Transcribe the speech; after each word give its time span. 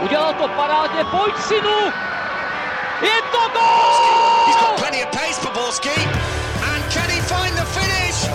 Udělal 0.00 0.34
to 0.34 0.48
parádně, 0.48 1.04
pojď 1.04 1.34
synu! 1.38 1.92
Je 3.02 3.22
to 3.32 3.38
gol! 3.52 4.46
He's 4.46 4.56
got 4.56 4.76
plenty 4.76 5.04
of 5.04 5.10
pace 5.10 5.40
for 5.40 5.52
Borski. 5.52 5.90
And 6.72 6.92
can 6.92 7.10
he 7.10 7.20
find 7.20 7.54
the 7.56 7.64
finish? 7.64 8.28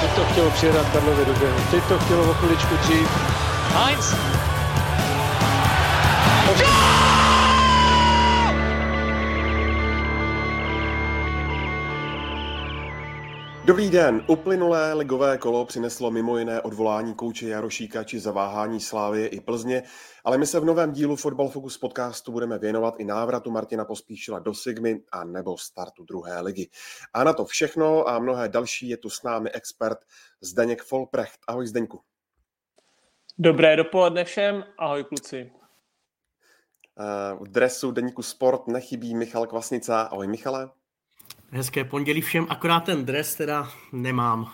Teď 0.00 0.10
to 0.14 0.24
chtělo 0.32 0.50
přijedat 0.50 0.86
Karlově 0.92 1.24
do 1.24 1.32
běhu. 1.32 1.58
Teď 1.70 1.84
to 1.84 1.98
chtělo 1.98 2.30
o 2.30 2.34
chviličku 2.34 2.76
dřív. 2.76 3.08
Heinz. 3.74 4.14
Dobrý 13.68 13.90
den. 13.90 14.24
Uplynulé 14.28 14.94
ligové 14.94 15.38
kolo 15.38 15.66
přineslo 15.66 16.10
mimo 16.10 16.38
jiné 16.38 16.60
odvolání 16.60 17.14
kouče 17.14 17.48
Jarošíka 17.48 18.04
či 18.04 18.20
zaváhání 18.20 18.80
Slávy 18.80 19.26
i 19.26 19.40
Plzně, 19.40 19.82
ale 20.24 20.38
my 20.38 20.46
se 20.46 20.60
v 20.60 20.64
novém 20.64 20.92
dílu 20.92 21.16
Football 21.16 21.48
Focus 21.48 21.78
podcastu 21.78 22.32
budeme 22.32 22.58
věnovat 22.58 22.94
i 22.98 23.04
návratu 23.04 23.50
Martina 23.50 23.84
Pospíšila 23.84 24.38
do 24.38 24.54
Sigmy 24.54 25.00
a 25.12 25.24
nebo 25.24 25.58
startu 25.58 26.04
druhé 26.04 26.40
ligy. 26.40 26.70
A 27.14 27.24
na 27.24 27.32
to 27.32 27.44
všechno 27.44 28.08
a 28.08 28.18
mnohé 28.18 28.48
další 28.48 28.88
je 28.88 28.96
tu 28.96 29.10
s 29.10 29.22
námi 29.22 29.50
expert 29.50 29.98
Zdeněk 30.40 30.82
Folprecht. 30.82 31.38
Ahoj 31.48 31.66
Zdeňku. 31.66 32.00
Dobré 33.38 33.76
dopoledne 33.76 34.24
všem, 34.24 34.64
ahoj 34.78 35.04
kluci. 35.04 35.52
V 37.40 37.48
dresu 37.48 37.90
Deníku 37.90 38.22
Sport 38.22 38.66
nechybí 38.66 39.14
Michal 39.14 39.46
Kvasnica. 39.46 40.02
Ahoj 40.02 40.26
Michale. 40.26 40.70
Hezké 41.50 41.84
pondělí 41.84 42.20
všem, 42.20 42.46
akorát 42.48 42.80
ten 42.80 43.04
dres 43.04 43.34
teda 43.34 43.68
nemám. 43.92 44.52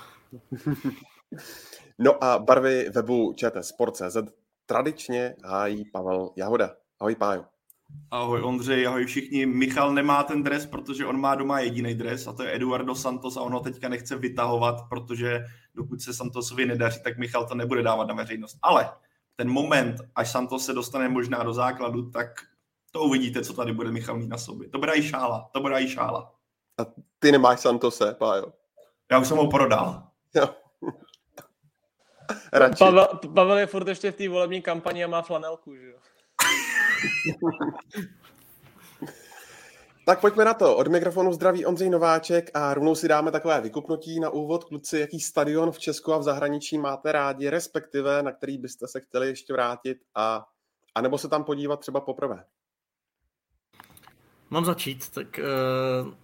no 1.98 2.24
a 2.24 2.38
barvy 2.38 2.90
webu 2.94 3.34
ČT 3.36 3.64
Sport.cz 3.64 4.16
tradičně 4.66 5.34
hájí 5.44 5.84
Pavel 5.92 6.30
Jahoda. 6.36 6.70
Ahoj 7.00 7.14
Pájo. 7.14 7.44
Ahoj 8.10 8.42
Ondřej, 8.42 8.86
ahoj 8.86 9.06
všichni. 9.06 9.46
Michal 9.46 9.94
nemá 9.94 10.22
ten 10.22 10.42
dres, 10.42 10.66
protože 10.66 11.06
on 11.06 11.20
má 11.20 11.34
doma 11.34 11.60
jediný 11.60 11.94
dres 11.94 12.26
a 12.26 12.32
to 12.32 12.42
je 12.42 12.56
Eduardo 12.56 12.94
Santos 12.94 13.36
a 13.36 13.40
on 13.40 13.52
ho 13.52 13.60
teďka 13.60 13.88
nechce 13.88 14.16
vytahovat, 14.16 14.76
protože 14.88 15.44
dokud 15.74 16.00
se 16.00 16.14
Santosovi 16.14 16.66
nedaří, 16.66 17.00
tak 17.04 17.18
Michal 17.18 17.48
to 17.48 17.54
nebude 17.54 17.82
dávat 17.82 18.08
na 18.08 18.14
veřejnost. 18.14 18.58
Ale 18.62 18.90
ten 19.36 19.50
moment, 19.50 19.96
až 20.14 20.30
Santos 20.30 20.64
se 20.64 20.72
dostane 20.72 21.08
možná 21.08 21.42
do 21.42 21.54
základu, 21.54 22.10
tak 22.10 22.28
to 22.90 23.02
uvidíte, 23.02 23.42
co 23.42 23.52
tady 23.52 23.72
bude 23.72 23.90
Michal 23.90 24.16
mít 24.16 24.28
na 24.28 24.38
sobě. 24.38 24.68
To 24.68 24.78
bude 24.78 24.96
i 24.96 25.02
šála, 25.02 25.50
to 25.52 25.60
bude 25.60 25.82
i 25.82 25.88
šála. 25.88 26.33
A 26.78 26.82
ty 27.18 27.32
nemáš 27.32 27.60
Santose, 27.60 28.14
Pájo? 28.14 28.52
Já 29.10 29.18
už 29.18 29.28
jsem 29.28 29.36
ho 29.36 29.50
prodal. 29.50 30.02
Jo. 30.34 30.48
Radši. 32.52 32.78
Pavel, 32.78 33.08
Pavel 33.34 33.58
je 33.58 33.66
furt 33.66 33.88
ještě 33.88 34.10
v 34.10 34.16
té 34.16 34.28
volební 34.28 34.62
kampani 34.62 35.04
a 35.04 35.08
má 35.08 35.22
flanelku, 35.22 35.76
že 35.76 35.86
jo? 35.86 35.98
tak 40.06 40.20
pojďme 40.20 40.44
na 40.44 40.54
to. 40.54 40.76
Od 40.76 40.88
mikrofonu 40.88 41.32
zdraví 41.32 41.66
Ondřej 41.66 41.90
Nováček 41.90 42.50
a 42.54 42.74
rovnou 42.74 42.94
si 42.94 43.08
dáme 43.08 43.30
takové 43.30 43.60
vykupnutí 43.60 44.20
na 44.20 44.30
úvod. 44.30 44.64
Kluci, 44.64 44.98
jaký 44.98 45.20
stadion 45.20 45.72
v 45.72 45.78
Česku 45.78 46.12
a 46.12 46.18
v 46.18 46.22
zahraničí 46.22 46.78
máte 46.78 47.12
rádi, 47.12 47.50
respektive 47.50 48.22
na 48.22 48.32
který 48.32 48.58
byste 48.58 48.88
se 48.88 49.00
chtěli 49.00 49.28
ještě 49.28 49.52
vrátit 49.52 49.98
a, 50.14 50.46
a 50.94 51.00
nebo 51.00 51.18
se 51.18 51.28
tam 51.28 51.44
podívat 51.44 51.80
třeba 51.80 52.00
poprvé? 52.00 52.44
Mám 54.50 54.64
začít, 54.64 55.10
tak 55.10 55.26
uh, 55.38 56.14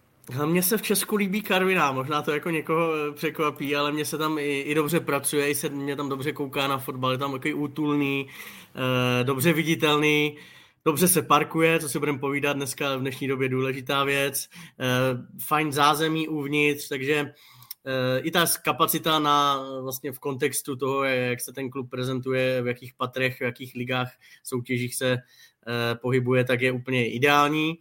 mně 0.45 0.62
se 0.62 0.78
v 0.78 0.83
Česku 0.83 1.17
líbí 1.17 1.42
Karviná, 1.42 1.92
možná 1.92 2.23
to 2.23 2.31
jako 2.31 2.50
někoho 2.50 2.92
překvapí, 3.14 3.77
ale 3.77 3.92
mně 3.92 4.05
se 4.05 4.19
tam 4.19 4.39
i, 4.39 4.61
i 4.61 4.75
dobře 4.75 5.00
pracuje, 5.00 5.50
i 5.50 5.55
se 5.55 5.69
mě 5.69 5.97
tam 5.97 6.09
dobře 6.09 6.33
kouká 6.33 6.69
na 6.69 6.78
fotbal, 6.78 7.12
je 7.12 7.19
tam 7.19 7.33
takový 7.33 7.55
útulný, 7.55 8.27
uh, 8.27 9.27
dobře 9.27 9.53
viditelný, 9.53 10.37
dobře 10.84 11.09
se 11.09 11.22
parkuje, 11.22 11.81
co 11.81 11.89
si 11.89 11.98
budeme 11.98 12.19
povídat 12.19 12.56
dneska 12.56 12.97
v 12.97 13.00
dnešní 13.00 13.28
době 13.28 13.48
důležitá 13.48 14.04
věc, 14.04 14.49
uh, 14.49 15.21
fajn 15.47 15.72
zázemí 15.72 16.28
uvnitř, 16.28 16.88
takže 16.88 17.22
uh, 17.22 18.27
i 18.27 18.31
ta 18.31 18.47
kapacita 18.65 19.19
na 19.19 19.65
vlastně 19.83 20.12
v 20.12 20.19
kontextu 20.19 20.77
toho, 20.77 21.04
jak 21.04 21.41
se 21.41 21.53
ten 21.53 21.71
klub 21.71 21.91
prezentuje, 21.91 22.62
v 22.62 22.66
jakých 22.66 22.94
patrech, 22.94 23.38
v 23.38 23.44
jakých 23.44 23.75
ligách, 23.75 24.12
soutěžích 24.44 24.94
se 24.94 25.12
uh, 25.12 26.00
pohybuje, 26.00 26.44
tak 26.44 26.60
je 26.60 26.72
úplně 26.72 27.10
ideální. 27.10 27.78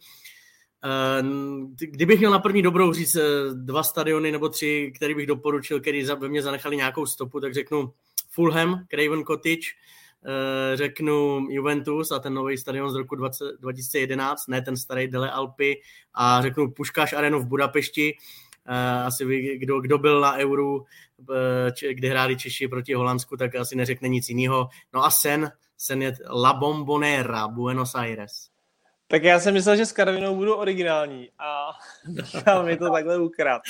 Kdybych 1.78 2.20
měl 2.20 2.32
na 2.32 2.40
první 2.40 2.62
dobrou 2.62 2.94
říct 2.94 3.18
dva 3.54 3.84
stadiony 3.84 4.32
nebo 4.32 4.50
tři, 4.50 4.92
který 4.96 5.16
bych 5.16 5.28
doporučil, 5.28 5.80
který 5.80 6.04
ve 6.04 6.30
mě 6.30 6.42
zanechali 6.42 6.78
nějakou 6.78 7.06
stopu, 7.06 7.40
tak 7.40 7.54
řeknu 7.54 7.94
Fulham, 8.30 8.86
Craven 8.90 9.24
Cottage, 9.24 9.68
řeknu 10.74 11.48
Juventus 11.50 12.12
a 12.12 12.20
ten 12.20 12.34
nový 12.34 12.58
stadion 12.58 12.92
z 12.92 12.96
roku 12.96 13.16
20, 13.16 13.46
2011, 13.60 14.48
ne 14.48 14.62
ten 14.62 14.78
starý 14.78 15.08
Dele 15.08 15.32
Alpy 15.32 15.82
a 16.14 16.42
řeknu 16.42 16.72
Puškáš 16.72 17.14
Arenu 17.14 17.40
v 17.40 17.48
Budapešti, 17.48 18.18
asi 19.06 19.26
vy, 19.26 19.58
kdo, 19.58 19.82
kdo 19.82 19.98
byl 19.98 20.22
na 20.22 20.38
Euru, 20.38 20.86
kde 21.92 22.10
hráli 22.10 22.38
Češi 22.38 22.68
proti 22.68 22.94
Holandsku, 22.94 23.38
tak 23.38 23.56
asi 23.56 23.76
neřekne 23.76 24.10
nic 24.10 24.30
jiného. 24.30 24.70
No 24.94 25.06
a 25.06 25.12
Sen, 25.12 25.52
Sen 25.78 26.02
je 26.02 26.14
La 26.30 26.54
Bombonera, 26.54 27.48
Buenos 27.48 27.96
Aires. 27.96 28.50
Tak 29.12 29.24
já 29.24 29.40
jsem 29.40 29.54
myslel, 29.54 29.76
že 29.76 29.86
s 29.86 29.92
Karvinou 29.92 30.36
budu 30.36 30.56
originální 30.56 31.30
a 31.40 31.70
Michal 32.08 32.64
mi 32.64 32.78
to 32.78 32.92
takhle 32.92 33.20
ukrát. 33.20 33.62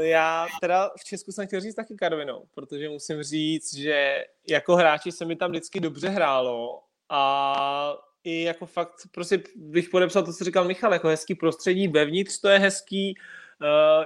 Já 0.00 0.46
teda 0.60 0.90
v 1.00 1.04
Česku 1.04 1.32
jsem 1.32 1.46
chtěl 1.46 1.60
říct 1.60 1.74
taky 1.74 1.94
Karvinou, 1.94 2.44
protože 2.54 2.88
musím 2.88 3.22
říct, 3.22 3.76
že 3.76 4.24
jako 4.48 4.76
hráči 4.76 5.12
se 5.12 5.24
mi 5.24 5.36
tam 5.36 5.50
vždycky 5.50 5.80
dobře 5.80 6.08
hrálo 6.08 6.82
a 7.08 7.96
i 8.24 8.42
jako 8.42 8.66
fakt 8.66 8.94
prostě 9.14 9.42
bych 9.56 9.88
podepsal 9.88 10.22
to, 10.22 10.32
co 10.32 10.44
říkal 10.44 10.64
Michal, 10.64 10.92
jako 10.92 11.08
hezký 11.08 11.34
prostředí, 11.34 11.88
vevnitř 11.88 12.40
to 12.40 12.48
je 12.48 12.58
hezký, 12.58 13.14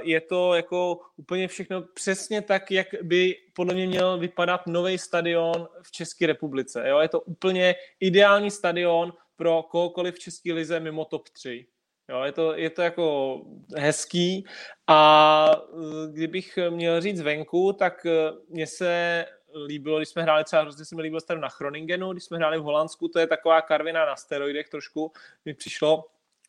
je 0.03 0.21
to 0.21 0.55
jako 0.55 1.01
úplně 1.17 1.49
všechno 1.49 1.83
přesně 1.83 2.43
tak, 2.43 2.71
jak 2.71 2.87
by 3.03 3.37
podle 3.53 3.75
mě 3.75 3.87
měl 3.87 4.19
vypadat 4.19 4.67
nový 4.67 4.99
stadion 4.99 5.69
v 5.83 5.91
České 5.91 6.27
republice. 6.27 6.89
Jo? 6.89 6.99
Je 6.99 7.09
to 7.09 7.21
úplně 7.21 7.75
ideální 8.01 8.51
stadion, 8.51 9.12
pro 9.41 9.62
kohokoliv 9.62 10.15
v 10.15 10.19
České 10.19 10.53
lize 10.53 10.81
mimo 10.81 11.05
top 11.05 11.28
3. 11.28 11.67
Jo, 12.09 12.23
je, 12.23 12.33
to, 12.33 12.56
je 12.56 12.71
to 12.71 12.83
jako 12.83 13.41
hezký 13.77 14.45
a 14.87 15.51
e, 15.53 16.12
kdybych 16.12 16.59
měl 16.71 17.01
říct 17.01 17.21
venku, 17.21 17.73
tak 17.73 18.06
e, 18.06 18.11
mně 18.49 18.67
se 18.67 19.27
líbilo, 19.67 19.97
když 19.97 20.09
jsme 20.09 20.23
hráli 20.23 20.45
třeba, 20.45 20.62
hrozně 20.62 20.84
se 20.84 20.97
mi 20.97 21.03
líbilo 21.03 21.21
na 21.41 21.49
Chroningenu, 21.49 22.12
když 22.12 22.25
jsme 22.25 22.39
hráli 22.39 22.59
v 22.59 22.62
Holandsku, 22.62 23.09
to 23.09 23.19
je 23.19 23.27
taková 23.27 23.62
karvina 23.62 24.06
na 24.06 24.17
steroidech 24.17 24.69
trošku, 24.69 25.12
mi 25.45 25.55
přišlo, 25.55 26.05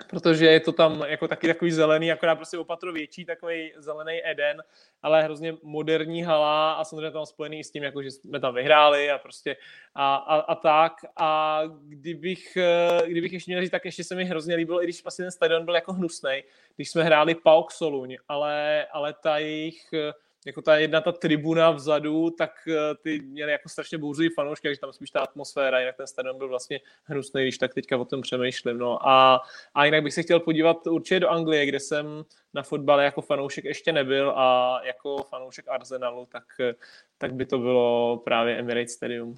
protože 0.09 0.45
je 0.45 0.59
to 0.59 0.71
tam 0.71 1.03
jako 1.07 1.27
taky 1.27 1.47
takový 1.47 1.71
zelený, 1.71 2.11
akorát 2.11 2.35
prostě 2.35 2.57
opatro 2.57 2.93
větší, 2.93 3.25
takový 3.25 3.73
zelený 3.77 4.21
Eden, 4.25 4.63
ale 5.01 5.23
hrozně 5.23 5.53
moderní 5.63 6.23
hala 6.23 6.73
a 6.73 6.83
samozřejmě 6.83 7.11
tam 7.11 7.25
spojený 7.25 7.63
s 7.63 7.71
tím, 7.71 7.83
jako 7.83 8.03
že 8.03 8.11
jsme 8.11 8.39
tam 8.39 8.55
vyhráli 8.55 9.11
a 9.11 9.17
prostě 9.17 9.57
a, 9.95 10.15
a, 10.15 10.35
a 10.35 10.55
tak. 10.55 10.93
A 11.17 11.61
kdybych, 11.81 12.57
kdybych 13.07 13.33
ještě 13.33 13.51
měl 13.51 13.61
říct, 13.61 13.71
tak 13.71 13.85
ještě 13.85 14.03
se 14.03 14.15
mi 14.15 14.25
hrozně 14.25 14.55
líbilo, 14.55 14.83
i 14.83 14.85
když 14.85 15.03
vlastně 15.03 15.23
ten 15.23 15.31
stadion 15.31 15.65
byl 15.65 15.75
jako 15.75 15.93
hnusný, 15.93 16.43
když 16.75 16.89
jsme 16.89 17.03
hráli 17.03 17.35
PAOK 17.35 17.71
Soluň, 17.71 18.17
ale, 18.27 18.85
ale 18.91 19.13
ta 19.13 19.37
jejich 19.37 19.93
jako 20.45 20.61
ta 20.61 20.77
jedna 20.77 21.01
ta 21.01 21.11
tribuna 21.11 21.71
vzadu, 21.71 22.29
tak 22.29 22.51
eh, 22.67 22.95
ty 23.01 23.19
měly 23.19 23.51
jako 23.51 23.69
strašně 23.69 23.97
bouřivý 23.97 24.29
fanoušky, 24.35 24.67
takže 24.67 24.81
tam 24.81 24.93
spíš 24.93 25.11
ta 25.11 25.19
atmosféra, 25.19 25.79
jinak 25.79 25.97
ten 25.97 26.07
stadion 26.07 26.37
byl 26.37 26.49
vlastně 26.49 26.79
hnusný, 27.03 27.41
když 27.41 27.57
tak 27.57 27.73
teďka 27.73 27.97
o 27.97 28.05
tom 28.05 28.21
přemýšlím. 28.21 28.77
No. 28.77 29.07
A, 29.07 29.41
a 29.73 29.85
jinak 29.85 30.03
bych 30.03 30.13
se 30.13 30.23
chtěl 30.23 30.39
podívat 30.39 30.87
určitě 30.87 31.19
do 31.19 31.29
Anglie, 31.29 31.65
kde 31.65 31.79
jsem 31.79 32.05
na 32.53 32.63
fotbale 32.63 33.03
jako 33.03 33.21
fanoušek 33.21 33.65
ještě 33.65 33.91
nebyl 33.91 34.33
a 34.35 34.79
jako 34.85 35.23
fanoušek 35.23 35.67
Arsenalu, 35.67 36.27
tak, 36.31 36.43
tak 37.17 37.33
by 37.33 37.45
to 37.45 37.57
bylo 37.57 38.17
právě 38.17 38.57
Emirates 38.57 38.93
Stadium. 38.93 39.37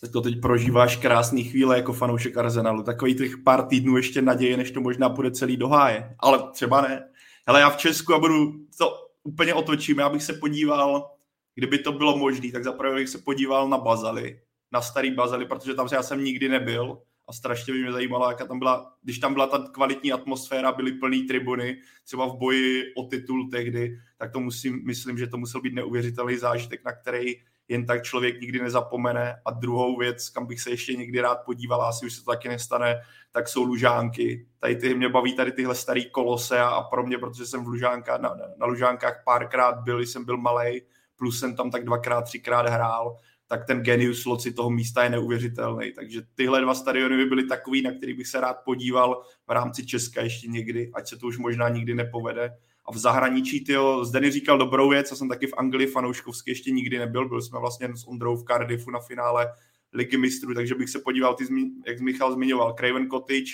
Tak 0.00 0.12
to 0.12 0.20
teď 0.20 0.40
prožíváš 0.40 0.96
krásný 0.96 1.44
chvíle 1.44 1.76
jako 1.76 1.92
fanoušek 1.92 2.36
Arsenalu. 2.36 2.82
Takový 2.82 3.14
těch 3.14 3.32
pár 3.44 3.66
týdnů 3.66 3.96
ještě 3.96 4.22
naděje, 4.22 4.56
než 4.56 4.70
to 4.70 4.80
možná 4.80 5.08
bude 5.08 5.30
celý 5.30 5.56
do 5.56 5.68
háje. 5.68 6.16
Ale 6.18 6.50
třeba 6.52 6.80
ne. 6.80 7.08
Hele, 7.46 7.60
já 7.60 7.70
v 7.70 7.76
Česku 7.76 8.14
a 8.14 8.18
budu 8.18 8.52
to 8.78 9.11
úplně 9.24 9.54
otočím, 9.54 9.98
já 9.98 10.08
bych 10.08 10.22
se 10.22 10.32
podíval, 10.32 11.10
kdyby 11.54 11.78
to 11.78 11.92
bylo 11.92 12.18
možné, 12.18 12.52
tak 12.52 12.64
zaprvé 12.64 12.94
bych 12.94 13.08
se 13.08 13.18
podíval 13.18 13.68
na 13.68 13.78
Bazaly, 13.78 14.40
na 14.72 14.82
starý 14.82 15.10
Bazaly, 15.10 15.46
protože 15.46 15.74
tam 15.74 15.88
já 15.92 16.02
jsem 16.02 16.24
nikdy 16.24 16.48
nebyl 16.48 17.02
a 17.28 17.32
strašně 17.32 17.72
by 17.72 17.82
mě 17.82 17.92
zajímalo, 17.92 18.30
jaká 18.30 18.46
tam 18.46 18.58
byla, 18.58 18.96
když 19.02 19.18
tam 19.18 19.32
byla 19.32 19.46
ta 19.46 19.58
kvalitní 19.72 20.12
atmosféra, 20.12 20.72
byly 20.72 20.92
plný 20.92 21.22
tribuny, 21.22 21.76
třeba 22.04 22.26
v 22.26 22.36
boji 22.36 22.94
o 22.96 23.02
titul 23.02 23.50
tehdy, 23.50 23.98
tak 24.18 24.32
to 24.32 24.40
musím, 24.40 24.80
myslím, 24.86 25.18
že 25.18 25.26
to 25.26 25.36
musel 25.36 25.60
být 25.60 25.74
neuvěřitelný 25.74 26.36
zážitek, 26.36 26.84
na 26.84 26.92
který 26.92 27.34
jen 27.68 27.86
tak 27.86 28.02
člověk 28.02 28.40
nikdy 28.40 28.62
nezapomene. 28.62 29.40
A 29.44 29.50
druhou 29.50 29.98
věc, 29.98 30.28
kam 30.28 30.46
bych 30.46 30.60
se 30.60 30.70
ještě 30.70 30.94
někdy 30.94 31.20
rád 31.20 31.38
podíval, 31.44 31.82
asi 31.82 32.06
už 32.06 32.12
se 32.12 32.24
to 32.24 32.30
taky 32.30 32.48
nestane, 32.48 33.00
tak 33.32 33.48
jsou 33.48 33.64
lužánky. 33.64 34.46
Tady 34.58 34.76
ty, 34.76 34.94
mě 34.94 35.08
baví 35.08 35.36
tady 35.36 35.52
tyhle 35.52 35.74
starý 35.74 36.10
kolose 36.10 36.60
a, 36.60 36.68
a 36.68 36.82
pro 36.82 37.06
mě, 37.06 37.18
protože 37.18 37.46
jsem 37.46 37.64
v 37.64 37.68
lužánka, 37.68 38.18
na, 38.18 38.36
na 38.56 38.66
lužánkách 38.66 39.22
párkrát 39.24 39.72
byl, 39.72 40.00
jsem 40.00 40.24
byl 40.24 40.36
malý, 40.36 40.82
plus 41.16 41.40
jsem 41.40 41.56
tam 41.56 41.70
tak 41.70 41.84
dvakrát, 41.84 42.22
třikrát 42.22 42.68
hrál, 42.68 43.16
tak 43.46 43.66
ten 43.66 43.80
genius 43.80 44.24
loci 44.24 44.52
toho 44.52 44.70
místa 44.70 45.04
je 45.04 45.10
neuvěřitelný. 45.10 45.92
Takže 45.92 46.22
tyhle 46.34 46.60
dva 46.60 46.74
stadiony 46.74 47.16
by 47.16 47.24
byly 47.24 47.46
takový, 47.46 47.82
na 47.82 47.92
který 47.92 48.14
bych 48.14 48.26
se 48.26 48.40
rád 48.40 48.56
podíval 48.64 49.22
v 49.46 49.50
rámci 49.50 49.86
Česka 49.86 50.22
ještě 50.22 50.48
někdy, 50.48 50.90
ať 50.94 51.08
se 51.08 51.16
to 51.16 51.26
už 51.26 51.38
možná 51.38 51.68
nikdy 51.68 51.94
nepovede. 51.94 52.56
V 52.92 52.98
zahraničí, 52.98 53.64
tyjo, 53.64 54.04
Zdeny 54.04 54.30
říkal 54.30 54.58
dobrou 54.58 54.90
věc, 54.90 55.10
já 55.10 55.16
jsem 55.16 55.28
taky 55.28 55.46
v 55.46 55.54
Anglii 55.56 55.86
fanouškovsky 55.86 56.50
ještě 56.50 56.70
nikdy 56.70 56.98
nebyl, 56.98 57.28
byl 57.28 57.42
jsme 57.42 57.58
vlastně 57.58 57.96
s 57.96 58.08
Ondrou 58.08 58.36
v 58.36 58.44
Cardiffu 58.44 58.90
na 58.90 59.00
finále 59.00 59.52
ligy 59.92 60.16
mistrů, 60.16 60.54
takže 60.54 60.74
bych 60.74 60.90
se 60.90 60.98
podíval, 60.98 61.34
ty, 61.34 61.44
jak 61.86 62.00
Michal 62.00 62.32
zmiňoval, 62.32 62.74
Craven 62.78 63.10
Cottage, 63.10 63.52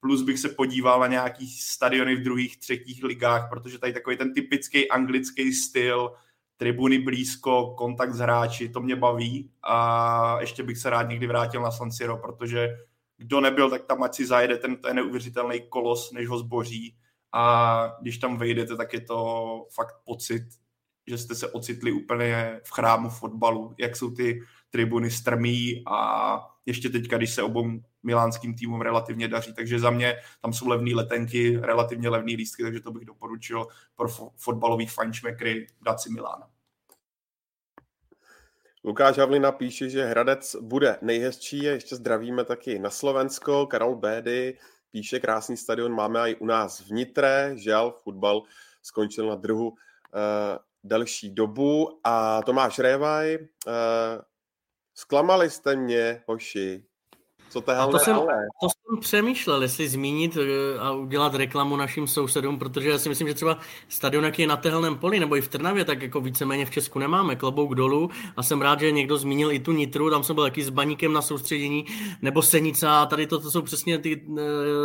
plus 0.00 0.22
bych 0.22 0.38
se 0.38 0.48
podíval 0.48 1.00
na 1.00 1.06
nějaký 1.06 1.48
stadiony 1.48 2.16
v 2.16 2.22
druhých, 2.22 2.56
třetích 2.56 3.04
ligách, 3.04 3.48
protože 3.48 3.78
tady 3.78 3.92
takový 3.92 4.16
ten 4.16 4.34
typický 4.34 4.90
anglický 4.90 5.52
styl, 5.52 6.12
tribuny 6.56 6.98
blízko, 6.98 7.74
kontakt 7.78 8.14
s 8.14 8.18
hráči, 8.18 8.68
to 8.68 8.80
mě 8.80 8.96
baví 8.96 9.50
a 9.62 10.40
ještě 10.40 10.62
bych 10.62 10.78
se 10.78 10.90
rád 10.90 11.08
někdy 11.08 11.26
vrátil 11.26 11.62
na 11.62 11.70
San 11.70 11.92
Siro, 11.92 12.16
protože 12.16 12.68
kdo 13.16 13.40
nebyl, 13.40 13.70
tak 13.70 13.84
tam 13.84 14.02
ať 14.02 14.14
si 14.14 14.26
zajede 14.26 14.56
ten, 14.56 14.76
ten 14.76 14.96
neuvěřitelný 14.96 15.60
kolos, 15.68 16.12
než 16.12 16.28
ho 16.28 16.38
zboří 16.38 16.96
a 17.36 17.96
když 18.00 18.18
tam 18.18 18.38
vejdete, 18.38 18.76
tak 18.76 18.92
je 18.92 19.00
to 19.00 19.66
fakt 19.74 19.96
pocit, 20.04 20.42
že 21.06 21.18
jste 21.18 21.34
se 21.34 21.48
ocitli 21.48 21.92
úplně 21.92 22.60
v 22.64 22.70
chrámu 22.70 23.10
fotbalu, 23.10 23.74
jak 23.78 23.96
jsou 23.96 24.10
ty 24.10 24.40
tribuny 24.70 25.10
strmí 25.10 25.82
a 25.86 26.40
ještě 26.66 26.88
teďka, 26.88 27.16
když 27.16 27.34
se 27.34 27.42
obou 27.42 27.70
milánským 28.02 28.54
týmům 28.54 28.80
relativně 28.80 29.28
daří, 29.28 29.54
takže 29.54 29.78
za 29.78 29.90
mě 29.90 30.16
tam 30.42 30.52
jsou 30.52 30.68
levné 30.68 30.94
letenky, 30.94 31.58
relativně 31.62 32.08
levné 32.08 32.32
lístky, 32.32 32.62
takže 32.62 32.80
to 32.80 32.90
bych 32.90 33.04
doporučil 33.04 33.66
pro 33.96 34.08
fotbalový 34.36 34.86
fančmekry 34.86 35.66
dát 35.82 36.00
si 36.00 36.10
Milána. 36.12 36.48
Lukáš 38.84 39.18
Havlina 39.18 39.52
píše, 39.52 39.90
že 39.90 40.04
Hradec 40.04 40.56
bude 40.60 40.98
nejhezčí 41.02 41.62
ještě 41.62 41.96
zdravíme 41.96 42.44
taky 42.44 42.78
na 42.78 42.90
Slovensko. 42.90 43.66
Karol 43.66 43.96
Bédy 43.96 44.58
píše, 44.96 45.20
krásný 45.20 45.56
stadion 45.56 45.92
máme 45.92 46.30
i 46.30 46.34
u 46.40 46.46
nás 46.46 46.80
v 46.80 46.90
Nitre, 46.90 47.52
žal, 47.60 47.92
fotbal 48.00 48.48
skončil 48.82 49.28
na 49.28 49.36
druhu 49.36 49.68
uh, 49.68 49.76
delší 50.84 51.30
dobu. 51.36 52.00
A 52.04 52.40
Tomáš 52.42 52.78
Révaj, 52.78 53.36
uh, 53.36 53.44
zklamali 54.94 55.50
jste 55.50 55.76
mě, 55.76 56.22
hoši, 56.26 56.85
co 57.86 57.92
to, 57.92 57.98
to, 57.98 58.04
jsem, 58.04 58.16
to 58.60 58.68
jsem 58.68 59.00
přemýšlel, 59.00 59.62
jestli 59.62 59.88
zmínit 59.88 60.36
eh, 60.36 60.78
a 60.78 60.92
udělat 60.92 61.34
reklamu 61.34 61.76
našim 61.76 62.06
sousedům, 62.06 62.58
protože 62.58 62.90
já 62.90 62.98
si 62.98 63.08
myslím, 63.08 63.28
že 63.28 63.34
třeba 63.34 63.58
stadion, 63.88 64.24
jaký 64.24 64.42
je 64.42 64.48
na 64.48 64.56
Tehelném 64.56 64.98
poli 64.98 65.20
nebo 65.20 65.36
i 65.36 65.40
v 65.40 65.48
Trnavě, 65.48 65.84
tak 65.84 66.02
jako 66.02 66.20
víceméně 66.20 66.66
v 66.66 66.70
Česku 66.70 66.98
nemáme, 66.98 67.36
klobouk 67.36 67.74
dolů 67.74 68.10
a 68.36 68.42
jsem 68.42 68.62
rád, 68.62 68.80
že 68.80 68.92
někdo 68.92 69.18
zmínil 69.18 69.52
i 69.52 69.60
tu 69.60 69.72
Nitru, 69.72 70.10
tam 70.10 70.22
jsem 70.22 70.34
byl 70.34 70.44
taky 70.44 70.62
s 70.62 70.70
baníkem 70.70 71.12
na 71.12 71.22
soustředění, 71.22 71.84
nebo 72.22 72.42
Senica 72.42 73.02
a 73.02 73.06
tady 73.06 73.26
to, 73.26 73.40
to 73.40 73.50
jsou 73.50 73.62
přesně 73.62 73.98
ty 73.98 74.16
uh, 74.20 74.38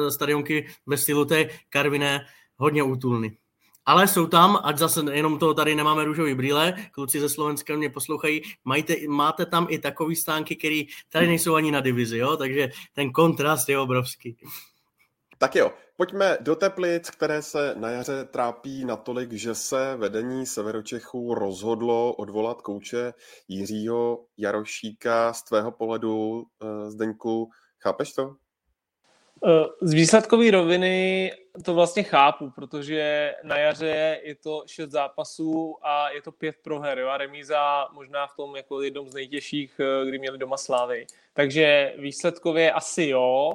stadionky 0.09 0.67
ve 0.87 0.97
stylu 0.97 1.25
té 1.25 1.49
Karviné, 1.69 2.25
hodně 2.57 2.83
útulný. 2.83 3.31
Ale 3.85 4.07
jsou 4.07 4.27
tam, 4.27 4.59
ať 4.63 4.77
zase 4.77 5.01
jenom 5.11 5.39
to 5.39 5.53
tady 5.53 5.75
nemáme 5.75 6.05
růžový 6.05 6.35
brýle, 6.35 6.73
kluci 6.91 7.19
ze 7.19 7.29
Slovenska 7.29 7.75
mě 7.75 7.89
poslouchají, 7.89 8.41
majte, 8.65 8.95
máte 9.07 9.45
tam 9.45 9.67
i 9.69 9.79
takový 9.79 10.15
stánky, 10.15 10.55
které 10.55 10.81
tady 11.09 11.27
nejsou 11.27 11.55
ani 11.55 11.71
na 11.71 11.79
divizi, 11.79 12.17
jo? 12.17 12.37
takže 12.37 12.69
ten 12.93 13.11
kontrast 13.11 13.69
je 13.69 13.79
obrovský. 13.79 14.37
Tak 15.41 15.55
jo, 15.55 15.73
pojďme 15.97 16.37
do 16.41 16.55
Teplic, 16.55 17.09
které 17.09 17.41
se 17.41 17.75
na 17.77 17.89
jaře 17.89 18.25
trápí 18.25 18.85
natolik, 18.85 19.31
že 19.31 19.55
se 19.55 19.95
vedení 19.97 20.45
Severočechů 20.45 21.33
rozhodlo 21.33 22.13
odvolat 22.13 22.61
kouče 22.61 23.13
Jiřího 23.47 24.25
Jarošíka 24.37 25.33
z 25.33 25.43
tvého 25.43 25.71
pohledu, 25.71 26.43
eh, 26.61 26.91
Zdeňku. 26.91 27.49
Chápeš 27.79 28.13
to? 28.13 28.35
Eh, 29.45 29.65
z 29.81 29.93
výsledkové 29.93 30.51
roviny 30.51 31.31
to 31.65 31.73
vlastně 31.73 32.03
chápu, 32.03 32.49
protože 32.49 33.33
na 33.43 33.57
jaře 33.57 34.19
je 34.23 34.35
to 34.35 34.63
šest 34.65 34.91
zápasů 34.91 35.77
a 35.81 36.09
je 36.09 36.21
to 36.21 36.31
pět 36.31 36.55
proher 36.63 36.99
jo? 36.99 37.07
a 37.07 37.17
remíza 37.17 37.87
možná 37.93 38.27
v 38.27 38.35
tom 38.35 38.55
jako 38.55 38.81
jednom 38.81 39.09
z 39.09 39.13
nejtěžších, 39.13 39.79
eh, 39.79 40.05
kdy 40.05 40.19
měli 40.19 40.37
doma 40.37 40.57
slávy. 40.57 41.05
Takže 41.33 41.93
výsledkově 41.97 42.71
asi 42.71 43.03
jo, 43.03 43.53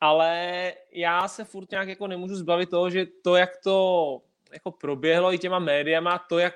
ale 0.00 0.72
já 0.92 1.28
se 1.28 1.44
furt 1.44 1.70
nějak 1.70 1.88
jako 1.88 2.06
nemůžu 2.06 2.36
zbavit 2.36 2.70
toho, 2.70 2.90
že 2.90 3.06
to, 3.22 3.36
jak 3.36 3.56
to 3.56 4.18
jako 4.52 4.70
proběhlo 4.70 5.32
i 5.34 5.38
těma 5.38 5.58
médiama, 5.58 6.24
to, 6.28 6.38
jak 6.38 6.54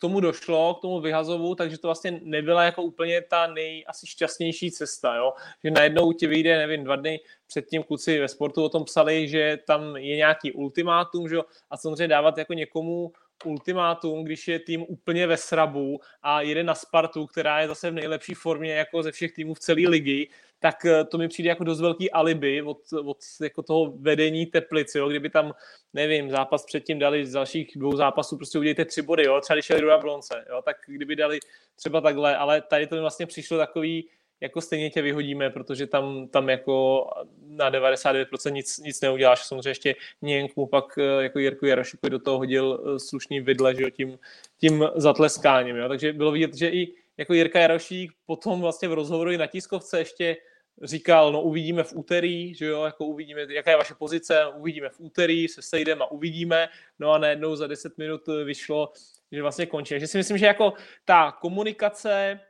tomu 0.00 0.20
došlo, 0.20 0.74
k 0.74 0.80
tomu 0.80 1.00
vyhazovu, 1.00 1.54
takže 1.54 1.78
to 1.78 1.88
vlastně 1.88 2.20
nebyla 2.22 2.64
jako 2.64 2.82
úplně 2.82 3.22
ta 3.22 3.46
nej 3.46 3.84
asi 3.88 4.06
šťastnější 4.06 4.70
cesta, 4.70 5.14
jo? 5.14 5.32
že 5.64 5.70
najednou 5.70 6.12
ti 6.12 6.26
vyjde, 6.26 6.58
nevím, 6.58 6.84
dva 6.84 6.96
dny 6.96 7.20
předtím 7.46 7.82
kluci 7.82 8.20
ve 8.20 8.28
sportu 8.28 8.64
o 8.64 8.68
tom 8.68 8.84
psali, 8.84 9.28
že 9.28 9.58
tam 9.66 9.96
je 9.96 10.16
nějaký 10.16 10.52
ultimátum, 10.52 11.28
že? 11.28 11.36
a 11.70 11.76
samozřejmě 11.76 12.08
dávat 12.08 12.38
jako 12.38 12.52
někomu 12.54 13.12
ultimátum, 13.44 14.24
když 14.24 14.48
je 14.48 14.58
tým 14.58 14.84
úplně 14.88 15.26
ve 15.26 15.36
srabu 15.36 16.00
a 16.22 16.40
jede 16.40 16.62
na 16.62 16.74
Spartu, 16.74 17.26
která 17.26 17.60
je 17.60 17.68
zase 17.68 17.90
v 17.90 17.94
nejlepší 17.94 18.34
formě 18.34 18.72
jako 18.72 19.02
ze 19.02 19.12
všech 19.12 19.32
týmů 19.32 19.54
v 19.54 19.60
celé 19.60 19.88
ligy, 19.88 20.28
tak 20.60 20.84
eh, 20.84 21.04
to 21.04 21.18
mi 21.18 21.28
přijde 21.28 21.48
jako 21.48 21.64
dost 21.64 21.80
velký 21.80 22.10
alibi 22.10 22.62
od, 22.62 22.78
od 23.04 23.18
jako 23.42 23.62
toho 23.62 23.92
vedení 23.96 24.46
Teplice, 24.46 24.98
jo, 24.98 25.08
kdyby 25.08 25.30
tam, 25.30 25.52
nevím, 25.92 26.30
zápas 26.30 26.64
předtím 26.64 26.98
dali 26.98 27.26
z 27.26 27.32
dalších 27.32 27.72
dvou 27.76 27.96
zápasů, 27.96 28.36
prostě 28.36 28.58
udějte 28.58 28.84
tři 28.84 29.02
body, 29.02 29.24
jo, 29.24 29.40
třeba 29.40 29.54
když 29.54 29.70
jeli 29.70 29.82
do 29.82 29.88
Jablonce, 29.88 30.44
jo, 30.50 30.62
tak 30.64 30.76
kdyby 30.86 31.16
dali 31.16 31.38
třeba 31.76 32.00
takhle, 32.00 32.36
ale 32.36 32.60
tady 32.60 32.86
to 32.86 32.94
mi 32.94 33.00
vlastně 33.00 33.26
přišlo 33.26 33.58
takový, 33.58 34.08
jako 34.40 34.60
stejně 34.60 34.90
tě 34.90 35.02
vyhodíme, 35.02 35.50
protože 35.50 35.86
tam, 35.86 36.28
tam 36.28 36.48
jako 36.48 37.06
na 37.46 37.70
99% 37.70 38.52
nic, 38.52 38.78
nic 38.78 39.00
neuděláš. 39.00 39.44
Samozřejmě 39.46 39.70
ještě 39.70 39.94
někmu 40.22 40.66
pak 40.66 40.84
eh, 40.98 41.22
jako 41.22 41.38
Jirku 41.38 41.66
Jarošikovi 41.66 42.10
do 42.10 42.18
toho 42.18 42.38
hodil 42.38 42.80
eh, 42.80 42.98
slušný 42.98 43.40
vidle, 43.40 43.74
že 43.74 43.82
jo, 43.82 43.90
tím, 43.90 44.18
tím 44.60 44.88
zatleskáním. 44.94 45.76
Jo. 45.76 45.88
Takže 45.88 46.12
bylo 46.12 46.32
vidět, 46.32 46.54
že 46.54 46.68
i 46.68 46.94
jako 47.16 47.34
Jirka 47.34 47.60
Jarošík 47.60 48.12
potom 48.26 48.60
vlastně 48.60 48.88
v 48.88 48.92
rozhovoru 48.92 49.30
i 49.30 49.38
na 49.38 49.46
tiskovce 49.46 49.98
ještě 49.98 50.36
říkal, 50.82 51.32
no 51.32 51.42
uvidíme 51.42 51.82
v 51.82 51.92
úterý, 51.96 52.54
že 52.54 52.66
jo, 52.66 52.84
jako 52.84 53.04
uvidíme, 53.04 53.46
jaká 53.50 53.70
je 53.70 53.76
vaše 53.76 53.94
pozice, 53.94 54.46
uvidíme 54.56 54.88
v 54.88 55.00
úterý, 55.00 55.48
se 55.48 55.62
sejdeme 55.62 56.04
a 56.04 56.10
uvidíme, 56.10 56.68
no 56.98 57.12
a 57.12 57.18
najednou 57.18 57.56
za 57.56 57.66
10 57.66 57.98
minut 57.98 58.22
vyšlo, 58.44 58.92
že 59.32 59.42
vlastně 59.42 59.66
končí. 59.66 59.94
Takže 59.94 60.06
si 60.06 60.18
myslím, 60.18 60.38
že 60.38 60.46
jako 60.46 60.72
ta 61.04 61.32
komunikace 61.32 62.40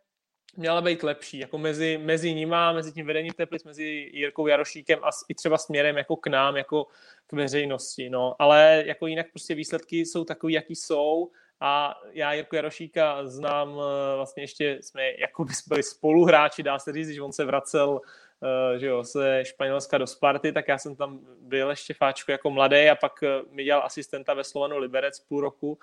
měla 0.56 0.80
být 0.80 1.02
lepší, 1.02 1.38
jako 1.38 1.58
mezi, 1.58 1.98
mezi 1.98 2.34
nima, 2.34 2.72
mezi 2.72 2.92
tím 2.92 3.06
vedením 3.06 3.32
Teplic, 3.32 3.64
mezi 3.64 3.84
Jirkou 4.12 4.46
Jarošíkem 4.46 4.98
a 5.02 5.10
i 5.28 5.34
třeba 5.34 5.58
směrem 5.58 5.96
jako 5.96 6.16
k 6.16 6.26
nám, 6.26 6.56
jako 6.56 6.86
k 7.26 7.32
veřejnosti, 7.32 8.10
no, 8.10 8.34
ale 8.38 8.82
jako 8.86 9.06
jinak 9.06 9.26
prostě 9.30 9.54
výsledky 9.54 9.96
jsou 9.96 10.24
takový, 10.24 10.54
jaký 10.54 10.76
jsou 10.76 11.30
a 11.60 12.00
já 12.12 12.32
Jirku 12.32 12.56
Jarošíka 12.56 13.26
znám, 13.26 13.68
eh, 13.68 14.16
vlastně 14.16 14.42
ještě 14.42 14.78
jsme 14.80 15.02
jako 15.18 15.44
by 15.44 15.52
byli 15.68 15.82
spoluhráči, 15.82 16.62
dá 16.62 16.78
se 16.78 16.92
říct, 16.92 17.08
že 17.08 17.22
on 17.22 17.32
se 17.32 17.44
vracel 17.44 18.00
eh, 18.42 18.78
že 18.78 18.86
jo, 18.86 19.04
ze 19.04 19.44
Španělska 19.44 19.98
do 19.98 20.06
Sparty, 20.06 20.52
tak 20.52 20.68
já 20.68 20.78
jsem 20.78 20.96
tam 20.96 21.20
byl 21.40 21.70
ještě 21.70 21.94
fáčko 21.94 22.32
jako 22.32 22.50
mladý 22.50 22.88
a 22.88 22.94
pak 22.94 23.22
eh, 23.22 23.28
mi 23.50 23.64
dělal 23.64 23.82
asistenta 23.84 24.34
ve 24.34 24.44
Slovanu 24.44 24.78
Liberec 24.78 25.20
půl 25.20 25.40
roku. 25.40 25.78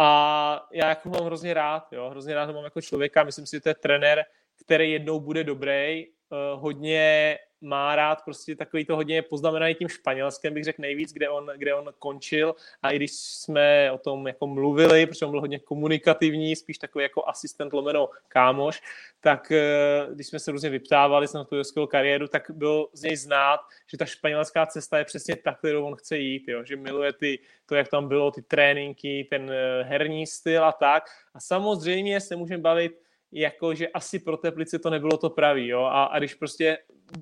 A 0.00 0.68
já 0.72 0.88
jako 0.88 1.08
mám 1.08 1.24
hrozně 1.24 1.54
rád, 1.54 1.92
jo, 1.92 2.10
hrozně 2.10 2.34
rád 2.34 2.44
ho 2.44 2.52
mám 2.52 2.64
jako 2.64 2.80
člověka, 2.80 3.24
myslím 3.24 3.46
si, 3.46 3.56
že 3.56 3.60
to 3.60 3.68
je 3.68 3.74
trenér, 3.74 4.24
který 4.64 4.92
jednou 4.92 5.20
bude 5.20 5.44
dobrý, 5.44 6.06
hodně 6.54 7.38
má 7.60 7.96
rád 7.96 8.24
prostě 8.24 8.56
takový 8.56 8.84
to 8.84 8.96
hodně 8.96 9.22
poznamenaný 9.22 9.74
tím 9.74 9.88
španělském, 9.88 10.54
bych 10.54 10.64
řekl 10.64 10.82
nejvíc, 10.82 11.12
kde 11.12 11.28
on, 11.28 11.50
kde 11.56 11.74
on 11.74 11.92
končil 11.98 12.54
a 12.82 12.90
i 12.90 12.96
když 12.96 13.12
jsme 13.12 13.92
o 13.92 13.98
tom 13.98 14.26
jako 14.26 14.46
mluvili, 14.46 15.06
protože 15.06 15.24
on 15.24 15.30
byl 15.30 15.40
hodně 15.40 15.58
komunikativní, 15.58 16.56
spíš 16.56 16.78
takový 16.78 17.02
jako 17.02 17.28
asistent 17.28 17.72
lomeno 17.72 18.08
kámoš, 18.28 18.82
tak 19.20 19.52
eh, 19.52 20.06
když 20.14 20.26
jsme 20.26 20.38
se 20.38 20.52
různě 20.52 20.70
vyptávali 20.70 21.26
na 21.34 21.44
tu 21.44 21.86
kariéru, 21.86 22.28
tak 22.28 22.50
bylo 22.50 22.88
z 22.92 23.02
něj 23.02 23.16
znát, 23.16 23.60
že 23.86 23.98
ta 23.98 24.04
španělská 24.04 24.66
cesta 24.66 24.98
je 24.98 25.04
přesně 25.04 25.36
ta, 25.36 25.54
kterou 25.54 25.84
on 25.84 25.96
chce 25.96 26.18
jít, 26.18 26.48
jo? 26.48 26.64
že 26.64 26.76
miluje 26.76 27.12
ty, 27.12 27.38
to, 27.66 27.74
jak 27.74 27.88
tam 27.88 28.08
bylo, 28.08 28.30
ty 28.30 28.42
tréninky, 28.42 29.26
ten 29.30 29.50
eh, 29.50 29.82
herní 29.82 30.26
styl 30.26 30.64
a 30.64 30.72
tak. 30.72 31.04
A 31.34 31.40
samozřejmě 31.40 32.20
se 32.20 32.36
můžeme 32.36 32.62
bavit 32.62 33.07
jako, 33.32 33.74
že 33.74 33.88
asi 33.88 34.18
pro 34.18 34.36
Teplice 34.36 34.78
to 34.78 34.90
nebylo 34.90 35.16
to 35.16 35.30
pravý, 35.30 35.68
jo, 35.68 35.82
a, 35.82 36.04
a 36.04 36.18
když 36.18 36.34
prostě, 36.34 36.78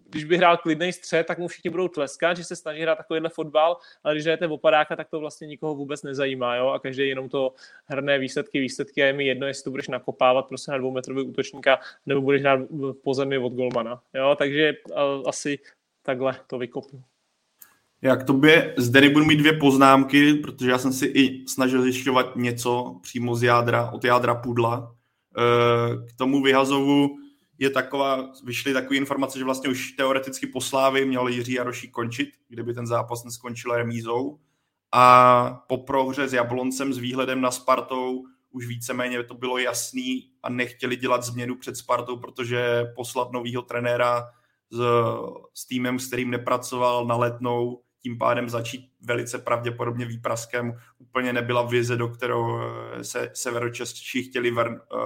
když 0.09 0.25
by 0.25 0.37
hrál 0.37 0.57
klidný 0.57 0.93
střed, 0.93 1.27
tak 1.27 1.39
mu 1.39 1.49
všichni 1.49 1.71
budou 1.71 1.89
tleskat, 1.89 2.37
že 2.37 2.45
se 2.45 2.57
snaží 2.57 2.83
hrát 2.83 2.99
takovýhle 2.99 3.29
fotbal, 3.29 3.77
ale 4.05 4.15
když 4.15 4.25
hrajete 4.25 4.47
opadáka, 4.47 4.97
tak 4.97 5.09
to 5.09 5.21
vlastně 5.21 5.47
nikoho 5.47 5.75
vůbec 5.75 6.03
nezajímá, 6.03 6.57
jo, 6.57 6.69
a 6.69 6.79
každý 6.79 7.09
jenom 7.09 7.29
to 7.29 7.55
hrné 7.85 8.19
výsledky, 8.19 8.61
výsledky 8.61 9.03
a 9.03 9.07
je 9.07 9.13
mi 9.13 9.27
jedno, 9.27 9.47
jestli 9.47 9.65
to 9.65 9.71
budeš 9.71 9.89
nakopávat 9.89 10.47
prostě 10.47 10.71
na 10.71 10.79
dvoumetrový 10.79 11.23
útočníka, 11.23 11.79
nebo 12.07 12.21
budeš 12.21 12.43
hrát 12.43 12.61
po 13.05 13.15
zemi 13.15 13.39
od 13.39 13.53
golmana, 13.53 14.03
jo, 14.15 14.35
takže 14.39 14.73
a, 14.95 15.29
asi 15.29 15.59
takhle 16.03 16.37
to 16.47 16.59
vykopnu. 16.59 17.03
Já 18.03 18.17
k 18.17 18.25
tobě 18.25 18.75
zde 18.77 19.11
budu 19.11 19.25
mít 19.25 19.37
dvě 19.37 19.53
poznámky, 19.53 20.35
protože 20.35 20.71
já 20.71 20.79
jsem 20.79 20.93
si 20.93 21.07
i 21.07 21.49
snažil 21.49 21.83
zjišťovat 21.83 22.37
něco 22.37 22.97
přímo 23.03 23.35
z 23.35 23.43
jádra, 23.43 23.91
od 23.91 24.05
jádra 24.05 24.35
pudla. 24.35 24.95
K 26.09 26.13
tomu 26.17 26.43
vyhazovu 26.43 27.09
je 27.59 27.71
taková, 27.71 28.33
vyšly 28.45 28.73
takové 28.73 28.97
informace, 28.97 29.39
že 29.39 29.45
vlastně 29.45 29.71
už 29.71 29.93
teoreticky 29.93 30.47
po 30.47 30.61
Slávy 30.61 31.05
měl 31.05 31.29
Jiří 31.29 31.53
Jaroší 31.53 31.91
končit, 31.91 32.29
kdyby 32.49 32.75
ten 32.75 32.87
zápas 32.87 33.25
neskončil 33.25 33.77
remízou. 33.77 34.39
A 34.93 35.65
po 35.69 35.79
prohře 35.79 36.29
s 36.29 36.33
Jabloncem 36.33 36.93
s 36.93 36.99
výhledem 36.99 37.41
na 37.41 37.51
Spartou 37.51 38.25
už 38.51 38.67
víceméně 38.67 39.23
to 39.23 39.35
bylo 39.35 39.59
jasný 39.59 40.31
a 40.43 40.51
nechtěli 40.51 40.97
dělat 40.97 41.23
změnu 41.23 41.57
před 41.57 41.77
Spartou, 41.77 42.17
protože 42.17 42.85
poslat 42.97 43.33
novýho 43.33 43.63
trenéra 43.63 44.25
s, 44.71 44.81
s 45.55 45.67
týmem, 45.67 45.99
s 45.99 46.07
kterým 46.07 46.31
nepracoval 46.31 47.07
na 47.07 47.17
letnou, 47.17 47.81
tím 48.03 48.19
pádem 48.19 48.49
začít 48.49 48.91
velice 49.01 49.39
pravděpodobně 49.39 50.07
výpraskem. 50.07 50.73
Úplně 51.17 51.33
nebyla 51.33 51.63
vize, 51.63 51.97
do 51.97 52.09
kterou 52.09 52.61
se 53.03 53.31
severočeští 53.35 54.23
chtěli 54.23 54.55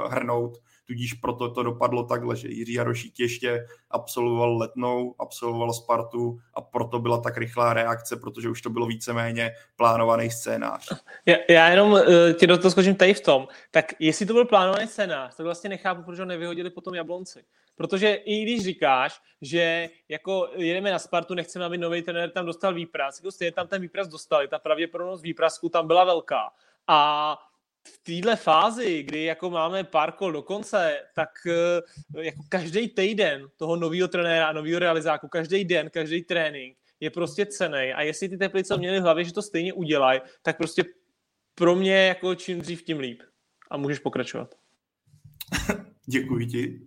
hrnout 0.09 0.59
tudíž 0.91 1.15
proto 1.15 1.51
to 1.51 1.63
dopadlo 1.63 2.03
takhle, 2.03 2.37
že 2.37 2.49
Jiří 2.49 2.73
Jarošík 2.73 3.21
ještě 3.21 3.67
absolvoval 3.91 4.57
letnou, 4.57 5.15
absolvoval 5.19 5.73
Spartu 5.73 6.39
a 6.55 6.61
proto 6.61 6.99
byla 6.99 7.21
tak 7.21 7.37
rychlá 7.37 7.75
reakce, 7.75 8.17
protože 8.17 8.49
už 8.49 8.63
to 8.63 8.71
bylo 8.71 8.87
víceméně 8.87 9.51
plánovaný 9.77 10.31
scénář. 10.31 10.89
Já, 11.27 11.37
já 11.51 11.69
jenom 11.69 11.93
uh, 11.93 12.01
ti 12.39 12.47
do 12.47 12.59
toho 12.59 12.71
skočím 12.71 12.97
tady 12.97 13.15
v 13.15 13.21
tom, 13.21 13.49
tak 13.71 13.93
jestli 13.99 14.27
to 14.27 14.33
byl 14.33 14.45
plánovaný 14.45 14.87
scénář, 14.87 15.37
tak 15.37 15.45
vlastně 15.45 15.71
nechápu, 15.71 16.03
proč 16.03 16.19
ho 16.19 16.25
nevyhodili 16.25 16.71
potom 16.71 16.95
Jablonci. 16.95 17.45
Protože 17.77 18.15
i 18.15 18.43
když 18.43 18.65
říkáš, 18.65 19.21
že 19.43 19.89
jako 20.09 20.49
jedeme 20.55 20.91
na 20.91 20.99
Spartu, 20.99 21.35
nechceme, 21.35 21.65
aby 21.65 21.79
nový 21.79 22.03
trenér 22.03 22.31
tam 22.31 22.47
dostal 22.47 22.75
výpras, 22.75 23.19
jako 23.21 23.31
stejně 23.31 23.53
tam 23.53 23.69
ten 23.69 23.83
výpras 23.83 24.09
dostali, 24.09 24.49
ta 24.49 24.59
pravděpodobnost 24.59 25.23
výprasku 25.23 25.69
tam 25.69 25.87
byla 25.87 26.05
velká. 26.05 26.51
A 26.87 27.39
v 27.87 27.99
téhle 28.03 28.37
fázi, 28.37 29.03
kdy 29.03 29.25
jako 29.25 29.51
máme 29.51 29.85
pár 29.85 30.13
kol 30.13 30.33
do 30.33 30.43
konce, 30.43 30.97
tak 31.15 31.29
eh, 31.47 32.23
jako 32.23 32.43
každý 32.49 32.89
týden 32.89 33.47
toho 33.57 33.77
nového 33.77 34.09
trenéra, 34.09 34.53
nového 34.53 34.79
realizáku, 34.79 35.29
každý 35.29 35.65
den, 35.65 35.91
každý 35.91 36.23
trénink 36.23 36.77
je 37.01 37.11
prostě 37.11 37.47
cený. 37.47 37.93
A 37.93 38.03
jestli 38.03 38.29
ty 38.29 38.37
teplice 38.37 38.77
měly 38.77 39.01
v 39.01 39.03
hlavě, 39.03 39.25
že 39.25 39.33
to 39.33 39.43
stejně 39.43 39.73
udělají, 39.73 40.21
tak 40.43 40.57
prostě 40.57 40.85
pro 41.55 41.77
mě 41.77 42.07
jako 42.07 42.35
čím 42.35 42.61
dřív, 42.61 42.83
tím 42.83 42.99
líp. 42.99 43.23
A 43.71 43.77
můžeš 43.77 43.99
pokračovat. 43.99 44.55
Děkuji 46.07 46.47
ti. 46.47 46.81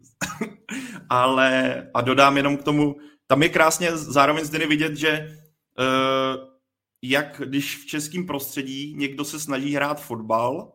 Ale 1.09 1.91
a 1.93 2.01
dodám 2.01 2.37
jenom 2.37 2.57
k 2.57 2.63
tomu, 2.63 2.95
tam 3.27 3.43
je 3.43 3.49
krásně 3.49 3.97
zároveň 3.97 4.45
zde 4.45 4.67
vidět, 4.67 4.95
že 4.95 5.37
uh, 5.79 6.53
jak 7.01 7.41
když 7.45 7.77
v 7.77 7.85
českém 7.85 8.25
prostředí 8.25 8.95
někdo 8.97 9.25
se 9.25 9.39
snaží 9.39 9.75
hrát 9.75 10.01
fotbal, 10.01 10.73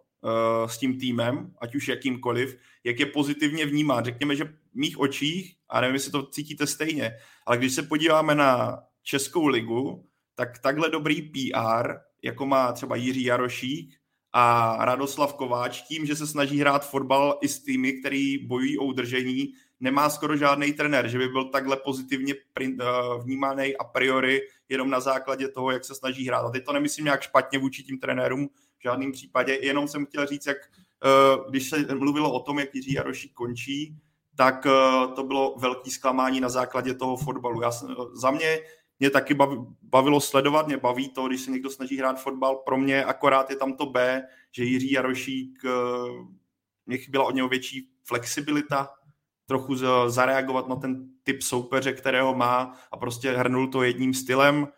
s 0.66 0.78
tím 0.78 0.98
týmem, 0.98 1.54
ať 1.58 1.74
už 1.74 1.88
jakýmkoliv, 1.88 2.58
jak 2.84 3.00
je 3.00 3.06
pozitivně 3.06 3.66
vnímá. 3.66 4.02
Řekněme, 4.02 4.36
že 4.36 4.44
v 4.44 4.74
mých 4.74 4.98
očích, 4.98 5.56
a 5.68 5.80
nevím, 5.80 5.94
jestli 5.94 6.12
to 6.12 6.26
cítíte 6.26 6.66
stejně, 6.66 7.12
ale 7.46 7.58
když 7.58 7.74
se 7.74 7.82
podíváme 7.82 8.34
na 8.34 8.78
Českou 9.02 9.46
ligu, 9.46 10.08
tak 10.34 10.58
takhle 10.58 10.90
dobrý 10.90 11.22
PR, 11.22 11.92
jako 12.22 12.46
má 12.46 12.72
třeba 12.72 12.96
Jiří 12.96 13.24
Jarošík 13.24 13.94
a 14.32 14.76
Radoslav 14.84 15.34
Kováč, 15.34 15.82
tím, 15.82 16.06
že 16.06 16.16
se 16.16 16.26
snaží 16.26 16.60
hrát 16.60 16.90
fotbal 16.90 17.38
i 17.40 17.48
s 17.48 17.62
týmy, 17.62 17.92
který 17.92 18.46
bojují 18.46 18.78
o 18.78 18.84
udržení, 18.84 19.52
nemá 19.80 20.10
skoro 20.10 20.36
žádný 20.36 20.72
trenér, 20.72 21.08
že 21.08 21.18
by 21.18 21.28
byl 21.28 21.44
takhle 21.44 21.76
pozitivně 21.76 22.34
eh, 22.60 22.66
vnímaný 23.24 23.76
a 23.76 23.84
priori 23.84 24.40
jenom 24.68 24.90
na 24.90 25.00
základě 25.00 25.48
toho, 25.48 25.70
jak 25.70 25.84
se 25.84 25.94
snaží 25.94 26.26
hrát. 26.26 26.46
A 26.46 26.50
teď 26.50 26.64
to 26.64 26.72
nemyslím 26.72 27.04
nějak 27.04 27.22
špatně 27.22 27.58
vůči 27.58 27.82
tím 27.82 27.98
trenérům, 27.98 28.48
v 28.78 28.82
žádném 28.82 29.12
případě. 29.12 29.58
Jenom 29.62 29.88
jsem 29.88 30.06
chtěl 30.06 30.26
říct, 30.26 30.46
jak 30.46 30.56
eh, 30.56 31.50
když 31.50 31.70
se 31.70 31.94
mluvilo 31.94 32.32
o 32.32 32.40
tom, 32.40 32.58
jak 32.58 32.74
Jiří 32.74 32.92
Jarošík 32.92 33.32
končí, 33.32 33.96
tak 34.36 34.66
eh, 34.66 35.08
to 35.14 35.24
bylo 35.24 35.54
velký 35.58 35.90
zklamání 35.90 36.40
na 36.40 36.48
základě 36.48 36.94
toho 36.94 37.16
fotbalu. 37.16 37.62
Já, 37.62 37.70
za 38.12 38.30
mě 38.30 38.60
mě 39.00 39.10
taky 39.10 39.36
bavilo 39.82 40.20
sledovat, 40.20 40.66
mě 40.66 40.76
baví 40.76 41.08
to, 41.08 41.28
když 41.28 41.40
se 41.40 41.50
někdo 41.50 41.70
snaží 41.70 41.98
hrát 41.98 42.22
fotbal. 42.22 42.56
Pro 42.56 42.78
mě 42.78 43.04
akorát 43.04 43.50
je 43.50 43.56
tam 43.56 43.72
to 43.72 43.86
B, 43.86 44.22
že 44.52 44.64
Jiří 44.64 44.92
Jarošík, 44.92 45.64
eh, 45.64 45.70
mě 46.86 46.98
chyběla 46.98 47.24
od 47.24 47.34
něho 47.34 47.48
větší 47.48 47.90
flexibilita, 48.04 48.90
trochu 49.46 49.76
zareagovat 50.08 50.68
na 50.68 50.76
ten 50.76 51.08
typ 51.22 51.42
soupeře, 51.42 51.92
kterého 51.92 52.34
má 52.34 52.76
a 52.92 52.96
prostě 52.96 53.32
hrnul 53.32 53.68
to 53.68 53.82
jedním 53.82 54.14
stylem 54.14 54.68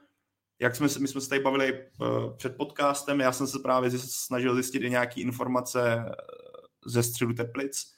jak 0.60 0.76
jsme, 0.76 0.88
my 1.00 1.08
jsme 1.08 1.20
se 1.20 1.28
tady 1.28 1.40
bavili 1.40 1.72
uh, 1.72 2.36
před 2.36 2.56
podcastem, 2.56 3.20
já 3.20 3.32
jsem 3.32 3.46
se 3.46 3.58
právě 3.58 3.90
snažil 3.90 4.54
zjistit 4.54 4.82
i 4.82 4.90
nějaké 4.90 5.20
informace 5.20 6.04
eh, 6.06 6.12
ze 6.86 7.02
středu 7.02 7.32
Teplic 7.32 7.94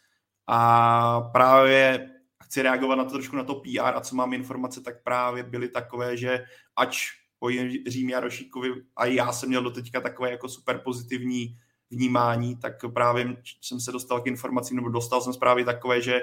a 0.46 1.20
právě 1.20 2.10
chci 2.44 2.62
reagovat 2.62 2.94
na 2.94 3.04
to 3.04 3.10
trošku 3.10 3.36
na 3.36 3.44
to 3.44 3.54
PR 3.54 3.94
a 3.94 4.00
co 4.00 4.16
mám 4.16 4.32
informace, 4.32 4.80
tak 4.80 5.02
právě 5.02 5.42
byly 5.42 5.68
takové, 5.68 6.16
že 6.16 6.44
ač 6.76 7.08
po 7.38 7.48
Jiřím 7.48 8.10
Jarošíkovi 8.10 8.70
a 8.96 9.06
já 9.06 9.32
jsem 9.32 9.48
měl 9.48 9.62
do 9.62 9.70
teďka 9.70 10.00
takové 10.00 10.30
jako 10.30 10.48
super 10.48 10.80
pozitivní 10.84 11.58
vnímání, 11.90 12.56
tak 12.56 12.72
právě 12.94 13.36
jsem 13.60 13.80
se 13.80 13.92
dostal 13.92 14.20
k 14.20 14.26
informacím, 14.26 14.76
nebo 14.76 14.88
dostal 14.88 15.20
jsem 15.20 15.32
zprávy 15.32 15.64
takové, 15.64 16.00
že 16.00 16.20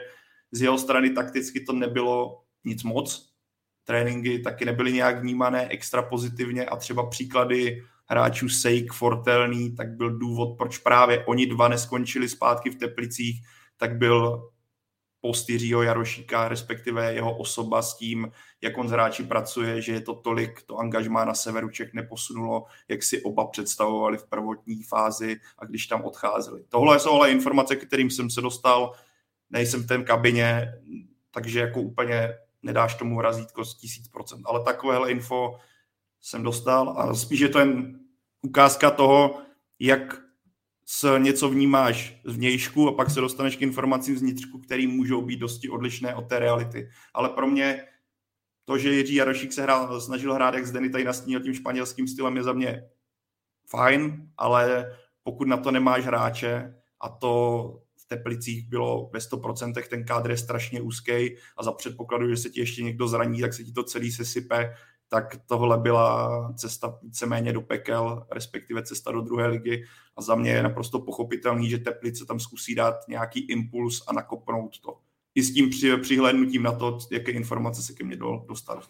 z 0.52 0.62
jeho 0.62 0.78
strany 0.78 1.10
takticky 1.10 1.60
to 1.60 1.74
nebylo 1.74 2.44
nic 2.64 2.84
moc, 2.84 3.29
tréninky 3.90 4.40
taky 4.40 4.66
nebyly 4.66 4.94
nějak 4.94 5.22
vnímané 5.22 5.68
extra 5.68 6.02
pozitivně 6.02 6.66
a 6.66 6.76
třeba 6.76 7.10
příklady 7.10 7.84
hráčů 8.06 8.50
Sejk, 8.50 8.94
Fortelný, 8.94 9.76
tak 9.76 9.90
byl 9.90 10.18
důvod, 10.18 10.58
proč 10.58 10.78
právě 10.78 11.26
oni 11.26 11.46
dva 11.46 11.68
neskončili 11.68 12.30
zpátky 12.30 12.70
v 12.70 12.76
Teplicích, 12.76 13.42
tak 13.78 13.98
byl 13.98 14.50
post 15.22 15.50
Jiřího 15.50 15.82
Jarošíka, 15.82 16.48
respektive 16.48 17.14
jeho 17.14 17.38
osoba 17.38 17.82
s 17.82 17.98
tím, 17.98 18.32
jak 18.62 18.78
on 18.78 18.88
s 18.88 18.92
hráči 18.92 19.24
pracuje, 19.24 19.82
že 19.82 19.92
je 19.92 20.02
to 20.02 20.14
tolik, 20.14 20.62
to 20.62 20.78
angažmá 20.78 21.26
na 21.26 21.34
severu 21.34 21.70
Čech 21.70 21.94
neposunulo, 21.94 22.66
jak 22.88 23.04
si 23.04 23.22
oba 23.22 23.48
představovali 23.48 24.18
v 24.18 24.30
prvotní 24.30 24.84
fázi 24.84 25.40
a 25.58 25.66
když 25.66 25.88
tam 25.88 26.02
odcházeli. 26.02 26.64
Tohle 26.70 27.00
jsou 27.00 27.12
ale 27.12 27.32
informace, 27.32 27.76
kterým 27.76 28.10
jsem 28.10 28.30
se 28.30 28.42
dostal, 28.42 28.92
nejsem 29.50 29.84
v 29.84 29.88
té 29.88 30.04
kabině, 30.04 30.74
takže 31.32 31.60
jako 31.60 31.82
úplně 31.82 32.30
nedáš 32.62 32.96
tomu 32.96 33.22
razítko 33.22 33.66
z 33.66 33.78
tisíc 33.78 34.08
procent. 34.08 34.42
Ale 34.46 34.64
takovéhle 34.64 35.12
info 35.12 35.58
jsem 36.22 36.44
dostal 36.44 36.90
a 36.98 37.16
spíš 37.16 37.40
je 37.40 37.50
to 37.50 37.60
jen 37.60 38.00
ukázka 38.42 38.92
toho, 38.92 39.42
jak 39.80 40.22
s 40.86 41.18
něco 41.18 41.50
vnímáš 41.50 42.20
z 42.26 42.36
vnějšku 42.36 42.88
a 42.88 42.94
pak 42.94 43.10
se 43.10 43.22
dostaneš 43.22 43.56
k 43.56 43.62
informacím 43.62 44.18
z 44.18 44.22
vnitřku, 44.22 44.60
které 44.60 44.88
můžou 44.88 45.22
být 45.22 45.40
dosti 45.40 45.70
odlišné 45.70 46.16
od 46.16 46.30
té 46.30 46.40
reality. 46.40 46.90
Ale 47.14 47.30
pro 47.30 47.48
mě 47.48 47.84
to, 48.66 48.78
že 48.78 48.94
Jiří 48.94 49.16
Jarošík 49.16 49.54
se 49.54 49.62
hrál, 49.62 50.02
snažil 50.02 50.34
hrát, 50.34 50.54
jak 50.54 50.68
Zdeny 50.68 50.90
tady 50.90 51.04
nastínil 51.04 51.40
tím 51.40 51.54
španělským 51.54 52.08
stylem, 52.08 52.38
je 52.38 52.44
za 52.44 52.54
mě 52.54 52.90
fajn, 53.68 54.32
ale 54.38 54.98
pokud 55.24 55.48
na 55.48 55.58
to 55.58 55.72
nemáš 55.72 56.06
hráče 56.06 56.82
a 57.02 57.10
to 57.10 57.84
Teplicích 58.10 58.68
bylo 58.68 59.10
ve 59.14 59.20
100%, 59.20 59.84
ten 59.90 60.06
kádr 60.06 60.32
je 60.32 60.38
strašně 60.38 60.82
úzký 60.82 61.36
a 61.58 61.64
za 61.64 61.72
předpokladu, 61.72 62.30
že 62.30 62.38
se 62.38 62.50
ti 62.50 62.60
ještě 62.60 62.84
někdo 62.84 63.08
zraní, 63.08 63.42
tak 63.42 63.54
se 63.54 63.64
ti 63.64 63.72
to 63.72 63.84
celý 63.84 64.12
sesype, 64.12 64.74
tak 65.08 65.38
tohle 65.46 65.78
byla 65.78 66.54
cesta 66.54 67.00
víceméně 67.02 67.54
do 67.54 67.62
pekel, 67.62 68.28
respektive 68.32 68.84
cesta 68.84 69.12
do 69.12 69.22
druhé 69.22 69.48
ligy 69.48 69.84
a 70.16 70.22
za 70.22 70.36
mě 70.36 70.52
je 70.52 70.64
naprosto 70.64 71.00
pochopitelný, 71.00 71.70
že 71.70 71.78
Teplice 71.78 72.26
tam 72.26 72.40
zkusí 72.40 72.76
dát 72.76 72.96
nějaký 73.08 73.40
impuls 73.40 74.04
a 74.08 74.14
nakopnout 74.14 74.80
to. 74.80 74.98
I 75.36 75.44
s 75.44 75.54
tím 75.54 75.70
přihlédnutím 76.02 76.64
na 76.64 76.72
to, 76.72 76.98
jaké 77.12 77.32
informace 77.32 77.84
se 77.84 77.94
ke 77.94 78.04
mně 78.04 78.18
dostat. 78.48 78.90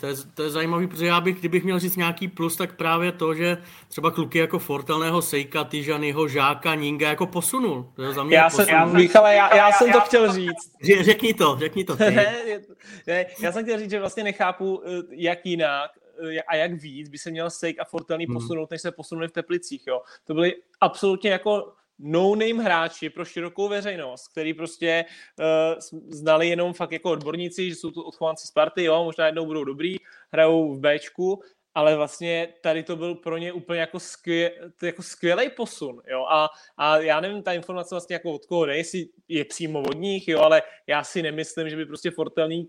To 0.00 0.06
je, 0.06 0.14
to 0.34 0.42
je 0.42 0.50
zajímavý, 0.50 0.86
protože 0.86 1.06
já 1.06 1.20
bych, 1.20 1.38
kdybych 1.38 1.64
měl 1.64 1.78
říct 1.78 1.96
nějaký 1.96 2.28
plus, 2.28 2.56
tak 2.56 2.76
právě 2.76 3.12
to, 3.12 3.34
že 3.34 3.58
třeba 3.88 4.10
kluky 4.10 4.38
jako 4.38 4.58
Fortelného, 4.58 5.22
Sejka, 5.22 5.64
Tyžanyho, 5.64 6.28
Žáka, 6.28 6.74
Ninga 6.74 7.08
jako 7.08 7.26
posunul. 7.26 7.92
To 7.96 8.02
je 8.02 8.12
za 8.12 8.24
mě 8.24 8.36
já, 8.36 8.50
jsem, 8.50 8.68
já, 8.68 8.84
Michale, 8.84 9.34
já, 9.34 9.56
já, 9.56 9.72
jsem 9.72 9.92
to 9.92 10.00
chtěl 10.00 10.32
říct. 10.32 10.72
Řekni 11.00 11.34
to, 11.34 11.56
řekni 11.58 11.84
to. 11.84 11.96
Ty. 11.96 12.10
ne, 13.06 13.26
já 13.40 13.52
jsem 13.52 13.64
chtěl 13.64 13.78
říct, 13.78 13.90
že 13.90 14.00
vlastně 14.00 14.24
nechápu, 14.24 14.82
eh, 14.86 14.90
jak 15.10 15.46
jinak 15.46 15.90
eh, 16.30 16.42
a 16.42 16.56
jak 16.56 16.72
víc 16.72 17.08
by 17.08 17.18
se 17.18 17.30
měl 17.30 17.50
Sejk 17.50 17.80
a 17.80 17.84
Fortelný 17.84 18.26
hmm. 18.26 18.34
posunout, 18.34 18.70
než 18.70 18.82
se 18.82 18.92
posunuli 18.92 19.28
v 19.28 19.32
Teplicích. 19.32 19.86
Jo. 19.86 20.02
To 20.24 20.34
byly 20.34 20.54
absolutně 20.80 21.30
jako 21.30 21.72
no-name 22.02 22.62
hráči 22.62 23.10
pro 23.10 23.24
širokou 23.24 23.68
veřejnost, 23.68 24.28
který 24.28 24.54
prostě 24.54 25.04
uh, 25.40 26.00
znali 26.08 26.48
jenom 26.48 26.72
fakt 26.72 26.92
jako 26.92 27.10
odborníci, 27.10 27.70
že 27.70 27.76
jsou 27.76 27.90
to 27.90 28.04
odchovanci 28.04 28.46
Sparty, 28.46 28.84
jo, 28.84 29.04
možná 29.04 29.26
jednou 29.26 29.46
budou 29.46 29.64
dobrý, 29.64 29.96
hrajou 30.32 30.74
v 30.74 30.80
Bčku, 30.80 31.42
ale 31.74 31.96
vlastně 31.96 32.54
tady 32.62 32.82
to 32.82 32.96
byl 32.96 33.14
pro 33.14 33.38
ně 33.38 33.52
úplně 33.52 33.80
jako, 33.80 34.00
skvěl, 34.00 34.50
jako 34.82 35.02
skvělý 35.02 35.50
posun, 35.50 36.02
jo, 36.10 36.24
a, 36.30 36.48
a 36.76 36.98
já 36.98 37.20
nevím, 37.20 37.42
ta 37.42 37.52
informace 37.52 37.94
vlastně 37.94 38.14
jako 38.14 38.32
od 38.32 38.46
koho 38.46 38.66
jestli 38.66 39.08
je 39.28 39.44
přímo 39.44 39.80
od 39.80 39.96
nich, 39.96 40.28
jo, 40.28 40.40
ale 40.40 40.62
já 40.86 41.04
si 41.04 41.22
nemyslím, 41.22 41.70
že 41.70 41.76
by 41.76 41.86
prostě 41.86 42.10
Fortelný 42.10 42.68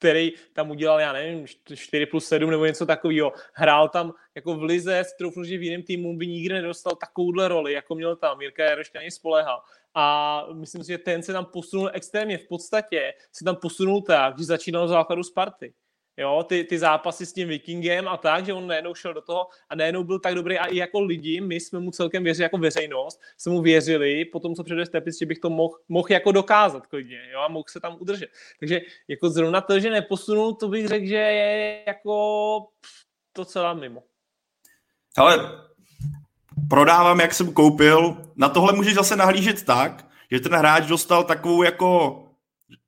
který 0.00 0.32
tam 0.52 0.70
udělal, 0.70 1.00
já 1.00 1.12
nevím, 1.12 1.46
4 1.74 2.06
plus 2.06 2.28
7 2.28 2.50
nebo 2.50 2.66
něco 2.66 2.86
takového. 2.86 3.32
Hrál 3.52 3.88
tam 3.88 4.12
jako 4.34 4.54
v 4.54 4.62
lize, 4.62 5.02
troufnu, 5.18 5.44
že 5.44 5.58
v 5.58 5.62
jiném 5.62 5.82
týmu 5.82 6.16
by 6.16 6.26
nikdy 6.26 6.54
nedostal 6.54 6.96
takovouhle 6.96 7.48
roli, 7.48 7.72
jako 7.72 7.94
měl 7.94 8.16
tam. 8.16 8.38
Mirka 8.38 8.64
Jaroška 8.64 8.98
ani 8.98 9.10
spolehal. 9.10 9.62
A 9.94 10.46
myslím 10.52 10.84
si, 10.84 10.92
že 10.92 10.98
ten 10.98 11.22
se 11.22 11.32
tam 11.32 11.44
posunul 11.44 11.90
extrémně. 11.92 12.38
V 12.38 12.48
podstatě 12.48 13.14
se 13.32 13.44
tam 13.44 13.56
posunul 13.56 14.02
tak, 14.02 14.38
že 14.38 14.44
začínal 14.44 14.88
základu 14.88 15.22
Sparty 15.22 15.74
jo, 16.20 16.44
ty, 16.48 16.64
ty 16.64 16.78
zápasy 16.78 17.26
s 17.26 17.32
tím 17.32 17.48
Vikingem 17.48 18.08
a 18.08 18.16
tak, 18.16 18.46
že 18.46 18.52
on 18.52 18.66
najednou 18.66 18.94
šel 18.94 19.14
do 19.14 19.20
toho 19.20 19.46
a 19.68 19.74
najednou 19.74 20.04
byl 20.04 20.18
tak 20.18 20.34
dobrý 20.34 20.58
a 20.58 20.64
i 20.66 20.76
jako 20.76 21.00
lidi, 21.00 21.40
my 21.40 21.60
jsme 21.60 21.80
mu 21.80 21.90
celkem 21.90 22.24
věřili 22.24 22.42
jako 22.42 22.58
veřejnost, 22.58 23.20
jsme 23.36 23.52
mu 23.52 23.62
věřili 23.62 24.24
po 24.24 24.40
tom, 24.40 24.54
co 24.54 24.64
předve 24.64 24.86
Stepic, 24.86 25.18
že 25.18 25.26
bych 25.26 25.38
to 25.38 25.50
mohl, 25.50 25.74
mohl 25.88 26.06
jako 26.10 26.32
dokázat 26.32 26.86
klidně, 26.86 27.20
jo, 27.32 27.40
a 27.40 27.48
mohl 27.48 27.64
se 27.68 27.80
tam 27.80 27.96
udržet. 28.00 28.28
Takže 28.60 28.80
jako 29.08 29.30
zrovna 29.30 29.60
to, 29.60 29.80
že 29.80 29.90
neposunul, 29.90 30.54
to 30.54 30.68
bych 30.68 30.88
řekl, 30.88 31.06
že 31.06 31.16
je 31.16 31.82
jako 31.86 32.66
docela 33.36 33.74
mimo. 33.74 34.02
Ale 35.16 35.38
prodávám, 36.68 37.20
jak 37.20 37.34
jsem 37.34 37.52
koupil. 37.52 38.16
Na 38.36 38.48
tohle 38.48 38.72
můžeš 38.72 38.94
zase 38.94 39.16
nahlížet 39.16 39.64
tak, 39.64 40.06
že 40.30 40.40
ten 40.40 40.54
hráč 40.54 40.86
dostal 40.86 41.24
takovou 41.24 41.62
jako 41.62 42.22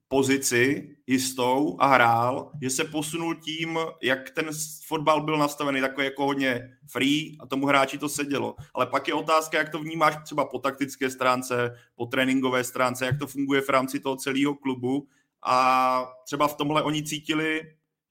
pozici 0.08 0.91
jistou 1.06 1.76
a 1.80 1.86
hrál, 1.86 2.52
že 2.62 2.70
se 2.70 2.84
posunul 2.84 3.34
tím, 3.34 3.78
jak 4.02 4.30
ten 4.30 4.50
fotbal 4.86 5.22
byl 5.22 5.38
nastavený, 5.38 5.80
takový 5.80 6.04
jako 6.04 6.24
hodně 6.24 6.76
free 6.90 7.36
a 7.40 7.46
tomu 7.46 7.66
hráči 7.66 7.98
to 7.98 8.08
sedělo. 8.08 8.56
Ale 8.74 8.86
pak 8.86 9.08
je 9.08 9.14
otázka, 9.14 9.58
jak 9.58 9.68
to 9.68 9.78
vnímáš 9.78 10.16
třeba 10.24 10.44
po 10.44 10.58
taktické 10.58 11.10
stránce, 11.10 11.76
po 11.94 12.06
tréninkové 12.06 12.64
stránce, 12.64 13.06
jak 13.06 13.18
to 13.18 13.26
funguje 13.26 13.60
v 13.60 13.68
rámci 13.68 14.00
toho 14.00 14.16
celého 14.16 14.54
klubu 14.54 15.08
a 15.42 16.12
třeba 16.24 16.48
v 16.48 16.56
tomhle 16.56 16.82
oni 16.82 17.02
cítili, 17.02 17.62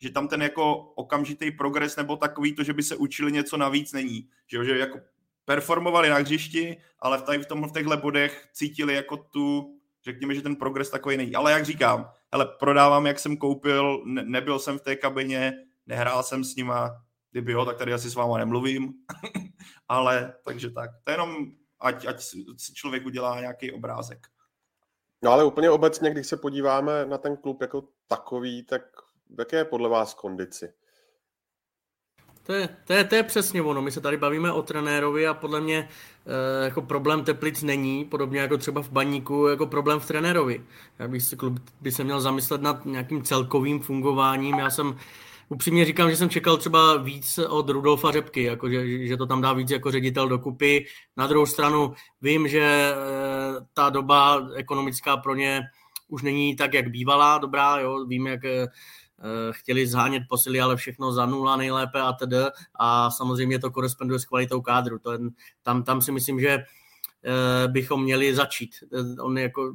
že 0.02 0.10
tam 0.10 0.28
ten 0.28 0.42
jako 0.42 0.76
okamžitý 0.76 1.52
progres 1.52 1.96
nebo 1.96 2.16
takový 2.16 2.56
to, 2.56 2.64
že 2.64 2.74
by 2.74 2.84
se 2.84 2.96
učili 2.96 3.32
něco 3.32 3.58
navíc 3.58 3.94
není. 3.94 4.28
Že, 4.48 4.66
že 4.66 4.78
jako 4.78 5.00
performovali 5.46 6.10
na 6.10 6.16
hřišti, 6.16 6.78
ale 7.00 7.18
v, 7.18 7.22
tady 7.22 7.38
v, 7.38 7.46
tom, 7.46 7.64
v 7.70 7.72
těchto 7.72 7.98
bodech 7.98 8.50
cítili 8.54 8.94
jako 8.94 9.18
tu 9.18 9.76
řekněme, 10.04 10.36
že 10.36 10.42
ten 10.42 10.56
progres 10.56 10.90
takový 10.90 11.18
není. 11.18 11.36
Ale 11.36 11.52
jak 11.52 11.66
říkám, 11.66 12.10
hele, 12.34 12.46
prodávám, 12.60 13.06
jak 13.06 13.20
jsem 13.20 13.38
koupil, 13.38 14.04
ne, 14.06 14.24
nebyl 14.24 14.60
jsem 14.60 14.80
v 14.80 14.82
té 14.82 14.96
kabině, 14.96 15.54
nehrál 15.86 16.24
jsem 16.24 16.44
s 16.44 16.56
nima, 16.56 17.04
kdyby 17.32 17.52
jo, 17.52 17.66
tak 17.66 17.78
tady 17.78 17.94
asi 17.94 18.10
s 18.10 18.16
váma 18.16 18.38
nemluvím, 18.38 18.94
ale 19.88 20.34
takže 20.46 20.70
tak. 20.70 20.90
To 21.04 21.12
je 21.12 21.14
jenom, 21.14 21.46
ať, 21.80 22.06
ať 22.06 22.22
si 22.58 22.74
člověk 22.74 23.06
udělá 23.06 23.40
nějaký 23.40 23.72
obrázek. 23.72 24.28
No 25.24 25.32
ale 25.32 25.44
úplně 25.44 25.70
obecně, 25.70 26.12
když 26.12 26.28
se 26.28 26.38
podíváme 26.38 27.06
na 27.06 27.18
ten 27.18 27.38
klub 27.38 27.62
jako 27.62 27.88
takový, 28.08 28.66
tak 28.66 28.82
jaké 29.40 29.58
je 29.58 29.66
podle 29.66 29.90
vás 29.90 30.14
kondici? 30.14 30.74
To 32.52 32.56
je, 32.56 32.70
to, 32.86 32.94
je, 32.94 33.04
to 33.04 33.16
je 33.16 33.24
přesně 33.24 33.62
ono. 33.62 33.82
My 33.82 33.92
se 33.92 34.02
tady 34.02 34.18
bavíme 34.18 34.52
o 34.52 34.62
trenérovi 34.62 35.28
a 35.28 35.34
podle 35.34 35.62
mě 35.62 35.78
e, 36.26 36.64
jako 36.64 36.82
problém 36.82 37.24
Teplic 37.24 37.64
není, 37.64 38.06
podobně 38.06 38.40
jako 38.40 38.58
třeba 38.58 38.82
v 38.82 38.90
baníku, 38.90 39.48
jako 39.48 39.66
problém 39.68 40.00
v 40.00 40.08
trenérovi. 40.08 40.62
Já 41.00 41.08
bych 41.08 41.24
se 41.24 41.36
klub 41.36 41.60
by 41.82 41.92
se 41.92 42.04
měl 42.04 42.22
zamyslet 42.22 42.62
nad 42.62 42.86
nějakým 42.86 43.24
celkovým 43.24 43.80
fungováním. 43.80 44.60
Já 44.60 44.70
jsem 44.70 44.98
upřímně 45.50 45.86
říkám, 45.86 46.10
že 46.10 46.18
jsem 46.18 46.30
čekal 46.30 46.58
třeba 46.58 46.98
víc 46.98 47.40
od 47.50 47.70
Rudolfa 47.70 48.12
Řepky, 48.12 48.44
jako 48.44 48.70
že, 48.70 49.08
že 49.08 49.18
to 49.18 49.26
tam 49.26 49.42
dá 49.42 49.54
víc 49.54 49.72
jako 49.72 49.92
ředitel 49.92 50.28
dokupy. 50.30 50.86
Na 51.18 51.28
druhou 51.28 51.46
stranu 51.46 51.94
vím, 52.22 52.48
že 52.48 52.62
e, 52.62 52.94
ta 53.74 53.90
doba 53.90 54.48
ekonomická 54.56 55.18
pro 55.18 55.36
ně 55.36 55.62
už 56.08 56.22
není 56.22 56.56
tak, 56.56 56.74
jak 56.74 56.88
bývalá 56.88 57.38
dobrá. 57.38 57.80
Jo? 57.80 58.06
Vím, 58.06 58.28
jak 58.28 58.40
Eh, 58.46 58.68
chtěli 59.52 59.88
zhánět 59.88 60.24
posily, 60.30 60.62
ale 60.62 60.76
všechno 60.76 61.12
za 61.12 61.26
nula 61.26 61.58
nejlépe 61.58 62.02
a 62.02 62.14
tedy. 62.14 62.38
A 62.76 63.12
samozřejmě 63.12 63.60
to 63.60 63.72
koresponduje 63.72 64.20
s 64.20 64.26
kvalitou 64.26 64.62
kádru. 64.62 65.00
To 65.00 65.12
je, 65.12 65.20
tam, 65.64 65.84
tam 65.84 66.02
si 66.02 66.12
myslím, 66.12 66.40
že 66.40 66.50
eh, 66.50 67.68
bychom 67.68 68.04
měli 68.04 68.36
začít. 68.36 68.76
Eh, 68.94 69.22
on 69.22 69.38
je 69.38 69.44
jako 69.44 69.74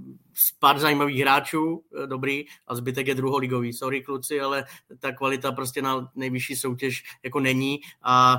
pár 0.58 0.78
zajímavých 0.78 1.20
hráčů, 1.20 1.84
dobrý, 2.06 2.44
a 2.66 2.74
zbytek 2.74 3.06
je 3.06 3.14
druholigový. 3.14 3.72
Sorry 3.72 4.02
kluci, 4.02 4.40
ale 4.40 4.64
ta 4.98 5.12
kvalita 5.12 5.52
prostě 5.52 5.82
na 5.82 6.10
nejvyšší 6.14 6.56
soutěž 6.56 7.02
jako 7.22 7.40
není 7.40 7.80
a 8.02 8.36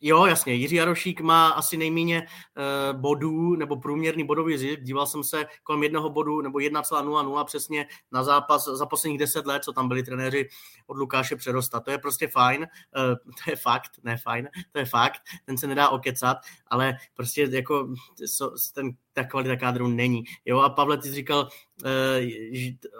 Jo, 0.00 0.26
jasně. 0.26 0.54
Jiří 0.54 0.76
Jarošík 0.76 1.20
má 1.20 1.48
asi 1.48 1.76
nejméně 1.76 2.26
uh, 2.26 3.00
bodů 3.00 3.56
nebo 3.56 3.76
průměrný 3.76 4.24
bodový 4.24 4.58
zisk. 4.58 4.80
Díval 4.82 5.06
jsem 5.06 5.24
se 5.24 5.46
kolem 5.62 5.82
jednoho 5.82 6.10
bodu 6.10 6.40
nebo 6.40 6.58
1,00 6.58 7.44
přesně 7.44 7.86
na 8.12 8.24
zápas 8.24 8.64
za 8.64 8.86
posledních 8.86 9.18
deset 9.18 9.46
let, 9.46 9.64
co 9.64 9.72
tam 9.72 9.88
byli 9.88 10.02
trenéři 10.02 10.48
od 10.86 10.96
Lukáše 10.96 11.36
Přerosta. 11.36 11.80
To 11.80 11.90
je 11.90 11.98
prostě 11.98 12.28
fajn, 12.28 12.60
uh, 12.60 13.14
to 13.44 13.50
je 13.50 13.56
fakt, 13.56 13.90
ne 14.02 14.16
fajn, 14.16 14.48
to 14.72 14.78
je 14.78 14.84
fakt, 14.84 15.20
ten 15.44 15.58
se 15.58 15.66
nedá 15.66 15.88
okecat, 15.88 16.38
ale 16.66 16.96
prostě 17.14 17.48
jako 17.52 17.88
ten, 18.74 18.90
ta 19.12 19.24
kvalita 19.24 19.56
kádru 19.56 19.88
není. 19.88 20.24
Jo, 20.44 20.58
a 20.58 20.70
Pavle, 20.70 20.98
ty 20.98 21.08
jsi 21.08 21.14
říkal 21.14 21.48
uh, 21.84 21.90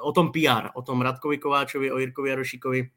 o 0.03 0.13
tom 0.13 0.33
PR, 0.33 0.69
o 0.75 0.83
tom 0.83 1.01
Radkovi 1.01 1.39
Kováčovi, 1.39 1.93
o 1.93 1.99
Jirkovi 1.99 2.31
Jarošíkovi, 2.31 2.91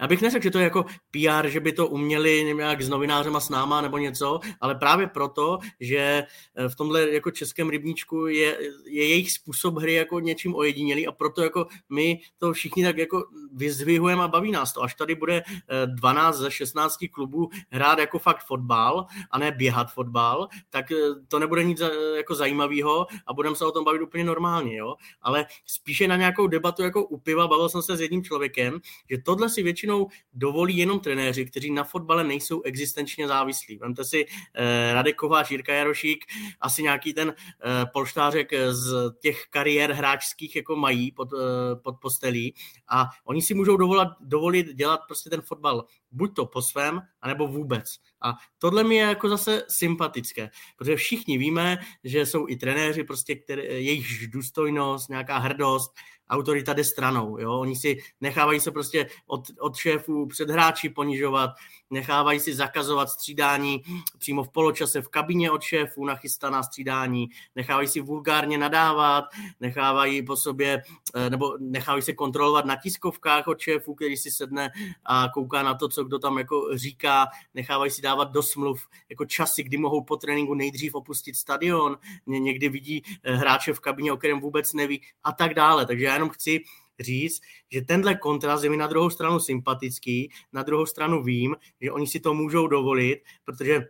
já 0.00 0.06
bych 0.06 0.22
neřekl, 0.22 0.42
že 0.42 0.50
to 0.50 0.58
je 0.58 0.64
jako 0.64 0.84
PR, 1.10 1.48
že 1.48 1.60
by 1.60 1.72
to 1.72 1.86
uměli 1.86 2.44
nějak 2.44 2.82
s 2.82 2.88
novinářema 2.88 3.40
s 3.40 3.48
náma 3.48 3.80
nebo 3.80 3.98
něco, 3.98 4.40
ale 4.60 4.74
právě 4.74 5.06
proto, 5.06 5.58
že 5.80 6.26
eh, 6.56 6.68
v 6.68 6.76
tomhle 6.76 7.10
jako 7.10 7.30
českém 7.30 7.68
rybníčku 7.68 8.26
je, 8.26 8.58
je 8.84 9.08
jejich 9.08 9.32
způsob 9.32 9.78
hry 9.78 9.94
jako 9.94 10.20
něčím 10.20 10.54
ojedinělý 10.54 11.06
a 11.06 11.12
proto 11.12 11.42
jako 11.42 11.66
my 11.88 12.20
to 12.38 12.52
všichni 12.52 12.84
tak 12.84 12.98
jako 12.98 13.24
vyzvihujeme 13.52 14.22
a 14.22 14.28
baví 14.28 14.50
nás 14.50 14.72
to. 14.72 14.82
Až 14.82 14.94
tady 14.94 15.14
bude 15.14 15.42
12 15.86 16.36
eh, 16.36 16.38
ze 16.38 16.50
16 16.50 16.96
klubů 17.12 17.48
hrát 17.70 17.98
jako 17.98 18.18
fakt 18.18 18.46
fotbal 18.46 19.06
a 19.30 19.38
ne 19.38 19.52
běhat 19.52 19.92
fotbal, 19.92 20.48
tak 20.70 20.92
eh, 20.92 20.96
to 21.28 21.38
nebude 21.38 21.64
nic 21.64 21.82
jako 22.16 22.34
zajímavého 22.34 23.06
a 23.26 23.32
budeme 23.32 23.56
se 23.56 23.64
o 23.64 23.72
tom 23.72 23.84
bavit 23.84 24.02
úplně 24.02 24.24
normálně, 24.24 24.76
jo. 24.76 24.94
Ale 25.22 25.46
spíše 25.66 26.08
na 26.08 26.16
nějakou 26.16 26.46
debatu 26.46 26.82
jako 26.82 27.04
u 27.04 27.18
piva, 27.18 27.48
bavil 27.48 27.68
jsem 27.68 27.82
se 27.82 27.96
s 27.96 28.00
jedním 28.00 28.24
člověkem, 28.24 28.80
že 29.10 29.18
tohle 29.18 29.50
si 29.54 29.62
většinou 29.62 30.06
dovolí 30.32 30.76
jenom 30.76 31.00
trenéři, 31.00 31.46
kteří 31.46 31.70
na 31.70 31.84
fotbale 31.84 32.24
nejsou 32.24 32.62
existenčně 32.62 33.28
závislí. 33.28 33.78
Vemte 33.78 34.04
si 34.04 34.26
eh, 34.54 34.94
Radek 34.94 35.16
Kováč, 35.16 35.50
Jirka 35.50 35.74
Jarošík, 35.74 36.24
asi 36.60 36.82
nějaký 36.82 37.14
ten 37.14 37.34
eh, 37.38 37.86
polštářek 37.92 38.50
z 38.70 39.10
těch 39.22 39.46
kariér 39.50 39.92
hráčských 39.92 40.56
jako 40.56 40.76
mají 40.76 41.12
pod, 41.12 41.28
eh, 41.32 41.76
pod 41.76 41.94
postelí 42.00 42.54
a 42.88 43.06
oni 43.24 43.42
si 43.42 43.54
můžou 43.54 43.76
dovolat, 43.76 44.08
dovolit 44.20 44.66
dělat 44.74 45.00
prostě 45.08 45.30
ten 45.30 45.40
fotbal 45.40 45.84
buď 46.14 46.34
to 46.34 46.46
po 46.46 46.62
svém, 46.62 47.00
anebo 47.20 47.46
vůbec. 47.46 47.84
A 48.22 48.32
tohle 48.58 48.84
mi 48.84 48.94
je 48.94 49.02
jako 49.02 49.28
zase 49.28 49.62
sympatické, 49.68 50.50
protože 50.76 50.96
všichni 50.96 51.38
víme, 51.38 51.78
že 52.04 52.26
jsou 52.26 52.48
i 52.48 52.56
trenéři, 52.56 53.04
prostě, 53.04 53.34
které, 53.34 53.62
jejich 53.62 54.30
důstojnost, 54.30 55.08
nějaká 55.08 55.38
hrdost, 55.38 55.92
autorita 56.30 56.72
jde 56.72 56.84
stranou. 56.84 57.38
Jo? 57.38 57.60
Oni 57.60 57.76
si 57.76 57.98
nechávají 58.20 58.60
se 58.60 58.70
prostě 58.70 59.06
od, 59.26 59.44
od 59.60 59.76
šéfů 59.76 60.26
před 60.26 60.50
hráči 60.50 60.88
ponižovat, 60.88 61.50
nechávají 61.90 62.40
si 62.40 62.54
zakazovat 62.54 63.10
střídání 63.10 63.82
přímo 64.18 64.44
v 64.44 64.48
poločase 64.48 65.02
v 65.02 65.08
kabině 65.08 65.50
od 65.50 65.62
šéfů 65.62 66.04
nachystaná 66.04 66.62
střídání, 66.62 67.28
nechávají 67.56 67.88
si 67.88 68.00
vulgárně 68.00 68.58
nadávat, 68.58 69.24
nechávají 69.60 70.22
po 70.22 70.36
sobě, 70.36 70.82
eh, 71.14 71.30
nebo 71.30 71.56
nechávají 71.58 72.02
se 72.02 72.12
kontrolovat 72.12 72.64
na 72.64 72.76
tiskovkách 72.76 73.46
od 73.46 73.60
šéfů, 73.60 73.94
který 73.94 74.16
si 74.16 74.30
sedne 74.30 74.70
a 75.04 75.28
kouká 75.34 75.62
na 75.62 75.74
to, 75.74 75.88
co 75.88 76.04
kdo 76.04 76.18
tam 76.18 76.38
jako 76.38 76.68
říká, 76.74 77.28
nechávají 77.54 77.90
si 77.90 78.02
dávat 78.02 78.32
do 78.32 78.42
smluv 78.42 78.86
jako 79.08 79.24
časy, 79.24 79.62
kdy 79.62 79.76
mohou 79.76 80.04
po 80.04 80.16
tréninku 80.16 80.54
nejdřív 80.54 80.94
opustit 80.94 81.36
stadion, 81.36 81.96
někdy 82.26 82.68
vidí 82.68 83.02
eh, 83.22 83.36
hráče 83.36 83.72
v 83.72 83.80
kabině, 83.80 84.12
o 84.12 84.16
kterém 84.16 84.40
vůbec 84.40 84.72
neví 84.72 85.02
a 85.24 85.32
tak 85.32 85.54
dále. 85.54 85.86
Takže 85.86 86.04
já 86.04 86.18
jenom 86.24 86.30
chci 86.30 86.60
říct, 87.00 87.40
že 87.72 87.80
tenhle 87.80 88.14
kontrast 88.14 88.64
je 88.64 88.70
mi 88.70 88.76
na 88.76 88.86
druhou 88.86 89.10
stranu 89.10 89.40
sympatický, 89.40 90.30
na 90.52 90.62
druhou 90.62 90.86
stranu 90.86 91.22
vím, 91.22 91.56
že 91.80 91.92
oni 91.92 92.06
si 92.06 92.20
to 92.20 92.34
můžou 92.34 92.66
dovolit, 92.66 93.22
protože 93.44 93.88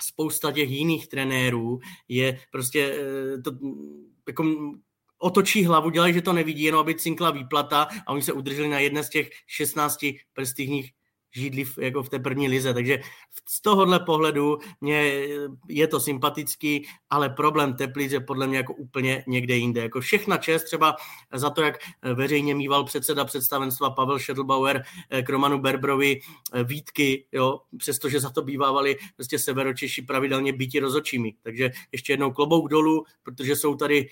spousta 0.00 0.52
těch 0.52 0.70
jiných 0.70 1.08
trenérů 1.08 1.80
je 2.08 2.40
prostě 2.50 2.98
eh, 2.98 3.42
to, 3.42 3.50
jako 4.28 4.44
otočí 5.18 5.64
hlavu, 5.64 5.90
dělají, 5.90 6.14
že 6.14 6.22
to 6.22 6.32
nevidí, 6.32 6.62
jenom 6.62 6.80
aby 6.80 6.94
cinkla 6.94 7.30
výplata 7.30 7.88
a 8.06 8.12
oni 8.12 8.22
se 8.22 8.32
udrželi 8.32 8.68
na 8.68 8.78
jedné 8.78 9.04
z 9.04 9.08
těch 9.08 9.30
16 9.46 9.98
prestižních 10.32 10.92
židli 11.32 11.64
v, 11.64 11.78
jako 11.78 12.02
v 12.02 12.08
té 12.08 12.18
první 12.18 12.48
lize, 12.48 12.74
takže 12.74 13.00
z 13.48 13.62
tohohle 13.62 14.00
pohledu 14.00 14.58
mě 14.80 15.12
je 15.68 15.86
to 15.86 16.00
sympatický, 16.00 16.86
ale 17.10 17.28
problém 17.28 17.74
Teplic 17.74 18.12
je 18.12 18.20
podle 18.20 18.46
mě 18.46 18.56
jako 18.56 18.74
úplně 18.74 19.24
někde 19.26 19.56
jinde. 19.56 19.80
Jako 19.80 20.00
všechna 20.00 20.36
čest 20.36 20.64
třeba 20.64 20.96
za 21.34 21.50
to, 21.50 21.62
jak 21.62 21.78
veřejně 22.14 22.54
mýval 22.54 22.84
předseda 22.84 23.24
představenstva 23.24 23.90
Pavel 23.90 24.18
Schedlbauer 24.18 24.82
k 25.22 25.28
Romanu 25.28 25.58
Berbrovi 25.58 26.20
výtky, 26.64 27.26
jo, 27.32 27.60
přestože 27.76 28.20
za 28.20 28.30
to 28.30 28.42
bývávali 28.42 28.96
prostě 29.16 29.38
severočeši 29.38 30.02
pravidelně 30.02 30.52
byti 30.52 30.80
rozočími. 30.80 31.34
Takže 31.42 31.70
ještě 31.92 32.12
jednou 32.12 32.30
klobouk 32.30 32.70
dolů, 32.70 33.04
protože 33.22 33.56
jsou 33.56 33.74
tady 33.74 34.08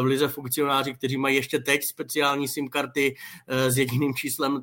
v 0.00 0.04
lize 0.04 0.28
funkcionáři, 0.28 0.94
kteří 0.94 1.16
mají 1.16 1.36
ještě 1.36 1.58
teď 1.58 1.84
speciální 1.84 2.48
SIM 2.48 2.68
karty 2.68 3.16
s 3.46 3.78
jediným 3.78 4.14
číslem 4.14 4.62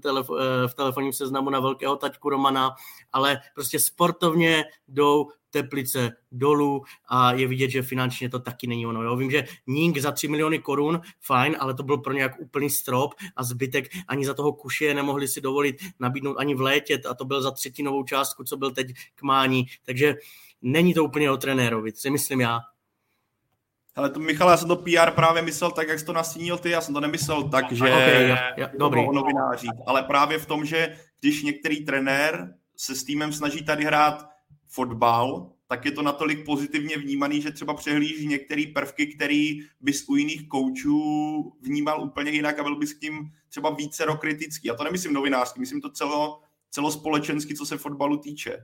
v 0.67 0.73
telefonním 0.75 1.13
seznamu 1.13 1.49
na 1.49 1.59
velké 1.59 1.82
velkého 1.83 1.95
taťku 1.95 2.29
Romana, 2.29 2.75
ale 3.11 3.41
prostě 3.53 3.79
sportovně 3.79 4.65
jdou 4.87 5.29
Teplice 5.49 6.11
dolů 6.31 6.83
a 7.07 7.33
je 7.33 7.47
vidět, 7.47 7.69
že 7.69 7.81
finančně 7.81 8.29
to 8.29 8.39
taky 8.39 8.67
není 8.67 8.87
ono. 8.87 9.03
Jo. 9.03 9.15
Vím, 9.15 9.31
že 9.31 9.45
Ning 9.67 9.97
za 9.97 10.11
3 10.11 10.27
miliony 10.27 10.59
korun, 10.59 11.01
fajn, 11.21 11.55
ale 11.59 11.73
to 11.73 11.83
byl 11.83 11.97
pro 11.97 12.13
ně 12.13 12.21
jak 12.21 12.39
úplný 12.39 12.69
strop 12.69 13.13
a 13.35 13.43
zbytek 13.43 13.85
ani 14.07 14.25
za 14.25 14.33
toho 14.33 14.53
kuše 14.53 14.93
nemohli 14.93 15.27
si 15.27 15.41
dovolit 15.41 15.75
nabídnout 15.99 16.37
ani 16.37 16.55
v 16.55 16.61
létě 16.61 17.01
a 17.09 17.13
to 17.13 17.25
byl 17.25 17.41
za 17.41 17.51
třetinovou 17.51 18.03
částku, 18.03 18.43
co 18.43 18.57
byl 18.57 18.71
teď 18.71 18.87
k 19.15 19.21
mání. 19.21 19.65
Takže 19.85 20.15
není 20.61 20.93
to 20.93 21.03
úplně 21.03 21.31
o 21.31 21.37
trenérovi, 21.37 21.91
si 21.91 22.09
myslím 22.09 22.41
já. 22.41 22.59
Ale 23.95 24.09
to, 24.09 24.19
Michal, 24.19 24.49
já 24.49 24.57
jsem 24.57 24.67
to 24.67 24.75
PR 24.75 25.11
právě 25.15 25.41
myslel 25.41 25.71
tak, 25.71 25.87
jak 25.87 25.99
jsi 25.99 26.05
to 26.05 26.13
nastínil 26.13 26.57
ty, 26.57 26.69
já 26.69 26.81
jsem 26.81 26.93
to 26.93 26.99
nemyslel 26.99 27.49
tak, 27.49 27.71
že 27.71 27.83
okay, 27.83 28.27
ja, 28.27 28.37
ja, 28.57 28.69
dobrý. 28.79 29.07
o 29.07 29.11
novinářích, 29.11 29.71
ale 29.87 30.03
právě 30.03 30.37
v 30.37 30.45
tom, 30.45 30.65
že 30.65 30.97
když 31.19 31.43
některý 31.43 31.85
trenér 31.85 32.53
se 32.77 32.95
s 32.95 33.03
týmem 33.03 33.33
snaží 33.33 33.65
tady 33.65 33.85
hrát 33.85 34.29
fotbal, 34.67 35.51
tak 35.67 35.85
je 35.85 35.91
to 35.91 36.01
natolik 36.01 36.45
pozitivně 36.45 36.97
vnímaný, 36.97 37.41
že 37.41 37.51
třeba 37.51 37.73
přehlíží 37.73 38.27
některé 38.27 38.63
prvky, 38.75 39.07
který 39.07 39.59
bys 39.81 40.05
u 40.09 40.15
jiných 40.15 40.47
koučů 40.47 41.01
vnímal 41.61 42.03
úplně 42.03 42.31
jinak 42.31 42.59
a 42.59 42.63
byl 42.63 42.75
bys 42.75 42.93
k 42.93 42.99
tím 42.99 43.31
třeba 43.49 43.69
více 43.69 44.05
kritický. 44.19 44.71
A 44.71 44.75
to 44.75 44.83
nemyslím 44.83 45.13
novinářský, 45.13 45.59
myslím 45.59 45.81
to 45.81 45.89
celo, 45.89 46.41
celospolečensky, 46.71 47.55
co 47.55 47.65
se 47.65 47.77
fotbalu 47.77 48.17
týče. 48.17 48.57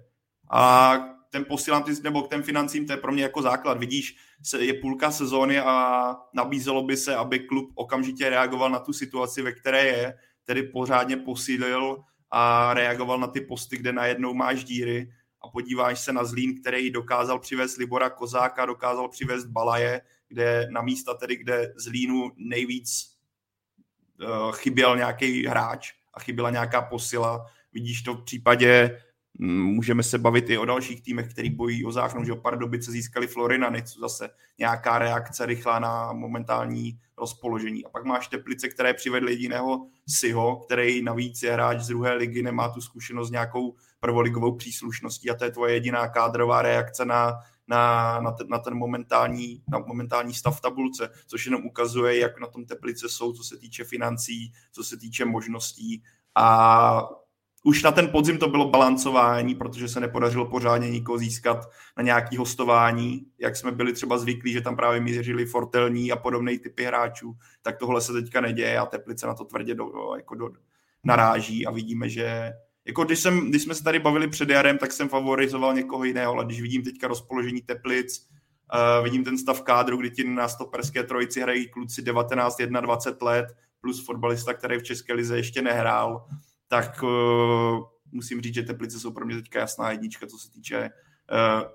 A 0.51 0.93
ten 1.29 1.45
posílám 1.45 1.83
ty, 1.83 1.91
nebo 2.03 2.21
k 2.21 2.29
těm 2.29 2.43
financím, 2.43 2.87
to 2.87 2.93
je 2.93 2.97
pro 2.97 3.11
mě 3.11 3.23
jako 3.23 3.41
základ. 3.41 3.77
Vidíš, 3.77 4.15
se, 4.43 4.65
je 4.65 4.73
půlka 4.73 5.11
sezóny 5.11 5.59
a 5.59 6.15
nabízelo 6.33 6.83
by 6.83 6.97
se, 6.97 7.15
aby 7.15 7.39
klub 7.39 7.71
okamžitě 7.75 8.29
reagoval 8.29 8.69
na 8.69 8.79
tu 8.79 8.93
situaci, 8.93 9.41
ve 9.41 9.51
které 9.51 9.85
je, 9.85 10.13
tedy 10.45 10.63
pořádně 10.63 11.17
posílil 11.17 11.97
a 12.31 12.73
reagoval 12.73 13.19
na 13.19 13.27
ty 13.27 13.41
posty, 13.41 13.77
kde 13.77 13.93
najednou 13.93 14.33
máš 14.33 14.63
díry 14.63 15.11
a 15.41 15.47
podíváš 15.47 15.99
se 15.99 16.13
na 16.13 16.23
Zlín, 16.23 16.61
který 16.61 16.91
dokázal 16.91 17.39
přivést 17.39 17.77
Libora 17.77 18.09
Kozáka, 18.09 18.65
dokázal 18.65 19.09
přivést 19.09 19.45
Balaje, 19.45 20.01
kde 20.27 20.67
na 20.71 20.81
místa 20.81 21.13
tedy, 21.13 21.35
kde 21.35 21.73
Zlínu 21.75 22.31
nejvíc 22.37 23.17
uh, 24.21 24.51
chyběl 24.51 24.97
nějaký 24.97 25.47
hráč 25.47 25.93
a 26.13 26.19
chyběla 26.19 26.49
nějaká 26.49 26.81
posila. 26.81 27.45
Vidíš 27.73 28.01
to 28.01 28.13
v 28.13 28.23
případě 28.23 29.01
Můžeme 29.41 30.03
se 30.03 30.17
bavit 30.17 30.49
i 30.49 30.57
o 30.57 30.65
dalších 30.65 31.01
týmech, 31.01 31.31
který 31.31 31.49
bojí 31.49 31.85
o 31.85 31.91
záchranu, 31.91 32.25
že 32.25 32.33
o 32.33 32.35
Pardubice 32.35 32.91
získali 32.91 33.27
Florinany, 33.27 33.83
co 33.83 33.99
zase 33.99 34.29
nějaká 34.57 34.99
reakce 34.99 35.45
rychlá 35.45 35.79
na 35.79 36.13
momentální 36.13 36.99
rozpoložení. 37.17 37.85
A 37.85 37.89
pak 37.89 38.05
máš 38.05 38.27
Teplice, 38.27 38.69
které 38.69 38.93
přivedly 38.93 39.31
jediného 39.31 39.87
Siho, 40.07 40.55
který 40.55 41.01
navíc 41.01 41.43
je 41.43 41.53
hráč 41.53 41.79
z 41.79 41.87
druhé 41.87 42.13
ligy, 42.13 42.43
nemá 42.43 42.69
tu 42.69 42.81
zkušenost 42.81 43.27
s 43.27 43.31
nějakou 43.31 43.75
prvoligovou 43.99 44.55
příslušností 44.55 45.29
a 45.29 45.35
to 45.35 45.43
je 45.43 45.51
tvoje 45.51 45.73
jediná 45.73 46.07
kádrová 46.07 46.61
reakce 46.61 47.05
na, 47.05 47.33
na, 47.67 48.19
na, 48.21 48.31
ten, 48.31 48.47
na 48.49 48.59
ten 48.59 48.75
momentální, 48.75 49.63
na 49.71 49.79
momentální 49.79 50.33
stav 50.33 50.57
v 50.57 50.61
tabulce, 50.61 51.09
což 51.27 51.45
jenom 51.45 51.65
ukazuje, 51.65 52.19
jak 52.19 52.39
na 52.39 52.47
tom 52.47 52.65
Teplice 52.65 53.09
jsou, 53.09 53.33
co 53.33 53.43
se 53.43 53.57
týče 53.57 53.83
financí, 53.83 54.53
co 54.71 54.83
se 54.83 54.97
týče 54.97 55.25
možností 55.25 56.03
a 56.35 57.09
už 57.63 57.83
na 57.83 57.91
ten 57.91 58.07
podzim 58.07 58.37
to 58.37 58.47
bylo 58.47 58.69
balancování, 58.69 59.55
protože 59.55 59.87
se 59.87 59.99
nepodařilo 59.99 60.45
pořádně 60.45 60.89
nikoho 60.89 61.17
získat 61.17 61.69
na 61.97 62.03
nějaký 62.03 62.37
hostování, 62.37 63.25
jak 63.39 63.55
jsme 63.55 63.71
byli 63.71 63.93
třeba 63.93 64.17
zvyklí, 64.17 64.53
že 64.53 64.61
tam 64.61 64.75
právě 64.75 65.01
mířili 65.01 65.45
fortelní 65.45 66.11
a 66.11 66.15
podobné 66.15 66.59
typy 66.59 66.83
hráčů, 66.83 67.33
tak 67.61 67.77
tohle 67.77 68.01
se 68.01 68.13
teďka 68.13 68.41
neděje 68.41 68.79
a 68.79 68.85
Teplice 68.85 69.27
na 69.27 69.33
to 69.33 69.45
tvrdě 69.45 69.75
do, 69.75 69.91
jako 70.17 70.35
do, 70.35 70.49
naráží 71.03 71.65
a 71.65 71.71
vidíme, 71.71 72.09
že 72.09 72.53
jako 72.85 73.03
když, 73.03 73.19
jsem, 73.19 73.49
když 73.49 73.63
jsme 73.63 73.75
se 73.75 73.83
tady 73.83 73.99
bavili 73.99 74.27
před 74.27 74.49
jarem, 74.49 74.77
tak 74.77 74.91
jsem 74.91 75.09
favorizoval 75.09 75.73
někoho 75.73 76.03
jiného, 76.03 76.33
ale 76.33 76.45
když 76.45 76.61
vidím 76.61 76.83
teďka 76.83 77.07
rozpoložení 77.07 77.61
Teplic, 77.61 78.27
uh, 78.73 79.03
vidím 79.03 79.23
ten 79.23 79.37
stav 79.37 79.61
kádru, 79.61 79.97
kdy 79.97 80.11
ti 80.11 80.23
na 80.23 80.47
stoperské 80.47 81.03
trojici 81.03 81.41
hrají 81.41 81.69
kluci 81.69 82.01
19, 82.01 82.57
21 82.81 83.31
let, 83.31 83.45
plus 83.81 84.05
fotbalista, 84.05 84.53
který 84.53 84.79
v 84.79 84.83
České 84.83 85.13
lize 85.13 85.37
ještě 85.37 85.61
nehrál, 85.61 86.25
tak 86.69 87.03
uh, 87.03 87.83
musím 88.11 88.41
říct, 88.41 88.53
že 88.53 88.63
Teplice 88.63 88.99
jsou 88.99 89.11
pro 89.11 89.25
mě 89.25 89.35
teďka 89.35 89.59
jasná 89.59 89.91
jednička, 89.91 90.27
co 90.27 90.37
se 90.37 90.51
týče 90.51 90.89
uh, 91.31 91.69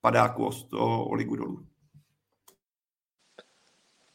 padáku 0.00 0.46
o, 0.46 0.50
o, 0.72 1.04
o 1.04 1.14
ligu 1.14 1.36
dolů. 1.36 1.66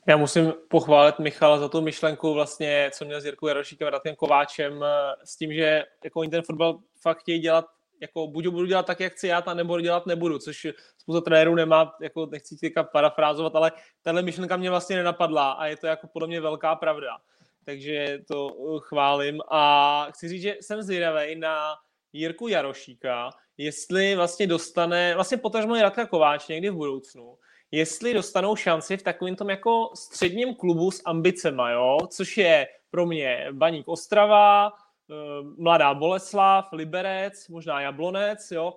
Já 0.07 0.17
musím 0.17 0.53
pochválit 0.67 1.19
Michala 1.19 1.59
za 1.59 1.69
tu 1.69 1.81
myšlenku, 1.81 2.33
vlastně, 2.33 2.89
co 2.93 3.05
měl 3.05 3.21
s 3.21 3.25
Jirkou 3.25 3.47
Jarošíkem 3.47 3.87
a 3.87 3.91
Radkem 3.91 4.15
Kováčem, 4.15 4.83
eh, 4.83 5.13
s 5.23 5.35
tím, 5.37 5.53
že 5.53 5.83
jako 6.03 6.19
oni 6.19 6.29
ten 6.29 6.41
fotbal 6.41 6.79
fakt 7.01 7.19
chtějí 7.19 7.39
dělat, 7.39 7.65
jako 8.01 8.27
buď 8.27 8.47
budu 8.47 8.65
dělat 8.65 8.85
tak, 8.85 8.99
jak 8.99 9.13
chci 9.13 9.27
já, 9.27 9.37
a 9.37 9.53
nebo 9.53 9.81
dělat 9.81 10.05
nebudu, 10.05 10.39
což 10.39 10.67
spousta 10.97 11.21
trenérů 11.21 11.55
nemá, 11.55 11.95
jako 12.01 12.25
nechci 12.25 12.57
teďka 12.57 12.83
parafrázovat, 12.83 13.55
ale 13.55 13.71
tahle 14.01 14.21
myšlenka 14.21 14.57
mě 14.57 14.69
vlastně 14.69 14.95
nenapadla 14.95 15.51
a 15.51 15.65
je 15.65 15.77
to 15.77 15.87
jako 15.87 16.07
podle 16.07 16.27
mě 16.27 16.41
velká 16.41 16.75
pravda 16.75 17.17
takže 17.65 18.19
to 18.27 18.47
uh, 18.47 18.79
chválím. 18.79 19.41
A 19.51 20.07
chci 20.11 20.27
říct, 20.27 20.41
že 20.41 20.55
jsem 20.61 20.81
zvědavý 20.81 21.35
na 21.35 21.75
Jirku 22.13 22.47
Jarošíka, 22.47 23.29
jestli 23.57 24.15
vlastně 24.15 24.47
dostane, 24.47 25.15
vlastně 25.15 25.37
potažmo 25.37 25.75
i 25.75 25.81
Radka 25.81 26.05
Kováč 26.05 26.47
někdy 26.47 26.69
v 26.69 26.75
budoucnu, 26.75 27.37
jestli 27.71 28.13
dostanou 28.13 28.55
šanci 28.55 28.97
v 28.97 29.03
takovém 29.03 29.35
tom 29.35 29.49
jako 29.49 29.89
středním 29.95 30.55
klubu 30.55 30.91
s 30.91 31.01
ambicema, 31.05 31.71
jo? 31.71 31.97
což 32.09 32.37
je 32.37 32.67
pro 32.91 33.05
mě 33.05 33.47
Baník 33.51 33.87
Ostrava, 33.87 34.69
uh, 34.69 35.55
Mladá 35.57 35.93
Boleslav, 35.93 36.65
Liberec, 36.71 37.47
možná 37.47 37.81
Jablonec, 37.81 38.51
jo? 38.51 38.73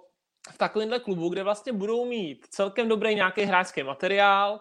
v 0.52 0.58
takovémhle 0.58 1.00
klubu, 1.00 1.28
kde 1.28 1.42
vlastně 1.42 1.72
budou 1.72 2.04
mít 2.04 2.46
celkem 2.50 2.88
dobrý 2.88 3.14
nějaký 3.14 3.42
hráčský 3.42 3.82
materiál, 3.82 4.60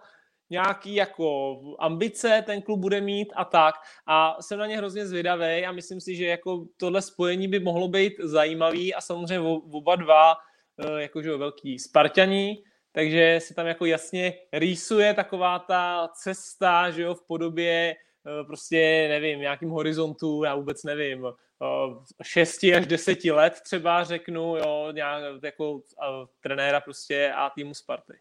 nějaký 0.54 0.96
jako 0.96 1.60
ambice 1.80 2.44
ten 2.46 2.62
klub 2.62 2.80
bude 2.80 3.02
mít 3.02 3.34
a 3.36 3.46
tak. 3.46 3.76
A 4.08 4.38
jsem 4.42 4.60
na 4.60 4.66
ně 4.66 4.78
hrozně 4.78 5.06
zvědavý 5.06 5.66
a 5.66 5.72
myslím 5.72 6.02
si, 6.02 6.16
že 6.16 6.26
jako 6.26 6.66
tohle 6.78 7.02
spojení 7.02 7.48
by 7.48 7.60
mohlo 7.60 7.88
být 7.88 8.14
zajímavý 8.20 8.94
a 8.94 9.02
samozřejmě 9.02 9.40
oba 9.72 9.96
dva 9.96 10.34
eh, 10.34 11.02
jakože 11.02 11.38
velký 11.38 11.80
Spartaní, 11.80 12.64
takže 12.92 13.40
se 13.42 13.54
tam 13.54 13.68
jako 13.68 13.86
jasně 13.86 14.34
rýsuje 14.54 15.14
taková 15.14 15.60
ta 15.60 16.10
cesta, 16.24 16.92
že 16.92 17.02
jo, 17.02 17.16
v 17.16 17.28
podobě 17.28 17.96
eh, 17.96 18.44
prostě, 18.44 19.06
nevím, 19.10 19.40
nějakým 19.40 19.70
horizontu, 19.70 20.44
já 20.44 20.56
vůbec 20.56 20.84
nevím, 20.84 21.26
6 22.24 22.64
eh, 22.64 22.76
až 22.76 22.86
10 22.86 23.26
let 23.26 23.54
třeba 23.64 24.04
řeknu, 24.04 24.58
jo, 24.58 24.92
nějak 24.92 25.44
jako 25.44 25.82
trenéra 26.44 26.82
prostě 26.82 27.34
a 27.36 27.50
týmu 27.50 27.74
Sparty. 27.74 28.14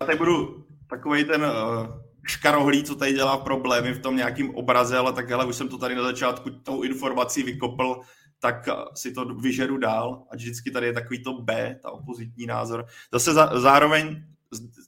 Já 0.00 0.06
tady 0.06 0.18
budu 0.18 0.64
takový 0.86 1.24
ten 1.24 1.42
uh, 1.42 2.04
škarohlí, 2.26 2.84
co 2.84 2.94
tady 2.94 3.12
dělá 3.12 3.36
problémy 3.36 3.92
v 3.92 4.02
tom 4.02 4.16
nějakým 4.16 4.54
obraze, 4.54 4.98
ale 4.98 5.12
tak 5.12 5.30
hele, 5.30 5.44
už 5.44 5.56
jsem 5.56 5.68
to 5.68 5.78
tady 5.78 5.94
na 5.94 6.02
začátku 6.02 6.50
tou 6.50 6.82
informací 6.82 7.42
vykopl, 7.42 8.00
tak 8.38 8.68
eh, 8.68 8.72
si 8.94 9.12
to 9.12 9.24
vyžeru 9.24 9.78
dál 9.78 10.26
a 10.30 10.36
vždycky 10.36 10.70
tady 10.70 10.86
je 10.86 10.92
takový 10.92 11.22
to 11.22 11.32
B, 11.32 11.78
ta 11.82 11.90
opozitní 11.90 12.46
názor. 12.46 12.86
Zase 13.12 13.32
za, 13.32 13.60
zároveň, 13.60 14.24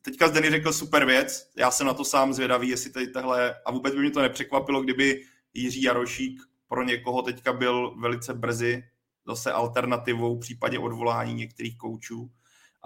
teďka 0.03 0.29
Zdeny 0.29 0.51
řekl 0.51 0.73
super 0.73 1.05
věc, 1.05 1.51
já 1.57 1.71
jsem 1.71 1.87
na 1.87 1.95
to 1.95 2.05
sám 2.05 2.33
zvědavý, 2.33 2.69
jestli 2.69 2.91
tady 2.91 3.07
tahle, 3.07 3.55
a 3.67 3.71
vůbec 3.71 3.95
by 3.95 4.01
mě 4.01 4.11
to 4.11 4.23
nepřekvapilo, 4.23 4.83
kdyby 4.83 5.23
Jiří 5.55 5.83
Jarošík 5.83 6.43
pro 6.69 6.85
někoho 6.85 7.23
teďka 7.23 7.53
byl 7.53 7.95
velice 8.01 8.35
brzy 8.35 8.85
zase 9.27 9.53
alternativou 9.53 10.37
v 10.37 10.41
případě 10.41 10.79
odvolání 10.79 11.35
některých 11.35 11.79
koučů 11.79 12.31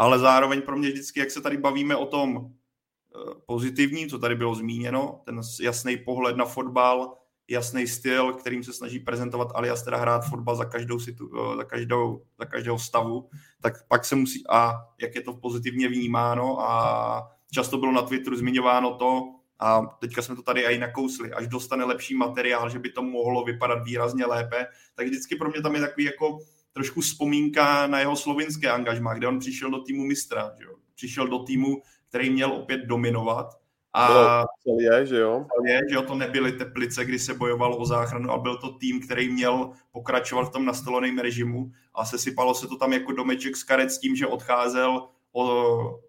ale 0.00 0.18
zároveň 0.18 0.62
pro 0.62 0.76
mě 0.76 0.88
vždycky, 0.88 1.20
jak 1.20 1.30
se 1.30 1.40
tady 1.40 1.56
bavíme 1.56 1.96
o 1.96 2.06
tom 2.06 2.46
eh, 2.46 3.34
pozitivním, 3.46 4.08
co 4.08 4.18
tady 4.18 4.34
bylo 4.34 4.54
zmíněno, 4.54 5.20
ten 5.24 5.40
jasný 5.62 5.96
pohled 5.96 6.36
na 6.36 6.44
fotbal, 6.44 7.16
jasný 7.48 7.86
styl, 7.86 8.32
kterým 8.32 8.64
se 8.64 8.72
snaží 8.72 8.98
prezentovat 8.98 9.48
alias 9.54 9.82
teda 9.82 9.96
hrát 9.96 10.20
fotbal 10.20 10.56
za 10.56 10.64
každou, 10.64 11.00
situ, 11.00 11.30
eh, 11.36 11.56
za 11.56 11.64
každou, 11.64 12.22
za 12.38 12.44
každého 12.44 12.78
stavu, 12.78 13.28
tak 13.60 13.88
pak 13.88 14.04
se 14.04 14.16
musí, 14.16 14.42
a 14.48 14.72
jak 15.00 15.14
je 15.14 15.20
to 15.22 15.32
pozitivně 15.32 15.88
vnímáno 15.88 16.60
a 16.60 17.30
často 17.52 17.78
bylo 17.78 17.92
na 17.92 18.02
Twitteru 18.02 18.36
zmiňováno 18.36 18.94
to, 18.94 19.22
a 19.58 19.80
teďka 20.00 20.22
jsme 20.22 20.36
to 20.36 20.42
tady 20.42 20.62
i 20.62 20.78
nakousli, 20.78 21.32
až 21.32 21.48
dostane 21.48 21.84
lepší 21.84 22.14
materiál, 22.14 22.70
že 22.70 22.78
by 22.78 22.90
to 22.90 23.02
mohlo 23.02 23.44
vypadat 23.44 23.84
výrazně 23.84 24.26
lépe, 24.26 24.66
tak 24.94 25.06
vždycky 25.06 25.36
pro 25.36 25.50
mě 25.50 25.62
tam 25.62 25.74
je 25.74 25.80
takový 25.80 26.04
jako 26.04 26.38
trošku 26.72 27.00
vzpomínka 27.00 27.86
na 27.86 27.98
jeho 27.98 28.16
slovinské 28.16 28.70
angažmá, 28.70 29.14
kde 29.14 29.28
on 29.28 29.38
přišel 29.38 29.70
do 29.70 29.78
týmu 29.78 30.04
mistra, 30.04 30.52
že 30.58 30.64
jo? 30.64 30.74
přišel 30.94 31.28
do 31.28 31.38
týmu, 31.38 31.82
který 32.08 32.30
měl 32.30 32.52
opět 32.52 32.80
dominovat 32.80 33.60
a 33.92 34.44
je, 34.78 35.06
že 35.06 35.16
jo? 35.16 35.46
Je, 35.66 35.80
že 35.88 35.94
jo, 35.94 36.02
to 36.02 36.14
nebyly 36.14 36.52
Teplice, 36.52 37.04
kdy 37.04 37.18
se 37.18 37.34
bojovalo 37.34 37.76
o 37.76 37.84
záchranu, 37.84 38.30
ale 38.30 38.42
byl 38.42 38.56
to 38.56 38.72
tým, 38.72 39.00
který 39.00 39.32
měl 39.32 39.70
pokračovat 39.92 40.44
v 40.44 40.52
tom 40.52 40.64
nastoleném 40.64 41.18
režimu 41.18 41.72
a 41.94 42.04
sesypalo 42.04 42.54
se 42.54 42.68
to 42.68 42.76
tam 42.76 42.92
jako 42.92 43.12
domeček 43.12 43.56
z 43.56 43.62
karet 43.62 43.90
s 43.90 43.98
tím, 43.98 44.16
že 44.16 44.26
odcházel 44.26 45.08
o, 45.32 45.44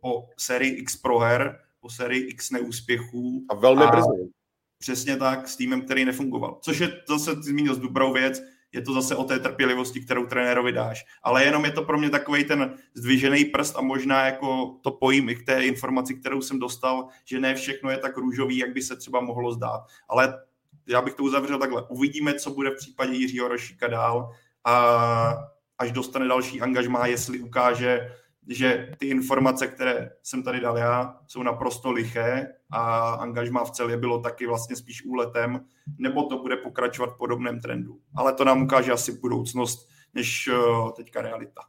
o 0.01 0.29
sérii 0.37 0.71
X 0.73 0.97
proher, 0.97 1.59
po 1.79 1.89
sérii 1.89 2.23
X 2.23 2.51
neúspěchů. 2.51 3.45
A 3.49 3.55
velmi 3.55 3.83
a 3.83 3.91
brzy. 3.91 4.31
Přesně 4.79 5.17
tak, 5.17 5.47
s 5.47 5.55
týmem, 5.55 5.81
který 5.81 6.05
nefungoval. 6.05 6.57
Což 6.61 6.79
je 6.79 7.01
zase 7.07 7.33
zmínil 7.33 7.75
z 7.75 7.79
dobrou 7.79 8.13
věc, 8.13 8.41
je 8.73 8.81
to 8.81 8.93
zase 8.93 9.15
o 9.15 9.23
té 9.23 9.39
trpělivosti, 9.39 10.01
kterou 10.01 10.25
trenérovi 10.25 10.71
dáš. 10.71 11.05
Ale 11.23 11.43
jenom 11.43 11.65
je 11.65 11.71
to 11.71 11.83
pro 11.83 11.97
mě 11.97 12.09
takový 12.09 12.43
ten 12.43 12.77
zdvižený 12.93 13.45
prst 13.45 13.75
a 13.77 13.81
možná 13.81 14.25
jako 14.25 14.75
to 14.81 14.91
pojím 14.91 15.29
i 15.29 15.35
k 15.35 15.45
té 15.45 15.63
informaci, 15.63 16.15
kterou 16.15 16.41
jsem 16.41 16.59
dostal, 16.59 17.07
že 17.25 17.39
ne 17.39 17.55
všechno 17.55 17.89
je 17.89 17.97
tak 17.97 18.17
růžový, 18.17 18.57
jak 18.57 18.73
by 18.73 18.81
se 18.81 18.95
třeba 18.95 19.21
mohlo 19.21 19.51
zdát. 19.51 19.81
Ale 20.09 20.39
já 20.87 21.01
bych 21.01 21.13
to 21.13 21.23
uzavřel 21.23 21.59
takhle. 21.59 21.87
Uvidíme, 21.87 22.33
co 22.33 22.51
bude 22.51 22.69
v 22.69 22.77
případě 22.77 23.13
Jiřího 23.13 23.47
Rošíka 23.47 23.87
dál 23.87 24.31
a 24.65 25.35
až 25.77 25.91
dostane 25.91 26.27
další 26.27 26.61
angažmá, 26.61 27.07
jestli 27.07 27.39
ukáže 27.39 28.11
že 28.47 28.91
ty 28.97 29.07
informace, 29.07 29.67
které 29.67 30.09
jsem 30.23 30.43
tady 30.43 30.59
dal 30.59 30.77
já, 30.77 31.19
jsou 31.27 31.43
naprosto 31.43 31.91
liché 31.91 32.47
a 32.71 33.13
angažma 33.13 33.63
v 33.63 33.71
celé 33.71 33.97
bylo 33.97 34.19
taky 34.19 34.47
vlastně 34.47 34.75
spíš 34.75 35.05
úletem, 35.05 35.65
nebo 35.97 36.23
to 36.23 36.37
bude 36.37 36.57
pokračovat 36.57 37.13
v 37.13 37.17
podobném 37.17 37.59
trendu. 37.59 37.99
Ale 38.15 38.33
to 38.33 38.45
nám 38.45 38.61
ukáže 38.61 38.91
asi 38.91 39.19
budoucnost, 39.19 39.89
než 40.13 40.47
eh, 40.47 40.91
teďka 40.95 41.21
realita. 41.21 41.61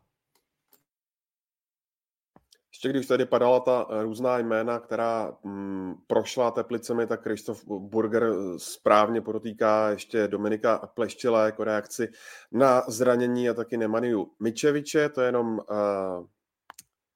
Ještě 2.73 2.89
když 2.89 3.07
tady 3.07 3.27
padala 3.27 3.61
ta 3.61 3.87
různá 4.03 4.39
jména, 4.39 4.79
která 4.79 5.33
mm, 5.43 5.95
prošla 6.07 6.51
teplicemi, 6.51 7.07
tak 7.07 7.23
Kristof 7.23 7.65
Burger 7.67 8.33
správně 8.57 9.21
podotýká 9.21 9.91
ještě 9.91 10.29
Dominika 10.29 10.91
Pleštile 10.95 11.45
jako 11.45 11.65
reakci 11.65 12.09
na 12.53 12.83
zranění 12.89 13.49
a 13.49 13.55
taky 13.55 13.77
Nemaniu 13.77 14.27
Mičeviče, 14.41 15.09
to 15.09 15.21
je 15.21 15.29
jenom 15.29 15.59
uh, 15.59 16.27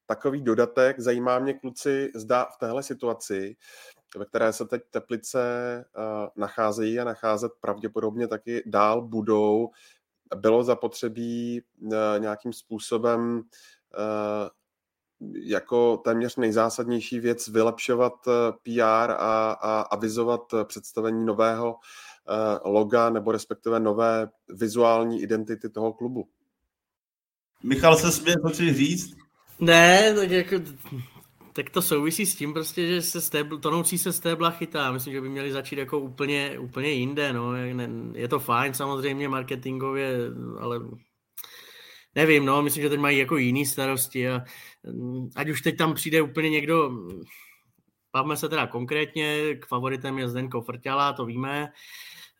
takový 0.07 0.41
dodatek. 0.41 0.99
Zajímá 0.99 1.39
mě, 1.39 1.53
kluci, 1.53 2.11
zda 2.15 2.45
v 2.45 2.57
téhle 2.57 2.83
situaci, 2.83 3.55
ve 4.17 4.25
které 4.25 4.53
se 4.53 4.65
teď 4.65 4.81
Teplice 4.91 5.85
uh, 5.97 6.27
nacházejí 6.35 6.99
a 6.99 7.03
nacházet 7.03 7.51
pravděpodobně 7.61 8.27
taky 8.27 8.63
dál 8.65 9.01
budou, 9.01 9.69
bylo 10.35 10.63
zapotřebí 10.63 11.61
uh, 11.79 11.93
nějakým 12.17 12.53
způsobem 12.53 13.37
uh, 13.37 13.43
jako 15.33 15.97
téměř 15.97 16.35
nejzásadnější 16.35 17.19
věc 17.19 17.47
vylepšovat 17.47 18.13
PR 18.63 19.11
a, 19.11 19.51
a 19.51 19.81
avizovat 19.81 20.41
představení 20.63 21.25
nového 21.25 21.75
loga 22.63 23.09
nebo 23.09 23.31
respektive 23.31 23.79
nové 23.79 24.29
vizuální 24.49 25.21
identity 25.21 25.69
toho 25.69 25.93
klubu. 25.93 26.27
Michal 27.63 27.97
se 27.97 28.11
směje, 28.11 28.35
co 28.53 28.63
říct? 28.73 29.26
Ne, 29.59 30.13
tak 30.15 30.31
jako, 30.31 30.55
tak 31.53 31.69
to 31.69 31.81
souvisí 31.81 32.25
s 32.25 32.35
tím 32.35 32.53
prostě, 32.53 32.87
že 32.87 33.01
se 33.01 33.21
stébl, 33.21 33.57
tonoucí 33.57 33.97
se 33.97 34.13
stébla 34.13 34.49
chytá. 34.51 34.91
Myslím, 34.91 35.13
že 35.13 35.21
by 35.21 35.29
měli 35.29 35.51
začít 35.51 35.79
jako 35.79 35.99
úplně, 35.99 36.59
úplně 36.59 36.89
jinde, 36.89 37.33
no. 37.33 37.55
Je 38.13 38.27
to 38.27 38.39
fajn 38.39 38.73
samozřejmě 38.73 39.29
marketingově, 39.29 40.17
ale 40.59 40.79
nevím, 42.15 42.45
no, 42.45 42.61
myslím, 42.61 42.83
že 42.83 42.89
teď 42.89 42.99
mají 42.99 43.17
jako 43.17 43.37
jiný 43.37 43.65
starosti 43.65 44.29
a 44.29 44.41
ať 45.35 45.49
už 45.49 45.61
teď 45.61 45.77
tam 45.77 45.93
přijde 45.93 46.21
úplně 46.21 46.49
někdo, 46.49 46.91
bavme 48.13 48.37
se 48.37 48.49
teda 48.49 48.67
konkrétně, 48.67 49.55
k 49.55 49.67
favoritem 49.67 50.19
je 50.19 50.29
Zdenko 50.29 50.61
Frťala, 50.61 51.13
to 51.13 51.25
víme, 51.25 51.71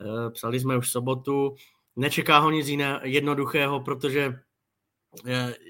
eh, 0.02 0.30
psali 0.32 0.60
jsme 0.60 0.78
už 0.78 0.92
sobotu, 0.92 1.56
nečeká 1.96 2.40
ho 2.40 2.52
nic 2.52 2.68
jiného 2.68 3.00
jednoduchého, 3.04 3.80
protože 3.80 4.40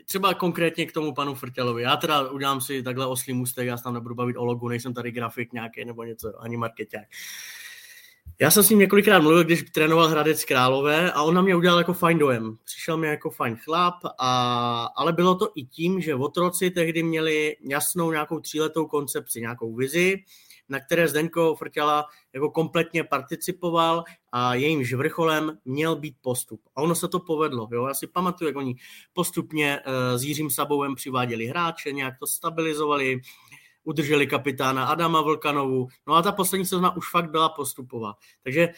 Třeba 0.06 0.34
konkrétně 0.34 0.86
k 0.86 0.92
tomu 0.92 1.14
panu 1.14 1.36
Frtělovi. 1.36 1.84
Já 1.84 1.98
teda 1.98 2.30
udělám 2.30 2.62
si 2.62 2.84
takhle 2.84 3.08
oslý 3.08 3.34
můstek, 3.34 3.68
já 3.68 3.78
se 3.78 3.84
tam 3.84 3.94
nebudu 3.94 4.16
bavit 4.16 4.38
o 4.38 4.46
logu, 4.46 4.68
nejsem 4.68 4.94
tady 4.94 5.12
grafik 5.12 5.54
nějaký 5.54 5.86
nebo 5.86 6.04
něco, 6.04 6.42
ani 6.42 6.58
marketák. 6.58 7.08
Já 8.40 8.52
jsem 8.52 8.64
s 8.64 8.70
ním 8.70 8.80
několikrát 8.80 9.20
mluvil, 9.20 9.44
když 9.44 9.64
trénoval 9.64 10.08
Hradec 10.08 10.46
Králové 10.46 11.12
a 11.12 11.22
on 11.22 11.36
na 11.36 11.42
mě 11.42 11.56
udělal 11.56 11.78
jako 11.78 11.94
fajn 11.94 12.18
dojem. 12.18 12.58
Přišel 12.66 12.98
mi 12.98 13.08
jako 13.08 13.30
fajn 13.30 13.56
chlap, 13.56 13.96
a, 14.20 14.90
ale 14.96 15.14
bylo 15.14 15.36
to 15.36 15.50
i 15.56 15.64
tím, 15.64 16.02
že 16.02 16.16
otroci 16.16 16.72
tehdy 16.72 17.04
měli 17.04 17.56
jasnou 17.70 18.12
nějakou 18.12 18.40
tříletou 18.40 18.86
koncepci, 18.86 19.42
nějakou 19.42 19.76
vizi, 19.76 20.24
na 20.70 20.80
které 20.80 21.08
Zdenko 21.08 21.56
Frtěla 21.56 22.06
jako 22.34 22.52
kompletně 22.52 23.04
participoval 23.04 24.04
a 24.32 24.56
jejímž 24.56 24.94
vrcholem 24.94 25.58
měl 25.66 25.96
být 25.96 26.16
postup. 26.22 26.62
A 26.76 26.82
ono 26.82 26.96
se 26.96 27.08
to 27.08 27.20
povedlo. 27.20 27.70
Jo? 27.72 27.88
Já 27.88 27.94
si 27.94 28.08
pamatuju, 28.08 28.48
jak 28.48 28.56
oni 28.56 28.76
postupně 29.14 29.80
uh, 29.80 30.18
s 30.18 30.24
Jiřím 30.24 30.50
Sabouem 30.50 30.96
přiváděli 30.96 31.46
hráče, 31.46 31.92
nějak 31.92 32.20
to 32.20 32.28
stabilizovali, 32.28 33.22
udrželi 33.84 34.28
kapitána 34.28 34.86
Adama 34.86 35.22
Vlkanovu. 35.22 35.88
No 36.08 36.14
a 36.14 36.22
ta 36.22 36.32
poslední 36.32 36.66
sezóna 36.66 36.96
už 36.96 37.10
fakt 37.12 37.32
byla 37.32 37.50
postupová. 37.50 38.14
Takže 38.44 38.70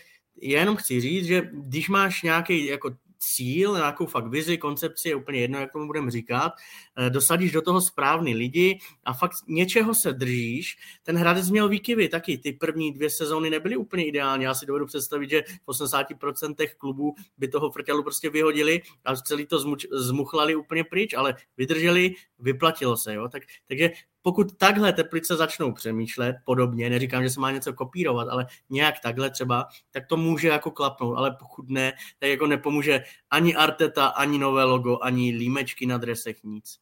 já 0.42 0.60
jenom 0.60 0.76
chci 0.76 1.02
říct, 1.02 1.26
že 1.26 1.50
když 1.54 1.90
máš 1.90 2.24
nějaký 2.24 2.66
jako 2.66 2.96
cíl, 3.20 3.74
nějakou 3.74 4.06
fakt 4.06 4.28
vizi, 4.28 4.58
koncepci, 4.58 5.10
je 5.10 5.16
úplně 5.16 5.40
jedno, 5.40 5.60
jak 5.60 5.72
tomu 5.72 5.88
budeme 5.88 6.12
říkat, 6.12 6.54
eh, 6.98 7.10
dosadíš 7.10 7.52
do 7.52 7.62
toho 7.62 7.82
správný 7.82 8.36
lidi 8.36 8.80
a 9.04 9.14
fakt 9.14 9.36
něčeho 9.48 9.96
se 9.96 10.14
držíš. 10.14 10.78
Ten 11.04 11.18
Hradec 11.18 11.50
měl 11.50 11.70
výkyvy 11.70 12.10
taky, 12.10 12.38
ty 12.38 12.54
první 12.54 12.94
dvě 12.94 13.10
sezóny 13.10 13.50
nebyly 13.50 13.78
úplně 13.78 14.06
ideální. 14.06 14.44
Já 14.44 14.54
si 14.54 14.66
dovedu 14.66 14.86
představit, 14.86 15.30
že 15.30 15.44
v 15.64 15.68
80% 15.68 16.76
klubů 16.78 17.16
by 17.38 17.48
toho 17.48 17.72
frtělu 17.72 18.04
prostě 18.04 18.30
vyhodili 18.30 18.82
a 19.06 19.16
celý 19.16 19.46
to 19.46 19.78
zmuchlali 19.92 20.56
úplně 20.56 20.84
pryč, 20.84 21.14
ale 21.14 21.36
vydrželi, 21.58 22.16
vyplatilo 22.40 22.98
se. 22.98 23.14
Jo? 23.14 23.28
Tak, 23.28 23.44
takže 23.68 23.92
pokud 24.22 24.58
takhle 24.58 24.94
Teplice 24.94 25.36
začnou 25.36 25.72
přemýšlet 25.72 26.36
podobně, 26.46 26.90
neříkám, 26.90 27.24
že 27.24 27.30
se 27.30 27.40
má 27.40 27.52
něco 27.52 27.74
kopírovat, 27.74 28.28
ale 28.28 28.46
nějak 28.70 28.96
takhle 29.00 29.30
třeba, 29.30 29.68
tak 29.92 30.08
to 30.08 30.18
může 30.18 30.48
jako 30.48 30.72
klapnout, 30.72 31.18
ale 31.18 31.36
pokud 31.40 31.70
ne, 31.70 31.94
tak 32.20 32.30
jako 32.30 32.48
nepomůže 32.48 33.04
ani 33.30 33.56
Arteta, 33.56 34.08
ani 34.08 34.38
nové 34.38 34.64
logo, 34.64 34.98
ani 35.02 35.32
límečky 35.32 35.86
na 35.86 35.98
dresech, 35.98 36.44
nic. 36.44 36.80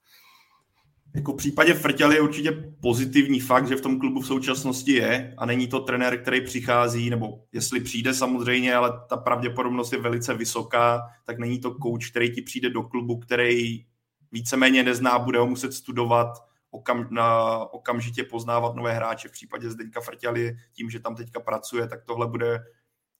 Jako 1.15 1.34
v 1.34 1.36
případě 1.36 1.73
Frtěl 1.73 2.12
je 2.12 2.21
určitě 2.21 2.52
pozitivní 2.82 3.39
fakt, 3.39 3.67
že 3.67 3.76
v 3.76 3.82
tom 3.82 4.00
klubu 4.00 4.21
v 4.21 4.28
současnosti 4.28 4.91
je 4.91 5.34
a 5.38 5.45
není 5.45 5.67
to 5.67 5.80
trenér, 5.80 6.21
který 6.21 6.41
přichází, 6.41 7.10
nebo 7.10 7.39
jestli 7.54 7.80
přijde 7.80 8.13
samozřejmě, 8.13 8.76
ale 8.76 8.93
ta 9.10 9.17
pravděpodobnost 9.17 9.93
je 9.93 10.02
velice 10.02 10.34
vysoká, 10.34 11.02
tak 11.26 11.39
není 11.39 11.60
to 11.60 11.71
kouč, 11.71 12.10
který 12.10 12.32
ti 12.32 12.41
přijde 12.41 12.69
do 12.69 12.84
klubu, 12.84 13.17
který 13.19 13.86
víceméně 14.32 14.84
nezná, 14.84 15.19
bude 15.19 15.39
ho 15.39 15.47
muset 15.47 15.73
studovat, 15.73 16.28
okam, 16.71 17.08
na, 17.12 17.58
okamžitě 17.58 18.23
poznávat 18.23 18.75
nové 18.75 18.93
hráče. 18.93 19.27
V 19.27 19.32
případě 19.32 19.69
Zdeňka 19.69 20.01
Frtěli 20.01 20.58
tím, 20.73 20.89
že 20.89 20.99
tam 20.99 21.15
teďka 21.15 21.39
pracuje, 21.39 21.88
tak 21.88 22.03
tohle 22.03 22.27
bude, 22.27 22.63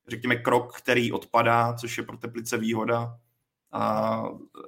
řekněme, 0.08 0.36
krok, 0.36 0.78
který 0.78 1.12
odpadá, 1.12 1.74
což 1.74 1.98
je 1.98 2.04
pro 2.04 2.18
Teplice 2.18 2.58
výhoda. 2.58 3.18
A 3.72 4.24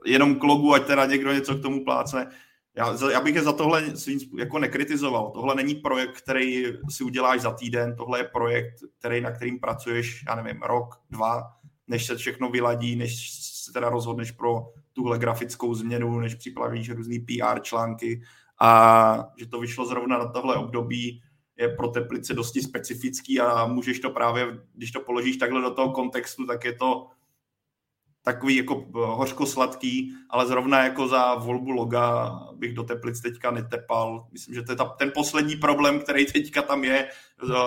jenom 0.06 0.36
k 0.36 0.44
logu, 0.44 0.74
ať 0.74 0.86
teda 0.86 1.06
někdo 1.06 1.34
něco 1.34 1.56
k 1.56 1.62
tomu 1.62 1.86
plácne. 1.86 2.30
Já, 2.76 3.12
já 3.12 3.22
bych 3.22 3.36
je 3.36 3.44
za 3.44 3.54
tohle 3.54 3.98
svým 3.98 4.20
jako 4.38 4.60
nekritizoval. 4.60 5.32
Tohle 5.32 5.56
není 5.56 5.76
projekt, 5.76 6.22
který 6.22 6.66
si 6.90 7.04
uděláš 7.04 7.42
za 7.42 7.52
týden, 7.52 7.96
tohle 7.96 8.20
je 8.20 8.24
projekt, 8.24 8.76
který, 9.00 9.22
na 9.22 9.32
kterým 9.32 9.60
pracuješ, 9.60 10.24
já 10.28 10.36
nevím, 10.36 10.62
rok, 10.62 10.96
dva, 11.10 11.44
než 11.88 12.06
se 12.06 12.16
všechno 12.16 12.50
vyladí, 12.50 12.96
než 12.96 13.32
se 13.32 13.74
teda 13.74 13.90
rozhodneš 13.90 14.32
pro 14.32 14.66
tuhle 14.94 15.20
grafickou 15.20 15.74
změnu, 15.74 16.20
než 16.20 16.36
připravíš 16.36 16.90
různý 16.90 17.20
PR 17.20 17.60
články 17.62 18.22
a 18.60 19.30
že 19.38 19.46
to 19.46 19.60
vyšlo 19.60 19.86
zrovna 19.86 20.18
na 20.18 20.28
tohle 20.28 20.56
období, 20.56 21.22
je 21.58 21.70
pro 21.70 21.88
Teplice 21.88 22.34
dosti 22.34 22.62
specifický 22.62 23.40
a 23.40 23.66
můžeš 23.66 24.00
to 24.00 24.10
právě, 24.10 24.60
když 24.74 24.92
to 24.92 25.00
položíš 25.00 25.38
takhle 25.38 25.62
do 25.62 25.72
toho 25.72 25.92
kontextu, 25.92 26.46
tak 26.46 26.66
je 26.66 26.74
to 26.74 27.08
takový 28.24 28.56
jako 28.56 28.86
hořko-sladký, 28.94 30.14
ale 30.30 30.48
zrovna 30.48 30.84
jako 30.84 31.08
za 31.08 31.36
volbu 31.36 31.72
loga 31.72 32.40
bych 32.56 32.74
do 32.74 32.84
Teplic 32.84 33.22
teďka 33.22 33.52
netepal. 33.52 34.28
Myslím, 34.32 34.56
že 34.56 34.62
to 34.62 34.72
je 34.72 34.76
ta, 34.76 34.86
ten 34.86 35.12
poslední 35.16 35.56
problém, 35.56 36.00
který 36.00 36.26
teďka 36.26 36.62
tam 36.62 36.84
je 36.84 37.10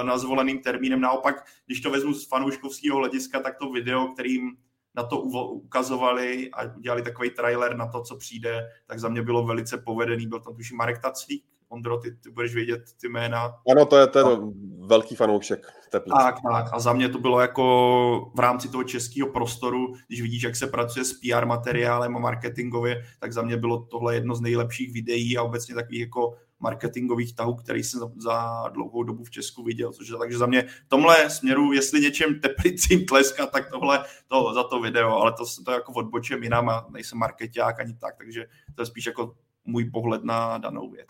na 0.02 0.18
zvoleným 0.18 0.58
termínem. 0.58 1.00
Naopak, 1.00 1.46
když 1.66 1.80
to 1.80 1.90
vezmu 1.90 2.14
z 2.14 2.28
fanouškovského 2.28 2.98
hlediska, 2.98 3.40
tak 3.40 3.58
to 3.58 3.70
video, 3.70 4.08
kterým 4.08 4.56
na 4.94 5.02
to 5.02 5.20
ukazovali 5.20 6.50
a 6.50 6.76
udělali 6.76 7.02
takový 7.02 7.30
trailer 7.30 7.76
na 7.76 7.86
to, 7.86 8.02
co 8.02 8.16
přijde, 8.16 8.68
tak 8.86 8.98
za 8.98 9.08
mě 9.08 9.22
bylo 9.22 9.46
velice 9.46 9.78
povedený. 9.78 10.26
Byl 10.26 10.40
tam 10.40 10.56
tuším 10.56 10.76
Marek 10.76 10.98
Taclík, 10.98 11.44
Ondro, 11.68 11.98
ty, 11.98 12.10
ty 12.10 12.30
budeš 12.30 12.54
vědět 12.54 12.82
ty 13.00 13.08
jména. 13.08 13.54
Ano, 13.70 13.86
to 13.86 13.96
je, 13.96 14.02
je 14.02 14.06
to 14.06 14.52
velký 14.86 15.16
fanoušek 15.16 15.66
Teplice. 15.90 16.22
Tak, 16.22 16.34
tak. 16.52 16.66
A 16.72 16.80
za 16.80 16.92
mě 16.92 17.08
to 17.08 17.18
bylo 17.18 17.40
jako 17.40 18.32
v 18.34 18.40
rámci 18.40 18.68
toho 18.68 18.84
českého 18.84 19.28
prostoru, 19.28 19.94
když 20.08 20.22
vidíš, 20.22 20.42
jak 20.42 20.56
se 20.56 20.66
pracuje 20.66 21.04
s 21.04 21.12
PR 21.12 21.46
materiálem 21.46 22.16
a 22.16 22.20
marketingově, 22.20 23.02
tak 23.20 23.32
za 23.32 23.42
mě 23.42 23.56
bylo 23.56 23.82
tohle 23.82 24.14
jedno 24.14 24.34
z 24.34 24.40
nejlepších 24.40 24.92
videí 24.92 25.38
a 25.38 25.42
obecně 25.42 25.74
takových 25.74 26.00
jako 26.00 26.34
marketingových 26.62 27.34
tahů, 27.34 27.54
který 27.54 27.82
jsem 27.82 28.00
za, 28.00 28.10
za 28.16 28.68
dlouhou 28.68 29.02
dobu 29.02 29.24
v 29.24 29.30
Česku 29.30 29.62
viděl. 29.62 29.92
Což, 29.92 30.12
takže 30.18 30.38
za 30.38 30.46
mě 30.46 30.62
v 30.62 30.88
tomhle 30.88 31.30
směru, 31.30 31.72
jestli 31.72 32.00
něčem 32.00 32.40
teplicím 32.40 33.06
tleska, 33.06 33.46
tak 33.46 33.70
tohle 33.70 34.04
to, 34.28 34.54
za 34.54 34.64
to 34.64 34.80
video, 34.80 35.10
ale 35.10 35.32
to, 35.32 35.44
to 35.64 35.70
jako 35.70 35.92
odbočím 35.92 36.42
jinam 36.42 36.68
a 36.68 36.86
nejsem 36.90 37.18
marketák 37.18 37.80
ani 37.80 37.94
tak, 37.94 38.16
takže 38.16 38.46
to 38.74 38.82
je 38.82 38.86
spíš 38.86 39.06
jako 39.06 39.34
můj 39.64 39.90
pohled 39.90 40.24
na 40.24 40.58
danou 40.58 40.90
věc. 40.90 41.08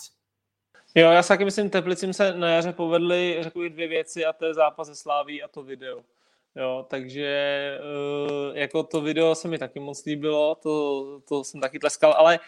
Jo, 0.95 1.11
já 1.11 1.23
si 1.23 1.29
taky 1.29 1.45
myslím, 1.45 1.71
Teplicím 1.71 2.13
se 2.13 2.35
na 2.35 2.49
jaře 2.49 2.73
povedly, 2.73 3.39
řekl 3.41 3.69
dvě 3.69 3.89
věci 3.89 4.25
a 4.25 4.33
to 4.33 4.45
je 4.45 4.55
zápas 4.55 4.89
ze 4.89 4.95
Sláví 4.95 5.43
a 5.43 5.49
to 5.49 5.63
video. 5.63 6.01
Jo, 6.57 6.87
takže 6.91 7.79
uh, 7.81 8.57
jako 8.57 8.83
to 8.83 9.01
video 9.01 9.35
se 9.35 9.49
mi 9.49 9.59
taky 9.59 9.81
moc 9.81 10.05
líbilo, 10.05 10.55
to, 10.55 11.21
to 11.29 11.45
jsem 11.45 11.61
taky 11.61 11.79
tleskal, 11.79 12.13
ale 12.13 12.39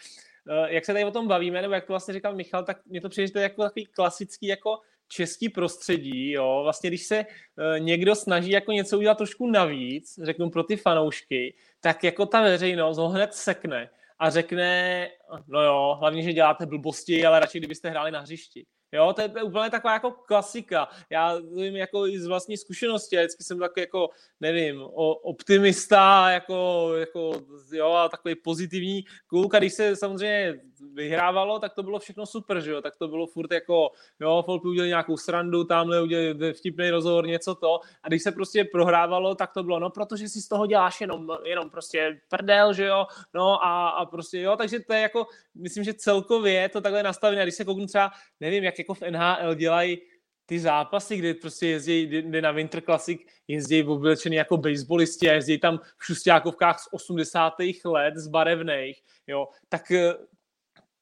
jak 0.67 0.85
se 0.85 0.93
tady 0.93 1.05
o 1.05 1.11
tom 1.11 1.29
bavíme, 1.29 1.63
nebo 1.63 1.75
jak 1.75 1.85
to 1.85 1.93
vlastně 1.93 2.15
říkal 2.15 2.35
Michal, 2.35 2.65
tak 2.65 2.87
mě 2.87 3.01
to 3.01 3.09
přijde, 3.09 3.27
že 3.27 3.33
to 3.33 3.39
je 3.39 3.43
jako 3.43 3.63
takový 3.63 3.87
klasický 3.87 4.47
jako 4.47 4.79
český 5.09 5.49
prostředí, 5.49 6.31
jo, 6.31 6.61
vlastně 6.63 6.91
když 6.91 7.07
se 7.07 7.25
uh, 7.25 7.85
někdo 7.85 8.15
snaží 8.15 8.51
jako 8.51 8.73
něco 8.73 8.99
udělat 8.99 9.19
trošku 9.19 9.51
navíc, 9.51 10.19
řeknu 10.23 10.51
pro 10.51 10.63
ty 10.63 10.77
fanoušky, 10.77 11.57
tak 11.81 12.05
jako 12.05 12.27
ta 12.27 12.43
veřejnost 12.43 12.99
ho 12.99 13.09
hned 13.09 13.35
sekne 13.35 13.91
a 14.19 14.31
řekne, 14.31 15.09
no 15.47 15.63
jo, 15.63 15.97
hlavně, 16.01 16.23
že 16.23 16.33
děláte 16.33 16.67
blbosti, 16.67 17.27
ale 17.27 17.41
radši 17.41 17.59
kdybyste 17.59 17.91
hráli 17.91 18.11
na 18.11 18.21
hřišti. 18.21 18.67
Jo, 18.95 19.13
to 19.13 19.23
je, 19.23 19.29
to 19.29 19.39
je 19.39 19.43
úplně 19.43 19.71
taková 19.71 19.93
jako 19.93 20.11
klasika. 20.11 20.89
Já 21.11 21.39
vím 21.39 21.77
jako 21.77 22.07
i 22.07 22.21
z 22.21 22.27
vlastní 22.27 22.57
zkušenosti, 22.57 23.17
vždycky 23.17 23.45
jsem 23.45 23.59
takový 23.59 23.81
jako, 23.83 24.09
nevím, 24.41 24.83
optimista, 25.23 26.31
jako, 26.31 26.91
jako 26.97 27.43
jo, 27.73 27.93
a 27.93 28.09
takový 28.09 28.35
pozitivní 28.35 29.05
kluk 29.27 29.55
a 29.55 29.59
když 29.59 29.73
se 29.73 29.97
samozřejmě 29.97 30.61
vyhrávalo, 30.93 31.59
tak 31.59 31.75
to 31.75 31.83
bylo 31.83 31.99
všechno 31.99 32.27
super, 32.27 32.61
že 32.61 32.71
jo, 32.71 32.83
tak 32.83 32.97
to 32.97 33.09
bylo 33.09 33.27
furt 33.27 33.53
jako, 33.53 33.91
jo, 34.21 34.43
folk 34.47 34.65
udělali 34.65 34.89
nějakou 34.89 35.17
srandu, 35.17 35.65
tamhle 35.65 36.03
udělali 36.03 36.53
vtipný 36.53 36.91
rozhovor, 36.91 37.27
něco 37.27 37.55
to. 37.55 37.81
A 38.03 38.09
když 38.09 38.23
se 38.23 38.33
prostě 38.33 38.65
prohrávalo, 38.65 39.35
tak 39.35 39.53
to 39.53 39.63
bylo, 39.63 39.79
no, 39.79 39.91
protože 39.91 40.29
si 40.29 40.41
z 40.41 40.49
toho 40.49 40.67
děláš 40.67 41.01
jenom, 41.01 41.29
jenom 41.45 41.71
prostě 41.71 42.21
prdel, 42.29 42.73
že 42.73 42.85
jo, 42.85 43.07
no 43.35 43.65
a, 43.65 43.89
a 43.89 44.07
prostě 44.07 44.41
jo, 44.41 44.57
takže 44.57 44.81
to 44.81 44.93
je 44.93 45.01
jako, 45.01 45.27
myslím, 45.55 45.85
že 45.85 45.95
celkově 45.95 46.69
to 46.69 46.81
takhle 46.81 47.03
nastavené, 47.03 47.43
když 47.43 47.55
se 47.55 47.65
kouknu 47.65 47.87
třeba, 47.87 48.11
nevím, 48.41 48.65
jak 48.65 48.79
jako 48.79 48.95
v 48.95 49.01
NHL 49.01 49.55
dělají 49.55 49.99
ty 50.47 50.61
zápasy, 50.61 51.17
kde 51.17 51.35
prostě 51.35 51.67
jezdí, 51.67 52.07
kde 52.07 52.43
na 52.43 52.51
Winter 52.51 52.81
Classic 52.81 53.21
jezdí 53.49 53.83
oblečený 53.83 54.37
jako 54.37 54.57
baseballisti 54.57 55.31
a 55.31 55.33
jezdí 55.33 55.59
tam 55.59 55.79
v 55.99 56.05
šustákovkách 56.05 56.81
z 56.81 56.89
80. 56.93 57.53
let, 57.85 58.17
z 58.17 58.29
barevných, 58.29 59.03
jo, 59.27 59.49
tak 59.69 59.91
eh, 59.91 60.15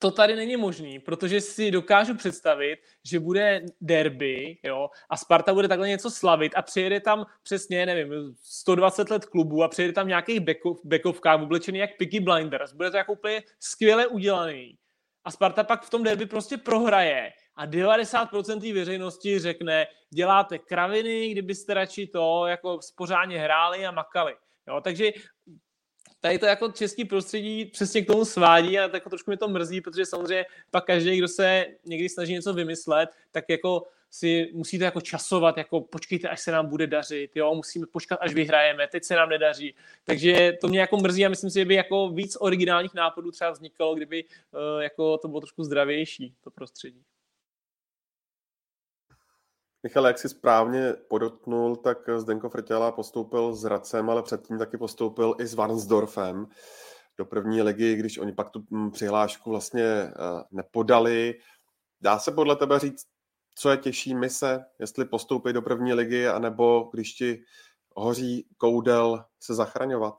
to 0.03 0.11
tady 0.11 0.37
není 0.37 0.57
možný, 0.57 0.99
protože 0.99 1.41
si 1.41 1.71
dokážu 1.71 2.15
představit, 2.15 2.79
že 3.05 3.21
bude 3.21 3.63
derby, 3.81 4.59
jo, 4.63 4.91
a 5.11 5.17
Sparta 5.17 5.55
bude 5.55 5.69
takhle 5.69 5.89
něco 5.89 6.11
slavit 6.11 6.53
a 6.57 6.63
přijede 6.63 7.01
tam 7.01 7.27
přesně, 7.43 7.87
nevím, 7.87 8.35
120 8.43 9.11
let 9.11 9.25
klubu 9.27 9.63
a 9.63 9.69
přijede 9.69 9.93
tam 9.93 10.09
nějakých 10.09 10.41
bekovkách 10.85 11.43
oblečený 11.43 11.79
jak 11.79 11.97
Picky 11.97 12.21
Blinders. 12.21 12.73
Bude 12.73 12.91
to 12.91 12.97
jako 12.97 13.13
úplně 13.13 13.43
skvěle 13.61 14.07
udělaný. 14.07 14.79
A 15.25 15.31
Sparta 15.31 15.65
pak 15.65 15.83
v 15.83 15.91
tom 15.91 16.03
derby 16.03 16.27
prostě 16.27 16.57
prohraje 16.57 17.33
a 17.57 17.67
90% 17.67 18.61
té 18.61 18.73
veřejnosti 18.73 19.39
řekne, 19.39 19.87
děláte 20.11 20.59
kraviny, 20.59 21.29
kdybyste 21.29 21.75
radši 21.75 22.07
to 22.07 22.47
jako 22.47 22.83
spořádně 22.83 23.39
hráli 23.39 23.87
a 23.87 23.91
makali. 23.91 24.35
Jo, 24.69 24.81
takže 24.81 25.11
tady 26.23 26.39
to 26.39 26.47
jako 26.47 26.73
český 26.73 27.05
prostředí 27.05 27.65
přesně 27.65 28.03
k 28.03 28.07
tomu 28.07 28.25
svádí 28.25 28.79
a 28.79 28.89
tak 28.89 29.05
trošku 29.09 29.31
mi 29.31 29.37
to 29.37 29.49
mrzí, 29.49 29.81
protože 29.81 30.07
samozřejmě 30.07 30.45
pak 30.71 30.85
každý, 30.85 31.19
kdo 31.19 31.29
se 31.29 31.67
někdy 31.85 32.09
snaží 32.09 32.33
něco 32.33 32.55
vymyslet, 32.55 33.11
tak 33.31 33.45
jako 33.49 33.83
si 34.11 34.51
musíte 34.55 34.85
jako 34.85 35.01
časovat, 35.01 35.57
jako 35.57 35.81
počkejte, 35.81 36.29
až 36.29 36.41
se 36.41 36.53
nám 36.53 36.67
bude 36.67 36.87
dařit, 36.87 37.31
jo, 37.35 37.55
musíme 37.55 37.87
počkat, 37.87 38.19
až 38.23 38.35
vyhrajeme, 38.35 38.89
teď 38.89 39.05
se 39.05 39.15
nám 39.15 39.29
nedaří. 39.29 39.75
Takže 40.05 40.53
to 40.61 40.69
mě 40.69 40.81
jako 40.81 40.97
mrzí 40.97 41.27
a 41.27 41.29
myslím 41.29 41.51
si, 41.51 41.59
že 41.59 41.65
by 41.65 41.75
jako 41.75 42.09
víc 42.09 42.37
originálních 42.41 42.95
nápadů 42.95 43.31
třeba 43.31 43.51
vznikalo, 43.51 43.95
kdyby 43.95 44.25
uh, 44.25 44.83
jako 44.83 45.19
to 45.19 45.29
bylo 45.29 45.41
trošku 45.41 45.65
zdravější, 45.65 46.35
to 46.45 46.51
prostředí. 46.51 47.03
Michal, 49.83 50.07
jak 50.07 50.19
si 50.19 50.29
správně 50.29 50.93
podotknul, 51.09 51.77
tak 51.77 51.99
Zdenko 52.17 52.51
Frtěla 52.51 52.93
postoupil 52.93 53.55
s 53.55 53.65
Racem, 53.65 54.11
ale 54.11 54.23
předtím 54.23 54.59
taky 54.59 54.79
postoupil 54.79 55.35
i 55.39 55.47
s 55.47 55.55
Varnsdorfem 55.55 56.47
do 57.19 57.25
první 57.25 57.63
ligy, 57.63 57.97
když 57.97 58.19
oni 58.19 58.33
pak 58.33 58.51
tu 58.51 58.65
mm, 58.71 58.91
přihlášku 58.91 59.51
vlastně 59.51 59.85
eh, 59.85 60.13
nepodali. 60.51 61.35
Dá 62.01 62.19
se 62.19 62.33
podle 62.33 62.57
tebe 62.57 62.79
říct, 62.79 63.07
co 63.55 63.71
je 63.71 63.77
těžší 63.77 64.15
mise, 64.15 64.65
jestli 64.81 65.05
postoupit 65.05 65.53
do 65.53 65.63
první 65.63 65.95
ligy, 65.95 66.29
anebo 66.29 66.91
když 66.93 67.13
ti 67.13 67.43
hoří 67.97 68.47
koudel 68.57 69.25
se 69.41 69.55
zachraňovat? 69.55 70.15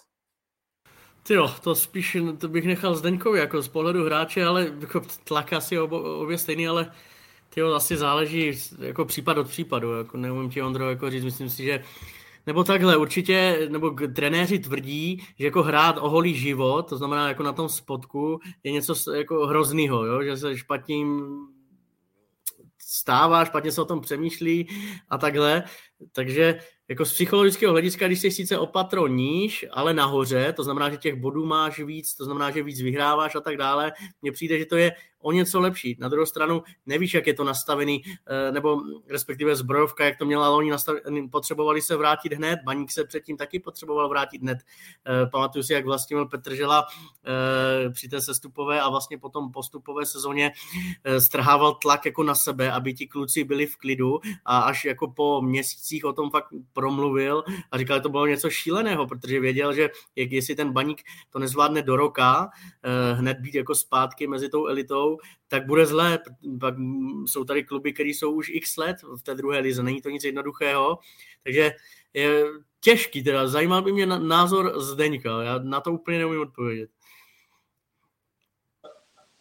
Ty 1.23 1.33
jo, 1.33 1.51
to 1.63 1.75
spíš 1.75 2.17
to 2.37 2.47
bych 2.47 2.65
nechal 2.65 2.95
Zdeňkovi 2.95 3.39
jako 3.39 3.61
z 3.61 3.67
pohledu 3.67 4.05
hráče, 4.05 4.45
ale 4.45 4.71
jako 4.79 5.01
tlak 5.23 5.53
asi 5.53 5.79
obě 5.79 6.37
stejný, 6.37 6.67
ale 6.67 6.91
Tyjo, 7.53 7.73
asi 7.73 7.97
záleží 7.97 8.51
jako 8.79 9.05
případ 9.05 9.37
od 9.37 9.47
případu, 9.47 9.97
jako 9.97 10.17
neumím 10.17 10.49
ti 10.49 10.61
Ondro 10.61 10.89
jako 10.89 11.09
říct, 11.09 11.23
myslím 11.23 11.49
si, 11.49 11.63
že 11.63 11.83
nebo 12.47 12.63
takhle, 12.63 12.97
určitě, 12.97 13.67
nebo 13.71 13.89
trenéři 13.89 14.59
tvrdí, 14.59 15.23
že 15.39 15.45
jako 15.45 15.63
hrát 15.63 15.97
o 15.97 16.09
holý 16.09 16.35
život, 16.35 16.89
to 16.89 16.97
znamená 16.97 17.27
jako 17.27 17.43
na 17.43 17.53
tom 17.53 17.69
spotku, 17.69 18.39
je 18.63 18.71
něco 18.71 19.11
jako 19.13 19.47
hroznýho, 19.47 20.05
jo? 20.05 20.23
že 20.23 20.37
se 20.37 20.57
špatným 20.57 21.37
stává, 22.81 23.45
špatně 23.45 23.71
se 23.71 23.81
o 23.81 23.85
tom 23.85 24.01
přemýšlí 24.01 24.67
a 25.09 25.17
takhle. 25.17 25.63
Takže 26.11 26.59
jako 26.89 27.05
z 27.05 27.13
psychologického 27.13 27.71
hlediska, 27.71 28.07
když 28.07 28.19
jsi 28.19 28.31
sice 28.31 28.57
opatro 28.57 29.07
níž, 29.07 29.65
ale 29.71 29.93
nahoře, 29.93 30.53
to 30.53 30.63
znamená, 30.63 30.89
že 30.89 30.97
těch 30.97 31.15
bodů 31.15 31.45
máš 31.45 31.79
víc, 31.79 32.15
to 32.15 32.25
znamená, 32.25 32.51
že 32.51 32.63
víc 32.63 32.81
vyhráváš 32.81 33.35
a 33.35 33.41
tak 33.41 33.57
dále, 33.57 33.91
mně 34.21 34.31
přijde, 34.31 34.59
že 34.59 34.65
to 34.65 34.77
je 34.77 34.91
o 35.23 35.31
něco 35.31 35.59
lepší. 35.59 35.97
Na 35.99 36.07
druhou 36.09 36.25
stranu 36.25 36.63
nevíš, 36.85 37.13
jak 37.13 37.27
je 37.27 37.33
to 37.33 37.43
nastavený, 37.43 38.03
eh, 38.27 38.51
nebo 38.51 38.81
respektive 39.09 39.55
zbrojovka, 39.55 40.05
jak 40.05 40.17
to 40.17 40.25
měla 40.25 40.49
oni 40.49 40.71
nastavený, 40.71 41.29
potřebovali 41.29 41.81
se 41.81 41.95
vrátit 41.95 42.33
hned, 42.33 42.59
Baník 42.65 42.91
se 42.91 43.03
předtím 43.03 43.37
taky 43.37 43.59
potřeboval 43.59 44.09
vrátit 44.09 44.41
hned. 44.41 44.57
Eh, 45.05 45.25
pamatuju 45.25 45.63
si, 45.63 45.73
jak 45.73 45.85
vlastně 45.85 46.17
Petržela 46.31 46.85
eh, 47.25 47.89
při 47.89 48.09
té 48.09 48.21
sestupové 48.21 48.81
a 48.81 48.89
vlastně 48.89 49.17
potom 49.17 49.51
postupové 49.51 50.05
sezóně 50.05 50.51
strhával 51.19 51.73
tlak 51.73 52.05
jako 52.05 52.23
na 52.23 52.35
sebe, 52.35 52.71
aby 52.71 52.93
ti 52.93 53.07
kluci 53.07 53.43
byli 53.43 53.65
v 53.65 53.77
klidu 53.77 54.19
a 54.45 54.59
až 54.59 54.85
jako 54.85 55.07
po 55.07 55.41
měsících 55.41 56.05
o 56.05 56.13
tom 56.13 56.29
fakt 56.29 56.47
promluvil 56.73 57.43
a 57.71 57.77
říkal, 57.77 57.97
že 57.97 58.01
to 58.01 58.09
bylo 58.09 58.27
něco 58.27 58.49
šíleného, 58.49 59.07
protože 59.07 59.39
věděl, 59.39 59.73
že 59.73 59.89
jak 60.15 60.31
jestli 60.31 60.55
ten 60.55 60.71
baník 60.71 61.01
to 61.29 61.39
nezvládne 61.39 61.81
do 61.81 61.95
roka, 61.95 62.49
hned 63.13 63.39
být 63.39 63.55
jako 63.55 63.75
zpátky 63.75 64.27
mezi 64.27 64.49
tou 64.49 64.67
elitou, 64.67 65.17
tak 65.47 65.65
bude 65.65 65.85
zlé. 65.85 66.19
Pak 66.59 66.75
jsou 67.25 67.43
tady 67.43 67.63
kluby, 67.63 67.93
které 67.93 68.09
jsou 68.09 68.31
už 68.31 68.49
x 68.49 68.77
let 68.77 68.97
v 69.17 69.21
té 69.23 69.35
druhé 69.35 69.59
lize, 69.59 69.83
není 69.83 70.01
to 70.01 70.09
nic 70.09 70.23
jednoduchého, 70.23 70.99
takže 71.43 71.71
je 72.13 72.45
těžký, 72.79 73.23
teda 73.23 73.47
zajímal 73.47 73.81
by 73.81 73.91
mě 73.91 74.05
názor 74.05 74.81
Zdeňka, 74.81 75.43
já 75.43 75.59
na 75.59 75.81
to 75.81 75.91
úplně 75.91 76.17
neumím 76.17 76.41
odpovědět. 76.41 76.89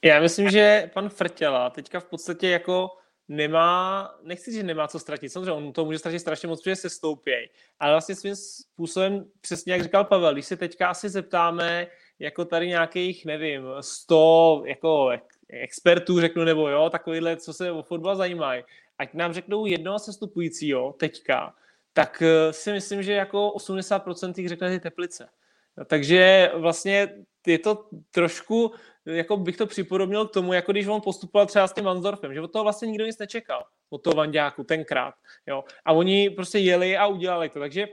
Já 0.04 0.20
myslím, 0.20 0.50
že 0.50 0.90
pan 0.94 1.08
Frtěla 1.08 1.70
teďka 1.70 2.00
v 2.00 2.04
podstatě 2.04 2.48
jako 2.48 2.90
nemá, 3.28 4.14
nechci, 4.22 4.52
že 4.52 4.62
nemá 4.62 4.88
co 4.88 4.98
ztratit, 4.98 5.32
samozřejmě 5.32 5.52
on 5.52 5.72
to 5.72 5.84
může 5.84 5.98
ztratit 5.98 6.20
strašně 6.20 6.48
moc, 6.48 6.62
protože 6.62 6.76
se 6.76 6.90
stoupěj, 6.90 7.48
ale 7.80 7.92
vlastně 7.92 8.14
svým 8.14 8.36
způsobem, 8.36 9.24
přesně 9.40 9.72
jak 9.72 9.82
říkal 9.82 10.04
Pavel, 10.04 10.32
když 10.32 10.46
se 10.46 10.56
teďka 10.56 10.88
asi 10.88 11.08
zeptáme 11.08 11.86
jako 12.18 12.44
tady 12.44 12.68
nějakých, 12.68 13.26
nevím, 13.26 13.62
100 13.80 14.62
jako 14.66 15.10
expertů 15.48 16.20
řeknu, 16.20 16.44
nebo 16.44 16.68
jo, 16.68 16.90
takovýhle, 16.90 17.36
co 17.36 17.52
se 17.52 17.72
o 17.72 17.82
fotbal 17.82 18.16
zajímají, 18.16 18.64
ať 18.98 19.14
nám 19.14 19.32
řeknou 19.32 19.66
jednoho 19.66 19.98
sestupujícího 19.98 20.92
teďka, 20.92 21.54
tak 21.92 22.22
eh, 22.22 22.52
si 22.52 22.72
myslím, 22.72 23.02
že 23.02 23.12
jako 23.12 23.52
80% 23.56 24.32
jich 24.36 24.48
řekne 24.48 24.70
ty 24.70 24.80
teplice. 24.80 25.28
No, 25.76 25.84
takže 25.84 26.50
vlastně 26.54 27.08
je 27.46 27.58
to 27.58 27.88
trošku, 28.10 28.72
jako 29.06 29.36
bych 29.36 29.56
to 29.56 29.66
připodobnil 29.66 30.28
k 30.28 30.32
tomu, 30.32 30.52
jako 30.52 30.72
když 30.72 30.86
on 30.86 31.00
postupoval 31.00 31.46
třeba 31.46 31.68
s 31.68 31.72
tím 31.72 31.84
Vansdorfem, 31.84 32.34
že 32.34 32.40
od 32.40 32.52
toho 32.52 32.62
vlastně 32.62 32.88
nikdo 32.88 33.06
nic 33.06 33.18
nečekal, 33.18 33.64
od 33.90 34.02
toho 34.02 34.14
Vandáku 34.14 34.64
tenkrát. 34.64 35.14
Jo. 35.46 35.64
A 35.84 35.92
oni 35.92 36.30
prostě 36.30 36.58
jeli 36.58 36.96
a 36.96 37.06
udělali 37.06 37.48
to. 37.48 37.58
Takže 37.58 37.88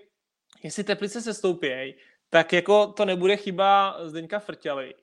jestli 0.64 0.84
teplice 0.84 1.22
se 1.22 1.34
stoupějí, 1.34 1.96
tak 2.30 2.54
jako 2.54 2.88
to 2.88 3.06
nebude 3.06 3.38
chyba 3.38 3.98
Zdeňka 4.04 4.40
Frťaly, 4.40 4.94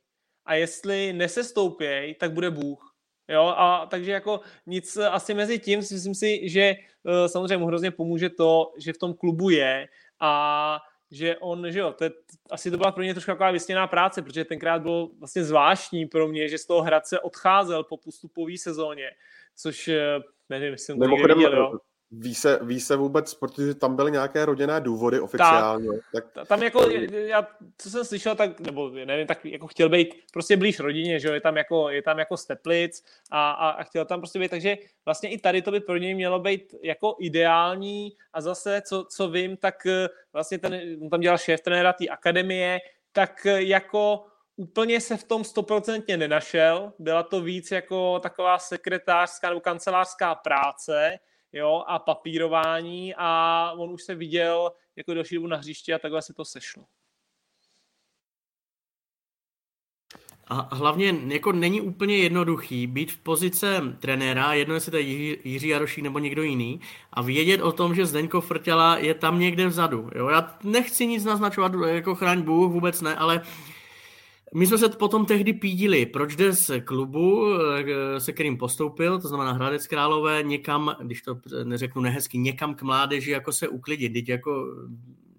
a 0.47 0.55
jestli 0.55 1.13
nesestoupěj, 1.13 2.15
tak 2.15 2.33
bude 2.33 2.51
Bůh. 2.51 2.93
Jo, 3.29 3.55
a 3.57 3.87
takže 3.87 4.13
jako 4.13 4.41
nic 4.67 4.97
asi 4.97 5.35
mezi 5.35 5.59
tím, 5.59 5.79
myslím 5.79 6.15
si, 6.15 6.49
že 6.49 6.75
uh, 7.03 7.27
samozřejmě 7.27 7.57
mu 7.57 7.67
hrozně 7.67 7.91
pomůže 7.91 8.31
to, 8.31 8.73
že 8.79 8.93
v 8.93 8.99
tom 8.99 9.15
klubu 9.15 9.51
je 9.51 9.89
a 10.21 10.81
že 11.11 11.37
on, 11.37 11.71
že 11.71 11.79
jo, 11.79 11.93
to, 11.93 12.05
asi 12.51 12.71
to 12.71 12.77
byla 12.77 12.93
pro 12.93 13.03
ně 13.03 13.15
trošku 13.15 13.31
taková 13.31 13.51
vysněná 13.51 13.87
práce, 13.87 14.23
protože 14.23 14.45
tenkrát 14.45 14.83
bylo 14.83 15.11
vlastně 15.19 15.45
zvláštní 15.45 16.07
pro 16.07 16.29
mě, 16.29 16.49
že 16.49 16.59
z 16.59 16.67
toho 16.67 16.83
Hradce 16.83 17.21
odcházel 17.21 17.85
po 17.85 17.97
postupové 17.97 18.59
sezóně, 18.59 19.11
což 19.57 19.91
nevím, 20.49 20.73
jestli 20.73 20.85
jsem 20.85 20.99
to 20.99 21.35
viděl, 21.35 21.57
jo. 21.57 21.79
Ví 22.11 22.35
se, 22.35 22.59
ví 22.63 22.81
se 22.81 22.97
vůbec, 22.97 23.35
protože 23.35 23.75
tam 23.75 23.97
byly 23.97 24.13
nějaké 24.13 24.45
rodinné 24.45 24.81
důvody 24.81 25.21
oficiálně. 25.21 25.89
Tak, 26.13 26.25
tak... 26.33 26.49
Tam 26.49 26.63
jako, 26.63 26.91
já, 27.11 27.49
co 27.79 27.91
jsem 27.91 28.05
slyšel, 28.05 28.35
tak, 28.35 28.61
nebo 28.61 28.91
nevím, 28.91 29.27
tak 29.27 29.45
jako 29.45 29.67
chtěl 29.67 29.89
být 29.89 30.15
prostě 30.33 30.57
blíž 30.57 30.81
rodině, 30.81 31.21
že 31.21 31.29
jo, 31.29 31.35
je 31.35 31.41
tam 31.41 31.57
jako, 31.57 31.91
je 31.91 32.03
tam 32.03 32.19
jako 32.19 32.37
steplic 32.37 33.05
a, 33.31 33.51
a, 33.51 33.71
a 33.71 33.83
chtěl 33.83 34.05
tam 34.05 34.21
prostě 34.21 34.39
být, 34.39 34.51
takže 34.51 34.77
vlastně 35.05 35.31
i 35.31 35.39
tady 35.39 35.63
to 35.63 35.71
by 35.71 35.81
pro 35.81 35.97
něj 35.97 36.15
mělo 36.15 36.39
být 36.39 36.75
jako 36.83 37.17
ideální 37.21 38.13
a 38.33 38.41
zase, 38.41 38.83
co, 38.87 39.05
co 39.05 39.29
vím, 39.29 39.57
tak 39.57 39.87
eh, 39.87 40.09
vlastně 40.33 40.59
ten, 40.59 40.81
on 41.03 41.11
tam 41.11 41.21
dělal 41.21 41.39
šéf 41.39 41.61
trenéra 41.61 41.93
té 41.93 42.07
akademie, 42.07 42.79
tak 43.13 43.47
eh, 43.47 43.63
jako 43.63 44.25
úplně 44.57 45.01
se 45.01 45.17
v 45.17 45.25
tom 45.25 45.45
stoprocentně 45.45 46.17
nenašel, 46.17 46.93
byla 46.99 47.23
to 47.23 47.41
víc 47.41 47.71
jako 47.71 48.21
taková 48.21 48.59
sekretářská 48.59 49.49
nebo 49.49 49.61
kancelářská 49.61 50.35
práce, 50.35 51.19
jo, 51.57 51.85
a 51.87 51.99
papírování 51.99 53.15
a 53.17 53.73
on 53.77 53.93
už 53.93 54.03
se 54.03 54.15
viděl 54.15 54.73
jako 54.97 55.15
další 55.15 55.35
dobu 55.35 55.47
na 55.47 55.57
hřišti 55.57 55.95
a 55.95 55.99
takhle 55.99 56.23
se 56.23 56.35
to 56.35 56.45
sešlo. 56.45 56.85
A 60.49 60.75
hlavně 60.77 61.15
jako 61.27 61.53
není 61.53 61.81
úplně 61.81 62.17
jednoduchý 62.17 62.87
být 62.87 63.13
v 63.13 63.19
pozice 63.19 63.97
trenéra, 64.01 64.53
jedno 64.53 64.75
jestli 64.75 64.91
to 64.91 64.97
je 64.97 65.03
Jiří 65.49 65.69
Jarošík 65.69 66.05
nebo 66.05 66.19
někdo 66.19 66.43
jiný, 66.43 66.81
a 67.13 67.23
vědět 67.23 67.61
o 67.61 67.73
tom, 67.73 67.95
že 67.95 68.07
Zdeňko 68.07 68.41
Frtěla 68.41 68.99
je 68.99 69.15
tam 69.15 69.39
někde 69.39 69.67
vzadu. 69.67 70.11
Jo? 70.15 70.29
Já 70.29 70.59
nechci 70.63 71.07
nic 71.07 71.25
naznačovat, 71.25 71.73
jako 71.87 72.15
chraň 72.15 72.43
Bůh, 72.43 72.73
vůbec 72.73 73.01
ne, 73.01 73.17
ale 73.17 73.41
uh, 73.41 73.47
my 74.55 74.67
jsme 74.67 74.79
se 74.79 74.89
potom 74.89 75.27
tehdy 75.27 75.53
pídili, 75.53 76.07
proč 76.07 76.37
jde 76.37 76.53
z 76.53 76.81
klubu, 76.81 77.47
eh, 77.55 78.21
se 78.21 78.33
kterým 78.33 78.57
postoupil, 78.57 79.21
to 79.21 79.29
znamená 79.29 79.53
Hradec 79.53 79.87
Králové, 79.87 80.43
někam, 80.43 80.97
když 81.03 81.23
to 81.23 81.41
neřeknu 81.65 82.03
nehezky, 82.03 82.39
někam 82.39 82.75
k 82.75 82.83
mládeži 82.83 83.31
jako 83.31 83.53
se 83.53 83.69
uklidit, 83.69 84.13
teď 84.13 84.29
jako 84.29 84.67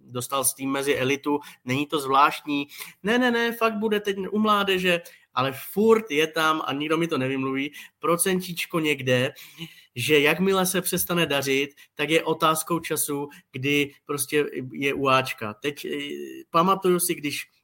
dostal 0.09 0.43
s 0.43 0.53
tím 0.53 0.71
mezi 0.71 0.95
elitu, 0.95 1.39
není 1.65 1.85
to 1.85 1.99
zvláštní. 1.99 2.67
Ne, 3.03 3.19
ne, 3.19 3.31
ne, 3.31 3.51
fakt 3.51 3.75
bude 3.75 3.99
teď 3.99 4.17
u 4.31 4.39
mládeže, 4.39 5.01
ale 5.33 5.53
furt 5.71 6.11
je 6.11 6.27
tam, 6.27 6.61
a 6.65 6.73
nikdo 6.73 6.97
mi 6.97 7.07
to 7.07 7.17
nevymluví, 7.17 7.71
procentíčko 7.99 8.79
někde, 8.79 9.33
že 9.95 10.19
jakmile 10.19 10.65
se 10.65 10.81
přestane 10.81 11.25
dařit, 11.25 11.69
tak 11.95 12.09
je 12.09 12.23
otázkou 12.23 12.79
času, 12.79 13.29
kdy 13.51 13.91
prostě 14.05 14.45
je 14.71 14.93
uáčka. 14.93 15.53
Teď 15.53 15.85
eh, 15.85 15.97
pamatuju 16.49 16.99
si, 16.99 17.15
když 17.15 17.56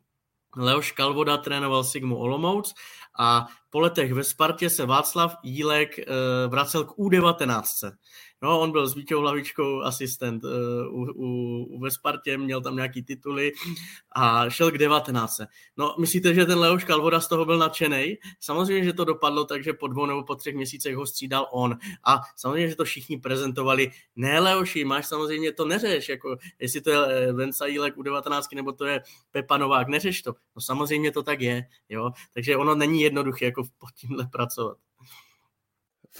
Leoš 0.58 0.92
Kalvoda 0.92 1.38
trénoval 1.38 1.84
Sigmu 1.84 2.18
Olomouc 2.18 2.74
a 3.20 3.48
po 3.70 3.80
letech 3.80 4.14
ve 4.14 4.24
Spartě 4.24 4.70
se 4.70 4.86
Václav 4.86 5.36
Jílek 5.44 6.00
eh, 6.00 6.06
vracel 6.48 6.84
k 6.84 6.98
U19. 6.98 7.92
No, 8.44 8.60
on 8.60 8.72
byl 8.72 8.88
s 8.88 8.96
Vítěou 8.96 9.20
Hlavičkou 9.20 9.82
asistent 9.82 10.44
uh, 10.44 10.50
u, 10.92 11.12
u, 11.16 11.64
u 11.64 11.80
ve 11.80 11.92
Spartě, 11.92 12.38
měl 12.38 12.62
tam 12.62 12.76
nějaký 12.76 13.04
tituly 13.04 13.52
a 14.16 14.50
šel 14.50 14.72
k 14.72 14.78
19. 14.78 15.42
No, 15.78 15.96
myslíte, 16.00 16.34
že 16.34 16.46
ten 16.46 16.60
Leoš 16.60 16.84
Kalvoda 16.84 17.20
z 17.20 17.28
toho 17.28 17.46
byl 17.46 17.58
nadšený? 17.58 18.18
Samozřejmě, 18.40 18.84
že 18.84 18.94
to 18.94 19.06
dopadlo 19.06 19.46
tak, 19.46 19.64
že 19.64 19.74
po 19.74 19.88
dvou 19.88 20.06
nebo 20.06 20.24
po 20.24 20.36
třech 20.36 20.56
měsících 20.56 20.96
ho 20.96 21.06
střídal 21.06 21.48
on. 21.52 21.78
A 22.04 22.20
samozřejmě, 22.36 22.70
že 22.70 22.76
to 22.76 22.84
všichni 22.84 23.18
prezentovali. 23.18 23.92
Ne, 24.16 24.40
Leoši, 24.40 24.86
máš 24.86 25.06
samozřejmě 25.06 25.52
to 25.52 25.66
neřeš, 25.66 26.10
jako 26.10 26.38
jestli 26.60 26.82
to 26.82 26.90
je 26.90 26.98
eh, 27.08 27.34
Venca 27.34 27.66
Jílek 27.66 27.98
u 27.98 28.02
19 28.02 28.52
nebo 28.56 28.72
to 28.72 28.86
je 28.86 29.02
Pepa 29.32 29.58
Novák, 29.58 29.88
neřeš 29.88 30.22
to. 30.22 30.34
No 30.56 30.62
samozřejmě 30.62 31.12
to 31.12 31.24
tak 31.24 31.42
je, 31.42 31.66
jo. 31.90 32.12
Takže 32.34 32.58
ono 32.58 32.76
není 32.76 33.02
jednoduché 33.02 33.46
jako 33.46 33.64
pod 33.64 33.90
tímhle 33.96 34.28
pracovat. 34.32 34.78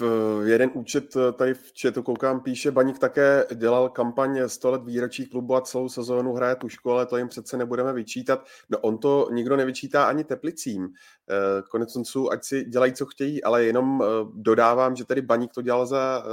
V 0.00 0.40
jeden 0.44 0.70
účet 0.74 1.16
eh, 1.16 1.32
tady 1.32 1.54
v 1.54 1.72
chatu 1.80 2.02
koukám, 2.02 2.40
píše, 2.40 2.70
Baník 2.70 2.98
také 2.98 3.46
dělal 3.54 3.88
kampaň 3.88 4.40
100 4.46 4.70
let 4.70 4.82
výročí 4.84 5.26
klubu 5.26 5.56
a 5.56 5.60
celou 5.60 5.88
sezónu 5.88 6.32
hraje 6.32 6.56
tušku, 6.56 6.90
ale 6.90 7.06
to 7.06 7.16
jim 7.16 7.28
přece 7.28 7.56
nebudeme 7.56 7.92
vyčítat. 7.92 8.46
No 8.68 8.78
on 8.78 8.98
to 8.98 9.28
nikdo 9.32 9.56
nevyčítá 9.56 10.04
ani 10.04 10.24
Teplicím. 10.24 10.88
Eh, 11.30 11.62
konec 11.70 11.92
konců, 11.92 12.32
ať 12.32 12.44
si 12.44 12.64
dělají, 12.64 12.92
co 12.92 13.06
chtějí, 13.06 13.44
ale 13.44 13.64
jenom 13.64 14.02
eh, 14.02 14.06
dodávám, 14.34 14.96
že 14.96 15.04
tady 15.04 15.22
Baník 15.22 15.52
to 15.52 15.62
dělal 15.62 15.86
za 15.86 16.24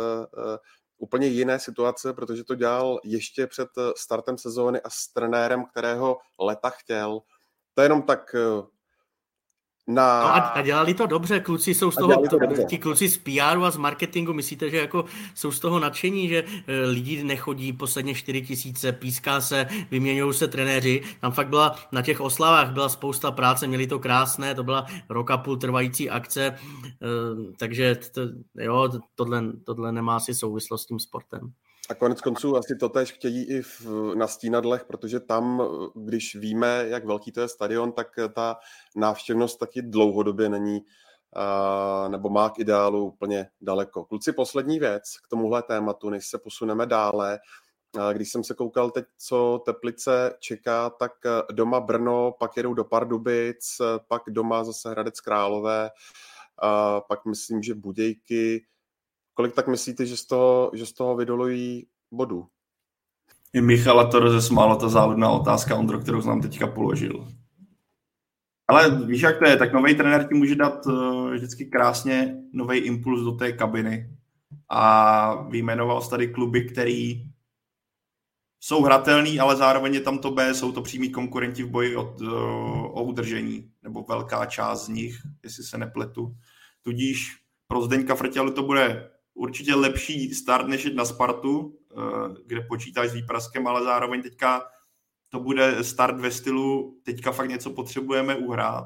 úplně 0.97 1.27
jiné 1.27 1.59
situace, 1.59 2.13
protože 2.13 2.43
to 2.43 2.55
dělal 2.55 2.99
ještě 3.03 3.47
před 3.47 3.69
startem 3.97 4.37
sezóny 4.37 4.81
a 4.81 4.89
s 4.89 5.07
trenérem, 5.07 5.65
kterého 5.65 6.17
leta 6.39 6.69
chtěl. 6.69 7.21
To 7.73 7.81
je 7.81 7.85
jenom 7.85 8.01
tak 8.01 8.35
na... 9.93 10.21
No 10.21 10.27
a, 10.27 10.37
a 10.37 10.61
dělali 10.61 10.93
to 10.93 11.05
dobře, 11.05 11.39
kluci 11.39 11.73
jsou 11.73 11.91
z 11.91 11.95
toho, 11.95 12.27
to 12.27 12.37
to, 12.37 12.63
ti 12.63 12.77
kluci 12.77 13.09
z 13.09 13.17
PR 13.17 13.63
a 13.65 13.71
z 13.71 13.77
marketingu, 13.77 14.33
myslíte, 14.33 14.69
že 14.69 14.77
jako 14.77 15.05
jsou 15.35 15.51
z 15.51 15.59
toho 15.59 15.79
nadšení, 15.79 16.27
že 16.27 16.43
e, 16.67 16.85
lidi 16.85 17.23
nechodí 17.23 17.73
posledně 17.73 18.15
4 18.15 18.41
tisíce, 18.41 18.91
píská 18.91 19.41
se, 19.41 19.67
vyměňují 19.91 20.33
se 20.33 20.47
trenéři, 20.47 21.01
tam 21.21 21.31
fakt 21.31 21.49
byla 21.49 21.75
na 21.91 22.01
těch 22.01 22.21
oslavách 22.21 22.71
byla 22.71 22.89
spousta 22.89 23.31
práce, 23.31 23.67
měli 23.67 23.87
to 23.87 23.99
krásné, 23.99 24.55
to 24.55 24.63
byla 24.63 24.85
rok 25.09 25.31
a 25.31 25.37
půl 25.37 25.57
trvající 25.57 26.09
akce, 26.09 26.45
e, 26.45 26.55
takže 27.59 27.95
to, 28.13 28.21
jo, 28.59 28.89
tohle, 29.15 29.43
tohle 29.65 29.91
nemá 29.91 30.15
asi 30.15 30.33
souvislost 30.33 30.83
s 30.83 30.85
tím 30.85 30.99
sportem. 30.99 31.51
A 31.91 31.95
konec 31.95 32.21
konců 32.21 32.57
asi 32.57 32.75
to 32.75 32.89
tež 32.89 33.11
chtějí 33.11 33.49
i 33.49 33.61
v, 33.61 33.85
na 34.15 34.27
stínadlech, 34.27 34.85
protože 34.85 35.19
tam, 35.19 35.61
když 35.95 36.35
víme, 36.35 36.85
jak 36.87 37.05
velký 37.05 37.31
to 37.31 37.41
je 37.41 37.47
stadion, 37.47 37.91
tak 37.91 38.07
ta 38.33 38.57
návštěvnost 38.95 39.59
taky 39.59 39.81
dlouhodobě 39.81 40.49
není 40.49 40.79
uh, 40.79 42.11
nebo 42.11 42.29
má 42.29 42.49
k 42.49 42.59
ideálu 42.59 43.05
úplně 43.05 43.47
daleko. 43.61 44.05
Kluci, 44.05 44.31
poslední 44.33 44.79
věc 44.79 45.03
k 45.25 45.27
tomuhle 45.27 45.63
tématu, 45.63 46.09
než 46.09 46.27
se 46.27 46.37
posuneme 46.37 46.85
dále. 46.85 47.39
Když 48.13 48.31
jsem 48.31 48.43
se 48.43 48.53
koukal 48.53 48.91
teď, 48.91 49.05
co 49.17 49.61
Teplice 49.65 50.33
čeká, 50.39 50.89
tak 50.89 51.11
doma 51.51 51.79
Brno, 51.79 52.33
pak 52.39 52.57
jedou 52.57 52.73
do 52.73 52.83
Pardubic, 52.83 53.77
pak 54.07 54.21
doma 54.27 54.63
zase 54.63 54.89
Hradec 54.89 55.19
Králové, 55.19 55.89
a 56.63 57.01
pak 57.01 57.25
myslím, 57.25 57.63
že 57.63 57.75
Budějky, 57.75 58.65
Kolik 59.41 59.55
tak 59.55 59.67
myslíte, 59.67 60.05
že 60.05 60.17
z 60.17 60.25
toho, 60.25 60.71
že 60.73 60.85
z 60.85 60.93
toho 60.93 61.15
vydolují 61.15 61.87
bodů? 62.11 62.47
I 63.53 63.61
Michala 63.61 64.07
to 64.07 64.19
rozesmála 64.19 64.75
ta 64.75 64.89
závodná 64.89 65.29
otázka, 65.29 65.75
Ondro, 65.75 65.99
kterou 65.99 66.21
jsem 66.21 66.29
nám 66.29 66.41
teďka 66.41 66.67
položil. 66.67 67.27
Ale 68.67 69.05
víš, 69.05 69.21
jak 69.21 69.39
to 69.39 69.45
je, 69.45 69.57
tak 69.57 69.73
nový 69.73 69.95
trenér 69.95 70.27
ti 70.27 70.33
může 70.33 70.55
dát 70.55 70.85
uh, 70.85 71.31
vždycky 71.31 71.65
krásně 71.65 72.37
nový 72.53 72.77
impuls 72.77 73.21
do 73.21 73.31
té 73.31 73.51
kabiny. 73.51 74.17
A 74.69 75.43
vyjmenoval 75.49 76.01
tady 76.01 76.27
kluby, 76.27 76.65
který 76.65 77.25
jsou 78.59 78.83
hratelný, 78.83 79.39
ale 79.39 79.55
zároveň 79.55 79.93
je 79.93 80.01
tam 80.01 80.19
to 80.19 80.31
B, 80.31 80.53
jsou 80.53 80.71
to 80.71 80.81
přímí 80.81 81.09
konkurenti 81.09 81.63
v 81.63 81.69
boji 81.69 81.95
o, 81.95 82.15
uh, 82.21 82.29
o 82.85 83.03
udržení, 83.03 83.71
nebo 83.83 84.03
velká 84.03 84.45
část 84.45 84.85
z 84.85 84.89
nich, 84.89 85.17
jestli 85.43 85.63
se 85.63 85.77
nepletu. 85.77 86.35
Tudíž 86.81 87.37
pro 87.67 87.81
Zdeňka 87.81 88.15
Frtělu 88.15 88.51
to 88.53 88.63
bude 88.63 89.11
určitě 89.33 89.75
lepší 89.75 90.33
start, 90.33 90.67
než 90.67 90.85
jít 90.85 90.95
na 90.95 91.05
Spartu, 91.05 91.77
eh, 91.91 91.95
kde 92.45 92.61
počítáš 92.61 93.09
s 93.09 93.13
výpraskem, 93.13 93.67
ale 93.67 93.83
zároveň 93.83 94.21
teďka 94.21 94.61
to 95.29 95.39
bude 95.39 95.83
start 95.83 96.19
ve 96.19 96.31
stylu, 96.31 96.99
teďka 97.03 97.31
fakt 97.31 97.49
něco 97.49 97.69
potřebujeme 97.69 98.35
uhrát. 98.35 98.85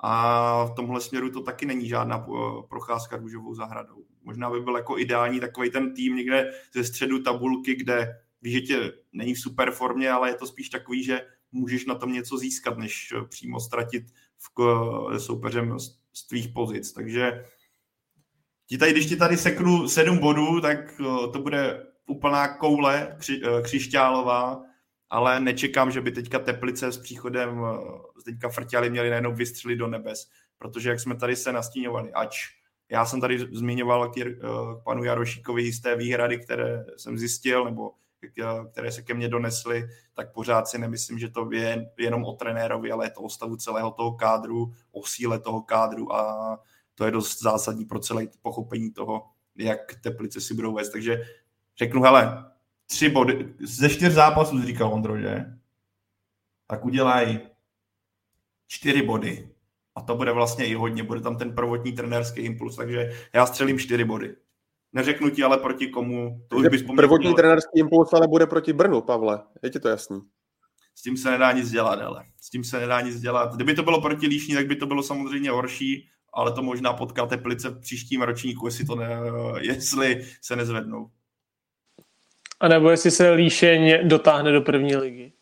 A 0.00 0.64
v 0.64 0.74
tomhle 0.74 1.00
směru 1.00 1.30
to 1.30 1.42
taky 1.42 1.66
není 1.66 1.88
žádná 1.88 2.26
eh, 2.28 2.62
procházka 2.68 3.16
růžovou 3.16 3.54
zahradou. 3.54 4.04
Možná 4.22 4.50
by 4.50 4.60
byl 4.60 4.76
jako 4.76 4.98
ideální 4.98 5.40
takový 5.40 5.70
ten 5.70 5.94
tým 5.94 6.16
někde 6.16 6.52
ze 6.74 6.84
středu 6.84 7.22
tabulky, 7.22 7.74
kde 7.74 8.08
víš, 8.42 8.54
že 8.54 8.60
tě 8.60 8.92
není 9.12 9.34
v 9.34 9.40
super 9.40 9.70
formě, 9.70 10.10
ale 10.10 10.28
je 10.28 10.34
to 10.34 10.46
spíš 10.46 10.68
takový, 10.68 11.04
že 11.04 11.20
můžeš 11.52 11.86
na 11.86 11.94
tom 11.94 12.12
něco 12.12 12.38
získat, 12.38 12.78
než 12.78 13.12
přímo 13.28 13.60
ztratit 13.60 14.04
v 14.38 15.18
soupeřem 15.18 15.78
z 16.12 16.26
tvých 16.26 16.48
pozic. 16.48 16.92
Takže 16.92 17.44
ti 18.66 18.78
tady, 18.78 18.92
když 18.92 19.06
ti 19.06 19.16
tady 19.16 19.36
seknu 19.36 19.88
sedm 19.88 20.18
bodů, 20.18 20.60
tak 20.60 20.78
to 21.32 21.38
bude 21.38 21.86
úplná 22.06 22.48
koule 22.48 23.16
kři, 23.18 23.40
eh, 23.44 23.62
křišťálová, 23.62 24.62
ale 25.10 25.40
nečekám, 25.40 25.90
že 25.90 26.00
by 26.00 26.12
teďka 26.12 26.38
Teplice 26.38 26.92
s 26.92 26.98
příchodem 26.98 27.60
eh, 27.64 28.22
teďka 28.24 28.48
Frťali 28.48 28.90
měli 28.90 29.10
najednou 29.10 29.34
vystřelit 29.34 29.78
do 29.78 29.86
nebes, 29.86 30.28
protože 30.58 30.90
jak 30.90 31.00
jsme 31.00 31.16
tady 31.16 31.36
se 31.36 31.52
nastíňovali, 31.52 32.12
ač 32.12 32.36
já 32.90 33.06
jsem 33.06 33.20
tady 33.20 33.38
zmiňoval 33.38 34.08
k, 34.08 34.14
k 34.14 34.82
panu 34.84 35.04
Jarošíkovi 35.04 35.72
z 35.72 35.80
té 35.80 35.96
výhrady, 35.96 36.38
které 36.38 36.84
jsem 36.96 37.18
zjistil, 37.18 37.64
nebo 37.64 37.90
které 38.72 38.92
se 38.92 39.02
ke 39.02 39.14
mně 39.14 39.28
donesly, 39.28 39.88
tak 40.14 40.32
pořád 40.32 40.68
si 40.68 40.78
nemyslím, 40.78 41.18
že 41.18 41.28
to 41.28 41.48
je 41.52 41.90
jenom 41.98 42.24
o 42.24 42.32
trenérovi, 42.32 42.92
ale 42.92 43.06
je 43.06 43.10
to 43.10 43.20
o 43.20 43.28
stavu 43.28 43.56
celého 43.56 43.90
toho 43.90 44.12
kádru, 44.12 44.72
o 44.92 45.06
síle 45.06 45.38
toho 45.38 45.62
kádru 45.62 46.14
a 46.14 46.58
to 46.94 47.04
je 47.04 47.10
dost 47.10 47.42
zásadní 47.42 47.84
pro 47.84 47.98
celé 47.98 48.26
pochopení 48.42 48.92
toho, 48.92 49.22
jak 49.56 49.94
Teplice 50.02 50.40
si 50.40 50.54
budou 50.54 50.74
vést. 50.74 50.90
Takže 50.90 51.22
řeknu, 51.78 52.02
hele, 52.02 52.44
tři 52.86 53.08
body, 53.08 53.54
ze 53.60 53.90
čtyř 53.90 54.12
zápasů, 54.12 54.62
říkal 54.62 54.92
Ondro, 54.92 55.18
že? 55.18 55.44
Tak 56.66 56.84
udělají 56.84 57.40
čtyři 58.66 59.02
body. 59.02 59.48
A 59.94 60.02
to 60.02 60.16
bude 60.16 60.32
vlastně 60.32 60.66
i 60.66 60.74
hodně, 60.74 61.02
bude 61.02 61.20
tam 61.20 61.36
ten 61.36 61.54
prvotní 61.54 61.92
trenérský 61.92 62.40
impuls, 62.40 62.76
takže 62.76 63.12
já 63.34 63.46
střelím 63.46 63.78
čtyři 63.78 64.04
body. 64.04 64.36
Neřeknu 64.92 65.30
ti 65.30 65.42
ale 65.42 65.58
proti 65.58 65.86
komu, 65.86 66.44
to 66.48 66.56
už 66.56 66.68
bys 66.68 66.82
Prvotní 66.96 67.34
trenérský 67.34 67.80
impuls 67.80 68.12
ale 68.12 68.28
bude 68.28 68.46
proti 68.46 68.72
Brnu, 68.72 69.00
Pavle, 69.00 69.42
je 69.62 69.70
ti 69.70 69.80
to 69.80 69.88
jasný? 69.88 70.22
S 70.94 71.02
tím 71.02 71.16
se 71.16 71.30
nedá 71.30 71.52
nic 71.52 71.70
dělat, 71.70 72.00
ale 72.00 72.24
s 72.40 72.50
tím 72.50 72.64
se 72.64 72.80
nedá 72.80 73.00
nic 73.00 73.20
dělat. 73.20 73.54
Kdyby 73.54 73.74
to 73.74 73.82
bylo 73.82 74.00
proti 74.00 74.26
Líšní, 74.26 74.54
tak 74.54 74.66
by 74.66 74.76
to 74.76 74.86
bylo 74.86 75.02
samozřejmě 75.02 75.50
horší, 75.50 76.08
ale 76.34 76.52
to 76.52 76.62
možná 76.62 76.92
potká 76.92 77.26
Teplice 77.26 77.68
v 77.68 77.80
příštím 77.80 78.22
ročníku, 78.22 78.66
jestli, 78.66 78.84
to 78.84 78.94
ne, 78.94 79.18
jestli 79.60 80.26
se 80.40 80.56
nezvednou. 80.56 81.10
A 82.60 82.68
nebo 82.68 82.90
jestli 82.90 83.10
se 83.10 83.30
Líšeň 83.30 84.08
dotáhne 84.08 84.52
do 84.52 84.60
první 84.60 84.96
ligy. 84.96 85.32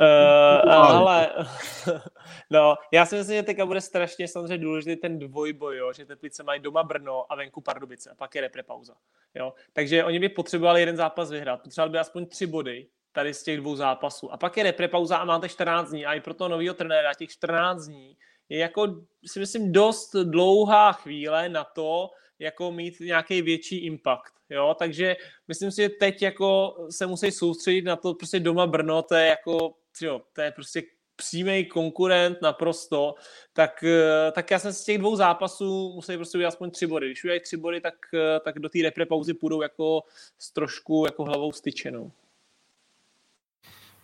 Uh, 0.00 0.72
ale 0.72 1.30
no, 2.50 2.74
já 2.92 3.06
si 3.06 3.16
myslím, 3.16 3.36
že 3.36 3.42
teďka 3.42 3.66
bude 3.66 3.80
strašně 3.80 4.28
samozřejmě 4.28 4.58
důležitý 4.58 4.96
ten 4.96 5.18
dvojboj, 5.18 5.76
jo, 5.76 5.92
že 5.92 6.06
Teplice 6.06 6.42
mají 6.42 6.60
doma 6.60 6.82
Brno 6.82 7.32
a 7.32 7.36
venku 7.36 7.60
Pardubice 7.60 8.10
a 8.10 8.14
pak 8.14 8.34
je 8.34 8.40
repre 8.40 8.62
pauza. 8.62 8.94
Jo. 9.34 9.54
Takže 9.72 10.04
oni 10.04 10.18
by 10.18 10.28
potřebovali 10.28 10.80
jeden 10.80 10.96
zápas 10.96 11.30
vyhrát. 11.30 11.62
Potřebovali 11.62 11.92
by 11.92 11.98
aspoň 11.98 12.26
tři 12.26 12.46
body 12.46 12.86
tady 13.12 13.34
z 13.34 13.42
těch 13.42 13.56
dvou 13.56 13.76
zápasů. 13.76 14.32
A 14.32 14.36
pak 14.36 14.56
je 14.56 14.62
repre 14.62 14.88
pauza 14.88 15.16
a 15.16 15.24
máte 15.24 15.48
14 15.48 15.90
dní. 15.90 16.06
A 16.06 16.14
i 16.14 16.20
pro 16.20 16.34
toho 16.34 16.48
nového 16.48 16.74
trenéra 16.74 17.14
těch 17.14 17.30
14 17.30 17.86
dní 17.86 18.16
je 18.48 18.58
jako, 18.58 19.02
si 19.26 19.40
myslím, 19.40 19.72
dost 19.72 20.16
dlouhá 20.16 20.92
chvíle 20.92 21.48
na 21.48 21.64
to, 21.64 22.10
jako 22.38 22.72
mít 22.72 23.00
nějaký 23.00 23.42
větší 23.42 23.78
impact. 23.78 24.32
Jo? 24.50 24.76
Takže 24.78 25.16
myslím 25.48 25.70
si, 25.70 25.82
že 25.82 25.88
teď 25.88 26.22
jako 26.22 26.76
se 26.90 27.06
musí 27.06 27.30
soustředit 27.30 27.82
na 27.82 27.96
to, 27.96 28.14
prostě 28.14 28.40
doma 28.40 28.66
Brno, 28.66 29.02
to 29.02 29.14
je 29.14 29.26
jako, 29.26 29.74
jo, 30.00 30.22
to 30.32 30.40
je 30.40 30.50
prostě 30.50 30.82
přímý 31.16 31.64
konkurent 31.64 32.42
naprosto, 32.42 33.14
tak, 33.52 33.84
tak 34.32 34.50
já 34.50 34.58
jsem 34.58 34.72
z 34.72 34.84
těch 34.84 34.98
dvou 34.98 35.16
zápasů 35.16 35.92
musel 35.94 36.16
prostě 36.16 36.38
udělat 36.38 36.48
aspoň 36.48 36.70
tři 36.70 36.86
body. 36.86 37.06
Když 37.06 37.24
udělají 37.24 37.40
tři 37.40 37.56
body, 37.56 37.80
tak, 37.80 37.94
tak 38.44 38.58
do 38.58 38.68
té 38.68 38.78
repre 38.82 39.06
pauzy 39.06 39.34
půjdou 39.34 39.62
jako 39.62 40.02
s 40.38 40.52
trošku 40.52 41.04
jako 41.06 41.24
hlavou 41.24 41.52
styčenou. 41.52 42.12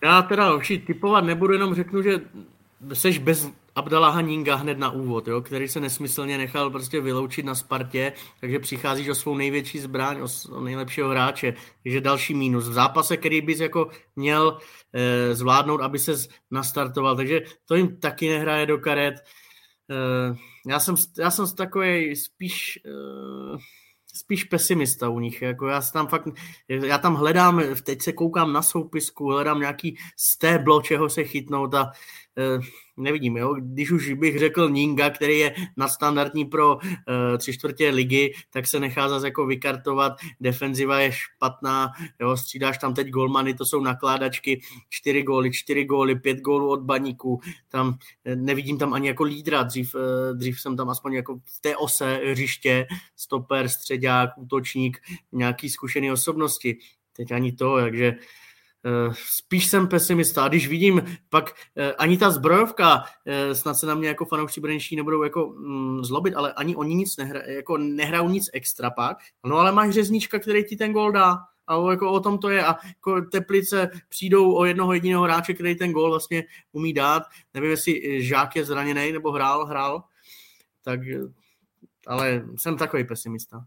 Já 0.02 0.22
teda 0.22 0.54
už 0.54 0.72
typovat 0.86 1.24
nebudu, 1.24 1.52
jenom 1.52 1.74
řeknu, 1.74 2.02
že 2.02 2.20
seš 2.92 3.18
bez 3.18 3.46
Abdala 3.76 4.20
Ninga 4.20 4.54
hned 4.54 4.78
na 4.78 4.90
úvod, 4.90 5.28
jo, 5.28 5.40
který 5.40 5.68
se 5.68 5.80
nesmyslně 5.80 6.38
nechal 6.38 6.70
prostě 6.70 7.00
vyloučit 7.00 7.44
na 7.44 7.54
Spartě, 7.54 8.12
takže 8.40 8.58
přicházíš 8.58 9.08
o 9.08 9.14
svou 9.14 9.36
největší 9.36 9.78
zbraň, 9.78 10.20
o, 10.20 10.54
o 10.54 10.60
nejlepšího 10.60 11.08
hráče, 11.08 11.54
takže 11.82 12.00
další 12.00 12.34
mínus. 12.34 12.68
V 12.68 12.72
zápase, 12.72 13.16
který 13.16 13.40
bys 13.40 13.60
jako 13.60 13.90
měl 14.16 14.58
e, 14.92 15.34
zvládnout, 15.34 15.80
aby 15.80 15.98
se 15.98 16.12
nastartoval, 16.50 17.16
takže 17.16 17.40
to 17.64 17.74
jim 17.74 17.96
taky 17.96 18.28
nehraje 18.28 18.66
do 18.66 18.78
karet. 18.78 19.14
E, 19.14 20.36
já 20.68 20.80
jsem, 20.80 20.94
já 21.18 21.30
jsem 21.30 21.46
takový 21.56 22.16
spíš 22.16 22.78
e, 22.86 22.90
spíš 24.14 24.44
pesimista 24.44 25.08
u 25.08 25.20
nich. 25.20 25.42
Jako 25.42 25.66
já, 25.66 25.80
tam 25.80 26.06
fakt, 26.06 26.28
já 26.68 26.98
tam 26.98 27.14
hledám, 27.14 27.62
teď 27.82 28.02
se 28.02 28.12
koukám 28.12 28.52
na 28.52 28.62
soupisku, 28.62 29.30
hledám 29.30 29.60
nějaký 29.60 29.96
stéblo, 30.16 30.82
čeho 30.82 31.08
se 31.08 31.24
chytnout 31.24 31.74
a 31.74 31.90
nevidím, 32.96 33.36
jo. 33.36 33.54
Když 33.60 33.90
už 33.90 34.12
bych 34.12 34.38
řekl 34.38 34.68
Ninga, 34.68 35.10
který 35.10 35.38
je 35.38 35.54
nadstandardní 35.76 36.44
pro 36.44 36.74
uh, 36.74 36.82
tři 37.38 37.52
čtvrtě 37.52 37.88
ligy, 37.90 38.34
tak 38.50 38.66
se 38.66 38.80
nechá 38.80 39.08
zase 39.08 39.26
jako 39.26 39.46
vykartovat, 39.46 40.12
defenziva 40.40 41.00
je 41.00 41.12
špatná, 41.12 41.92
jo, 42.20 42.36
střídáš 42.36 42.78
tam 42.78 42.94
teď 42.94 43.08
golmany, 43.08 43.54
to 43.54 43.64
jsou 43.64 43.80
nakládačky, 43.80 44.60
čtyři 44.88 45.22
góly, 45.22 45.52
čtyři 45.52 45.84
góly, 45.84 46.14
pět 46.14 46.40
gólů 46.40 46.70
od 46.70 46.80
baníků, 46.80 47.40
tam 47.68 47.98
eh, 48.24 48.36
nevidím 48.36 48.78
tam 48.78 48.94
ani 48.94 49.08
jako 49.08 49.24
lídra, 49.24 49.62
dřív, 49.62 49.96
dřív 50.34 50.60
jsem 50.60 50.76
tam 50.76 50.90
aspoň 50.90 51.12
jako 51.12 51.36
v 51.36 51.60
té 51.60 51.76
ose 51.76 52.20
hřiště, 52.24 52.86
stoper, 53.16 53.68
středák, 53.68 54.30
útočník, 54.36 54.98
nějaký 55.32 55.70
zkušený 55.70 56.12
osobnosti, 56.12 56.78
teď 57.16 57.32
ani 57.32 57.52
to, 57.52 57.76
takže 57.76 58.10
uh, 58.10 58.18
Eh, 58.18 58.43
spíš 59.12 59.66
jsem 59.66 59.88
pesimista. 59.88 60.44
A 60.44 60.48
když 60.48 60.68
vidím 60.68 61.02
pak 61.28 61.52
eh, 61.76 61.92
ani 61.92 62.18
ta 62.18 62.30
zbrojovka, 62.30 63.04
eh, 63.26 63.54
snad 63.54 63.74
se 63.74 63.86
na 63.86 63.94
mě 63.94 64.08
jako 64.08 64.24
fanoušci 64.24 64.60
Brněnští 64.60 64.96
nebudou 64.96 65.22
jako 65.22 65.46
mm, 65.46 66.04
zlobit, 66.04 66.34
ale 66.34 66.52
ani 66.52 66.76
oni 66.76 66.94
nic 66.94 67.16
nehra, 67.16 67.40
jako 67.46 67.76
nehrajou 67.76 68.28
nic 68.28 68.50
extra 68.52 68.90
pak. 68.90 69.18
No 69.46 69.56
ale 69.56 69.72
máš 69.72 69.94
řezníčka, 69.94 70.38
který 70.38 70.64
ti 70.64 70.76
ten 70.76 70.92
gol 70.92 71.12
dá. 71.12 71.38
A 71.66 71.90
jako 71.90 72.12
o 72.12 72.20
tom 72.20 72.38
to 72.38 72.50
je. 72.50 72.64
A 72.64 72.76
jako 72.86 73.20
Teplice 73.20 73.90
přijdou 74.08 74.54
o 74.54 74.64
jednoho 74.64 74.92
jediného 74.92 75.22
hráče, 75.22 75.54
který 75.54 75.74
ten 75.74 75.92
gol 75.92 76.10
vlastně 76.10 76.44
umí 76.72 76.92
dát. 76.92 77.22
Nevím, 77.54 77.70
jestli 77.70 78.22
Žák 78.22 78.56
je 78.56 78.64
zraněný 78.64 79.12
nebo 79.12 79.32
hrál, 79.32 79.66
hrál. 79.66 80.04
Tak, 80.82 81.00
ale 82.06 82.44
jsem 82.56 82.76
takový 82.76 83.04
pesimista. 83.04 83.64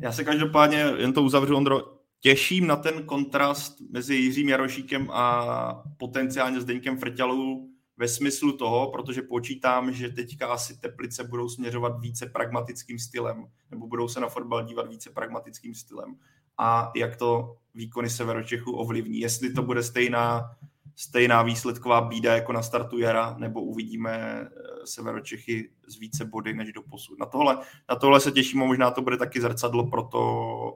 Já 0.00 0.12
se 0.12 0.24
každopádně, 0.24 0.78
jen 0.96 1.12
to 1.12 1.22
uzavřu, 1.22 1.56
Ondro, 1.56 1.95
těším 2.26 2.66
na 2.66 2.76
ten 2.76 3.02
kontrast 3.02 3.80
mezi 3.90 4.14
Jiřím 4.14 4.48
Jarošíkem 4.48 5.10
a 5.10 5.84
potenciálně 5.96 6.60
Zdeňkem 6.60 6.98
Frťalou 6.98 7.68
ve 7.96 8.08
smyslu 8.08 8.56
toho, 8.56 8.90
protože 8.90 9.22
počítám, 9.22 9.92
že 9.92 10.08
teďka 10.08 10.46
asi 10.46 10.80
Teplice 10.80 11.24
budou 11.24 11.48
směřovat 11.48 12.00
více 12.00 12.26
pragmatickým 12.26 12.98
stylem, 12.98 13.46
nebo 13.70 13.86
budou 13.86 14.08
se 14.08 14.20
na 14.20 14.28
fotbal 14.28 14.64
dívat 14.64 14.88
více 14.88 15.10
pragmatickým 15.10 15.74
stylem. 15.74 16.16
A 16.58 16.92
jak 16.96 17.16
to 17.16 17.56
výkony 17.74 18.10
Severočechu 18.10 18.72
ovlivní. 18.72 19.20
Jestli 19.20 19.52
to 19.52 19.62
bude 19.62 19.82
stejná 19.82 20.56
stejná 20.96 21.42
výsledková 21.42 22.00
bída 22.00 22.34
jako 22.34 22.52
na 22.52 22.62
startu 22.62 22.98
jara, 22.98 23.34
nebo 23.38 23.62
uvidíme 23.62 24.16
eh, 24.16 24.86
Severočechy 24.86 25.70
z 25.86 25.98
více 25.98 26.24
body 26.24 26.54
než 26.54 26.72
do 26.72 26.82
posud. 26.82 27.18
Na 27.18 27.26
tohle, 27.26 27.58
na 27.88 27.96
tohle 27.96 28.20
se 28.20 28.32
těším 28.32 28.60
možná 28.60 28.90
to 28.90 29.02
bude 29.02 29.16
taky 29.16 29.40
zrcadlo 29.40 29.86
pro 29.90 30.02
to 30.02 30.18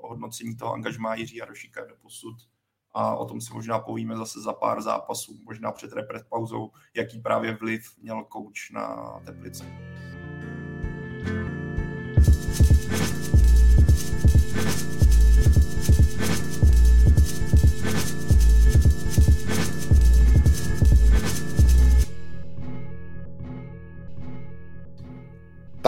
hodnocení 0.05 0.57
toho 0.57 0.73
angažmá 0.73 1.15
Jiří 1.15 1.37
Jarošíka 1.37 1.85
do 1.85 1.95
posud. 2.03 2.37
A 2.95 3.17
o 3.17 3.25
tom 3.25 3.41
si 3.41 3.55
možná 3.55 3.79
povíme 3.79 4.17
zase 4.17 4.41
za 4.41 4.53
pár 4.53 4.83
zápasů, 4.83 5.41
možná 5.45 5.73
před 5.73 5.93
repres 5.93 6.23
pauzou, 6.29 6.71
jaký 6.95 7.19
právě 7.19 7.57
vliv 7.57 7.83
měl 8.03 8.25
kouč 8.25 8.71
na 8.71 9.15
Teplice. 9.25 9.65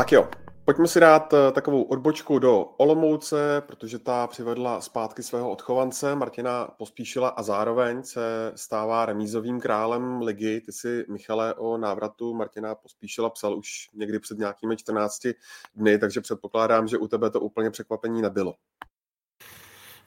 Tak 0.02 0.12
jo, 0.12 0.28
pojďme 0.64 0.88
si 0.88 1.00
dát 1.00 1.32
eh, 1.32 1.52
takovou 1.52 1.82
odbočku 1.82 2.38
do 2.38 2.64
Olomouce, 2.64 3.62
protože 3.66 3.98
ta 3.98 4.26
přivedla 4.26 4.80
zpátky 4.80 5.22
svého 5.22 5.50
odchovance 5.50 6.14
Martina 6.14 6.68
Pospíšila 6.78 7.28
a 7.28 7.42
zároveň 7.42 8.02
se 8.02 8.52
stává 8.56 9.06
remízovým 9.06 9.60
králem 9.60 10.22
ligy. 10.22 10.60
Ty 10.60 10.72
si, 10.72 11.04
Michale, 11.08 11.54
o 11.54 11.76
návratu 11.76 12.34
Martina 12.34 12.74
Pospíšila 12.74 13.30
psal 13.30 13.58
už 13.58 13.88
někdy 13.94 14.18
před 14.18 14.38
nějakými 14.38 14.76
14 14.76 15.26
dny, 15.74 15.98
takže 15.98 16.20
předpokládám, 16.20 16.88
že 16.88 16.98
u 16.98 17.08
tebe 17.08 17.30
to 17.30 17.40
úplně 17.40 17.70
překvapení 17.70 18.22
nebylo. 18.22 18.54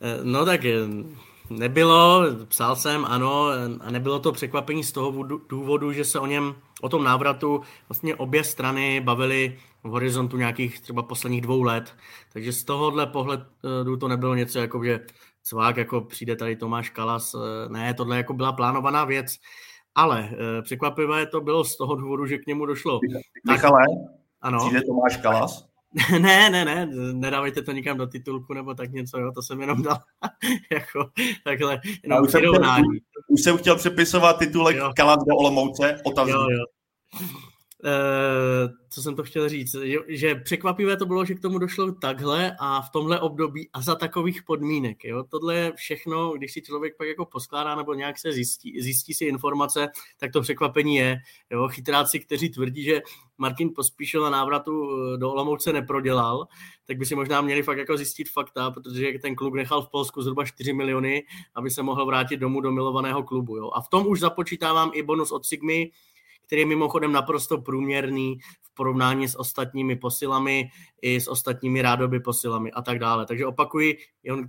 Eh, 0.01 0.19
no 0.23 0.45
tak 0.45 0.65
eh, 0.65 0.77
nebylo, 1.49 2.23
psal 2.45 2.75
jsem, 2.75 3.05
ano, 3.05 3.47
a 3.79 3.91
nebylo 3.91 4.19
to 4.19 4.31
překvapení 4.31 4.83
z 4.83 4.91
toho 4.91 5.23
důvodu, 5.49 5.91
že 5.91 6.05
se 6.05 6.19
o 6.19 6.25
něm, 6.25 6.55
o 6.81 6.89
tom 6.89 7.03
návratu 7.03 7.61
vlastně 7.89 8.15
obě 8.15 8.43
strany 8.43 9.01
bavily 9.01 9.59
v 9.85 9.89
horizontu 9.89 10.37
nějakých 10.37 10.79
třeba 10.79 11.03
posledních 11.03 11.41
dvou 11.41 11.63
let. 11.63 11.95
Takže 12.33 12.53
z 12.53 12.63
tohohle 12.63 13.07
pohledu 13.07 13.97
to 13.99 14.07
nebylo 14.07 14.35
něco 14.35 14.59
jako, 14.59 14.83
že 14.83 14.99
cvák, 15.43 15.77
jako 15.77 16.01
přijde 16.01 16.35
tady 16.35 16.55
Tomáš 16.55 16.89
Kalas. 16.89 17.35
Eh, 17.35 17.69
ne, 17.69 17.93
tohle 17.93 18.17
jako 18.17 18.33
byla 18.33 18.53
plánovaná 18.53 19.05
věc. 19.05 19.37
Ale 19.95 20.29
eh, 20.31 20.61
překvapivé 20.61 21.25
to 21.25 21.41
bylo 21.41 21.63
z 21.63 21.77
toho 21.77 21.95
důvodu, 21.95 22.25
že 22.25 22.37
k 22.37 22.47
němu 22.47 22.65
došlo. 22.65 22.99
Michale, 23.51 23.83
ano. 24.41 24.59
přijde 24.59 24.81
Tomáš 24.81 25.17
Kalas? 25.17 25.65
ne, 26.19 26.49
ne, 26.49 26.65
ne, 26.65 26.85
nedávejte 27.13 27.61
to 27.61 27.71
nikam 27.71 27.97
do 27.97 28.07
titulku 28.07 28.53
nebo 28.53 28.73
tak 28.73 28.91
něco, 28.91 29.19
jo, 29.19 29.31
to 29.35 29.41
jsem 29.41 29.61
jenom 29.61 29.81
dal 29.81 29.97
jako 30.71 31.09
takhle, 31.43 31.79
jenom 32.03 32.23
už, 32.23 32.31
jsem 32.31 32.41
chtěl, 32.41 32.83
už 33.27 33.41
jsem 33.41 33.57
chtěl 33.57 33.75
přepisovat 33.75 34.39
titulek 34.39 34.75
jo. 34.75 34.91
Kalas 34.95 35.17
do 35.17 35.35
Olomouce, 35.35 36.01
otazník. 36.05 36.35
Jo, 36.35 36.47
jo. 36.49 36.65
Uh, 37.85 38.71
co 38.89 39.01
jsem 39.01 39.15
to 39.15 39.23
chtěl 39.23 39.49
říct, 39.49 39.75
že, 40.07 40.35
překvapivé 40.35 40.97
to 40.97 41.05
bylo, 41.05 41.25
že 41.25 41.33
k 41.33 41.39
tomu 41.39 41.57
došlo 41.57 41.91
takhle 41.91 42.55
a 42.59 42.81
v 42.81 42.89
tomhle 42.89 43.19
období 43.19 43.69
a 43.73 43.81
za 43.81 43.95
takových 43.95 44.43
podmínek. 44.43 45.03
Jo? 45.03 45.23
Tohle 45.23 45.55
je 45.55 45.71
všechno, 45.75 46.31
když 46.31 46.53
si 46.53 46.61
člověk 46.61 46.97
pak 46.97 47.07
jako 47.07 47.25
poskládá 47.25 47.75
nebo 47.75 47.93
nějak 47.93 48.19
se 48.19 48.31
zjistí, 48.31 48.81
zjistí 48.81 49.13
si 49.13 49.25
informace, 49.25 49.87
tak 50.17 50.31
to 50.31 50.41
překvapení 50.41 50.95
je. 50.95 51.17
Jo? 51.51 51.67
Chytráci, 51.67 52.19
kteří 52.19 52.49
tvrdí, 52.49 52.83
že 52.83 53.01
Martin 53.37 53.71
Pospíšil 53.75 54.23
na 54.23 54.29
návratu 54.29 54.89
eh, 54.91 55.17
do 55.17 55.31
Olomouce 55.31 55.73
neprodělal, 55.73 56.47
tak 56.85 56.97
by 56.97 57.05
si 57.05 57.15
možná 57.15 57.41
měli 57.41 57.63
fakt 57.63 57.77
jako 57.77 57.97
zjistit 57.97 58.29
fakta, 58.29 58.71
protože 58.71 59.13
ten 59.21 59.35
kluk 59.35 59.53
nechal 59.53 59.81
v 59.81 59.89
Polsku 59.89 60.21
zhruba 60.21 60.45
4 60.45 60.73
miliony, 60.73 61.23
aby 61.55 61.71
se 61.71 61.83
mohl 61.83 62.05
vrátit 62.05 62.37
domů 62.37 62.61
do 62.61 62.71
milovaného 62.71 63.23
klubu. 63.23 63.57
Jo? 63.57 63.71
A 63.73 63.81
v 63.81 63.89
tom 63.89 64.07
už 64.07 64.19
započítávám 64.19 64.91
i 64.93 65.03
bonus 65.03 65.31
od 65.31 65.45
Sigmy, 65.45 65.91
který 66.45 66.61
je 66.61 66.65
mimochodem 66.65 67.11
naprosto 67.11 67.57
průměrný 67.57 68.39
v 68.61 68.73
porovnání 68.73 69.27
s 69.27 69.39
ostatními 69.39 69.95
posilami 69.95 70.69
i 71.05 71.21
s 71.21 71.27
ostatními 71.27 71.81
rádoby 71.81 72.19
posilami 72.19 72.71
a 72.71 72.81
tak 72.81 72.99
dále. 72.99 73.25
Takže 73.25 73.45
opakuji, 73.45 73.97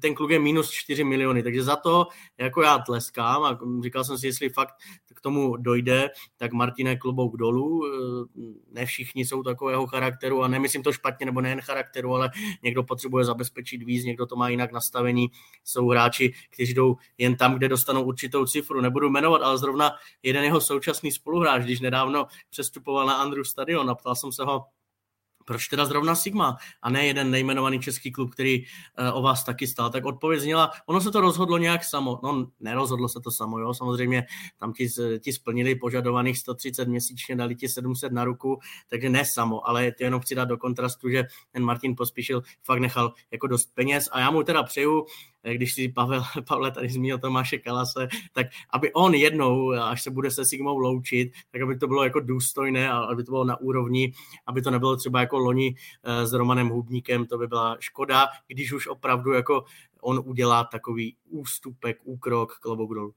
ten 0.00 0.14
kluk 0.14 0.30
je 0.30 0.38
minus 0.38 0.70
4 0.70 1.04
miliony, 1.04 1.42
takže 1.42 1.62
za 1.62 1.76
to 1.76 2.06
jako 2.38 2.62
já 2.62 2.78
tleskám 2.78 3.44
a 3.44 3.58
říkal 3.82 4.04
jsem 4.04 4.18
si, 4.18 4.26
jestli 4.26 4.48
fakt 4.48 4.74
k 5.14 5.20
tomu 5.20 5.56
dojde, 5.56 6.10
tak 6.36 6.52
Martine 6.52 6.96
klobouk 6.96 7.36
dolů. 7.36 7.82
Ne 8.72 8.86
všichni 8.86 9.24
jsou 9.24 9.42
takového 9.42 9.86
charakteru 9.86 10.42
a 10.42 10.48
nemyslím 10.48 10.82
to 10.82 10.92
špatně, 10.92 11.26
nebo 11.26 11.40
nejen 11.40 11.60
charakteru, 11.60 12.14
ale 12.14 12.30
někdo 12.62 12.82
potřebuje 12.82 13.24
zabezpečit 13.24 13.82
víc, 13.82 14.04
někdo 14.04 14.26
to 14.26 14.36
má 14.36 14.48
jinak 14.48 14.72
nastavení. 14.72 15.30
Jsou 15.64 15.88
hráči, 15.88 16.32
kteří 16.50 16.74
jdou 16.74 16.96
jen 17.18 17.36
tam, 17.36 17.54
kde 17.54 17.68
dostanou 17.68 18.04
určitou 18.04 18.46
cifru. 18.46 18.80
Nebudu 18.80 19.10
jmenovat, 19.10 19.42
ale 19.42 19.58
zrovna 19.58 19.92
jeden 20.22 20.44
jeho 20.44 20.60
současný 20.60 21.12
spoluhráč, 21.12 21.62
když 21.62 21.80
nedávno 21.80 22.26
přestupoval 22.50 23.06
na 23.06 23.14
Andrew 23.14 23.44
Stadion 23.44 23.90
a 23.90 23.94
ptal 23.94 24.14
jsem 24.14 24.32
se 24.32 24.44
ho, 24.44 24.64
proč 25.46 25.68
teda 25.68 25.86
zrovna 25.86 26.14
Sigma 26.14 26.56
a 26.82 26.90
ne 26.90 27.06
jeden 27.06 27.30
nejmenovaný 27.30 27.80
český 27.80 28.12
klub, 28.12 28.32
který 28.32 28.60
uh, 28.60 29.18
o 29.18 29.22
vás 29.22 29.44
taky 29.44 29.66
stál, 29.66 29.90
tak 29.90 30.04
odpověď 30.04 30.40
zněla, 30.40 30.70
ono 30.86 31.00
se 31.00 31.10
to 31.10 31.20
rozhodlo 31.20 31.58
nějak 31.58 31.84
samo, 31.84 32.20
no 32.22 32.46
nerozhodlo 32.60 33.08
se 33.08 33.20
to 33.20 33.30
samo, 33.30 33.58
jo, 33.58 33.74
samozřejmě 33.74 34.26
tam 34.58 34.72
ti, 34.72 34.88
ti 35.20 35.32
splnili 35.32 35.74
požadovaných 35.74 36.38
130 36.38 36.88
měsíčně, 36.88 37.36
dali 37.36 37.56
ti 37.56 37.68
700 37.68 38.12
na 38.12 38.24
ruku, 38.24 38.58
takže 38.88 39.08
ne 39.08 39.24
samo, 39.24 39.68
ale 39.68 39.92
to 39.92 40.04
jenom 40.04 40.20
chci 40.20 40.34
dát 40.34 40.44
do 40.44 40.56
kontrastu, 40.56 41.10
že 41.10 41.24
ten 41.52 41.64
Martin 41.64 41.96
Pospíšil 41.96 42.42
fakt 42.64 42.80
nechal 42.80 43.12
jako 43.30 43.46
dost 43.46 43.74
peněz. 43.74 44.08
A 44.12 44.20
já 44.20 44.30
mu 44.30 44.42
teda 44.42 44.62
přeju, 44.62 45.06
když 45.54 45.72
si 45.72 45.88
Pavel, 45.88 46.22
Pavle 46.48 46.70
tady 46.70 46.88
zmínil 46.88 47.18
Tomáše 47.18 47.58
Kalase, 47.58 48.08
tak 48.32 48.46
aby 48.72 48.92
on 48.92 49.14
jednou, 49.14 49.70
až 49.70 50.02
se 50.02 50.10
bude 50.10 50.30
se 50.30 50.44
Sigmou 50.44 50.78
loučit, 50.78 51.32
tak 51.52 51.62
aby 51.62 51.76
to 51.78 51.86
bylo 51.86 52.04
jako 52.04 52.20
důstojné 52.20 52.90
a 52.90 52.98
aby 52.98 53.24
to 53.24 53.32
bylo 53.32 53.44
na 53.44 53.60
úrovni, 53.60 54.12
aby 54.46 54.62
to 54.62 54.70
nebylo 54.70 54.96
třeba 54.96 55.20
jako 55.20 55.38
loni 55.38 55.74
eh, 56.04 56.26
s 56.26 56.32
Romanem 56.32 56.68
Hubníkem, 56.68 57.26
to 57.26 57.38
by 57.38 57.46
byla 57.46 57.76
škoda, 57.80 58.26
když 58.48 58.72
už 58.72 58.86
opravdu 58.86 59.32
jako 59.32 59.64
on 60.00 60.22
udělá 60.24 60.64
takový 60.64 61.16
ústupek, 61.30 61.98
úkrok, 62.04 62.58
klobouk 62.60 62.94
dolů. 62.94 63.14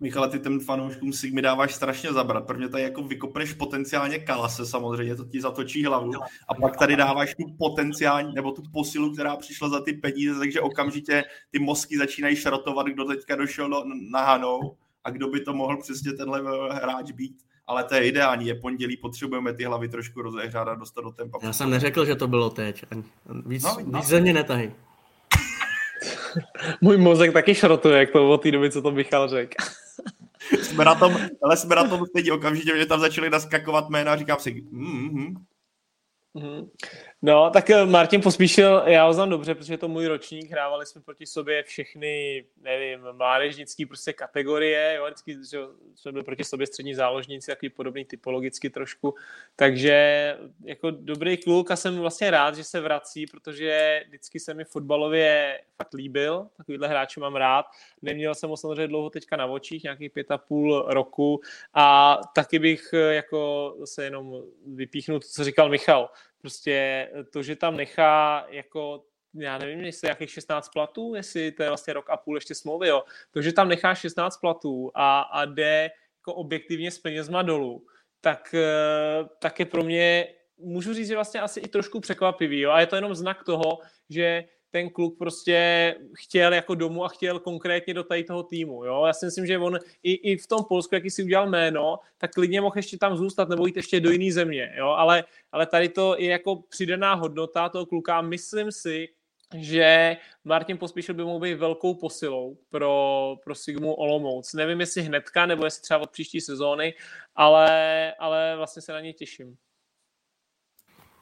Michale, 0.00 0.28
ty 0.28 0.40
těm 0.40 0.60
fanouškům 0.60 1.10
mi 1.32 1.42
dáváš 1.42 1.74
strašně 1.74 2.12
zabrat, 2.12 2.46
protože 2.46 2.68
tady 2.68 2.82
jako 2.82 3.02
vykopneš 3.02 3.52
potenciálně 3.52 4.18
kalase 4.18 4.66
samozřejmě, 4.66 5.16
to 5.16 5.24
ti 5.24 5.40
zatočí 5.40 5.84
hlavu 5.84 6.12
a 6.48 6.54
pak 6.54 6.76
tady 6.76 6.96
dáváš 6.96 7.34
tu 7.34 7.44
potenciální, 7.58 8.34
nebo 8.34 8.52
tu 8.52 8.62
posilu, 8.72 9.12
která 9.12 9.36
přišla 9.36 9.68
za 9.68 9.80
ty 9.80 9.92
peníze, 9.92 10.38
takže 10.38 10.60
okamžitě 10.60 11.24
ty 11.50 11.58
mozky 11.58 11.98
začínají 11.98 12.36
šrotovat, 12.36 12.86
kdo 12.86 13.04
teďka 13.04 13.36
došel 13.36 13.68
do, 13.68 13.82
na 14.10 14.24
Hanou 14.24 14.76
a 15.04 15.10
kdo 15.10 15.28
by 15.28 15.40
to 15.40 15.54
mohl 15.54 15.76
přesně 15.76 16.12
tenhle 16.12 16.42
hráč 16.72 17.10
být. 17.10 17.36
Ale 17.66 17.84
to 17.84 17.94
je 17.94 18.08
ideální, 18.08 18.46
je 18.46 18.54
pondělí, 18.54 18.96
potřebujeme 18.96 19.54
ty 19.54 19.64
hlavy 19.64 19.88
trošku 19.88 20.22
rozehřát 20.22 20.68
a 20.68 20.74
dostat 20.74 21.00
do 21.00 21.10
tempa. 21.10 21.38
Já 21.42 21.52
jsem 21.52 21.70
neřekl, 21.70 22.04
že 22.04 22.14
to 22.14 22.28
bylo 22.28 22.50
teď. 22.50 22.84
Víc, 23.46 23.62
no, 23.64 23.76
víc 23.76 23.86
no. 23.86 24.02
ze 24.02 24.20
mě 24.20 24.32
netahy. 24.32 24.72
Můj 26.80 26.96
mozek 26.96 27.32
taky 27.32 27.54
šrotuje, 27.54 27.98
jak 27.98 28.10
to 28.10 28.30
od 28.30 28.42
té 28.42 28.50
doby, 28.50 28.70
co 28.70 28.82
to 28.82 28.90
Michal 28.90 29.28
řekl 29.28 29.54
jsme 30.62 30.84
na 30.84 30.94
tom, 30.94 31.16
ale 31.42 31.56
jsme 31.56 31.76
na 31.76 31.88
tom 31.88 32.06
stejně 32.06 32.32
okamžitě, 32.32 32.78
že 32.78 32.86
tam 32.86 33.00
začali 33.00 33.30
naskakovat 33.30 33.90
jména 33.90 34.12
a 34.12 34.16
říkám 34.16 34.38
si, 34.40 34.52
mm-hmm. 34.52 35.34
Mm-hmm. 36.36 36.68
No, 37.22 37.50
tak 37.50 37.70
eh, 37.70 37.86
Martin 37.86 38.20
Pospíšil, 38.20 38.82
já 38.86 39.06
ho 39.06 39.12
znám 39.12 39.30
dobře, 39.30 39.54
protože 39.54 39.74
je 39.74 39.78
to 39.78 39.88
můj 39.88 40.06
ročník, 40.06 40.50
hrávali 40.50 40.86
jsme 40.86 41.00
proti 41.00 41.26
sobě 41.26 41.62
všechny, 41.62 42.44
nevím, 42.60 43.00
mládežnický 43.12 43.86
prostě 43.86 44.12
kategorie, 44.12 44.94
jo, 44.96 45.04
vždycky 45.04 45.36
že 45.50 45.58
jsme 45.94 46.12
byli 46.12 46.24
proti 46.24 46.44
sobě 46.44 46.66
střední 46.66 46.94
záložníci, 46.94 47.50
takový 47.50 47.70
podobný 47.70 48.04
typologicky 48.04 48.70
trošku, 48.70 49.14
takže 49.56 50.36
jako 50.64 50.90
dobrý 50.90 51.36
kluk 51.36 51.70
a 51.70 51.76
jsem 51.76 51.98
vlastně 51.98 52.30
rád, 52.30 52.56
že 52.56 52.64
se 52.64 52.80
vrací, 52.80 53.26
protože 53.26 54.02
vždycky 54.08 54.40
se 54.40 54.54
mi 54.54 54.64
fotbalově 54.64 55.60
fakt 55.76 55.94
líbil, 55.94 56.46
takovýhle 56.56 56.88
hráče 56.88 57.20
mám 57.20 57.36
rád, 57.36 57.66
neměl 58.02 58.34
jsem 58.34 58.50
ho 58.50 58.56
samozřejmě 58.56 58.88
dlouho 58.88 59.10
teďka 59.10 59.36
na 59.36 59.46
očích, 59.46 59.82
nějakých 59.82 60.12
pět 60.12 60.30
a 60.30 60.38
půl 60.38 60.84
roku. 60.88 61.40
A 61.74 62.18
taky 62.34 62.58
bych 62.58 62.90
eh, 62.92 63.14
jako 63.14 63.74
se 63.84 64.04
jenom 64.04 64.42
vypíchnu 64.66 65.20
to, 65.20 65.26
co 65.28 65.44
říkal 65.44 65.68
Michal, 65.68 66.10
Prostě 66.46 67.08
to, 67.32 67.42
že 67.42 67.56
tam 67.56 67.76
nechá 67.76 68.46
jako 68.48 69.04
já 69.34 69.58
nevím, 69.58 69.84
jestli 69.84 70.08
jakých 70.08 70.30
16 70.30 70.68
platů, 70.68 71.14
jestli 71.14 71.52
to 71.52 71.62
je 71.62 71.68
vlastně 71.68 71.92
rok 71.92 72.10
a 72.10 72.16
půl 72.16 72.36
ještě 72.36 72.54
smlouvy, 72.54 72.88
jo. 72.88 73.02
To, 73.30 73.42
že 73.42 73.52
tam 73.52 73.68
nechá 73.68 73.94
16 73.94 74.36
platů 74.36 74.90
a, 74.94 75.20
a 75.20 75.44
jde 75.44 75.90
jako 76.20 76.34
objektivně 76.34 76.90
s 76.90 76.98
penězma 76.98 77.42
dolů, 77.42 77.86
tak, 78.20 78.54
eh, 78.54 79.28
tak 79.38 79.60
je 79.60 79.66
pro 79.66 79.84
mě, 79.84 80.28
můžu 80.58 80.94
říct, 80.94 81.08
že 81.08 81.14
vlastně 81.14 81.40
asi 81.40 81.60
i 81.60 81.68
trošku 81.68 82.00
překvapivý, 82.00 82.60
jo. 82.60 82.70
A 82.70 82.80
je 82.80 82.86
to 82.86 82.96
jenom 82.96 83.14
znak 83.14 83.44
toho, 83.44 83.78
že 84.10 84.44
ten 84.76 84.90
kluk 84.90 85.18
prostě 85.18 85.94
chtěl 86.14 86.52
jako 86.54 86.74
domů 86.74 87.04
a 87.04 87.08
chtěl 87.08 87.40
konkrétně 87.40 87.94
do 87.94 88.04
tady 88.04 88.24
toho 88.24 88.42
týmu. 88.42 88.84
Jo? 88.84 89.04
Já 89.06 89.12
si 89.12 89.24
myslím, 89.26 89.46
že 89.46 89.58
on 89.58 89.78
i, 90.02 90.12
i 90.12 90.36
v 90.36 90.46
tom 90.46 90.64
Polsku, 90.68 90.94
jaký 90.94 91.10
si 91.10 91.22
udělal 91.22 91.48
jméno, 91.48 91.98
tak 92.18 92.32
klidně 92.32 92.60
mohl 92.60 92.76
ještě 92.76 92.98
tam 92.98 93.16
zůstat 93.16 93.48
nebo 93.48 93.66
jít 93.66 93.76
ještě 93.76 94.00
do 94.00 94.10
jiné 94.10 94.32
země. 94.32 94.74
Jo? 94.76 94.88
Ale, 94.88 95.24
ale 95.52 95.66
tady 95.66 95.88
to 95.88 96.16
je 96.18 96.30
jako 96.30 96.56
přidaná 96.56 97.14
hodnota 97.14 97.68
toho 97.68 97.86
kluka. 97.86 98.20
Myslím 98.20 98.72
si, 98.72 99.08
že 99.56 100.16
Martin 100.44 100.78
Pospíšil 100.78 101.14
by 101.14 101.24
mohl 101.24 101.40
být 101.40 101.54
velkou 101.54 101.94
posilou 101.94 102.58
pro, 102.70 103.36
pro 103.44 103.54
Sigmu 103.54 103.94
Olomouc. 103.94 104.52
Nevím, 104.54 104.80
jestli 104.80 105.02
hnedka, 105.02 105.46
nebo 105.46 105.64
jestli 105.64 105.82
třeba 105.82 106.00
od 106.00 106.10
příští 106.10 106.40
sezóny, 106.40 106.94
ale, 107.34 108.14
ale 108.14 108.56
vlastně 108.56 108.82
se 108.82 108.92
na 108.92 109.00
něj 109.00 109.12
těším. 109.12 109.56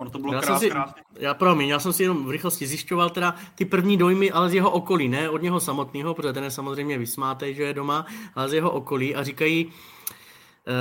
Ono 0.05 0.11
to 0.11 0.19
bylo 0.19 0.35
já 0.35 0.41
krás, 0.41 0.61
si, 0.61 0.71
Já 1.19 1.35
promiň, 1.35 1.69
já 1.69 1.79
jsem 1.79 1.93
si 1.93 2.03
jenom 2.03 2.25
v 2.25 2.31
rychlosti 2.31 2.67
zjišťoval 2.67 3.11
teda 3.11 3.35
ty 3.55 3.65
první 3.65 3.97
dojmy, 3.97 4.31
ale 4.31 4.51
z 4.51 4.55
jeho 4.55 4.71
okolí, 4.71 5.09
ne 5.09 5.31
od 5.31 5.43
něho 5.43 5.61
samotného, 5.61 6.15
protože 6.15 6.33
ten 6.33 6.45
je 6.45 6.51
samozřejmě 6.51 6.99
vysmátej, 6.99 7.55
že 7.55 7.63
je 7.63 7.75
doma, 7.75 8.07
ale 8.35 8.49
z 8.49 8.53
jeho 8.53 8.71
okolí 8.71 9.15
a 9.15 9.23
říkají, 9.23 9.73
eh, 10.67 10.73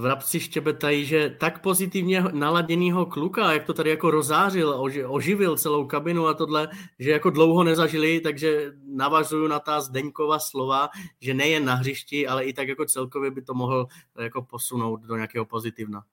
v 0.00 0.04
Rapci 0.04 0.40
štěbetají, 0.40 1.04
že 1.04 1.36
tak 1.40 1.62
pozitivně 1.62 2.24
naladěnýho 2.32 3.06
kluka, 3.06 3.52
jak 3.52 3.64
to 3.64 3.74
tady 3.74 3.90
jako 3.90 4.10
rozářil, 4.10 4.92
oživil 5.06 5.56
celou 5.56 5.86
kabinu 5.86 6.26
a 6.26 6.34
tohle, 6.34 6.68
že 6.98 7.10
jako 7.10 7.30
dlouho 7.30 7.64
nezažili, 7.64 8.20
takže 8.20 8.72
navazuju 8.86 9.48
na 9.48 9.58
ta 9.60 9.80
Zdeňkova 9.80 10.38
slova, 10.38 10.88
že 11.20 11.34
nejen 11.34 11.64
na 11.64 11.74
hřišti, 11.74 12.28
ale 12.28 12.44
i 12.44 12.52
tak 12.52 12.68
jako 12.68 12.84
celkově 12.84 13.30
by 13.30 13.42
to 13.42 13.54
mohl 13.54 13.86
jako 14.18 14.42
posunout 14.42 15.00
do 15.00 15.16
nějakého 15.16 15.44
pozitivna. 15.44 16.04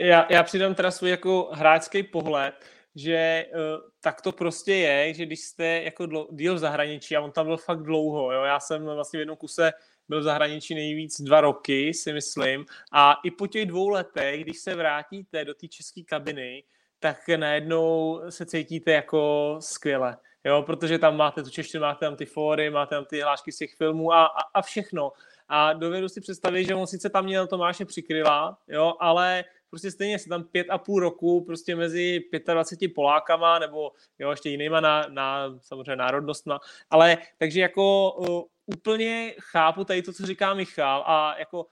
Já, 0.00 0.26
já 0.30 0.42
přidám 0.42 0.74
teda 0.74 0.90
svůj 0.90 1.10
jako 1.10 1.50
hráčský 1.52 2.02
pohled, 2.02 2.54
že 2.94 3.46
uh, 3.54 3.60
tak 4.00 4.22
to 4.22 4.32
prostě 4.32 4.74
je, 4.74 5.14
že 5.14 5.26
když 5.26 5.40
jste 5.40 5.66
jako 5.66 6.06
dlo, 6.06 6.28
díl 6.30 6.54
v 6.54 6.58
zahraničí 6.58 7.16
a 7.16 7.20
on 7.20 7.32
tam 7.32 7.46
byl 7.46 7.56
fakt 7.56 7.82
dlouho, 7.82 8.32
jo, 8.32 8.42
já 8.42 8.60
jsem 8.60 8.84
vlastně 8.84 9.18
v 9.18 9.20
jednom 9.20 9.36
kuse 9.36 9.72
byl 10.08 10.20
v 10.20 10.22
zahraničí 10.22 10.74
nejvíc 10.74 11.20
dva 11.20 11.40
roky, 11.40 11.94
si 11.94 12.12
myslím, 12.12 12.64
a 12.92 13.14
i 13.24 13.30
po 13.30 13.46
těch 13.46 13.66
dvou 13.66 13.88
letech, 13.88 14.40
když 14.40 14.58
se 14.58 14.74
vrátíte 14.74 15.44
do 15.44 15.54
té 15.54 15.68
české 15.68 16.02
kabiny, 16.02 16.64
tak 16.98 17.28
najednou 17.36 18.20
se 18.28 18.46
cítíte 18.46 18.92
jako 18.92 19.56
skvěle, 19.60 20.16
jo, 20.44 20.62
protože 20.62 20.98
tam 20.98 21.16
máte 21.16 21.42
tu 21.42 21.50
češtinu, 21.50 21.80
máte 21.80 22.06
tam 22.06 22.16
ty 22.16 22.26
fóry, 22.26 22.70
máte 22.70 22.94
tam 22.94 23.04
ty 23.04 23.20
hlášky 23.20 23.52
z 23.52 23.58
těch 23.58 23.74
filmů 23.74 24.12
a, 24.12 24.26
a, 24.26 24.40
a 24.54 24.62
všechno. 24.62 25.12
A 25.48 25.72
dovedu 25.72 26.08
si 26.08 26.20
představit, 26.20 26.64
že 26.64 26.74
on 26.74 26.86
sice 26.86 27.10
tam 27.10 27.24
měl 27.24 27.46
Tomáše 27.46 27.84
přikryla, 27.84 28.58
jo, 28.68 28.94
ale 29.00 29.44
prostě 29.70 29.90
stejně 29.90 30.18
se 30.18 30.28
tam 30.28 30.44
pět 30.44 30.66
a 30.70 30.78
půl 30.78 31.00
roku 31.00 31.44
prostě 31.44 31.76
mezi 31.76 32.20
25 32.52 32.88
Polákama 32.94 33.58
nebo 33.58 33.92
jo, 34.18 34.30
ještě 34.30 34.50
jinýma 34.50 34.80
na, 34.80 35.06
na 35.08 35.58
samozřejmě 35.60 35.96
národnostma, 35.96 36.60
ale 36.90 37.18
takže 37.38 37.60
jako 37.60 38.12
uh, 38.12 38.42
úplně 38.66 39.34
chápu 39.40 39.84
tady 39.84 40.02
to, 40.02 40.12
co 40.12 40.26
říká 40.26 40.54
Michal 40.54 41.04
a 41.06 41.38
jako 41.38 41.66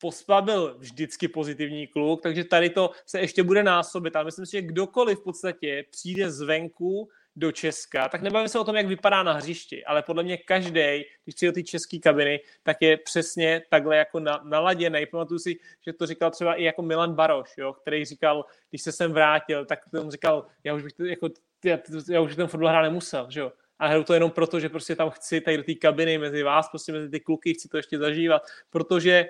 Pospa 0.00 0.40
byl 0.40 0.78
vždycky 0.78 1.28
pozitivní 1.28 1.86
kluk, 1.86 2.22
takže 2.22 2.44
tady 2.44 2.70
to 2.70 2.90
se 3.06 3.20
ještě 3.20 3.42
bude 3.42 3.62
násobit. 3.62 4.16
Ale 4.16 4.24
myslím 4.24 4.46
si, 4.46 4.52
že 4.52 4.62
kdokoliv 4.62 5.18
v 5.20 5.22
podstatě 5.22 5.84
přijde 5.90 6.30
zvenku 6.30 7.08
do 7.36 7.52
Česka, 7.52 8.08
tak 8.08 8.22
nebavím 8.22 8.48
se 8.48 8.58
o 8.58 8.64
tom, 8.64 8.76
jak 8.76 8.86
vypadá 8.86 9.22
na 9.22 9.32
hřišti, 9.32 9.84
ale 9.84 10.02
podle 10.02 10.22
mě 10.22 10.36
každý, 10.36 11.04
když 11.24 11.34
přijde 11.34 11.52
do 11.52 11.54
té 11.54 11.62
české 11.62 11.98
kabiny, 11.98 12.40
tak 12.62 12.76
je 12.80 12.96
přesně 12.96 13.62
takhle 13.70 13.96
jako 13.96 14.20
na, 14.20 14.40
naladěný. 14.44 15.06
Pamatuju 15.06 15.38
si, 15.38 15.56
že 15.86 15.92
to 15.92 16.06
říkal 16.06 16.30
třeba 16.30 16.54
i 16.54 16.64
jako 16.64 16.82
Milan 16.82 17.14
Baroš, 17.14 17.54
jo, 17.58 17.72
který 17.72 18.04
říkal, 18.04 18.44
když 18.70 18.82
se 18.82 18.92
sem 18.92 19.12
vrátil, 19.12 19.64
tak 19.64 19.78
on 20.00 20.10
říkal, 20.10 20.46
já 20.64 20.74
už 20.74 20.82
bych 20.82 20.92
to, 20.92 21.04
jako, 21.04 21.28
já, 21.64 21.78
já 22.10 22.20
už 22.20 22.36
ten 22.36 22.46
fotbal 22.46 22.70
hrát 22.70 22.82
nemusel, 22.82 23.26
že 23.30 23.40
jo. 23.40 23.52
A 23.78 23.86
hraju 23.86 24.04
to 24.04 24.14
jenom 24.14 24.30
proto, 24.30 24.60
že 24.60 24.68
prostě 24.68 24.96
tam 24.96 25.10
chci 25.10 25.40
tady 25.40 25.56
do 25.56 25.62
té 25.62 25.74
kabiny 25.74 26.18
mezi 26.18 26.42
vás, 26.42 26.68
prostě 26.68 26.92
mezi 26.92 27.10
ty 27.10 27.20
kluky, 27.20 27.54
chci 27.54 27.68
to 27.68 27.76
ještě 27.76 27.98
zažívat, 27.98 28.42
protože 28.70 29.26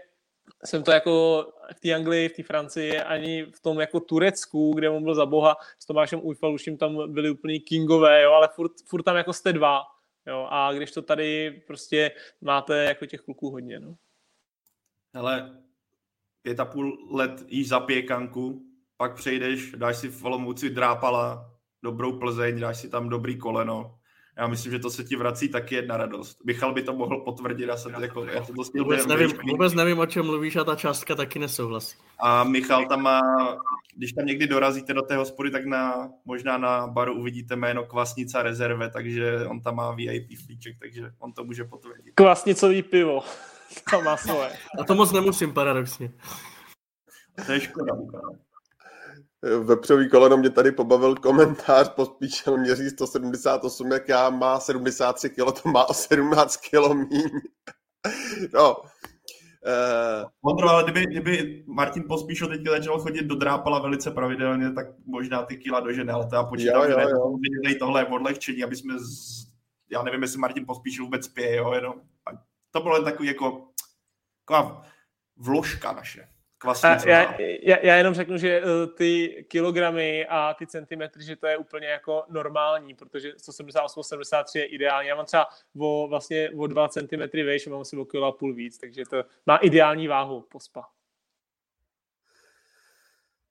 jsem 0.64 0.82
to 0.82 0.90
jako 0.90 1.46
v 1.76 1.80
té 1.80 1.94
Anglii, 1.94 2.28
v 2.28 2.32
té 2.32 2.42
Francii, 2.42 3.00
ani 3.00 3.42
v 3.44 3.60
tom 3.60 3.80
jako 3.80 4.00
Turecku, 4.00 4.72
kde 4.74 4.90
on 4.90 5.04
byl 5.04 5.14
za 5.14 5.26
boha, 5.26 5.56
s 5.78 5.86
Tomášem 5.86 6.20
Ujfaluším 6.22 6.76
tam 6.76 7.12
byli 7.12 7.30
úplný 7.30 7.60
kingové, 7.60 8.22
jo, 8.22 8.32
ale 8.32 8.48
furt, 8.54 8.72
furt 8.86 9.02
tam 9.02 9.16
jako 9.16 9.32
jste 9.32 9.52
dva, 9.52 9.82
jo, 10.26 10.46
a 10.50 10.72
když 10.72 10.92
to 10.92 11.02
tady 11.02 11.62
prostě 11.66 12.12
máte 12.40 12.84
jako 12.84 13.06
těch 13.06 13.20
kluků 13.20 13.50
hodně, 13.50 13.80
no. 13.80 13.96
Hele, 15.14 15.62
pět 16.42 16.60
a 16.60 16.64
půl 16.64 17.08
let 17.10 17.44
jíš 17.48 17.68
za 17.68 17.80
pěkanku, 17.80 18.62
pak 18.96 19.14
přejdeš, 19.14 19.72
dáš 19.72 19.96
si 19.96 20.08
v 20.08 20.24
Olomouci 20.24 20.70
drápala, 20.70 21.50
dobrou 21.82 22.18
Plzeň, 22.18 22.60
dáš 22.60 22.80
si 22.80 22.90
tam 22.90 23.08
dobrý 23.08 23.38
koleno, 23.38 23.98
já 24.38 24.46
myslím, 24.46 24.72
že 24.72 24.78
to 24.78 24.90
se 24.90 25.04
ti 25.04 25.16
vrací 25.16 25.48
taky 25.48 25.74
jedna 25.74 25.96
radost. 25.96 26.44
Michal 26.44 26.74
by 26.74 26.82
to 26.82 26.92
mohl 26.92 27.20
potvrdit, 27.20 27.68
já 27.68 27.76
jsem 27.76 27.92
to 27.92 28.00
jako, 28.00 28.24
já 28.24 28.40
to 28.40 28.52
prostě 28.52 28.80
vůbec 28.80 29.06
nevím, 29.06 29.30
vůbec 29.50 29.74
nevím, 29.74 29.98
o 29.98 30.06
čem 30.06 30.26
mluvíš 30.26 30.56
a 30.56 30.64
ta 30.64 30.76
částka 30.76 31.14
taky 31.14 31.38
nesouhlasí. 31.38 31.96
A 32.20 32.44
Michal 32.44 32.86
tam 32.86 33.02
má, 33.02 33.20
když 33.96 34.12
tam 34.12 34.26
někdy 34.26 34.46
dorazíte 34.46 34.94
do 34.94 35.02
té 35.02 35.16
hospody, 35.16 35.50
tak 35.50 35.64
na, 35.64 36.10
možná 36.24 36.58
na 36.58 36.86
baru 36.86 37.14
uvidíte 37.14 37.56
jméno 37.56 37.84
Kvasnica 37.84 38.42
rezerve, 38.42 38.90
takže 38.90 39.46
on 39.46 39.60
tam 39.60 39.76
má 39.76 39.94
VIP 39.94 40.38
flíček, 40.44 40.76
takže 40.80 41.10
on 41.18 41.32
to 41.32 41.44
může 41.44 41.64
potvrdit. 41.64 42.14
Kvasnicový 42.14 42.82
pivo, 42.82 43.20
to 43.90 44.02
má 44.02 44.16
svoje. 44.16 44.50
A 44.80 44.84
to 44.84 44.94
moc 44.94 45.12
nemusím 45.12 45.52
paradoxně. 45.52 46.12
To 47.46 47.52
je 47.52 47.60
škoda, 47.60 47.94
Michal. 47.94 48.45
Vepřový 49.42 50.10
koleno 50.10 50.36
mě 50.36 50.50
tady 50.50 50.72
pobavil 50.72 51.14
komentář, 51.14 51.88
pospíšil 51.88 52.58
měří 52.58 52.90
178, 52.90 53.92
jak 53.92 54.08
já 54.08 54.30
má 54.30 54.60
73 54.60 55.30
kg, 55.30 55.62
to 55.62 55.68
má 55.68 55.84
o 55.84 55.94
17 55.94 56.56
kg 56.56 56.94
míň. 56.94 57.30
no. 58.54 58.76
Uh... 58.76 60.50
Ondro, 60.50 60.68
ale 60.68 60.84
kdyby, 60.84 61.06
kdyby 61.06 61.64
Martin 61.66 62.04
Pospíšil 62.08 62.48
teď 62.48 62.68
začal 62.68 63.00
chodit 63.00 63.22
do 63.22 63.34
Drápala 63.34 63.78
velice 63.78 64.10
pravidelně, 64.10 64.72
tak 64.72 64.86
možná 65.06 65.42
ty 65.42 65.56
kila 65.56 65.80
dožene, 65.80 66.12
ale 66.12 66.26
to 66.26 66.36
já 66.36 66.44
počítám, 66.44 66.90
jo, 66.90 66.90
jo, 66.90 66.98
že. 66.98 67.68
Ne, 67.68 67.74
tohle 67.74 68.00
je 68.00 68.06
odlehčení, 68.06 68.64
aby 68.64 68.76
jsme, 68.76 68.98
z... 68.98 69.46
já 69.90 70.02
nevím, 70.02 70.22
jestli 70.22 70.38
Martin 70.38 70.66
Pospíšil 70.66 71.04
vůbec 71.04 71.28
pije, 71.28 71.56
jo, 71.56 71.72
jenom. 71.72 71.94
To 72.70 72.80
bylo 72.80 72.96
jen 72.96 73.04
takový 73.04 73.28
jako, 73.28 73.68
taková 74.44 74.82
vložka 75.36 75.92
naše. 75.92 76.28
Kvasnice, 76.58 77.10
já, 77.10 77.40
já, 77.62 77.78
já 77.82 77.96
jenom 77.96 78.14
řeknu, 78.14 78.38
že 78.38 78.62
uh, 78.62 78.68
ty 78.96 79.44
kilogramy 79.48 80.26
a 80.26 80.54
ty 80.54 80.66
centimetry, 80.66 81.24
že 81.24 81.36
to 81.36 81.46
je 81.46 81.56
úplně 81.56 81.86
jako 81.86 82.24
normální, 82.28 82.94
protože 82.94 83.32
178-73 83.32 84.44
je 84.54 84.64
ideální. 84.64 85.08
Já 85.08 85.14
mám 85.14 85.26
třeba 85.26 85.46
o, 85.78 86.08
vlastně 86.08 86.50
o 86.50 86.66
2 86.66 86.88
cm 86.88 87.18
vejš, 87.32 87.66
mám 87.66 87.80
asi 87.80 87.96
o 87.96 88.04
kilo 88.04 88.26
a 88.26 88.32
půl 88.32 88.54
víc, 88.54 88.78
takže 88.78 89.04
to 89.10 89.24
má 89.46 89.56
ideální 89.56 90.08
váhu 90.08 90.40
pospa. 90.40 90.84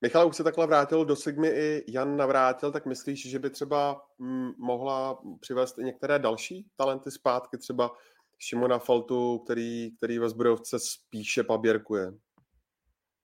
Michal 0.01 0.27
už 0.27 0.35
se 0.35 0.43
takhle 0.43 0.67
vrátil 0.67 1.05
do 1.05 1.15
Sigmy 1.15 1.47
i 1.47 1.83
Jan 1.87 2.17
navrátil, 2.17 2.71
tak 2.71 2.85
myslíš, 2.85 3.29
že 3.29 3.39
by 3.39 3.49
třeba 3.49 4.05
hm, 4.19 4.51
mohla 4.57 5.21
přivést 5.39 5.79
i 5.79 5.83
některé 5.83 6.19
další 6.19 6.67
talenty 6.75 7.11
zpátky, 7.11 7.57
třeba 7.57 7.91
Šimona 8.39 8.79
Faltu, 8.79 9.39
který, 9.39 9.95
který 9.97 10.19
ve 10.19 10.29
Zbrojovce 10.29 10.79
spíše 10.79 11.43
paběrkuje? 11.43 12.11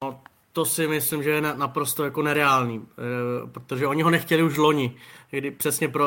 No, 0.04 0.22
to 0.52 0.66
si 0.66 0.88
myslím, 0.88 1.24
že 1.24 1.30
je 1.30 1.42
naprosto 1.42 2.04
jako 2.04 2.22
nereálný, 2.22 2.82
eh, 2.82 3.48
protože 3.48 3.88
oni 3.88 4.02
ho 4.02 4.10
nechtěli 4.10 4.44
už 4.44 4.58
loni, 4.58 4.96
kdy 5.30 5.52
přesně 5.52 5.88
pro, 5.88 6.06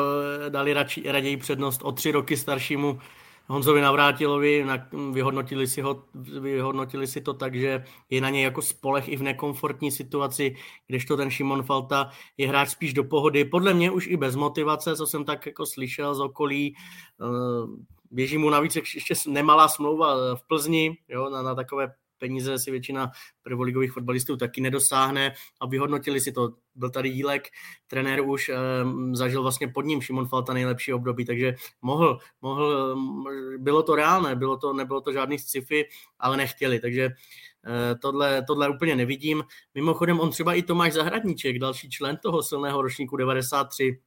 dali 0.49 0.73
radši, 0.73 1.03
raději 1.11 1.37
přednost 1.37 1.81
o 1.83 1.91
tři 1.91 2.11
roky 2.11 2.37
staršímu 2.37 2.99
Honzovi 3.47 3.81
Navrátilovi, 3.81 4.65
vyhodnotili 5.11 5.67
si, 5.67 5.81
ho, 5.81 6.03
vyhodnotili 6.39 7.07
si 7.07 7.21
to 7.21 7.33
tak, 7.33 7.55
že 7.55 7.83
je 8.09 8.21
na 8.21 8.29
něj 8.29 8.43
jako 8.43 8.61
spolech 8.61 9.09
i 9.09 9.15
v 9.15 9.23
nekomfortní 9.23 9.91
situaci, 9.91 10.55
kdežto 10.87 11.17
ten 11.17 11.31
Šimon 11.31 11.63
Falta 11.63 12.09
je 12.37 12.47
hráč 12.47 12.69
spíš 12.69 12.93
do 12.93 13.03
pohody, 13.03 13.45
podle 13.45 13.73
mě 13.73 13.91
už 13.91 14.07
i 14.07 14.17
bez 14.17 14.35
motivace, 14.35 14.95
co 14.95 15.07
jsem 15.07 15.25
tak 15.25 15.45
jako 15.45 15.65
slyšel 15.65 16.15
z 16.15 16.19
okolí, 16.19 16.75
eh, 17.21 17.25
běží 18.11 18.37
mu 18.37 18.49
navíc 18.49 18.75
ještě 18.75 19.13
nemalá 19.27 19.67
smlouva 19.67 20.35
v 20.35 20.47
Plzni, 20.47 20.97
jo, 21.09 21.29
na, 21.29 21.41
na 21.41 21.55
takové 21.55 21.87
peníze 22.17 22.59
si 22.59 22.71
většina 22.71 23.11
prvoligových 23.41 23.91
fotbalistů 23.91 24.37
taky 24.37 24.61
nedosáhne 24.61 25.33
a 25.61 25.67
vyhodnotili 25.67 26.21
si 26.21 26.31
to. 26.31 26.49
Byl 26.75 26.89
tady 26.89 27.09
Jílek, 27.09 27.47
trenér 27.87 28.21
už 28.21 28.49
e, 28.49 28.55
zažil 29.11 29.41
vlastně 29.41 29.67
pod 29.67 29.81
ním 29.81 30.01
Šimon 30.01 30.27
Falta 30.27 30.53
nejlepší 30.53 30.93
období, 30.93 31.25
takže 31.25 31.55
mohl, 31.81 32.19
mohl, 32.41 32.95
bylo 33.57 33.83
to 33.83 33.95
reálné, 33.95 34.35
bylo 34.35 34.57
to, 34.57 34.73
nebylo 34.73 35.01
to 35.01 35.13
žádný 35.13 35.39
sci-fi, 35.39 35.85
ale 36.19 36.37
nechtěli, 36.37 36.79
takže 36.79 37.03
e, 37.03 37.95
tohle, 37.95 38.43
tohle 38.47 38.69
úplně 38.69 38.95
nevidím. 38.95 39.43
Mimochodem 39.73 40.19
on 40.19 40.29
třeba 40.29 40.53
i 40.53 40.61
Tomáš 40.61 40.93
Zahradníček, 40.93 41.59
další 41.59 41.89
člen 41.89 42.17
toho 42.17 42.43
silného 42.43 42.81
ročníku 42.81 43.17
93, 43.17 43.99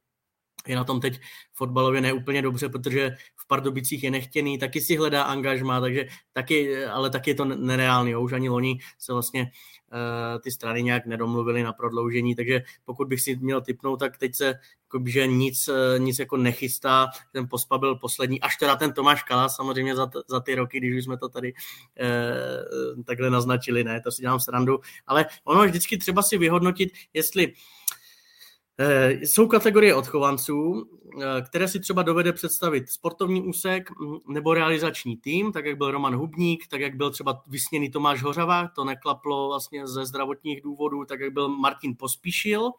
je 0.67 0.75
na 0.75 0.83
tom 0.83 0.99
teď 0.99 1.19
fotbalově 1.53 2.01
neúplně 2.01 2.41
dobře, 2.41 2.69
protože 2.69 3.11
Pardubicích 3.49 4.03
je 4.03 4.11
nechtěný, 4.11 4.57
taky 4.57 4.81
si 4.81 4.95
hledá 4.95 5.23
angažma, 5.23 5.81
takže 5.81 6.05
taky, 6.33 6.85
ale 6.85 7.09
taky 7.09 7.29
je 7.29 7.35
to 7.35 7.45
nereálný. 7.45 8.15
Už 8.15 8.33
ani 8.33 8.49
loni 8.49 8.79
se 8.99 9.13
vlastně 9.13 9.41
uh, 9.41 10.41
ty 10.41 10.51
strany 10.51 10.83
nějak 10.83 11.05
nedomluvily 11.05 11.63
na 11.63 11.73
prodloužení, 11.73 12.35
takže 12.35 12.61
pokud 12.85 13.07
bych 13.07 13.21
si 13.21 13.35
měl 13.35 13.61
typnout, 13.61 13.99
tak 13.99 14.17
teď 14.17 14.35
se 14.35 14.53
že 15.05 15.27
nic, 15.27 15.67
uh, 15.67 15.75
nic 15.99 16.19
jako 16.19 16.37
nechystá. 16.37 17.07
Ten 17.33 17.47
pospa 17.49 17.77
byl 17.77 17.95
poslední, 17.95 18.41
až 18.41 18.57
teda 18.57 18.75
ten 18.75 18.93
Tomáš 18.93 19.23
Kala 19.23 19.49
samozřejmě 19.49 19.95
za, 19.95 20.05
t- 20.05 20.21
za 20.27 20.39
ty 20.39 20.55
roky, 20.55 20.77
když 20.77 20.97
už 20.97 21.03
jsme 21.03 21.17
to 21.17 21.29
tady 21.29 21.53
uh, 21.53 23.03
takhle 23.03 23.29
naznačili, 23.29 23.83
ne, 23.83 24.01
to 24.01 24.11
si 24.11 24.21
dělám 24.21 24.39
srandu, 24.39 24.79
ale 25.07 25.25
ono 25.43 25.65
vždycky 25.65 25.97
třeba 25.97 26.21
si 26.21 26.37
vyhodnotit, 26.37 26.89
jestli 27.13 27.53
Eh, 28.81 29.11
jsou 29.21 29.47
kategorie 29.47 29.95
odchovanců, 29.95 30.85
eh, 30.85 31.08
které 31.47 31.67
si 31.67 31.79
třeba 31.79 32.03
dovede 32.03 32.33
představit 32.33 32.89
sportovní 32.89 33.41
úsek 33.41 33.89
mm, 33.99 34.17
nebo 34.27 34.53
realizační 34.53 35.17
tým, 35.17 35.51
tak 35.51 35.65
jak 35.65 35.77
byl 35.77 35.91
Roman 35.91 36.15
Hubník, 36.15 36.67
tak 36.67 36.81
jak 36.81 36.95
byl 36.95 37.11
třeba 37.11 37.43
vysněný 37.47 37.91
Tomáš 37.91 38.23
Hořava, 38.23 38.67
to 38.67 38.83
neklaplo 38.83 39.47
vlastně 39.47 39.87
ze 39.87 40.05
zdravotních 40.05 40.61
důvodů, 40.61 41.05
tak 41.05 41.19
jak 41.19 41.33
byl 41.33 41.49
Martin 41.49 41.95
Pospíšil, 41.99 42.71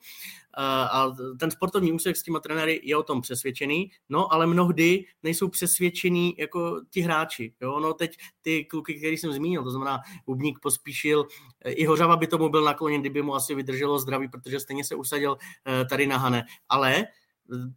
a 0.57 1.12
ten 1.39 1.51
sportovní 1.51 1.93
úsek 1.93 2.16
s 2.16 2.22
těma 2.22 2.41
trenéry 2.41 2.81
je 2.83 2.97
o 2.97 3.03
tom 3.03 3.20
přesvědčený, 3.20 3.91
no 4.09 4.33
ale 4.33 4.47
mnohdy 4.47 5.05
nejsou 5.22 5.49
přesvědčení 5.49 6.35
jako 6.39 6.81
ti 6.91 7.01
hráči. 7.01 7.53
Jo? 7.61 7.81
No 7.81 7.95
teď 7.95 8.16
ty 8.43 8.64
kluky, 8.64 8.95
který 8.95 9.16
jsem 9.16 9.33
zmínil, 9.33 9.64
to 9.64 9.70
znamená 9.70 10.01
Hubník 10.26 10.59
pospíšil, 10.62 11.26
i 11.64 11.85
Hořava 11.85 12.16
by 12.16 12.26
tomu 12.26 12.49
byl 12.49 12.64
nakloněn, 12.64 13.01
kdyby 13.01 13.22
mu 13.22 13.35
asi 13.35 13.55
vydrželo 13.55 13.99
zdraví, 13.99 14.28
protože 14.28 14.61
stejně 14.61 14.85
se 14.85 14.95
usadil 14.95 15.37
eh, 15.66 15.85
tady 15.85 16.07
na 16.07 16.18
Hane. 16.18 16.45
Ale 16.68 17.05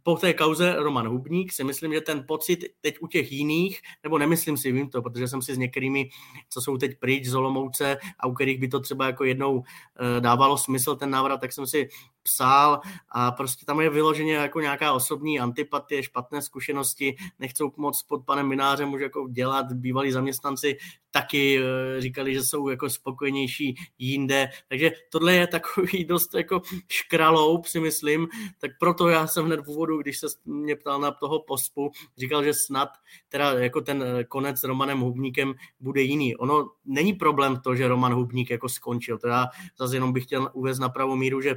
po 0.02 0.16
té 0.16 0.34
kauze 0.34 0.74
Roman 0.76 1.08
Hubník 1.08 1.52
si 1.52 1.64
myslím, 1.64 1.92
že 1.92 2.00
ten 2.00 2.24
pocit 2.28 2.64
teď 2.80 2.96
u 3.00 3.06
těch 3.06 3.32
jiných, 3.32 3.80
nebo 4.02 4.18
nemyslím 4.18 4.56
si, 4.56 4.72
vím 4.72 4.90
to, 4.90 5.02
protože 5.02 5.28
jsem 5.28 5.42
si 5.42 5.54
s 5.54 5.58
některými, 5.58 6.08
co 6.48 6.60
jsou 6.60 6.76
teď 6.76 6.98
pryč 6.98 7.26
z 7.26 7.34
Olomouce 7.34 7.96
a 8.18 8.26
u 8.26 8.32
kterých 8.32 8.60
by 8.60 8.68
to 8.68 8.80
třeba 8.80 9.06
jako 9.06 9.24
jednou 9.24 9.62
eh, 9.62 10.20
dávalo 10.20 10.58
smysl 10.58 10.96
ten 10.96 11.10
návrat, 11.10 11.40
tak 11.40 11.52
jsem 11.52 11.66
si 11.66 11.88
psal 12.24 12.80
a 13.08 13.30
prostě 13.30 13.66
tam 13.66 13.80
je 13.80 13.90
vyloženě 13.90 14.34
jako 14.34 14.60
nějaká 14.60 14.92
osobní 14.92 15.40
antipatie, 15.40 16.02
špatné 16.02 16.42
zkušenosti, 16.42 17.16
nechcou 17.38 17.72
moc 17.76 18.02
pod 18.02 18.24
panem 18.24 18.48
Minářem 18.48 18.92
už 18.92 19.00
jako 19.00 19.28
dělat, 19.28 19.72
bývalí 19.72 20.12
zaměstnanci 20.12 20.76
taky 21.14 21.58
eh, 21.58 22.00
říkali, 22.00 22.34
že 22.34 22.42
jsou 22.42 22.68
jako 22.68 22.90
spokojenější 22.90 23.74
jinde, 23.98 24.48
takže 24.68 24.90
tohle 25.10 25.34
je 25.34 25.46
takový 25.46 26.04
dost 26.08 26.34
jako 26.34 26.62
škraloup 26.88 27.66
si 27.66 27.80
myslím, 27.80 28.28
tak 28.60 28.70
proto 28.80 29.08
já 29.08 29.26
jsem 29.26 29.44
hned 29.44 29.60
v 29.60 29.68
úvodu, 29.68 29.98
když 29.98 30.18
se 30.18 30.26
mě 30.44 30.76
ptal 30.76 31.00
na 31.00 31.10
toho 31.10 31.42
pospu, 31.42 31.90
říkal, 32.18 32.44
že 32.44 32.54
snad 32.54 32.88
teda 33.28 33.52
jako 33.52 33.80
ten 33.80 34.02
eh, 34.02 34.24
konec 34.24 34.60
s 34.60 34.64
Romanem 34.64 35.00
Hubníkem 35.00 35.54
bude 35.80 36.02
jiný. 36.02 36.36
Ono 36.36 36.70
není 36.84 37.12
problém 37.12 37.60
to, 37.60 37.74
že 37.74 37.88
Roman 37.88 38.14
Hubník 38.14 38.50
jako 38.50 38.68
skončil, 38.68 39.18
já 39.26 39.46
zase 39.78 39.96
jenom 39.96 40.12
bych 40.12 40.24
chtěl 40.24 40.50
uvést 40.52 40.78
na 40.78 40.88
pravou 40.88 41.16
míru, 41.16 41.40
že 41.40 41.54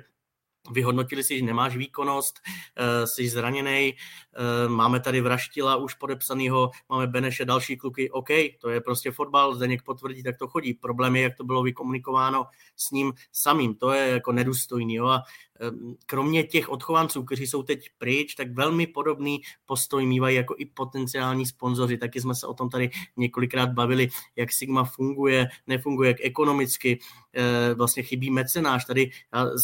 vyhodnotili 0.72 1.24
si, 1.24 1.40
že 1.40 1.46
nemáš 1.46 1.78
výkonnost, 1.78 2.40
eh, 2.76 3.08
jsi 3.08 3.30
zraněný, 3.30 3.94
eh, 3.94 4.68
máme 4.68 5.00
tady 5.00 5.22
Vraštila 5.22 5.76
už 5.76 5.94
podepsanýho, 5.94 6.72
máme 6.90 7.08
Beneše, 7.08 7.46
další 7.46 7.78
kluky, 7.78 8.12
OK, 8.12 8.30
to 8.62 8.70
je 8.70 8.82
prostě 8.82 9.12
fotbal, 9.12 9.56
Zdeněk 9.56 9.84
potvrdí, 9.84 10.24
tak 10.24 10.38
to 10.38 10.48
chodí. 10.48 10.74
Problém 10.74 11.16
je, 11.16 11.22
jak 11.22 11.36
to 11.36 11.44
bylo 11.44 11.64
vykomunikováno 11.64 12.46
s 12.76 12.92
ním 12.92 13.14
samým, 13.32 13.76
to 13.76 13.92
je 13.92 14.10
jako 14.10 14.32
nedůstojný. 14.32 14.96
Jo? 14.96 15.08
A 15.08 15.24
kromě 16.06 16.44
těch 16.44 16.70
odchovanců, 16.70 17.24
kteří 17.24 17.48
jsou 17.48 17.64
teď 17.64 17.90
pryč, 17.98 18.36
tak 18.36 18.52
velmi 18.52 18.88
podobný 18.88 19.42
postoj 19.66 20.06
mývají 20.06 20.36
jako 20.36 20.56
i 20.58 20.66
potenciální 20.66 21.46
sponzoři. 21.46 21.98
Taky 21.98 22.22
jsme 22.22 22.36
se 22.36 22.48
o 22.48 22.54
tom 22.54 22.70
tady 22.70 22.90
několikrát 23.18 23.70
bavili, 23.70 24.10
jak 24.36 24.52
Sigma 24.52 24.84
funguje, 24.84 25.48
nefunguje, 25.68 26.08
jak 26.08 26.18
ekonomicky 26.22 27.00
eh, 27.34 27.74
vlastně 27.74 28.04
chybí 28.04 28.30
mecenáš. 28.32 28.86
Tady 28.86 29.10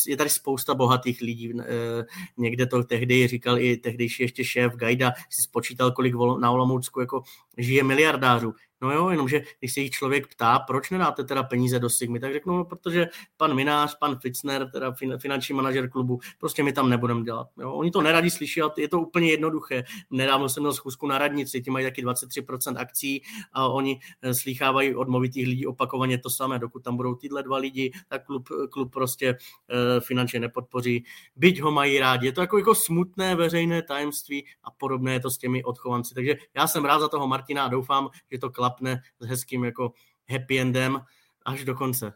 je 0.07 0.17
tady 0.17 0.29
spousta 0.29 0.73
bohatých 0.73 1.21
lidí. 1.21 1.53
Eh, 1.59 2.05
někde 2.37 2.65
to 2.65 2.83
tehdy 2.83 3.27
říkal 3.27 3.59
i 3.59 3.77
tehdejší 3.77 4.23
ještě 4.23 4.43
šéf 4.43 4.73
Gajda, 4.75 5.11
si 5.29 5.41
spočítal, 5.41 5.91
kolik 5.91 6.13
na 6.39 6.51
Olomoucku 6.51 6.99
jako 6.99 7.23
žije 7.57 7.83
miliardářů. 7.83 8.53
No 8.83 8.91
jo, 8.91 9.09
jenomže 9.09 9.41
když 9.59 9.73
se 9.73 9.79
jich 9.79 9.91
člověk 9.91 10.27
ptá, 10.27 10.59
proč 10.59 10.89
nedáte 10.89 11.23
teda 11.23 11.43
peníze 11.43 11.79
do 11.79 11.89
Sigmy, 11.89 12.19
tak 12.19 12.33
řeknu, 12.33 12.57
no, 12.57 12.65
protože 12.65 13.07
pan 13.37 13.55
Minář, 13.55 13.97
pan 13.99 14.19
Fitzner, 14.19 14.71
teda 14.71 14.91
fin, 14.91 15.17
finanční 15.19 15.55
manažer 15.55 15.89
klubu, 15.89 16.19
prostě 16.39 16.63
my 16.63 16.73
tam 16.73 16.89
nebudeme 16.89 17.23
dělat. 17.23 17.47
Jo. 17.59 17.73
Oni 17.73 17.91
to 17.91 18.01
neradi 18.01 18.29
slyší, 18.29 18.61
ale 18.61 18.71
je 18.77 18.87
to 18.87 19.01
úplně 19.01 19.31
jednoduché. 19.31 19.83
Nedávno 20.11 20.49
jsem 20.49 20.63
měl 20.63 20.73
schůzku 20.73 21.07
na 21.07 21.17
radnici, 21.17 21.61
ti 21.61 21.71
mají 21.71 21.85
taky 21.85 22.05
23% 22.05 22.77
akcí 22.77 23.23
a 23.53 23.67
oni 23.67 23.99
eh, 24.21 24.33
slýchávají 24.33 24.95
od 24.95 25.07
movitých 25.07 25.47
lidí 25.47 25.65
opakovaně 25.67 26.17
to 26.17 26.29
samé. 26.29 26.59
Dokud 26.59 26.83
tam 26.83 26.97
budou 26.97 27.15
tyhle 27.15 27.43
dva 27.43 27.57
lidi, 27.57 27.91
tak 28.07 28.25
klub, 28.25 28.49
klub 28.71 28.93
prostě 28.93 29.31
uh, 29.31 29.99
finančně 29.99 30.39
nepodpoří. 30.39 31.05
Byť 31.35 31.61
ho 31.61 31.71
mají 31.71 31.99
rádi. 31.99 32.27
Je 32.27 32.31
to 32.31 32.41
jako, 32.41 32.57
jako 32.57 32.75
smutné 32.75 33.35
veřejné 33.35 33.81
tajemství 33.81 34.45
a 34.63 34.71
podobné 34.71 35.13
je 35.13 35.19
to 35.19 35.31
s 35.31 35.37
těmi 35.37 35.63
odchovanci. 35.63 36.13
Takže 36.13 36.35
já 36.55 36.67
jsem 36.67 36.85
rád 36.85 36.99
za 36.99 37.07
toho 37.07 37.27
Martina 37.27 37.63
a 37.63 37.67
doufám, 37.67 38.09
že 38.31 38.37
to 38.37 38.49
klap 38.49 38.72
klapne 38.73 39.01
s 39.19 39.27
hezkým 39.27 39.63
jako 39.63 39.91
happy 40.29 40.59
endem 40.59 40.99
až 41.45 41.65
do 41.65 41.75
konce. 41.75 42.13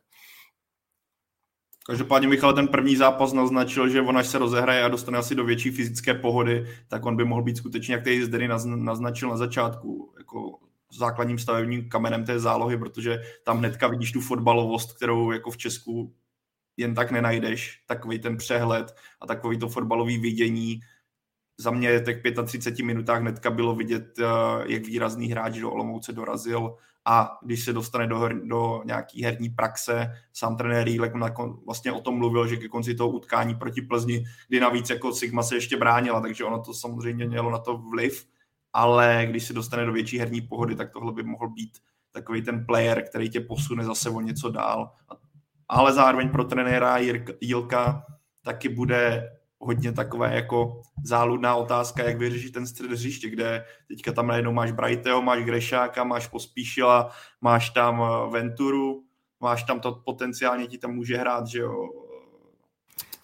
Každopádně 1.86 2.28
Michal 2.28 2.54
ten 2.54 2.68
první 2.68 2.96
zápas 2.96 3.34
naznačil, 3.34 3.90
že 3.90 4.02
on 4.02 4.18
až 4.18 4.28
se 4.28 4.38
rozehraje 4.38 4.84
a 4.84 4.88
dostane 4.88 5.18
asi 5.18 5.36
do 5.36 5.46
větší 5.46 5.72
fyzické 5.72 6.14
pohody, 6.14 6.68
tak 6.88 7.06
on 7.06 7.16
by 7.16 7.26
mohl 7.26 7.44
být 7.44 7.58
skutečně, 7.58 7.94
jak 7.94 8.04
tady 8.04 8.26
Zdeny 8.26 8.48
naznačil 8.76 9.30
na 9.30 9.38
začátku, 9.38 10.14
jako 10.18 10.60
základním 10.92 11.40
stavebním 11.40 11.90
kamenem 11.90 12.26
té 12.26 12.40
zálohy, 12.40 12.78
protože 12.78 13.20
tam 13.44 13.58
hnedka 13.58 13.88
vidíš 13.88 14.12
tu 14.12 14.22
fotbalovost, 14.22 14.94
kterou 14.94 15.32
jako 15.32 15.52
v 15.52 15.58
Česku 15.58 16.16
jen 16.78 16.96
tak 16.96 17.12
nenajdeš, 17.12 17.84
takový 17.86 18.20
ten 18.20 18.38
přehled 18.38 18.96
a 19.22 19.28
takový 19.28 19.60
to 19.60 19.70
fotbalový 19.70 20.18
vidění, 20.18 20.80
za 21.58 21.72
mě 21.72 22.00
těch 22.00 22.22
35 22.46 22.86
minutách 22.86 23.22
hnedka 23.22 23.52
bylo 23.52 23.76
vidět, 23.76 24.20
eh, 24.20 24.24
jak 24.66 24.86
výrazný 24.86 25.28
hráč 25.28 25.58
do 25.60 25.72
Olomouce 25.72 26.14
dorazil 26.14 26.78
a 27.06 27.38
když 27.42 27.66
se 27.66 27.74
dostane 27.74 28.08
do, 28.08 28.20
her, 28.20 28.42
do 28.44 28.82
nějaký 28.86 29.24
herní 29.24 29.50
praxe, 29.50 30.12
sám 30.34 30.58
trenér 30.58 30.84
Rílek 30.84 31.14
vlastně 31.66 31.92
o 31.92 32.02
tom 32.02 32.18
mluvil, 32.18 32.48
že 32.48 32.58
ke 32.58 32.68
konci 32.68 32.96
toho 32.96 33.10
utkání 33.10 33.56
proti 33.56 33.82
Plzni, 33.82 34.26
kdy 34.48 34.60
navíc 34.60 34.90
jako 34.90 35.14
Sigma 35.14 35.44
se 35.44 35.56
ještě 35.56 35.78
bránila, 35.78 36.22
takže 36.22 36.44
ono 36.44 36.60
to 36.60 36.74
samozřejmě 36.74 37.28
mělo 37.28 37.52
na 37.52 37.58
to 37.58 37.78
vliv, 37.78 38.28
ale 38.74 39.28
když 39.30 39.44
se 39.44 39.54
dostane 39.54 39.86
do 39.86 39.94
větší 39.94 40.20
herní 40.20 40.42
pohody, 40.42 40.76
tak 40.76 40.92
tohle 40.92 41.14
by 41.14 41.24
mohl 41.24 41.50
být 41.50 41.78
takový 42.12 42.42
ten 42.42 42.66
player, 42.66 43.04
který 43.10 43.30
tě 43.30 43.40
posune 43.40 43.84
zase 43.84 44.10
o 44.10 44.22
něco 44.22 44.50
dál. 44.50 44.92
Ale 45.70 45.94
zároveň 45.94 46.30
pro 46.30 46.44
trenéra 46.44 46.98
Jilka 47.42 48.06
taky 48.44 48.70
bude 48.70 49.30
hodně 49.60 49.92
takové 49.92 50.36
jako 50.36 50.82
záludná 51.04 51.56
otázka, 51.56 52.04
jak 52.04 52.18
vyřešit 52.18 52.54
ten 52.54 52.68
střed 52.68 52.92
hřiště, 52.92 53.30
kde 53.30 53.66
teďka 53.88 54.12
tam 54.12 54.28
najednou 54.28 54.52
máš 54.52 54.72
Brightyho, 54.72 55.22
máš 55.22 55.44
Grešáka, 55.44 56.04
máš 56.04 56.28
Pospíšila, 56.28 57.12
máš 57.42 57.70
tam 57.70 58.02
eh, 58.04 58.32
Venturu, 58.32 59.04
máš 59.40 59.64
tam 59.64 59.80
to 59.80 60.02
potenciálně 60.06 60.68
ti 60.68 60.78
tam 60.78 60.92
může 60.92 61.18
hrát, 61.18 61.48
že 61.48 61.60
jo. 61.60 61.90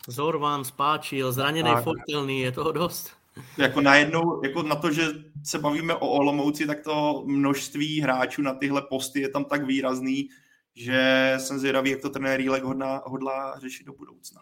Zorvan, 0.08 0.64
Spáčil, 0.64 1.32
zraněný 1.32 1.72
tak. 1.74 1.84
Fortelný, 1.84 2.40
je 2.40 2.52
toho 2.52 2.72
dost. 2.72 3.12
Jako 3.58 3.82
najednou, 3.82 4.44
jako 4.44 4.64
na 4.64 4.76
to, 4.76 4.92
že 4.92 5.08
se 5.44 5.60
bavíme 5.60 5.96
o 5.96 6.08
Olomouci, 6.08 6.68
tak 6.68 6.82
to 6.82 7.24
množství 7.26 8.02
hráčů 8.02 8.42
na 8.42 8.54
tyhle 8.54 8.82
posty 8.82 9.22
je 9.22 9.30
tam 9.30 9.46
tak 9.46 9.66
výrazný, 9.66 10.30
že 10.76 11.34
jsem 11.38 11.60
zvědavý, 11.60 11.90
jak 11.90 12.02
to 12.02 12.10
trenér 12.10 12.38
Rílek 12.38 12.64
hodná, 12.64 13.02
hodlá 13.06 13.60
řešit 13.60 13.84
do 13.84 13.94
budoucna. 13.94 14.42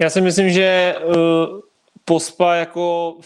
Já 0.00 0.10
si 0.10 0.20
myslím, 0.20 0.50
že 0.50 0.94
uh, 1.04 1.60
Pospa 2.04 2.54
jako 2.54 3.16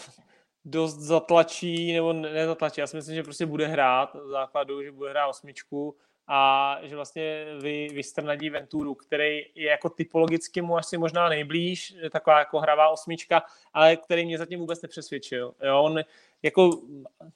dost 0.65 0.95
zatlačí, 0.95 1.93
nebo 1.93 2.13
nezatlačí. 2.13 2.81
Já 2.81 2.87
si 2.87 2.95
myslím, 2.95 3.15
že 3.15 3.23
prostě 3.23 3.45
bude 3.45 3.67
hrát 3.67 4.13
v 4.13 4.29
základu, 4.29 4.83
že 4.83 4.91
bude 4.91 5.09
hrát 5.09 5.27
osmičku 5.27 5.95
a 6.27 6.77
že 6.83 6.95
vlastně 6.95 7.45
vy, 7.61 7.89
vystrnadí 7.93 8.49
Venturu, 8.49 8.95
který 8.95 9.45
je 9.55 9.69
jako 9.69 9.89
typologicky 9.89 10.61
mu 10.61 10.77
asi 10.77 10.97
možná 10.97 11.29
nejblíž, 11.29 11.95
taková 12.11 12.39
jako 12.39 12.59
hravá 12.59 12.89
osmička, 12.89 13.43
ale 13.73 13.95
který 13.95 14.25
mě 14.25 14.37
zatím 14.37 14.59
vůbec 14.59 14.81
nepřesvědčil. 14.81 15.53
Jo, 15.63 15.83
on 15.83 15.99
jako 16.45 16.81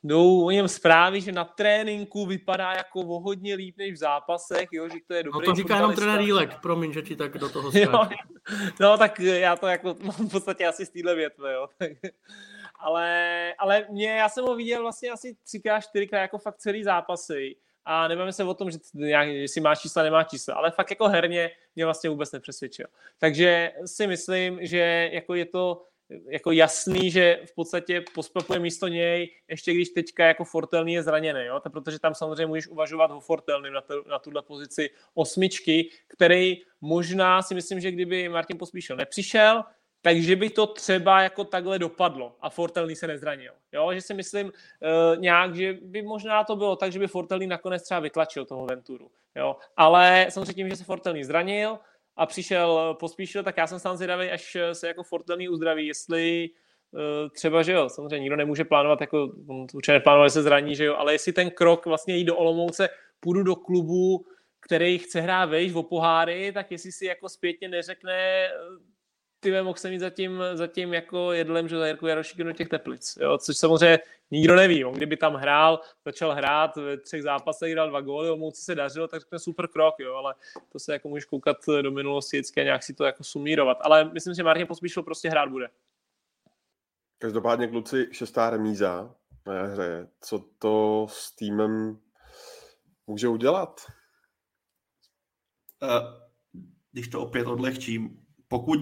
jdou 0.03 0.45
o 0.45 0.51
něm 0.51 0.67
zprávy, 0.67 1.21
že 1.21 1.31
na 1.31 1.45
tréninku 1.45 2.25
vypadá 2.25 2.73
jako 2.73 2.99
o 2.99 3.19
hodně 3.19 3.55
líp 3.55 3.77
než 3.77 3.93
v 3.93 3.97
zápasech, 3.97 4.67
jo, 4.71 4.89
že 4.89 4.97
to 5.07 5.13
je 5.13 5.23
dobrý. 5.23 5.39
No 5.39 5.45
to 5.45 5.55
říká 5.55 5.75
jenom 5.75 5.95
trenér 5.95 6.21
Jílek, 6.21 6.59
promiň, 6.61 6.93
že 6.93 7.01
ti 7.01 7.15
tak 7.15 7.37
do 7.37 7.49
toho 7.49 7.71
jo, 7.73 8.07
No 8.79 8.97
tak 8.97 9.19
já 9.19 9.55
to 9.55 9.67
jako 9.67 9.95
mám 10.01 10.27
v 10.27 10.31
podstatě 10.31 10.67
asi 10.67 10.85
z 10.85 10.89
téhle 10.89 11.15
větve, 11.15 11.53
jo. 11.53 11.67
ale, 12.79 13.53
ale 13.59 13.85
mě, 13.89 14.09
já 14.09 14.29
jsem 14.29 14.45
ho 14.45 14.55
viděl 14.55 14.81
vlastně 14.81 15.09
asi 15.09 15.37
třikrát, 15.43 15.81
čtyřikrát 15.81 16.21
jako 16.21 16.37
fakt 16.37 16.57
celý 16.57 16.83
zápasy 16.83 17.55
a 17.85 18.07
nebavíme 18.07 18.33
se 18.33 18.43
o 18.43 18.53
tom, 18.53 18.71
že 18.71 18.77
nějak, 18.93 19.27
jestli 19.27 19.61
má 19.61 19.75
čísla, 19.75 20.03
nemá 20.03 20.23
čísla, 20.23 20.53
ale 20.53 20.71
fakt 20.71 20.89
jako 20.89 21.07
herně 21.07 21.51
mě 21.75 21.85
vlastně 21.85 22.09
vůbec 22.09 22.31
nepřesvědčil. 22.31 22.85
Takže 23.17 23.71
si 23.85 24.07
myslím, 24.07 24.59
že 24.61 25.09
jako 25.13 25.35
je 25.35 25.45
to 25.45 25.85
jako 26.29 26.51
jasný, 26.51 27.11
že 27.11 27.39
v 27.45 27.55
podstatě 27.55 28.03
pospapuje 28.13 28.59
místo 28.59 28.87
něj, 28.87 29.31
ještě 29.47 29.73
když 29.73 29.89
teďka 29.89 30.25
jako 30.25 30.43
Fortelný 30.43 30.93
je 30.93 31.03
zraněný, 31.03 31.45
jo? 31.45 31.59
To 31.59 31.69
protože 31.69 31.99
tam 31.99 32.15
samozřejmě 32.15 32.45
můžeš 32.45 32.67
uvažovat 32.67 33.11
o 33.11 33.19
Fortelným 33.19 33.73
na, 33.73 33.81
tu, 33.81 33.93
na 34.09 34.19
tuhle 34.19 34.41
pozici 34.41 34.89
osmičky, 35.13 35.89
který 36.07 36.57
možná 36.81 37.41
si 37.41 37.55
myslím, 37.55 37.79
že 37.79 37.91
kdyby 37.91 38.29
Martin 38.29 38.57
Pospíšil 38.57 38.95
nepřišel, 38.95 39.63
takže 40.01 40.35
by 40.35 40.49
to 40.49 40.67
třeba 40.67 41.21
jako 41.21 41.43
takhle 41.43 41.79
dopadlo 41.79 42.35
a 42.41 42.49
Fortelný 42.49 42.95
se 42.95 43.07
nezranil. 43.07 43.53
Jo? 43.71 43.93
Že 43.93 44.01
si 44.01 44.13
myslím 44.13 44.47
uh, 44.47 45.21
nějak, 45.21 45.55
že 45.55 45.77
by 45.81 46.01
možná 46.01 46.43
to 46.43 46.55
bylo 46.55 46.75
tak, 46.75 46.91
že 46.91 46.99
by 46.99 47.07
Fortelný 47.07 47.47
nakonec 47.47 47.83
třeba 47.83 47.99
vytlačil 47.99 48.45
toho 48.45 48.65
Venturu. 48.65 49.11
Jo? 49.35 49.55
Ale 49.77 50.25
samozřejmě 50.29 50.53
tím, 50.53 50.69
že 50.69 50.75
se 50.75 50.83
Fortelný 50.83 51.23
zranil, 51.23 51.79
a 52.19 52.25
přišel 52.25 52.97
pospíšil, 52.99 53.43
tak 53.43 53.57
já 53.57 53.67
jsem 53.67 53.79
sám 53.79 53.97
zvědavý, 53.97 54.31
až 54.31 54.57
se 54.73 54.87
jako 54.87 55.03
Fortelný 55.03 55.49
uzdraví, 55.49 55.87
jestli 55.87 56.49
uh, 56.91 57.29
třeba, 57.29 57.63
že 57.63 57.71
jo, 57.71 57.89
samozřejmě 57.89 58.19
nikdo 58.19 58.35
nemůže 58.35 58.65
plánovat, 58.65 59.01
jako 59.01 59.31
určitě 59.73 59.91
neplánoval, 59.91 60.29
se 60.29 60.43
zraní, 60.43 60.75
že 60.75 60.85
jo, 60.85 60.95
ale 60.95 61.13
jestli 61.13 61.33
ten 61.33 61.51
krok 61.51 61.85
vlastně 61.85 62.15
jít 62.17 62.25
do 62.25 62.37
Olomouce, 62.37 62.89
půjdu 63.19 63.43
do 63.43 63.55
klubu, 63.55 64.25
který 64.59 64.97
chce 64.97 65.21
hrát 65.21 65.45
vejš 65.45 65.73
o 65.73 65.83
poháry, 65.83 66.51
tak 66.51 66.71
jestli 66.71 66.91
si 66.91 67.05
jako 67.05 67.29
zpětně 67.29 67.69
neřekne, 67.69 68.49
ty 69.39 69.61
mohl 69.61 69.77
jsem 69.77 69.91
mít 69.91 69.99
zatím, 69.99 70.43
zatím 70.53 70.93
jako 70.93 71.31
jedlem, 71.31 71.67
že 71.67 71.77
za 71.77 71.87
Jirku 71.87 72.07
Jarošíkem 72.07 72.47
do 72.47 72.53
těch 72.53 72.69
teplic, 72.69 73.17
jo, 73.21 73.37
což 73.37 73.57
samozřejmě 73.57 73.99
nikdo 74.31 74.55
neví. 74.55 74.85
On 74.85 74.93
kdyby 74.93 75.17
tam 75.17 75.33
hrál, 75.33 75.81
začal 76.05 76.33
hrát 76.33 76.75
ve 76.75 76.97
třech 76.97 77.23
zápasech, 77.23 77.75
dal 77.75 77.89
dva 77.89 78.01
góly, 78.01 78.27
Olomouci 78.27 78.61
se 78.61 78.75
dařilo, 78.75 79.07
tak 79.07 79.21
řekne 79.21 79.39
super 79.39 79.67
krok, 79.67 79.95
jo, 79.99 80.15
ale 80.15 80.35
to 80.71 80.79
se 80.79 80.93
jako 80.93 81.09
můžeš 81.09 81.25
koukat 81.25 81.57
do 81.81 81.91
minulosti 81.91 82.37
vždycky 82.37 82.61
a 82.61 82.63
nějak 82.63 82.83
si 82.83 82.93
to 82.93 83.03
jako 83.03 83.23
sumírovat. 83.23 83.77
Ale 83.81 84.11
myslím, 84.13 84.33
že 84.33 84.43
Martin 84.43 84.67
Pospíšil 84.67 85.03
prostě 85.03 85.29
hrát 85.29 85.49
bude. 85.49 85.69
Každopádně 87.17 87.67
kluci 87.67 88.07
šestá 88.11 88.49
remíza 88.49 89.15
na 89.45 89.63
hře. 89.63 90.07
Co 90.21 90.45
to 90.59 91.07
s 91.09 91.35
týmem 91.35 91.99
může 93.07 93.27
udělat? 93.27 93.81
Uh, 95.81 95.89
když 96.91 97.07
to 97.07 97.21
opět 97.21 97.47
odlehčím, 97.47 98.25
pokud 98.47 98.79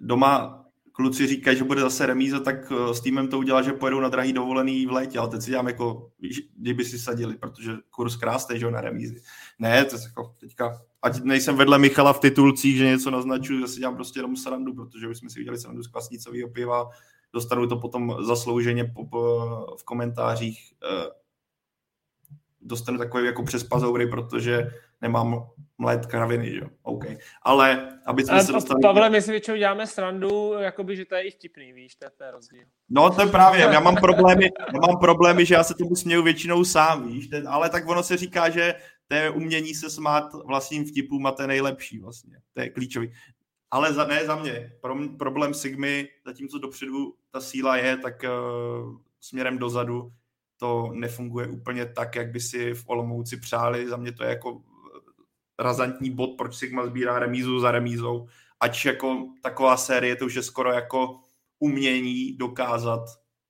doma 0.00 0.60
kluci 1.00 1.26
říkají, 1.26 1.56
že 1.56 1.64
bude 1.64 1.80
zase 1.80 2.06
remíza, 2.06 2.40
tak 2.40 2.72
eh, 2.72 2.94
s 2.94 3.00
týmem 3.00 3.28
to 3.28 3.38
udělá, 3.38 3.62
že 3.62 3.72
pojedou 3.72 4.00
na 4.00 4.08
drahý 4.08 4.32
dovolený 4.32 4.86
v 4.86 4.92
létě, 4.92 5.18
ale 5.18 5.28
teď 5.28 5.42
si 5.42 5.50
dělám 5.50 5.66
jako, 5.66 6.10
kdyby 6.56 6.84
si 6.84 6.98
sadili, 6.98 7.36
protože 7.36 7.72
kurz 7.90 8.16
krásný, 8.16 8.58
že 8.58 8.70
na 8.70 8.80
remízi. 8.80 9.22
Ne, 9.58 9.84
to 9.84 9.96
je 9.96 10.02
jako 10.02 10.34
teďka, 10.40 10.82
ať 11.02 11.22
nejsem 11.22 11.56
vedle 11.56 11.78
Michala 11.78 12.12
v 12.12 12.20
titulcích, 12.20 12.76
že 12.76 12.84
něco 12.84 13.10
naznačuju, 13.10 13.60
že 13.60 13.68
si 13.68 13.80
dělám 13.80 13.96
prostě 13.96 14.18
jenom 14.18 14.36
srandu, 14.36 14.74
protože 14.74 15.08
už 15.08 15.18
jsme 15.18 15.30
si 15.30 15.40
udělali 15.40 15.58
srandu 15.58 15.82
z 15.82 15.86
kvasnicového 15.86 16.48
piva, 16.48 16.88
dostanu 17.32 17.66
to 17.66 17.76
potom 17.76 18.16
zaslouženě 18.26 18.84
po, 18.84 19.06
po, 19.06 19.40
v 19.80 19.84
komentářích, 19.84 20.74
eh, 20.84 21.10
dostanu 22.60 22.98
takový 22.98 23.26
jako 23.26 23.42
přes 23.42 23.64
pazoury, 23.64 24.06
protože 24.06 24.70
nemám 25.00 25.46
mlet 25.78 26.06
kraviny, 26.06 26.56
jo. 26.56 26.66
OK. 26.82 27.04
Ale 27.42 27.98
aby 28.06 28.24
jsme 28.24 28.44
se 28.44 28.52
dostali... 28.52 28.80
Pavle, 28.82 29.10
my 29.10 29.22
si 29.22 29.30
většinou 29.30 29.56
děláme 29.56 29.86
srandu, 29.86 30.52
jakoby, 30.52 30.96
že 30.96 31.04
to 31.04 31.14
je 31.14 31.22
i 31.22 31.30
vtipný, 31.30 31.72
víš, 31.72 31.94
to 31.94 32.04
je, 32.04 32.10
to 32.18 32.24
je 32.24 32.30
rozdíl. 32.30 32.64
No 32.88 33.10
to 33.10 33.22
je 33.22 33.26
právě, 33.26 33.60
já 33.60 33.80
mám 33.80 33.96
problémy, 33.96 34.44
já 34.74 34.80
mám 34.86 34.98
problémy, 35.00 35.46
že 35.46 35.54
já 35.54 35.64
se 35.64 35.74
tomu 35.74 35.96
směju 35.96 36.22
většinou 36.22 36.64
sám, 36.64 37.08
víš, 37.08 37.28
ten, 37.28 37.48
ale 37.48 37.70
tak 37.70 37.88
ono 37.88 38.02
se 38.02 38.16
říká, 38.16 38.50
že 38.50 38.74
to 39.08 39.14
je 39.14 39.30
umění 39.30 39.74
se 39.74 39.90
smát 39.90 40.32
vlastním 40.46 40.84
vtipům 40.84 41.26
a 41.26 41.32
to 41.32 41.42
je 41.42 41.48
nejlepší 41.48 41.98
vlastně. 41.98 42.36
To 42.54 42.60
je 42.60 42.70
klíčový. 42.70 43.12
Ale 43.70 43.92
za, 43.92 44.06
ne 44.06 44.24
za 44.24 44.36
mě. 44.36 44.72
Pro, 44.80 44.96
problém 45.18 45.54
Sigmy, 45.54 46.08
zatímco 46.26 46.58
dopředu 46.58 47.14
ta 47.30 47.40
síla 47.40 47.76
je, 47.76 47.96
tak 47.96 48.22
uh, 48.22 48.96
směrem 49.20 49.58
dozadu 49.58 50.12
to 50.56 50.90
nefunguje 50.92 51.48
úplně 51.48 51.86
tak, 51.86 52.16
jak 52.16 52.30
by 52.30 52.40
si 52.40 52.74
v 52.74 52.84
Olomouci 52.86 53.36
přáli. 53.36 53.88
Za 53.88 53.96
mě 53.96 54.12
to 54.12 54.24
je 54.24 54.30
jako 54.30 54.62
razantní 55.60 56.10
bod, 56.10 56.30
proč 56.38 56.56
Sigma 56.56 56.86
sbírá 56.86 57.18
remízu 57.18 57.60
za 57.60 57.70
remízou. 57.70 58.28
Ač 58.60 58.84
jako 58.84 59.28
taková 59.42 59.76
série, 59.76 60.16
to 60.16 60.26
už 60.26 60.34
je 60.34 60.42
skoro 60.42 60.72
jako 60.72 61.20
umění 61.58 62.36
dokázat 62.36 63.00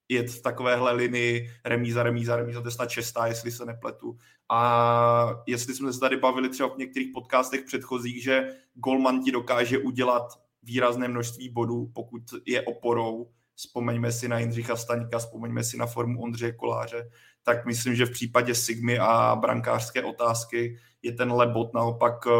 jet 0.08 0.30
v 0.30 0.42
takovéhle 0.42 0.92
linii 0.92 1.50
remíza, 1.64 2.02
remíza, 2.02 2.36
remíza, 2.36 2.60
to 2.60 2.68
je 2.68 2.72
snad 2.72 2.90
čestá, 2.90 3.26
jestli 3.26 3.50
se 3.50 3.64
nepletu. 3.64 4.16
A 4.48 5.42
jestli 5.46 5.74
jsme 5.74 5.92
se 5.92 6.00
tady 6.00 6.16
bavili 6.16 6.48
třeba 6.48 6.68
v 6.68 6.78
některých 6.78 7.12
podcastech 7.14 7.64
předchozích, 7.64 8.22
že 8.22 8.48
Golman 8.74 9.22
ti 9.22 9.32
dokáže 9.32 9.78
udělat 9.78 10.40
výrazné 10.62 11.08
množství 11.08 11.48
bodů, 11.48 11.90
pokud 11.94 12.22
je 12.46 12.62
oporou, 12.62 13.30
vzpomeňme 13.54 14.12
si 14.12 14.28
na 14.28 14.38
Jindřicha 14.38 14.76
Staňka, 14.76 15.18
vzpomeňme 15.18 15.64
si 15.64 15.76
na 15.76 15.86
formu 15.86 16.22
Ondřeje 16.22 16.52
Koláře, 16.52 17.10
tak 17.42 17.66
myslím, 17.66 17.94
že 17.94 18.06
v 18.06 18.10
případě 18.10 18.54
Sigmy 18.54 18.98
a 18.98 19.36
brankářské 19.36 20.02
otázky 20.02 20.78
je 21.02 21.12
ten 21.12 21.32
lebot 21.32 21.74
naopak 21.74 22.14
eh, 22.26 22.30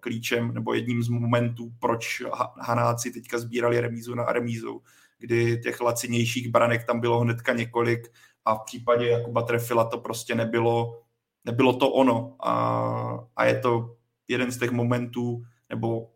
klíčem 0.00 0.54
nebo 0.54 0.74
jedním 0.74 1.02
z 1.02 1.08
momentů, 1.08 1.72
proč 1.78 2.22
Hanáci 2.60 3.10
teďka 3.10 3.38
sbírali 3.38 3.80
remízu 3.80 4.14
na 4.14 4.24
remízu, 4.24 4.82
kdy 5.18 5.58
těch 5.58 5.80
lacinějších 5.80 6.48
branek 6.48 6.86
tam 6.86 7.00
bylo 7.00 7.20
hnedka 7.20 7.52
několik 7.52 8.12
a 8.44 8.54
v 8.54 8.64
případě 8.64 9.08
Jakuba 9.08 9.42
Trefila 9.42 9.84
to 9.84 9.98
prostě 9.98 10.34
nebylo, 10.34 11.02
nebylo 11.44 11.72
to 11.72 11.90
ono. 11.90 12.36
A, 12.40 13.28
a 13.36 13.44
je 13.44 13.58
to 13.58 13.96
jeden 14.28 14.52
z 14.52 14.58
těch 14.58 14.70
momentů 14.70 15.42
nebo 15.70 16.10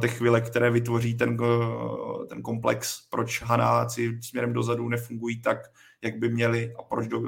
těch 0.00 0.16
chvíle, 0.16 0.40
které 0.40 0.70
vytvoří 0.70 1.14
ten, 1.14 1.36
eh, 1.42 2.26
ten 2.26 2.42
komplex, 2.42 3.00
proč 3.10 3.42
Hanáci 3.42 4.18
směrem 4.22 4.52
dozadu 4.52 4.88
nefungují 4.88 5.40
tak, 5.40 5.58
jak 6.02 6.18
by 6.18 6.28
měli 6.28 6.74
a 6.78 6.82
proč 6.82 7.08
do, 7.08 7.20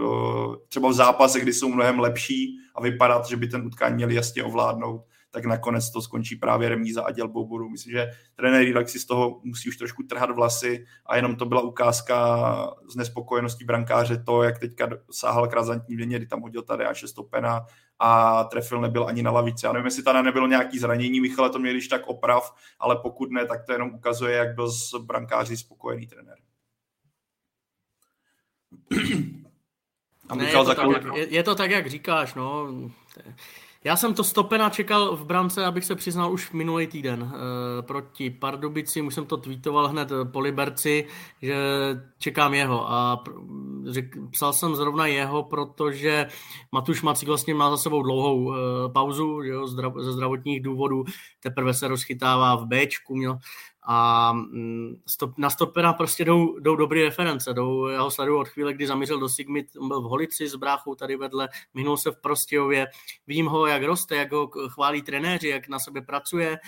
třeba 0.69 0.89
v 0.89 0.93
zápase, 0.93 1.41
kdy 1.41 1.53
jsou 1.53 1.69
mnohem 1.69 1.99
lepší 1.99 2.59
a 2.75 2.83
vypadat, 2.83 3.27
že 3.27 3.37
by 3.37 3.49
ten 3.49 3.67
utkání 3.67 3.95
měli 3.95 4.15
jasně 4.15 4.45
ovládnout, 4.45 5.05
tak 5.31 5.45
nakonec 5.45 5.91
to 5.91 6.03
skončí 6.03 6.37
právě 6.37 6.69
remíza 6.69 7.03
a 7.03 7.11
dělbou 7.11 7.47
bodů. 7.47 7.69
Myslím, 7.69 7.93
že 7.93 8.11
trenér 8.35 8.63
Rilek 8.63 8.89
si 8.89 9.01
z 9.01 9.07
toho 9.07 9.41
musí 9.45 9.69
už 9.69 9.77
trošku 9.77 10.03
trhat 10.03 10.31
vlasy 10.31 10.85
a 11.07 11.17
jenom 11.17 11.37
to 11.37 11.45
byla 11.47 11.61
ukázka 11.61 12.49
z 12.91 12.97
nespokojenosti 12.97 13.65
brankáře 13.65 14.23
to, 14.27 14.43
jak 14.43 14.59
teďka 14.59 14.89
sáhal 15.11 15.49
k 15.49 15.53
razantní 15.53 15.97
lině, 15.97 16.17
kdy 16.17 16.27
tam 16.27 16.41
hodil 16.41 16.63
tady 16.63 16.85
a 16.85 16.95
stopena 16.95 17.67
a 17.99 18.45
trefil 18.45 18.81
nebyl 18.81 19.07
ani 19.07 19.23
na 19.23 19.31
lavici. 19.31 19.67
Já 19.67 19.73
nevím, 19.73 19.87
jestli 19.87 20.03
tady 20.03 20.23
nebylo 20.23 20.47
nějaký 20.47 20.79
zranění, 20.79 21.21
Michale 21.21 21.51
to 21.51 21.59
měl 21.59 21.75
tak 21.91 22.07
oprav, 22.07 22.55
ale 22.79 22.97
pokud 22.97 23.31
ne, 23.31 23.47
tak 23.47 23.67
to 23.67 23.73
jenom 23.73 23.95
ukazuje, 23.95 24.37
jak 24.37 24.55
byl 24.55 24.73
s 24.73 24.95
brankáři 24.95 25.57
spokojený 25.57 26.07
trenér. 26.07 26.37
A 30.29 30.35
ne, 30.35 30.45
je, 30.45 30.53
to 30.53 30.65
tak, 30.65 30.79
jak, 30.93 31.17
je, 31.17 31.27
je 31.29 31.43
to 31.43 31.55
tak, 31.55 31.71
jak 31.71 31.87
říkáš, 31.87 32.35
no. 32.35 32.69
Já 33.85 33.97
jsem 33.97 34.15
to 34.15 34.25
stopena 34.25 34.71
čekal 34.71 35.17
v 35.17 35.25
brance, 35.25 35.65
abych 35.65 35.85
se 35.85 35.95
přiznal 35.95 36.33
už 36.33 36.53
minulý 36.53 36.87
týden 36.87 37.33
e, 37.33 37.83
proti 37.83 38.31
Pardubici, 38.31 39.03
už 39.03 39.15
jsem 39.15 39.27
to 39.27 39.37
tweetoval 39.37 39.89
hned 39.89 40.13
po 40.33 40.41
Liberci, 40.41 41.07
že 41.43 41.57
čekám 42.19 42.55
jeho. 42.55 42.91
A 42.91 43.25
řek, 43.87 44.17
psal 44.31 44.53
jsem 44.53 44.77
zrovna 44.77 45.07
jeho, 45.07 45.43
protože 45.43 46.27
Matuš 46.73 47.03
Macík 47.03 47.29
vlastně 47.29 47.55
má 47.55 47.71
za 47.71 47.77
sebou 47.77 48.03
dlouhou 48.03 48.53
e, 48.53 48.57
pauzu 48.93 49.43
že 49.43 49.51
jo, 49.51 49.67
zdrav, 49.67 49.93
ze 49.99 50.13
zdravotních 50.13 50.63
důvodů, 50.63 51.05
teprve 51.41 51.75
se 51.75 51.89
rozchytává 51.89 52.57
v 52.57 52.67
Bčku, 52.67 53.17
měl 53.17 53.39
a 53.91 54.33
mm, 54.33 54.97
stop, 55.07 55.39
na 55.39 55.51
stopera 55.51 55.93
prostě 55.93 56.25
jdou, 56.25 56.59
jdou 56.59 56.77
dobré 56.77 57.03
reference. 57.03 57.55
Jdou, 57.55 57.87
já 57.87 58.03
ho 58.03 58.11
sleduju 58.11 58.39
od 58.39 58.49
chvíle, 58.49 58.75
kdy 58.75 58.87
zamířil 58.87 59.21
do 59.21 59.29
Sigmy, 59.29 59.67
byl 59.87 60.01
v 60.01 60.05
Holici 60.05 60.49
s 60.49 60.55
bráchou 60.55 60.95
tady 60.95 61.17
vedle, 61.17 61.49
minul 61.75 61.97
se 61.97 62.11
v 62.11 62.21
Prostějově. 62.21 62.87
Vidím 63.27 63.47
ho, 63.47 63.67
jak 63.67 63.83
roste, 63.83 64.17
jak 64.17 64.33
ho 64.33 64.51
chválí 64.69 65.03
trenéři, 65.03 65.49
jak 65.49 65.69
na 65.69 65.79
sebe 65.79 66.03
pracuje, 66.03 66.59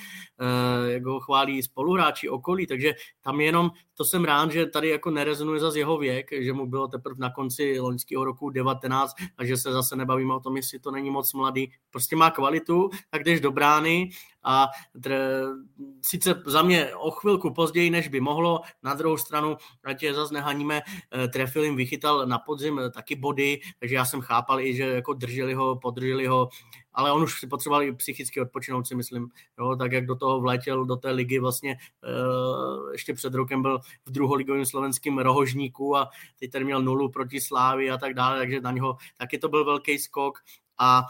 eh, 0.41 0.93
jak 0.93 1.05
ho 1.05 1.21
chválí 1.21 1.62
spoluhráči 1.62 2.29
okolí, 2.29 2.66
takže 2.66 2.95
tam 3.21 3.41
jenom, 3.41 3.71
to 3.95 4.05
jsem 4.05 4.25
rád, 4.25 4.53
že 4.53 4.66
tady 4.66 4.89
jako 4.89 5.11
nerezonuje 5.11 5.61
za 5.61 5.73
jeho 5.75 5.99
věk, 5.99 6.27
že 6.33 6.53
mu 6.53 6.66
bylo 6.66 6.89
teprve 6.89 7.16
na 7.18 7.31
konci 7.31 7.81
loňského 7.81 8.25
roku 8.25 8.51
19 8.51 9.14
a 9.39 9.45
že 9.45 9.57
se 9.57 9.73
zase 9.73 9.97
nebavíme 9.97 10.35
o 10.35 10.41
tom, 10.41 10.57
jestli 10.57 10.79
to 10.79 10.91
není 10.91 11.11
moc 11.11 11.33
mladý. 11.33 11.73
Prostě 11.91 12.16
má 12.16 12.31
kvalitu, 12.31 12.91
tak 13.11 13.25
jdeš 13.25 13.41
do 13.41 13.53
brány 13.53 14.11
a 14.43 14.68
tr- 14.97 15.64
sice 16.03 16.43
za 16.47 16.62
mě 16.62 16.95
o 16.95 17.11
chvilku 17.11 17.55
později, 17.55 17.91
než 17.91 18.09
by 18.09 18.20
mohlo, 18.20 18.61
na 18.82 18.95
druhou 18.95 19.16
stranu, 19.16 19.57
ať 19.84 20.03
je 20.03 20.14
zase 20.14 20.34
nehaníme, 20.34 20.82
eh, 21.12 21.28
trefil 21.28 21.64
jim, 21.64 21.76
vychytal 21.76 22.26
na 22.26 22.38
podzim 22.38 22.78
eh, 22.78 22.91
taky 22.91 23.16
body, 23.16 23.61
takže 23.78 23.95
já 23.95 24.05
jsem 24.05 24.20
chápal 24.20 24.61
i, 24.61 24.74
že 24.74 24.82
jako 24.82 25.14
drželi 25.14 25.55
ho, 25.55 25.76
podrželi 25.76 26.26
ho, 26.26 26.49
ale 26.93 27.12
on 27.12 27.22
už 27.22 27.41
si 27.41 27.47
potřeboval 27.47 27.82
i 27.82 27.93
psychicky 27.93 28.41
odpočinout, 28.41 28.86
si 28.86 28.95
myslím, 28.95 29.28
jo, 29.59 29.76
tak 29.76 29.93
jak 29.93 30.07
do 30.07 30.16
toho 30.16 30.41
vletěl, 30.41 30.84
do 30.84 30.97
té 30.97 31.11
ligy 31.11 31.38
vlastně 31.38 31.76
uh, 31.76 32.93
ještě 32.93 33.14
před 33.14 33.34
rokem 33.34 33.62
byl 33.62 33.80
v 34.07 34.11
druholigovém 34.11 34.66
slovenském 34.66 35.18
rohožníku 35.18 35.97
a 35.97 36.11
teď 36.38 36.51
tady 36.51 36.64
měl 36.64 36.82
nulu 36.82 37.09
proti 37.09 37.41
Slávi 37.41 37.91
a 37.91 37.99
tak 37.99 38.14
dále, 38.14 38.38
takže 38.38 38.61
na 38.61 38.72
něho 38.72 38.97
taky 39.18 39.38
to 39.38 39.49
byl 39.49 39.64
velký 39.64 39.99
skok 39.99 40.38
a 40.78 41.03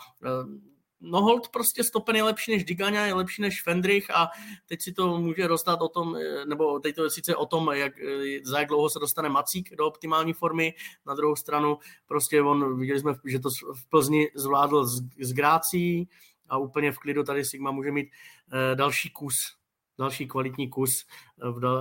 no 1.01 1.23
hold 1.23 1.49
prostě 1.49 1.85
Stopen 1.85 2.17
je 2.17 2.23
lepší 2.23 2.53
než 2.53 2.65
Digania, 2.65 3.07
je 3.07 3.15
lepší 3.15 3.43
než 3.43 3.63
Fendrich 3.63 4.11
a 4.11 4.31
teď 4.67 4.83
si 4.83 4.93
to 4.93 5.19
může 5.19 5.49
dostat 5.49 5.83
o 5.83 5.89
tom, 5.89 6.17
eh, 6.17 6.45
nebo 6.45 6.79
teď 6.79 6.97
to 6.97 7.05
je 7.05 7.11
sice 7.11 7.37
o 7.37 7.47
tom, 7.47 7.71
jak, 7.73 7.99
eh, 7.99 8.41
za 8.45 8.59
jak 8.59 8.69
dlouho 8.69 8.91
se 8.91 8.99
dostane 8.99 9.29
Macík 9.29 9.77
do 9.77 9.87
optimální 9.87 10.33
formy, 10.33 10.75
na 11.07 11.15
druhou 11.15 11.37
stranu 11.37 11.79
prostě 12.07 12.43
on, 12.43 12.79
viděli 12.81 13.01
jsme, 13.01 13.15
že 13.25 13.39
to 13.39 13.51
v 13.51 13.89
Plzni 13.89 14.29
zvládl 14.35 14.85
s, 14.85 15.03
s 15.21 15.33
Grácí 15.33 16.09
a 16.49 16.59
úplně 16.59 16.93
v 16.93 16.99
klidu 16.99 17.23
tady 17.23 17.45
Sigma 17.45 17.71
může 17.71 17.93
mít 17.93 18.09
eh, 18.53 18.75
další 18.75 19.11
kus, 19.11 19.57
další 19.99 20.29
kvalitní 20.29 20.69
kus 20.69 21.07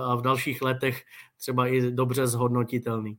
a 0.04 0.14
v 0.14 0.22
dalších 0.22 0.62
letech 0.62 1.04
třeba 1.38 1.66
i 1.66 1.80
dobře 1.90 2.26
zhodnotitelný. 2.26 3.18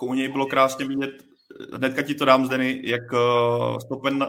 U 0.00 0.14
něj 0.14 0.28
bylo 0.28 0.46
krásně 0.46 0.88
vidět 0.88 1.31
hnedka 1.74 2.02
ti 2.02 2.14
to 2.14 2.24
dám, 2.24 2.46
Zdeny, 2.46 2.80
jak 2.84 3.12
uh, 3.12 3.78
Stopen 3.78 4.26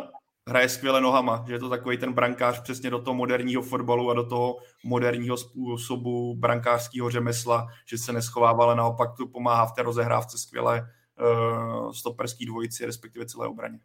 hraje 0.50 0.70
skvěle 0.70 1.02
nohama, 1.02 1.44
že 1.48 1.54
je 1.54 1.60
to 1.60 1.70
takový 1.70 1.98
ten 1.98 2.14
brankář 2.14 2.62
přesně 2.62 2.90
do 2.90 3.00
toho 3.00 3.16
moderního 3.16 3.62
fotbalu 3.62 4.12
a 4.12 4.14
do 4.14 4.30
toho 4.30 4.58
moderního 4.84 5.38
způsobu 5.38 6.36
brankářského 6.36 7.10
řemesla, 7.10 7.68
že 7.88 7.98
se 7.98 8.14
neschovává, 8.14 8.64
ale 8.64 8.76
naopak 8.76 9.10
tu 9.18 9.28
pomáhá 9.28 9.66
v 9.66 9.74
té 9.74 9.84
rozehrávce 9.84 10.38
skvěle 10.38 10.82
uh, 10.82 11.92
stoperský 11.92 12.46
dvojici, 12.46 12.86
respektive 12.86 13.26
celé 13.26 13.48
obraně. 13.48 13.80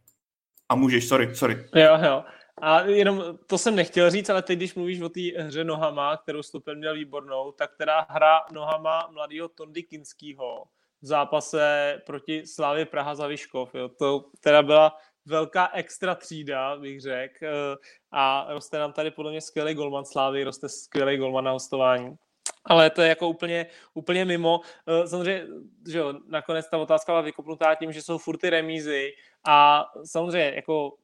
A 0.69 0.75
můžeš, 0.75 1.09
sorry, 1.09 1.35
sorry. 1.35 1.67
Jo, 1.75 1.99
jo. 2.05 2.25
A 2.63 2.81
jenom 2.81 3.23
to 3.47 3.59
jsem 3.59 3.77
nechtěl 3.77 4.11
říct, 4.11 4.31
ale 4.31 4.43
teď, 4.43 4.59
když 4.59 4.75
mluvíš 4.75 5.01
o 5.01 5.09
té 5.09 5.21
hře 5.39 5.65
nohama, 5.65 6.17
kterou 6.17 6.43
Stopen 6.43 6.79
měl 6.79 6.95
výbornou, 6.95 7.53
tak 7.53 7.71
teda 7.77 8.07
hra 8.09 8.41
nohama 8.53 9.09
mladého 9.13 9.49
Tondy 9.49 9.83
Kinskýho, 9.83 10.65
v 11.03 11.07
zápase 11.07 11.97
proti 12.07 12.47
Slávě 12.47 12.87
Praha 12.87 13.15
za 13.15 13.27
Vyškov. 13.27 13.75
Jo. 13.75 13.89
To 13.89 14.25
teda 14.41 14.63
byla 14.63 14.97
velká 15.27 15.71
extra 15.75 16.15
třída, 16.15 16.77
bych 16.77 17.01
řekl. 17.01 17.45
Eh, 17.47 17.77
a 18.11 18.47
roste 18.49 18.79
nám 18.79 18.93
tady 18.93 19.11
podle 19.11 19.31
mě 19.31 19.41
skvělý 19.41 19.75
golman 19.75 20.05
Slávy, 20.05 20.45
roste 20.45 20.69
skvělý 20.69 21.17
golman 21.17 21.45
na 21.45 21.51
hostování. 21.51 22.17
Ale 22.65 22.91
to 22.91 23.03
je 23.03 23.09
jako 23.09 23.29
úplně, 23.29 23.67
úplně 23.95 24.25
mimo. 24.25 24.61
Eh, 24.87 25.09
samozřejmě, 25.09 25.47
že 25.89 25.99
jo, 25.99 26.15
nakonec 26.29 26.71
ta 26.71 26.79
otázka 26.79 27.13
byla 27.13 27.21
vykopnutá 27.21 27.75
tím, 27.75 27.93
že 27.93 28.03
jsou 28.03 28.19
furt 28.19 28.37
ty 28.37 28.51
remízy 28.51 29.13
a 29.47 29.85
samozřejmě, 30.05 30.53
jako, 30.57 30.95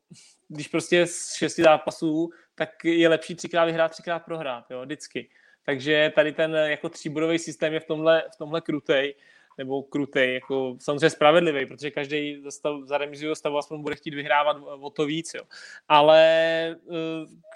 když 0.48 0.68
prostě 0.68 1.06
z 1.06 1.34
šesti 1.34 1.62
zápasů, 1.62 2.28
tak 2.54 2.84
je 2.84 3.08
lepší 3.08 3.34
třikrát 3.34 3.64
vyhrát, 3.64 3.90
třikrát 3.90 4.18
prohrát, 4.18 4.70
jo, 4.70 4.82
vždycky. 4.82 5.30
Takže 5.66 6.12
tady 6.14 6.32
ten 6.32 6.54
jako 6.54 6.88
tříbodový 6.88 7.38
systém 7.38 7.72
je 7.72 7.80
v 7.80 7.84
tomhle, 7.84 8.24
v 8.34 8.36
tomhle 8.36 8.60
krutej 8.60 9.14
nebo 9.58 9.82
krutej, 9.82 10.34
jako 10.34 10.76
samozřejmě 10.80 11.10
spravedlivý, 11.10 11.66
protože 11.66 11.90
každý 11.90 12.42
za 12.84 12.98
remizu 12.98 13.34
stavu 13.34 13.58
aspoň 13.58 13.82
bude 13.82 13.96
chtít 13.96 14.14
vyhrávat 14.14 14.56
o 14.80 14.90
to 14.90 15.06
víc, 15.06 15.34
jo. 15.34 15.42
Ale 15.88 16.76
uh, 16.84 16.96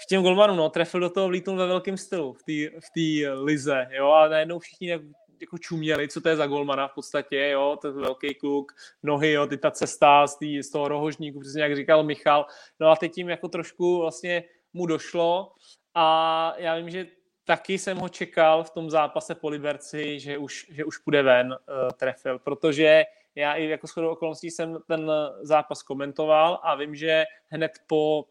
k 0.05 0.09
těm 0.09 0.23
golmanům, 0.23 0.57
no, 0.57 0.69
trefil 0.69 1.01
do 1.01 1.11
toho 1.11 1.29
vlítnul 1.29 1.57
ve 1.57 1.67
velkém 1.67 1.97
stylu 1.97 2.33
v 2.33 2.91
té 2.95 3.31
lize, 3.33 3.87
jo, 3.91 4.11
a 4.11 4.29
najednou 4.29 4.59
všichni 4.59 4.89
jak, 4.89 5.03
jako 5.41 5.59
čuměli, 5.59 6.09
co 6.09 6.21
to 6.21 6.29
je 6.29 6.37
za 6.37 6.47
golmana 6.47 6.89
v 6.89 6.95
podstatě, 6.95 7.49
jo, 7.53 7.79
ten 7.83 7.93
velký 7.93 8.35
kluk, 8.35 8.73
nohy, 9.03 9.33
jo, 9.33 9.47
ty 9.47 9.57
ta 9.57 9.71
cesta 9.71 10.27
z, 10.27 10.39
tý, 10.39 10.63
z 10.63 10.71
toho 10.71 10.89
rohožníku, 10.89 11.41
přesně 11.41 11.63
jak 11.63 11.77
říkal 11.77 12.03
Michal, 12.03 12.47
no 12.81 12.89
a 12.89 12.97
teď 12.97 13.13
tím 13.13 13.29
jako 13.29 13.49
trošku 13.49 13.99
vlastně 13.99 14.45
mu 14.73 14.87
došlo 14.87 15.53
a 15.95 16.55
já 16.57 16.77
vím, 16.77 16.91
že 16.91 17.07
taky 17.49 17.79
jsem 17.79 17.99
ho 17.99 18.09
čekal 18.09 18.65
v 18.65 18.71
tom 18.71 18.91
zápase 18.91 19.35
po 19.35 19.49
Liberci, 19.49 20.21
že 20.21 20.39
už, 20.39 20.67
že 20.71 20.85
už 20.85 20.99
půjde 20.99 21.23
ven, 21.23 21.53
uh, 21.53 21.91
trefil, 21.97 22.39
protože 22.39 23.05
já 23.35 23.55
i 23.55 23.69
jako 23.69 23.87
shodou 23.87 24.09
okolností 24.09 24.51
jsem 24.51 24.79
ten 24.87 25.11
zápas 25.43 25.83
komentoval 25.83 26.61
a 26.63 26.75
vím, 26.75 26.95
že 26.95 27.25
hned 27.49 27.73
po 27.87 28.25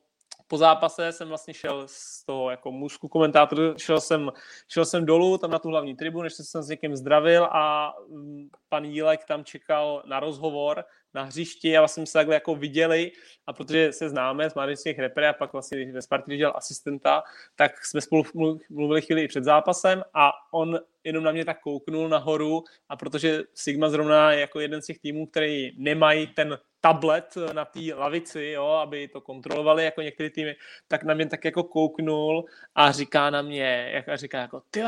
po 0.47 0.57
zápase 0.57 1.11
jsem 1.11 1.27
vlastně 1.27 1.53
šel 1.53 1.83
z 1.85 2.25
toho 2.25 2.49
jako 2.49 2.71
mužskou 2.71 3.07
komentátoru, 3.07 3.73
šel 3.77 4.01
jsem, 4.01 4.31
šel 4.67 4.85
jsem 4.85 5.05
dolů 5.05 5.37
tam 5.37 5.51
na 5.51 5.59
tu 5.59 5.69
hlavní 5.69 5.95
tribu, 5.95 6.21
než 6.21 6.33
jsem 6.33 6.63
s 6.63 6.69
někým 6.69 6.95
zdravil 6.95 7.45
a 7.45 7.93
mm, 8.09 8.49
pan 8.69 8.85
Jílek 8.85 9.25
tam 9.25 9.43
čekal 9.43 10.03
na 10.05 10.19
rozhovor 10.19 10.85
na 11.13 11.23
hřišti 11.23 11.77
a 11.77 11.81
vlastně 11.81 12.05
se 12.05 12.13
takhle 12.13 12.35
jako 12.35 12.55
viděli 12.55 13.11
a 13.47 13.53
protože 13.53 13.93
se 13.93 14.09
známe 14.09 14.49
z 14.49 14.55
mládežnických 14.55 14.99
repre 14.99 15.29
a 15.29 15.33
pak 15.33 15.53
vlastně 15.53 15.91
ve 15.91 16.01
Spartě 16.01 16.37
dělal 16.37 16.53
asistenta, 16.57 17.23
tak 17.55 17.85
jsme 17.85 18.01
spolu 18.01 18.23
mluvili 18.69 19.01
chvíli 19.01 19.23
i 19.23 19.27
před 19.27 19.43
zápasem 19.43 20.03
a 20.13 20.31
on 20.53 20.79
jenom 21.03 21.23
na 21.23 21.31
mě 21.31 21.45
tak 21.45 21.61
kouknul 21.61 22.09
nahoru 22.09 22.63
a 22.89 22.95
protože 22.95 23.43
Sigma 23.53 23.89
zrovna 23.89 24.31
je 24.31 24.39
jako 24.39 24.59
jeden 24.59 24.81
z 24.81 24.85
těch 24.85 24.99
týmů, 24.99 25.25
který 25.27 25.71
nemají 25.77 26.27
ten 26.27 26.57
tablet 26.88 27.38
na 27.53 27.65
té 27.65 27.79
lavici, 27.95 28.45
jo, 28.45 28.65
aby 28.65 29.07
to 29.07 29.21
kontrolovali 29.21 29.85
jako 29.85 30.01
některé 30.01 30.29
týmy, 30.29 30.55
tak 30.88 31.03
na 31.03 31.13
mě 31.13 31.25
tak 31.25 31.45
jako 31.45 31.63
kouknul 31.63 32.45
a 32.75 32.91
říká 32.91 33.29
na 33.29 33.41
mě, 33.41 33.89
jak, 33.93 34.09
a 34.09 34.15
říká 34.15 34.38
jako, 34.38 34.61
ty 34.71 34.83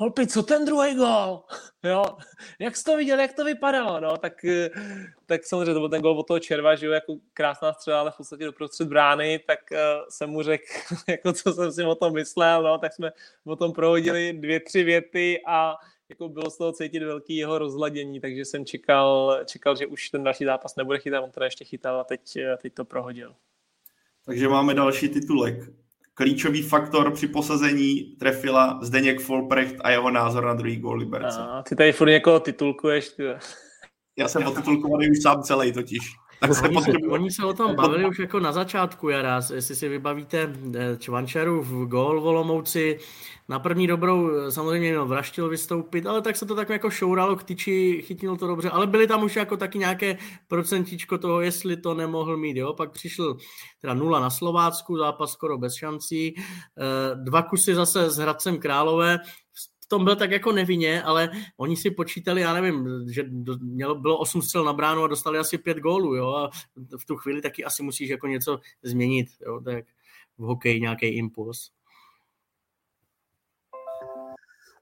Holpi, 0.00 0.26
co 0.26 0.42
ten 0.42 0.64
druhý 0.64 0.94
gol? 0.94 1.44
Jo, 1.84 2.04
jak 2.58 2.76
jsi 2.76 2.84
to 2.84 2.96
viděl, 2.96 3.20
jak 3.20 3.32
to 3.32 3.44
vypadalo? 3.44 4.00
No, 4.00 4.16
tak, 4.16 4.32
tak 5.26 5.44
samozřejmě 5.44 5.74
to 5.74 5.80
byl 5.80 5.88
ten 5.88 6.02
gol 6.02 6.18
od 6.18 6.26
toho 6.26 6.40
Červa, 6.40 6.74
že 6.74 6.86
jo, 6.86 6.92
jako 6.92 7.16
krásná 7.34 7.72
střela, 7.72 8.00
ale 8.00 8.10
v 8.10 8.16
podstatě 8.16 8.44
doprostřed 8.44 8.88
brány, 8.88 9.38
tak 9.46 9.58
uh, 9.72 9.78
jsem 10.08 10.30
mu 10.30 10.42
řekl, 10.42 10.64
jako 11.08 11.32
co 11.32 11.52
jsem 11.52 11.72
si 11.72 11.84
o 11.84 11.94
tom 11.94 12.12
myslel, 12.12 12.62
no, 12.62 12.78
tak 12.78 12.92
jsme 12.92 13.10
o 13.46 13.56
tom 13.56 13.72
prohodili 13.72 14.32
dvě, 14.32 14.60
tři 14.60 14.82
věty 14.82 15.42
a 15.46 15.76
jako 16.08 16.28
bylo 16.28 16.50
z 16.50 16.58
toho 16.58 16.72
cítit 16.72 17.02
velký 17.02 17.36
jeho 17.36 17.58
rozladění, 17.58 18.20
takže 18.20 18.44
jsem 18.44 18.64
čekal, 18.64 19.38
čekal, 19.44 19.76
že 19.76 19.86
už 19.86 20.10
ten 20.10 20.24
další 20.24 20.44
zápas 20.44 20.76
nebude 20.76 20.98
chytat, 20.98 21.24
on 21.24 21.30
teda 21.30 21.46
ještě 21.46 21.64
chytal 21.64 22.00
a 22.00 22.04
teď, 22.04 22.20
teď 22.62 22.74
to 22.74 22.84
prohodil. 22.84 23.34
Takže 24.24 24.48
máme 24.48 24.74
další 24.74 25.08
titulek 25.08 25.54
klíčový 26.14 26.62
faktor 26.62 27.12
při 27.12 27.28
posazení 27.28 28.02
trefila 28.02 28.78
Zdeněk 28.82 29.20
Folprecht 29.20 29.76
a 29.80 29.90
jeho 29.90 30.10
názor 30.10 30.44
na 30.44 30.54
druhý 30.54 30.76
gól 30.76 30.96
Liberce. 30.96 31.38
A, 31.40 31.62
ty 31.62 31.76
tady 31.76 31.92
furt 31.92 32.08
někoho 32.08 32.40
titulkuješ. 32.40 33.08
Ty. 33.08 33.22
Já 34.16 34.28
jsem 34.28 34.46
otitulkovaný 34.46 35.10
už 35.10 35.22
sám 35.22 35.42
celý 35.42 35.72
totiž. 35.72 35.98
Tak 36.40 36.54
se 36.54 36.68
oni, 36.68 36.82
se, 36.82 36.92
oni 37.08 37.30
se 37.30 37.44
o 37.44 37.52
tom 37.52 37.74
bavili 37.74 38.06
už 38.06 38.18
jako 38.18 38.40
na 38.40 38.52
začátku 38.52 39.08
jara, 39.08 39.40
jestli 39.54 39.76
si 39.76 39.88
vybavíte 39.88 40.52
eh, 40.74 40.96
Čvančaru 40.96 41.62
v 41.62 41.86
gól 41.86 42.20
Volomouci, 42.20 42.98
na 43.48 43.58
první 43.58 43.86
dobrou 43.86 44.30
eh, 44.30 44.52
samozřejmě 44.52 44.90
měl 44.90 45.06
Vraštil 45.06 45.48
vystoupit, 45.48 46.06
ale 46.06 46.22
tak 46.22 46.36
se 46.36 46.46
to 46.46 46.54
tak 46.54 46.68
jako 46.68 46.90
šouralo 46.90 47.36
k 47.36 47.42
tyči, 47.42 48.02
chytnil 48.06 48.36
to 48.36 48.46
dobře, 48.46 48.70
ale 48.70 48.86
byly 48.86 49.06
tam 49.06 49.24
už 49.24 49.36
jako 49.36 49.56
taky 49.56 49.78
nějaké 49.78 50.18
procentičko 50.48 51.18
toho, 51.18 51.40
jestli 51.40 51.76
to 51.76 51.94
nemohl 51.94 52.36
mít, 52.36 52.56
jo, 52.56 52.74
pak 52.74 52.90
přišel 52.90 53.36
teda 53.80 53.94
nula 53.94 54.20
na 54.20 54.30
Slovácku, 54.30 54.96
zápas 54.96 55.32
skoro 55.32 55.58
bez 55.58 55.74
šancí, 55.74 56.34
eh, 56.36 56.42
dva 57.14 57.42
kusy 57.42 57.74
zase 57.74 58.10
s 58.10 58.16
Hradcem 58.16 58.58
Králové, 58.58 59.18
tom 59.88 60.04
byl 60.04 60.16
tak 60.16 60.30
jako 60.30 60.52
nevinně, 60.52 61.02
ale 61.02 61.30
oni 61.56 61.76
si 61.76 61.90
počítali, 61.90 62.40
já 62.40 62.54
nevím, 62.54 63.04
že 63.10 63.24
mělo, 63.60 63.94
bylo 63.94 64.18
8 64.18 64.42
střel 64.42 64.64
na 64.64 64.72
bránu 64.72 65.02
a 65.02 65.08
dostali 65.08 65.38
asi 65.38 65.58
5 65.58 65.78
gólů, 65.78 66.14
jo, 66.14 66.34
a 66.34 66.50
v 67.00 67.06
tu 67.06 67.16
chvíli 67.16 67.42
taky 67.42 67.64
asi 67.64 67.82
musíš 67.82 68.08
jako 68.08 68.26
něco 68.26 68.60
změnit, 68.82 69.26
jo, 69.46 69.60
tak 69.60 69.84
v 70.38 70.42
hokeji 70.42 70.80
nějaký 70.80 71.06
impuls. 71.06 71.70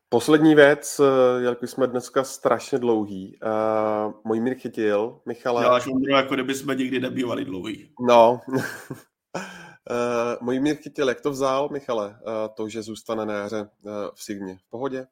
Poslední 0.08 0.54
věc, 0.54 1.00
eh, 1.00 1.42
jelikož 1.42 1.70
jsme 1.70 1.86
dneska 1.86 2.24
strašně 2.24 2.78
dlouhý. 2.78 3.38
Uh, 3.42 4.12
můj 4.24 4.40
mír 4.40 4.54
chytil, 4.54 5.20
Michale. 5.26 5.62
Děláš 5.62 5.86
umru, 5.86 6.12
jako 6.12 6.34
kdyby 6.34 6.54
jsme 6.54 6.74
nikdy 6.74 7.00
nebývali 7.00 7.44
dlouhý. 7.44 7.90
No. 8.00 8.40
uh, 9.90 10.46
můj 10.46 10.60
mír 10.60 10.76
chytil, 10.76 11.08
jak 11.08 11.20
to 11.20 11.30
vzal, 11.30 11.68
Michale, 11.72 12.08
uh, 12.08 12.32
to, 12.54 12.68
že 12.68 12.82
zůstane 12.82 13.26
na 13.26 13.34
jaře 13.34 13.60
uh, 13.82 13.92
v 14.14 14.22
Sigmě? 14.22 14.58
V 14.66 14.70
pohodě? 14.70 15.06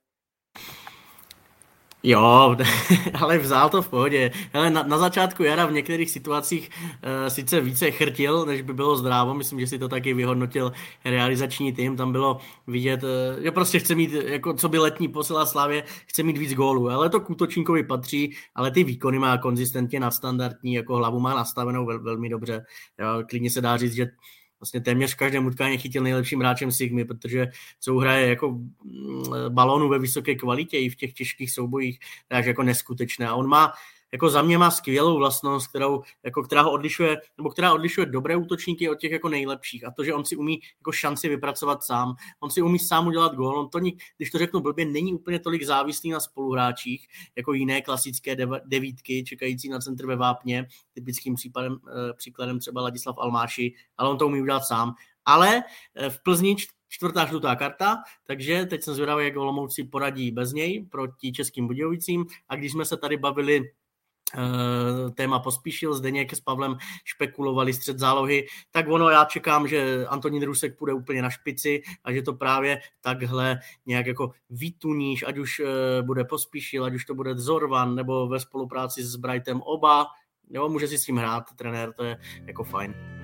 Jo, 2.06 2.56
ale 3.14 3.38
vzal 3.38 3.70
to 3.70 3.82
v 3.82 3.88
pohodě. 3.88 4.30
Hele, 4.52 4.70
na, 4.70 4.82
na 4.82 4.98
začátku 4.98 5.42
jara 5.42 5.66
v 5.66 5.72
některých 5.72 6.10
situacích 6.10 6.70
uh, 6.70 7.28
sice 7.28 7.60
více 7.60 7.90
chrtil, 7.90 8.46
než 8.46 8.62
by 8.62 8.72
bylo 8.72 8.96
zdrávo. 8.96 9.34
Myslím, 9.34 9.60
že 9.60 9.66
si 9.66 9.78
to 9.78 9.88
taky 9.88 10.14
vyhodnotil 10.14 10.72
realizační 11.04 11.72
tým. 11.72 11.96
Tam 11.96 12.12
bylo 12.12 12.38
vidět, 12.66 13.02
uh, 13.02 13.42
že 13.42 13.50
prostě 13.50 13.78
chce 13.78 13.94
mít, 13.94 14.12
jako 14.12 14.54
co 14.54 14.68
by 14.68 14.78
letní 14.78 15.08
posila 15.08 15.46
Slavě, 15.46 15.84
chce 16.06 16.22
mít 16.22 16.38
víc 16.38 16.54
gólů. 16.54 16.90
Ale 16.90 17.10
to 17.10 17.20
k 17.20 17.30
útočníkovi 17.30 17.84
patří, 17.84 18.36
ale 18.54 18.70
ty 18.70 18.84
výkony 18.84 19.18
má 19.18 19.38
konzistentně 19.38 20.00
nadstandardní, 20.00 20.74
jako 20.74 20.96
hlavu 20.96 21.20
má 21.20 21.34
nastavenou 21.34 21.86
vel, 21.86 22.02
velmi 22.02 22.28
dobře. 22.28 22.64
Jo, 22.98 23.22
klidně 23.28 23.50
se 23.50 23.60
dá 23.60 23.76
říct, 23.76 23.94
že 23.94 24.06
vlastně 24.60 24.80
téměř 24.80 25.12
v 25.14 25.16
každém 25.16 25.46
utkání 25.46 25.78
chytil 25.78 26.02
nejlepším 26.02 26.40
hráčem 26.40 26.72
Sigmy, 26.72 27.04
protože 27.04 27.46
co 27.80 27.94
hraje 27.94 28.28
jako 28.28 28.50
mm, 28.50 29.24
balónu 29.48 29.88
ve 29.88 29.98
vysoké 29.98 30.34
kvalitě 30.34 30.78
i 30.78 30.88
v 30.88 30.96
těch 30.96 31.12
těžkých 31.12 31.52
soubojích, 31.52 31.98
takže 32.28 32.50
jako 32.50 32.62
neskutečné. 32.62 33.28
A 33.28 33.34
on 33.34 33.48
má 33.48 33.72
jako 34.14 34.30
za 34.30 34.42
mě 34.42 34.58
má 34.58 34.70
skvělou 34.70 35.18
vlastnost, 35.18 35.68
kterou, 35.68 36.02
jako, 36.24 36.42
která 36.42 36.62
ho 36.62 36.72
odlišuje, 36.72 37.16
nebo 37.38 37.50
která 37.50 37.72
odlišuje 37.72 38.06
dobré 38.06 38.36
útočníky 38.36 38.90
od 38.90 38.94
těch 38.94 39.12
jako 39.12 39.28
nejlepších. 39.28 39.86
A 39.86 39.90
to, 39.90 40.04
že 40.04 40.14
on 40.14 40.24
si 40.24 40.36
umí 40.36 40.60
jako 40.80 40.92
šanci 40.92 41.28
vypracovat 41.28 41.84
sám. 41.84 42.14
On 42.40 42.50
si 42.50 42.62
umí 42.62 42.78
sám 42.78 43.06
udělat 43.06 43.34
gól. 43.34 43.58
On 43.58 43.68
to, 43.68 43.78
když 44.16 44.30
to 44.30 44.38
řeknu 44.38 44.60
blbě, 44.60 44.86
není 44.86 45.14
úplně 45.14 45.38
tolik 45.38 45.62
závislý 45.62 46.10
na 46.10 46.20
spoluhráčích, 46.20 47.06
jako 47.36 47.52
jiné 47.52 47.82
klasické 47.82 48.36
devítky, 48.64 49.24
čekající 49.24 49.68
na 49.68 49.78
centr 49.78 50.06
ve 50.06 50.16
Vápně, 50.16 50.66
typickým 50.92 51.34
případem, 51.34 51.76
eh, 51.88 52.12
příkladem 52.12 52.58
třeba 52.58 52.82
Ladislav 52.82 53.18
Almáši, 53.18 53.74
ale 53.96 54.10
on 54.10 54.18
to 54.18 54.26
umí 54.26 54.42
udělat 54.42 54.64
sám. 54.64 54.94
Ale 55.24 55.62
eh, 55.94 56.10
v 56.10 56.22
Plzni 56.22 56.56
čtvrtá 56.88 57.26
žlutá 57.26 57.56
karta, 57.56 57.96
takže 58.26 58.66
teď 58.66 58.82
jsem 58.82 58.94
zvědavý, 58.94 59.24
jak 59.24 59.36
Olomouci 59.36 59.84
poradí 59.84 60.30
bez 60.30 60.52
něj 60.52 60.86
proti 60.90 61.32
českým 61.32 61.66
Budějovicím. 61.66 62.26
A 62.48 62.56
když 62.56 62.72
jsme 62.72 62.84
se 62.84 62.96
tady 62.96 63.16
bavili 63.16 63.70
téma 65.14 65.38
pospíšil, 65.38 65.94
Zdeněk 65.94 66.34
s 66.34 66.40
Pavlem 66.40 66.76
špekulovali 67.04 67.74
střed 67.74 67.98
zálohy, 67.98 68.46
tak 68.70 68.88
ono 68.88 69.10
já 69.10 69.24
čekám, 69.24 69.68
že 69.68 70.06
Antonín 70.06 70.42
Rusek 70.42 70.78
půjde 70.78 70.92
úplně 70.92 71.22
na 71.22 71.30
špici 71.30 71.82
a 72.04 72.12
že 72.12 72.22
to 72.22 72.32
právě 72.32 72.80
takhle 73.00 73.58
nějak 73.86 74.06
jako 74.06 74.30
vytuníš, 74.50 75.24
ať 75.26 75.38
už 75.38 75.60
eh, 75.60 76.02
bude 76.02 76.24
pospíšil, 76.24 76.84
ať 76.84 76.94
už 76.94 77.04
to 77.04 77.14
bude 77.14 77.34
Zorvan 77.34 77.94
nebo 77.94 78.28
ve 78.28 78.40
spolupráci 78.40 79.02
s 79.02 79.16
Brightem 79.16 79.60
oba, 79.60 80.06
jo, 80.50 80.68
může 80.68 80.88
si 80.88 80.98
s 80.98 81.04
tím 81.04 81.16
hrát 81.16 81.44
trenér, 81.56 81.92
to 81.92 82.04
je 82.04 82.18
jako 82.46 82.64
fajn. 82.64 83.23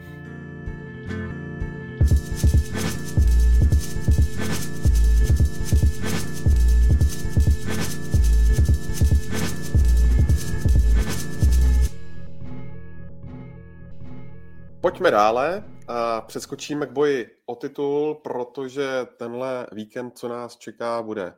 Pojďme 14.91 15.11
dále 15.11 15.65
a 15.89 16.21
přeskočíme 16.21 16.87
k 16.87 16.91
boji 16.91 17.31
o 17.47 17.55
titul, 17.55 18.15
protože 18.15 19.07
tenhle 19.17 19.67
víkend, 19.73 20.19
co 20.19 20.29
nás 20.29 20.57
čeká, 20.57 21.03
bude 21.03 21.35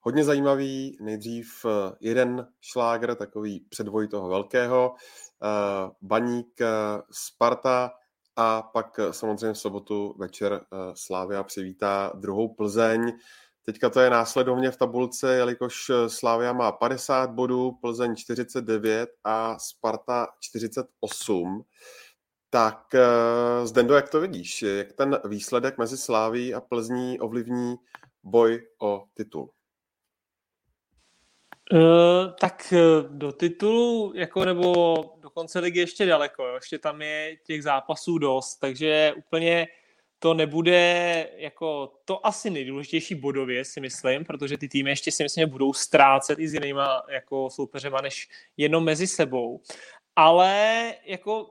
hodně 0.00 0.24
zajímavý. 0.24 0.98
Nejdřív 1.00 1.66
eh, 1.66 1.96
jeden 2.00 2.48
šláger, 2.60 3.14
takový 3.14 3.60
předvoj 3.60 4.08
toho 4.08 4.28
velkého, 4.28 4.94
eh, 4.94 5.90
Baník, 6.02 6.60
eh, 6.60 6.66
Sparta 7.10 7.92
a 8.36 8.62
pak 8.62 9.00
samozřejmě 9.10 9.52
v 9.52 9.58
sobotu 9.58 10.14
večer 10.18 10.60
Slávia 10.94 11.42
přivítá 11.42 12.12
druhou 12.14 12.54
Plzeň. 12.54 13.12
Teďka 13.62 13.90
to 13.90 14.00
je 14.00 14.10
následovně 14.10 14.70
v 14.70 14.76
tabulce, 14.76 15.34
jelikož 15.34 15.90
Slávia 16.06 16.52
má 16.52 16.72
50 16.72 17.30
bodů, 17.30 17.72
Plzeň 17.72 18.16
49 18.16 19.10
a 19.24 19.58
Sparta 19.58 20.28
48. 20.40 21.64
Tak 22.50 22.94
uh, 22.94 23.66
Zdendo, 23.66 23.94
jak 23.94 24.08
to 24.08 24.20
vidíš? 24.20 24.62
Jak 24.62 24.92
ten 24.92 25.20
výsledek 25.24 25.78
mezi 25.78 25.96
Sláví 25.96 26.54
a 26.54 26.60
Plzní 26.60 27.20
ovlivní 27.20 27.76
boj 28.22 28.66
o 28.82 29.04
titul? 29.14 29.50
Uh, 31.72 32.32
tak 32.40 32.72
eh, 32.72 33.08
do 33.08 33.32
titulu, 33.32 34.12
jako 34.14 34.44
nebo 34.44 34.94
do 35.20 35.30
konce 35.30 35.58
ligy 35.58 35.80
ještě 35.80 36.06
daleko, 36.06 36.46
jo. 36.46 36.54
ještě 36.54 36.78
tam 36.78 37.02
je 37.02 37.36
těch 37.46 37.62
zápasů 37.62 38.18
dost, 38.18 38.56
takže 38.56 39.12
úplně 39.16 39.68
to 40.18 40.34
nebude 40.34 41.28
jako 41.36 41.92
to 42.04 42.26
asi 42.26 42.50
nejdůležitější 42.50 43.14
bodově, 43.14 43.64
si 43.64 43.80
myslím, 43.80 44.24
protože 44.24 44.58
ty 44.58 44.68
týmy 44.68 44.90
ještě 44.90 45.12
si 45.12 45.22
myslím, 45.22 45.48
budou 45.48 45.72
ztrácet 45.72 46.38
i 46.38 46.48
s 46.48 46.54
jinýma 46.54 47.02
jako 47.08 47.50
soupeřema, 47.50 48.00
než 48.00 48.28
jenom 48.56 48.84
mezi 48.84 49.06
sebou. 49.06 49.60
Ale 50.16 50.94
jako 51.04 51.50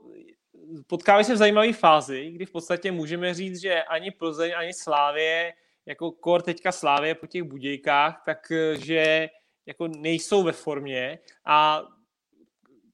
potkávají 0.87 1.25
se 1.25 1.33
v 1.33 1.37
zajímavé 1.37 1.73
fázi, 1.73 2.31
kdy 2.31 2.45
v 2.45 2.51
podstatě 2.51 2.91
můžeme 2.91 3.33
říct, 3.33 3.61
že 3.61 3.83
ani 3.83 4.11
Plzeň, 4.11 4.53
ani 4.55 4.73
Slávě, 4.73 5.53
jako 5.85 6.11
kor 6.11 6.41
teďka 6.41 6.71
Slávě 6.71 7.15
po 7.15 7.27
těch 7.27 7.43
budějkách, 7.43 8.21
takže 8.25 9.29
jako 9.65 9.87
nejsou 9.87 10.43
ve 10.43 10.51
formě. 10.51 11.19
A 11.45 11.83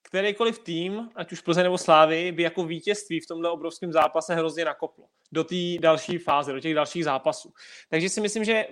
kterýkoliv 0.02 0.60
tým, 0.60 1.10
ať 1.16 1.32
už 1.32 1.42
Plzeň 1.42 1.64
nebo 1.64 1.78
Slávy, 1.78 2.32
by 2.32 2.44
jako 2.44 2.64
vítězství 2.64 3.20
v 3.20 3.28
tomhle 3.28 3.50
obrovském 3.50 3.92
zápase 3.92 4.36
hrozně 4.36 4.66
nakoplo 4.66 5.06
do 5.36 5.44
té 5.44 5.56
další 5.80 6.18
fáze, 6.18 6.54
do 6.54 6.60
těch 6.60 6.76
dalších 6.76 7.04
zápasů. 7.04 7.54
Takže 7.90 8.10
si 8.10 8.22
myslím, 8.22 8.44
že 8.44 8.68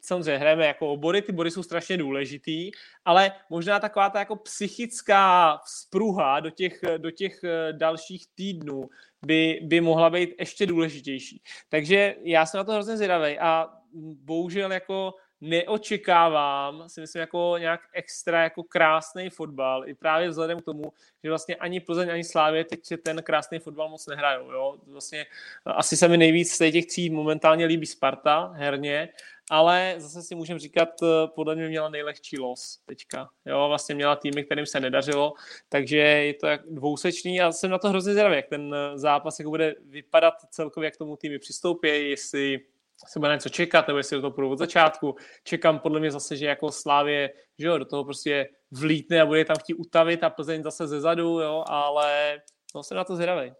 samozřejmě 0.00 0.38
hrajeme 0.38 0.66
jako 0.66 0.92
obory, 0.92 1.22
ty 1.22 1.32
body 1.32 1.50
jsou 1.50 1.62
strašně 1.62 1.96
důležitý, 1.96 2.70
ale 3.04 3.32
možná 3.50 3.80
taková 3.80 4.10
ta 4.10 4.18
jako 4.18 4.36
psychická 4.36 5.58
spruha 5.66 6.40
do 6.40 6.50
těch, 6.50 6.80
do 6.98 7.10
těch 7.10 7.44
eh, 7.44 7.72
dalších 7.72 8.26
týdnů 8.34 8.88
by, 9.26 9.60
by 9.62 9.80
mohla 9.80 10.10
být 10.10 10.34
ještě 10.38 10.66
důležitější. 10.66 11.42
Takže 11.68 12.16
já 12.22 12.46
jsem 12.46 12.58
na 12.58 12.64
to 12.64 12.72
hrozně 12.72 12.96
zvědavý 12.96 13.38
a 13.38 13.68
bohužel 14.24 14.72
jako 14.72 15.14
neočekávám, 15.40 16.88
si 16.88 17.00
myslím, 17.00 17.20
jako 17.20 17.54
nějak 17.58 17.80
extra 17.92 18.42
jako 18.42 18.62
krásný 18.62 19.30
fotbal, 19.30 19.88
i 19.88 19.94
právě 19.94 20.28
vzhledem 20.28 20.60
k 20.60 20.64
tomu, 20.64 20.92
že 21.24 21.30
vlastně 21.30 21.56
ani 21.56 21.80
Plzeň, 21.80 22.10
ani 22.10 22.24
Slávě 22.24 22.64
teď 22.64 22.80
ten 23.02 23.22
krásný 23.22 23.58
fotbal 23.58 23.88
moc 23.88 24.06
nehrajou. 24.06 24.52
Jo? 24.52 24.76
Vlastně 24.86 25.26
asi 25.66 25.96
se 25.96 26.08
mi 26.08 26.16
nejvíc 26.16 26.52
z 26.52 26.72
těch 26.72 26.86
tří 26.86 27.10
momentálně 27.10 27.66
líbí 27.66 27.86
Sparta 27.86 28.52
herně, 28.54 29.08
ale 29.50 29.94
zase 29.96 30.22
si 30.22 30.34
můžeme 30.34 30.60
říkat, 30.60 30.88
podle 31.26 31.54
mě 31.54 31.68
měla 31.68 31.88
nejlehčí 31.88 32.38
los 32.38 32.78
teďka. 32.86 33.30
Jo, 33.46 33.68
vlastně 33.68 33.94
měla 33.94 34.16
týmy, 34.16 34.44
kterým 34.44 34.66
se 34.66 34.80
nedařilo, 34.80 35.32
takže 35.68 35.96
je 35.96 36.34
to 36.34 36.46
jak 36.46 36.60
dvousečný 36.70 37.40
a 37.40 37.52
jsem 37.52 37.70
na 37.70 37.78
to 37.78 37.88
hrozně 37.88 38.12
zvědavý, 38.12 38.36
jak 38.36 38.46
ten 38.46 38.74
zápas 38.94 39.38
jako 39.38 39.50
bude 39.50 39.74
vypadat 39.84 40.34
celkově, 40.50 40.86
jak 40.86 40.96
tomu 40.96 41.16
týmy 41.16 41.38
přistoupí, 41.38 42.10
jestli 42.10 42.60
se 43.06 43.18
bude 43.18 43.32
něco 43.32 43.48
čekat, 43.48 43.88
nebo 43.88 43.98
jestli 43.98 44.16
do 44.16 44.20
toho 44.20 44.30
půjdu 44.30 44.50
od 44.50 44.58
začátku. 44.58 45.16
Čekám 45.44 45.78
podle 45.78 46.00
mě 46.00 46.10
zase, 46.10 46.36
že 46.36 46.46
jako 46.46 46.72
Slávě, 46.72 47.30
že 47.58 47.66
jo, 47.66 47.78
do 47.78 47.84
toho 47.84 48.04
prostě 48.04 48.48
vlítne 48.70 49.20
a 49.20 49.26
bude 49.26 49.44
tam 49.44 49.56
chtít 49.56 49.74
utavit 49.74 50.24
a 50.24 50.30
Plzeň 50.30 50.62
zase 50.62 50.86
ze 50.86 51.00
zadu, 51.00 51.40
jo, 51.40 51.64
ale 51.66 52.38
no, 52.74 52.82
jsem 52.82 52.96
na 52.96 53.04
to 53.04 53.16
zvědavý. 53.16 53.52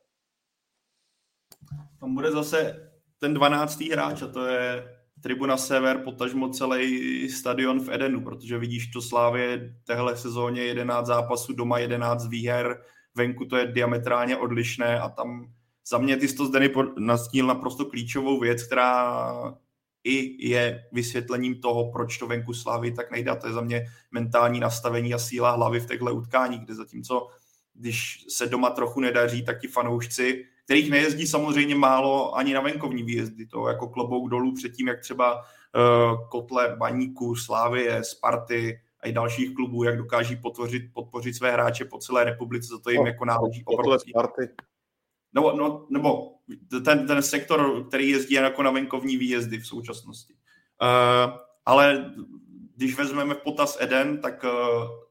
Tam 2.01 2.15
bude 2.15 2.31
zase 2.31 2.91
ten 3.19 3.35
12. 3.35 3.81
hráč 3.81 4.23
a 4.23 4.27
to 4.27 4.47
je 4.47 4.95
Tribuna 5.23 5.57
Sever, 5.57 5.99
potažmo 5.99 6.49
celý 6.49 7.31
stadion 7.31 7.81
v 7.81 7.89
Edenu, 7.93 8.25
protože 8.25 8.59
vidíš 8.59 8.91
to 8.91 9.03
Slávě 9.03 9.75
téhle 9.85 10.17
sezóně 10.17 10.63
11 10.63 11.07
zápasů, 11.07 11.53
doma 11.53 11.79
11 11.79 12.29
výher, 12.29 12.83
venku 13.15 13.45
to 13.45 13.57
je 13.57 13.67
diametrálně 13.67 14.37
odlišné 14.37 15.01
a 15.01 15.09
tam 15.09 15.53
za 15.89 15.99
mě 15.99 16.17
ty 16.17 16.29
jsi 16.29 16.37
to 16.37 16.47
zde 16.47 16.71
nastínil 16.99 17.47
naprosto 17.47 17.85
klíčovou 17.85 18.41
věc, 18.41 18.63
která 18.63 19.33
i 20.05 20.49
je 20.49 20.85
vysvětlením 20.93 21.61
toho, 21.61 21.93
proč 21.93 22.19
to 22.19 22.27
venku 22.27 22.55
slávy 22.55 22.93
tak 22.93 23.11
nejde. 23.11 23.31
A 23.31 23.37
to 23.37 23.47
je 23.47 23.53
za 23.53 23.61
mě 23.61 23.87
mentální 24.11 24.61
nastavení 24.61 25.15
a 25.15 25.19
síla 25.19 25.51
hlavy 25.51 25.81
v 25.81 25.87
těchto 25.87 26.15
utkání, 26.15 26.59
kde 26.59 26.75
zatímco 26.75 27.29
když 27.79 28.25
se 28.29 28.47
doma 28.47 28.71
trochu 28.71 29.01
nedaří, 29.01 29.45
tak 29.45 29.61
ti 29.61 29.69
fanoušci, 29.69 30.45
kterých 30.65 30.91
nejezdí 30.91 31.27
samozřejmě 31.27 31.75
málo 31.75 32.37
ani 32.37 32.55
na 32.55 32.61
venkovní 32.61 33.03
výjezdy, 33.03 33.47
to 33.47 33.69
jako 33.69 33.89
klobouk 33.89 34.31
dolů 34.31 34.55
před 34.55 34.73
tím, 34.73 34.89
jak 34.89 35.01
třeba 35.01 35.37
uh, 35.37 36.29
kotle 36.29 36.77
Baníku, 36.79 37.37
Slávie, 37.37 38.05
Sparty 38.05 38.81
a 39.01 39.09
i 39.09 39.13
dalších 39.13 39.55
klubů, 39.55 39.85
jak 39.85 39.97
dokáží 39.97 40.37
podpořit, 40.37 40.83
podpořit 40.93 41.35
své 41.35 41.53
hráče 41.53 41.85
po 41.85 41.99
celé 41.99 42.25
republice, 42.25 42.69
za 42.69 42.79
to 42.79 42.91
jim 42.91 43.01
no, 43.01 43.07
jako 43.07 43.25
náleží 43.25 43.63
obrovský. 43.65 44.11
Sparty 44.11 44.49
nebo, 45.33 45.53
no, 45.53 45.87
nebo 45.91 46.35
ten, 46.85 47.07
ten 47.07 47.23
sektor, 47.23 47.85
který 47.89 48.09
jezdí 48.11 48.35
jako 48.35 48.63
na 48.63 48.71
venkovní 48.71 49.17
výjezdy 49.17 49.59
v 49.59 49.67
současnosti. 49.67 50.35
Uh, 50.83 51.33
ale 51.65 52.15
když 52.77 52.97
vezmeme 52.97 53.35
v 53.35 53.43
potaz 53.43 53.79
Eden, 53.81 54.19
tak 54.19 54.45
uh, 54.45 54.51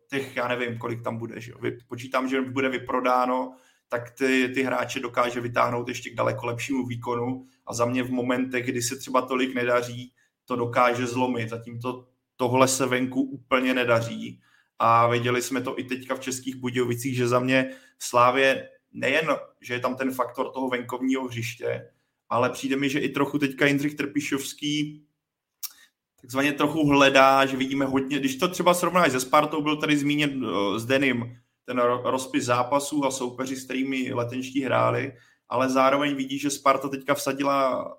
těch, 0.09 0.35
já 0.35 0.47
nevím, 0.47 0.77
kolik 0.77 1.03
tam 1.03 1.17
bude. 1.17 1.41
Že 1.41 1.51
jo? 1.51 1.57
Počítám, 1.87 2.29
že 2.29 2.41
bude 2.41 2.69
vyprodáno, 2.69 3.55
tak 3.89 4.11
ty, 4.11 4.51
ty 4.53 4.63
hráče 4.63 4.99
dokáže 4.99 5.41
vytáhnout 5.41 5.87
ještě 5.87 6.09
k 6.09 6.15
daleko 6.15 6.45
lepšímu 6.45 6.85
výkonu 6.85 7.45
a 7.65 7.73
za 7.73 7.85
mě 7.85 8.03
v 8.03 8.11
momentech, 8.11 8.65
kdy 8.65 8.81
se 8.81 8.95
třeba 8.95 9.21
tolik 9.21 9.55
nedaří, 9.55 10.13
to 10.45 10.55
dokáže 10.55 11.07
zlomit. 11.07 11.49
Zatím 11.49 11.79
to, 11.79 12.07
tohle 12.35 12.67
se 12.67 12.85
venku 12.85 13.21
úplně 13.21 13.73
nedaří 13.73 14.41
a 14.79 15.07
viděli 15.07 15.41
jsme 15.41 15.61
to 15.61 15.79
i 15.79 15.83
teďka 15.83 16.15
v 16.15 16.19
Českých 16.19 16.55
Budějovicích, 16.55 17.15
že 17.15 17.27
za 17.27 17.39
mě 17.39 17.69
Slávě 17.99 18.69
nejen, 18.91 19.27
že 19.61 19.73
je 19.73 19.79
tam 19.79 19.95
ten 19.95 20.11
faktor 20.11 20.51
toho 20.51 20.69
venkovního 20.69 21.23
hřiště, 21.23 21.91
ale 22.29 22.49
přijde 22.49 22.75
mi, 22.75 22.89
že 22.89 22.99
i 22.99 23.09
trochu 23.09 23.39
teďka 23.39 23.65
Jindřich 23.65 23.95
Trpišovský 23.95 25.07
takzvaně 26.21 26.53
trochu 26.53 26.87
hledá, 26.87 27.45
že 27.45 27.57
vidíme 27.57 27.85
hodně, 27.85 28.19
když 28.19 28.35
to 28.35 28.47
třeba 28.47 28.73
srovnáš 28.73 29.11
se 29.11 29.19
Spartou, 29.19 29.61
byl 29.61 29.77
tady 29.77 29.97
zmíněn 29.97 30.45
uh, 30.45 30.77
s 30.77 30.85
Denim, 30.85 31.37
ten 31.65 31.79
rozpis 32.03 32.45
zápasů 32.45 33.05
a 33.05 33.11
soupeři, 33.11 33.55
s 33.55 33.65
kterými 33.65 34.13
letenští 34.13 34.63
hráli, 34.63 35.13
ale 35.49 35.69
zároveň 35.69 36.15
vidí, 36.15 36.39
že 36.39 36.49
Sparta 36.49 36.89
teďka 36.89 37.13
vsadila 37.13 37.93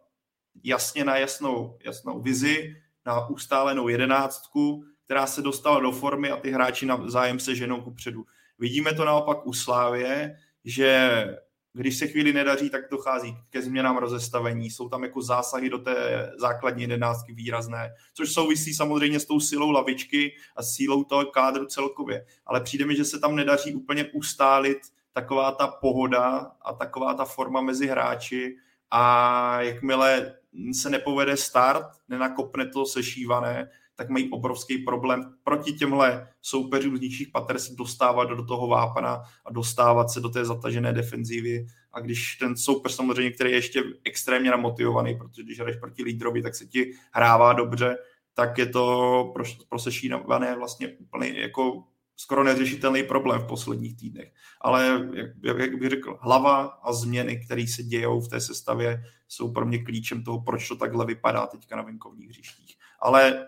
jasně 0.65 1.05
na 1.05 1.17
jasnou, 1.17 1.79
jasnou 1.85 2.21
vizi, 2.21 2.77
na 3.07 3.29
ustálenou 3.29 3.89
jedenáctku, 3.89 4.85
která 5.05 5.27
se 5.27 5.43
dostala 5.43 5.81
do 5.81 5.93
formy 5.93 6.31
a 6.31 6.37
ty 6.37 6.51
hráči 6.51 6.87
na 6.87 7.11
zájem 7.11 7.41
se 7.41 7.55
ženou 7.55 7.81
kupředu. 7.81 8.25
Vidíme 8.59 8.95
to 8.95 9.05
naopak 9.05 9.47
u 9.47 9.53
Slávě, 9.53 10.37
že 10.69 11.25
když 11.73 11.99
se 11.99 12.07
chvíli 12.07 12.33
nedaří, 12.33 12.71
tak 12.71 12.91
dochází 12.91 13.37
ke 13.51 13.63
změnám 13.63 13.97
rozestavení, 13.97 14.71
jsou 14.71 14.89
tam 14.89 15.03
jako 15.03 15.23
zásahy 15.23 15.71
do 15.71 15.79
té 15.79 16.31
základní 16.39 16.83
jedenáctky 16.83 17.33
výrazné, 17.33 17.95
což 18.15 18.33
souvisí 18.33 18.75
samozřejmě 18.75 19.21
s 19.21 19.27
tou 19.27 19.41
silou 19.41 19.71
lavičky 19.71 20.33
a 20.57 20.63
sílou 20.63 21.05
toho 21.05 21.27
kádru 21.27 21.67
celkově. 21.67 22.27
Ale 22.47 22.61
přijde 22.61 22.87
mi, 22.87 22.97
že 22.97 23.05
se 23.05 23.19
tam 23.19 23.37
nedaří 23.37 23.75
úplně 23.75 24.05
ustálit 24.05 24.79
taková 25.13 25.53
ta 25.53 25.67
pohoda 25.67 26.51
a 26.63 26.73
taková 26.73 27.15
ta 27.15 27.25
forma 27.25 27.61
mezi 27.61 27.87
hráči 27.87 28.57
a 28.91 29.63
jakmile 29.63 30.35
se 30.73 30.91
nepovede 30.91 31.37
start, 31.37 31.87
nenakopne 32.09 32.69
to 32.69 32.87
sešívané, 32.87 33.71
tak 33.99 34.09
mají 34.09 34.31
obrovský 34.31 34.79
problém 34.79 35.35
proti 35.45 35.73
těmhle 35.73 36.29
soupeřům 36.43 36.97
z 36.97 37.01
nižších 37.01 37.29
pater 37.29 37.59
se 37.59 37.75
dostávat 37.75 38.25
do 38.25 38.45
toho 38.45 38.67
vápna 38.69 39.23
a 39.47 39.53
dostávat 39.53 40.11
se 40.11 40.21
do 40.21 40.29
té 40.29 40.45
zatažené 40.45 40.93
defenzívy. 40.93 41.67
A 41.93 42.01
když 42.01 42.37
ten 42.37 42.57
soupeř 42.57 42.93
samozřejmě, 42.93 43.31
který 43.31 43.51
je 43.51 43.57
ještě 43.57 43.83
extrémně 44.05 44.51
namotivovaný, 44.51 45.19
protože 45.19 45.43
když 45.43 45.61
hraješ 45.61 45.77
proti 45.77 46.03
lídrovi, 46.03 46.43
tak 46.43 46.55
se 46.55 46.67
ti 46.67 46.93
hrává 47.13 47.53
dobře, 47.53 47.97
tak 48.35 48.59
je 48.59 48.67
to 48.67 48.85
pro, 49.35 49.45
pro 49.69 49.79
sešívané 49.79 50.57
vlastně 50.57 50.89
úplně 50.89 51.41
jako 51.41 51.85
skoro 52.17 52.45
neřešitelný 52.45 53.03
problém 53.03 53.41
v 53.41 53.47
posledních 53.47 53.97
týdnech. 53.97 54.33
Ale 54.61 55.09
jak, 55.43 55.59
jak 55.59 55.79
bych 55.79 55.91
řekl, 55.91 56.19
hlava 56.21 56.65
a 56.83 56.93
změny, 56.93 57.41
které 57.45 57.67
se 57.67 57.83
dějou 57.83 58.21
v 58.21 58.29
té 58.29 58.41
sestavě, 58.41 59.03
jsou 59.29 59.53
pro 59.53 59.67
mě 59.67 59.85
klíčem 59.85 60.25
toho, 60.25 60.41
proč 60.41 60.69
to 60.69 60.77
takhle 60.77 61.07
vypadá 61.07 61.47
teďka 61.47 61.77
na 61.77 61.83
venkovních 61.83 62.29
hřištích. 62.29 62.77
Ale 63.01 63.47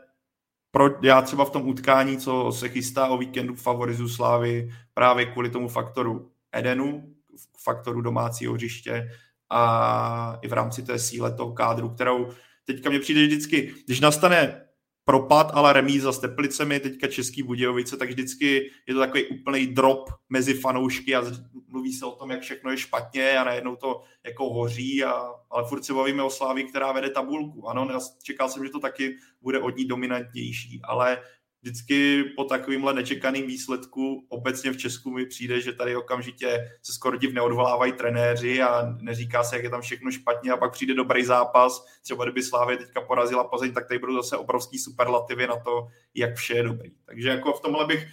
pro, 0.70 0.90
já 1.02 1.22
třeba 1.22 1.44
v 1.44 1.50
tom 1.50 1.68
utkání, 1.68 2.18
co 2.18 2.52
se 2.52 2.68
chystá 2.68 3.08
o 3.08 3.18
víkendu, 3.18 3.54
favorizu 3.54 4.08
Slávy 4.08 4.70
právě 4.94 5.26
kvůli 5.26 5.50
tomu 5.50 5.68
faktoru 5.68 6.30
Edenu, 6.52 7.14
faktoru 7.58 8.00
domácího 8.00 8.54
hřiště 8.54 9.10
a 9.50 10.38
i 10.42 10.48
v 10.48 10.52
rámci 10.52 10.82
té 10.82 10.98
síle 10.98 11.34
toho 11.34 11.52
kádru, 11.52 11.88
kterou 11.88 12.30
teďka 12.64 12.90
mě 12.90 13.00
přijde 13.00 13.26
vždycky, 13.26 13.74
když 13.86 14.00
nastane 14.00 14.69
propad, 15.10 15.50
ale 15.54 15.72
remíza 15.72 16.12
s 16.12 16.18
Teplicemi, 16.18 16.80
teďka 16.80 17.06
Český 17.06 17.42
Budějovice, 17.42 17.96
tak 17.96 18.08
vždycky 18.08 18.70
je 18.86 18.94
to 18.94 19.00
takový 19.00 19.26
úplný 19.26 19.66
drop 19.66 20.10
mezi 20.28 20.54
fanoušky 20.54 21.14
a 21.14 21.22
mluví 21.68 21.92
se 21.92 22.06
o 22.06 22.10
tom, 22.10 22.30
jak 22.30 22.40
všechno 22.40 22.70
je 22.70 22.76
špatně 22.76 23.38
a 23.38 23.44
najednou 23.44 23.76
to 23.76 24.02
jako 24.24 24.50
hoří, 24.50 25.04
a, 25.04 25.12
ale 25.50 25.64
furt 25.68 25.84
se 25.84 25.94
bavíme 25.94 26.22
o 26.22 26.30
Slávii, 26.30 26.64
která 26.64 26.92
vede 26.92 27.10
tabulku. 27.10 27.68
Ano, 27.68 27.88
čekal 28.22 28.48
jsem, 28.48 28.64
že 28.64 28.70
to 28.70 28.80
taky 28.80 29.16
bude 29.42 29.58
od 29.58 29.76
ní 29.76 29.84
dominantnější, 29.84 30.80
ale 30.84 31.18
vždycky 31.62 32.24
po 32.36 32.44
takovýmhle 32.44 32.94
nečekaným 32.94 33.46
výsledku 33.46 34.26
obecně 34.28 34.70
v 34.70 34.76
Česku 34.76 35.10
mi 35.10 35.26
přijde, 35.26 35.60
že 35.60 35.72
tady 35.72 35.96
okamžitě 35.96 36.68
se 36.82 36.92
skoro 36.92 37.16
div 37.16 37.32
neodvolávají 37.32 37.92
trenéři 37.92 38.62
a 38.62 38.96
neříká 39.00 39.44
se, 39.44 39.56
jak 39.56 39.64
je 39.64 39.70
tam 39.70 39.80
všechno 39.80 40.10
špatně 40.10 40.52
a 40.52 40.56
pak 40.56 40.72
přijde 40.72 40.94
dobrý 40.94 41.24
zápas. 41.24 41.86
Třeba 42.02 42.24
kdyby 42.24 42.42
Slávě 42.42 42.76
teďka 42.76 43.00
porazila 43.00 43.44
Plzeň, 43.44 43.72
tak 43.72 43.88
tady 43.88 43.98
budou 43.98 44.16
zase 44.16 44.36
obrovský 44.36 44.78
superlativy 44.78 45.46
na 45.46 45.56
to, 45.56 45.88
jak 46.14 46.36
vše 46.36 46.54
je 46.54 46.62
dobrý. 46.62 46.90
Takže 47.06 47.28
jako 47.28 47.52
v 47.52 47.60
tomhle 47.60 47.86
bych 47.86 48.06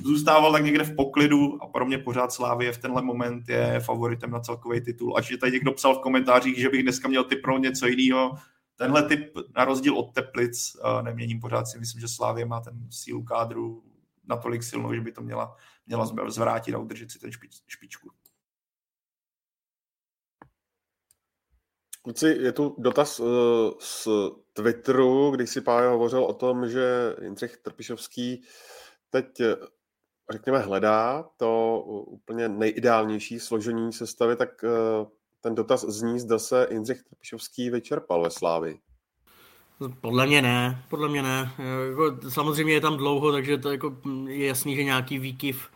zůstával 0.00 0.52
tak 0.52 0.64
někde 0.64 0.84
v 0.84 0.96
poklidu 0.96 1.62
a 1.62 1.66
pro 1.66 1.86
mě 1.86 1.98
pořád 1.98 2.32
Slávě 2.32 2.72
v 2.72 2.78
tenhle 2.78 3.02
moment 3.02 3.48
je 3.48 3.80
favoritem 3.80 4.30
na 4.30 4.40
celkový 4.40 4.80
titul. 4.80 5.16
Až 5.16 5.30
je 5.30 5.38
tady 5.38 5.52
někdo 5.52 5.72
psal 5.72 5.94
v 5.94 6.02
komentářích, 6.02 6.58
že 6.58 6.68
bych 6.68 6.82
dneska 6.82 7.08
měl 7.08 7.24
typ 7.24 7.42
pro 7.42 7.58
něco 7.58 7.86
jiného, 7.86 8.30
tenhle 8.76 9.08
typ, 9.08 9.34
na 9.56 9.64
rozdíl 9.64 9.98
od 9.98 10.14
Teplic, 10.14 10.76
neměním 11.02 11.40
pořád 11.40 11.66
si 11.66 11.78
myslím, 11.78 12.00
že 12.00 12.08
Slávě 12.08 12.44
má 12.44 12.60
ten 12.60 12.88
sílu 12.90 13.24
kádru 13.24 13.84
natolik 14.24 14.62
silnou, 14.62 14.94
že 14.94 15.00
by 15.00 15.12
to 15.12 15.20
měla, 15.20 15.56
měla 15.86 16.06
zvrátit 16.28 16.74
a 16.74 16.78
udržet 16.78 17.10
si 17.10 17.18
ten 17.18 17.32
špič, 17.32 17.62
špičku. 17.66 18.10
Kluci, 22.02 22.26
je 22.26 22.52
tu 22.52 22.76
dotaz 22.78 23.20
uh, 23.20 23.26
z 23.78 24.08
Twitteru, 24.52 25.30
když 25.30 25.50
si 25.50 25.60
Pája 25.60 25.90
hovořil 25.90 26.24
o 26.24 26.32
tom, 26.32 26.68
že 26.68 27.16
Jindřich 27.22 27.56
Trpišovský 27.56 28.42
teď 29.10 29.26
řekněme, 30.30 30.58
hledá 30.58 31.22
to 31.36 31.80
úplně 32.06 32.48
nejideálnější 32.48 33.40
složení 33.40 33.92
sestavy, 33.92 34.36
tak 34.36 34.64
ten 35.42 35.54
dotaz 35.54 35.84
zní, 35.84 36.20
zda 36.20 36.38
se 36.38 36.66
Jindřich 36.70 37.02
Trpišovský 37.02 37.70
vyčerpal 37.70 38.22
ve 38.22 38.30
Slávi. 38.30 38.78
Podle 40.00 40.26
mě 40.26 40.42
ne, 40.42 40.84
podle 40.88 41.08
mě 41.08 41.22
ne. 41.22 41.52
Jako, 41.88 42.30
samozřejmě 42.30 42.72
je 42.72 42.80
tam 42.80 42.96
dlouho, 42.96 43.32
takže 43.32 43.58
to 43.58 43.70
jako 43.70 43.96
je 44.26 44.46
jasný, 44.46 44.76
že 44.76 44.84
nějaký 44.84 45.18
výkyv 45.18 45.68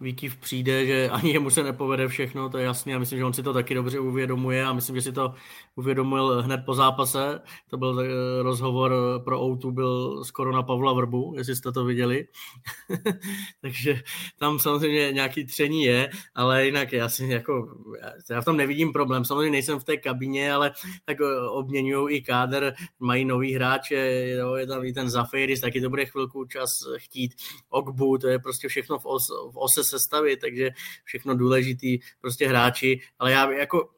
výkyv 0.00 0.36
přijde, 0.36 0.86
že 0.86 1.10
ani 1.10 1.32
jemu 1.32 1.50
se 1.50 1.62
nepovede 1.62 2.08
všechno, 2.08 2.48
to 2.48 2.58
je 2.58 2.64
jasné 2.64 2.94
a 2.94 2.98
myslím, 2.98 3.18
že 3.18 3.24
on 3.24 3.32
si 3.32 3.42
to 3.42 3.52
taky 3.52 3.74
dobře 3.74 3.98
uvědomuje 3.98 4.64
a 4.64 4.72
myslím, 4.72 4.96
že 4.96 5.02
si 5.02 5.12
to 5.12 5.34
uvědomil 5.76 6.42
hned 6.42 6.60
po 6.66 6.74
zápase. 6.74 7.40
To 7.70 7.76
byl 7.76 8.00
eh, 8.00 8.42
rozhovor 8.42 8.92
pro 9.24 9.42
Outu, 9.42 9.70
byl 9.70 10.24
skoro 10.24 10.52
na 10.52 10.62
Pavla 10.62 10.92
Vrbu, 10.92 11.34
jestli 11.36 11.56
jste 11.56 11.72
to 11.72 11.84
viděli. 11.84 12.26
Takže 13.60 14.02
tam 14.38 14.58
samozřejmě 14.58 15.12
nějaký 15.12 15.46
tření 15.46 15.84
je, 15.84 16.10
ale 16.34 16.66
jinak 16.66 16.92
já 16.92 17.08
si 17.08 17.26
jako, 17.26 17.76
já 18.30 18.40
v 18.40 18.44
tom 18.44 18.56
nevidím 18.56 18.92
problém. 18.92 19.24
Samozřejmě 19.24 19.50
nejsem 19.50 19.78
v 19.80 19.84
té 19.84 19.96
kabině, 19.96 20.52
ale 20.52 20.72
tak 21.04 21.20
eh, 21.20 21.48
obměňují 21.48 22.16
i 22.16 22.22
káder, 22.22 22.74
mají 23.00 23.24
nový 23.24 23.54
hráče, 23.54 24.28
jo, 24.28 24.54
je 24.54 24.66
tam 24.66 24.84
i 24.84 24.92
ten 24.92 25.10
Zafiris, 25.10 25.60
taky 25.60 25.80
to 25.80 25.90
bude 25.90 26.06
chvilku 26.06 26.44
čas 26.44 26.82
chtít. 26.96 27.34
Ogbu, 27.68 28.18
to 28.18 28.28
je 28.28 28.38
prostě 28.38 28.68
všechno 28.68 28.98
v, 28.98 29.06
os, 29.06 29.28
v 29.28 29.56
ose 29.58 29.85
sestavy, 29.86 30.36
takže 30.36 30.70
všechno 31.04 31.36
důležitý 31.36 31.98
prostě 32.20 32.48
hráči, 32.48 33.00
ale 33.18 33.32
já 33.32 33.52
jako 33.52 33.90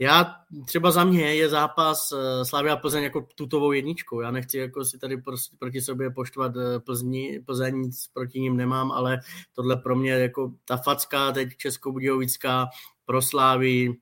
já 0.00 0.34
třeba 0.66 0.90
za 0.90 1.04
mě 1.04 1.34
je 1.34 1.48
zápas 1.48 2.12
eh, 2.12 2.44
Slavia 2.44 2.76
Plzeň 2.76 3.02
jako 3.02 3.26
tutovou 3.34 3.72
jedničkou. 3.72 4.20
Já 4.20 4.30
nechci 4.30 4.58
jako 4.58 4.84
si 4.84 4.98
tady 4.98 5.16
prostě 5.16 5.56
proti 5.58 5.80
sobě 5.80 6.10
poštvat 6.10 6.52
eh, 6.56 6.80
Plzni, 6.80 7.40
Plzeň, 7.46 7.76
nic 7.76 8.06
proti 8.12 8.40
ním 8.40 8.56
nemám, 8.56 8.92
ale 8.92 9.20
tohle 9.52 9.76
pro 9.76 9.96
mě 9.96 10.12
jako 10.12 10.52
ta 10.64 10.76
facka 10.76 11.32
teď 11.32 11.48
Českobudějovická 11.56 12.68
pro 13.04 13.22
Slávy, 13.22 13.94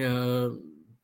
eh, 0.00 0.08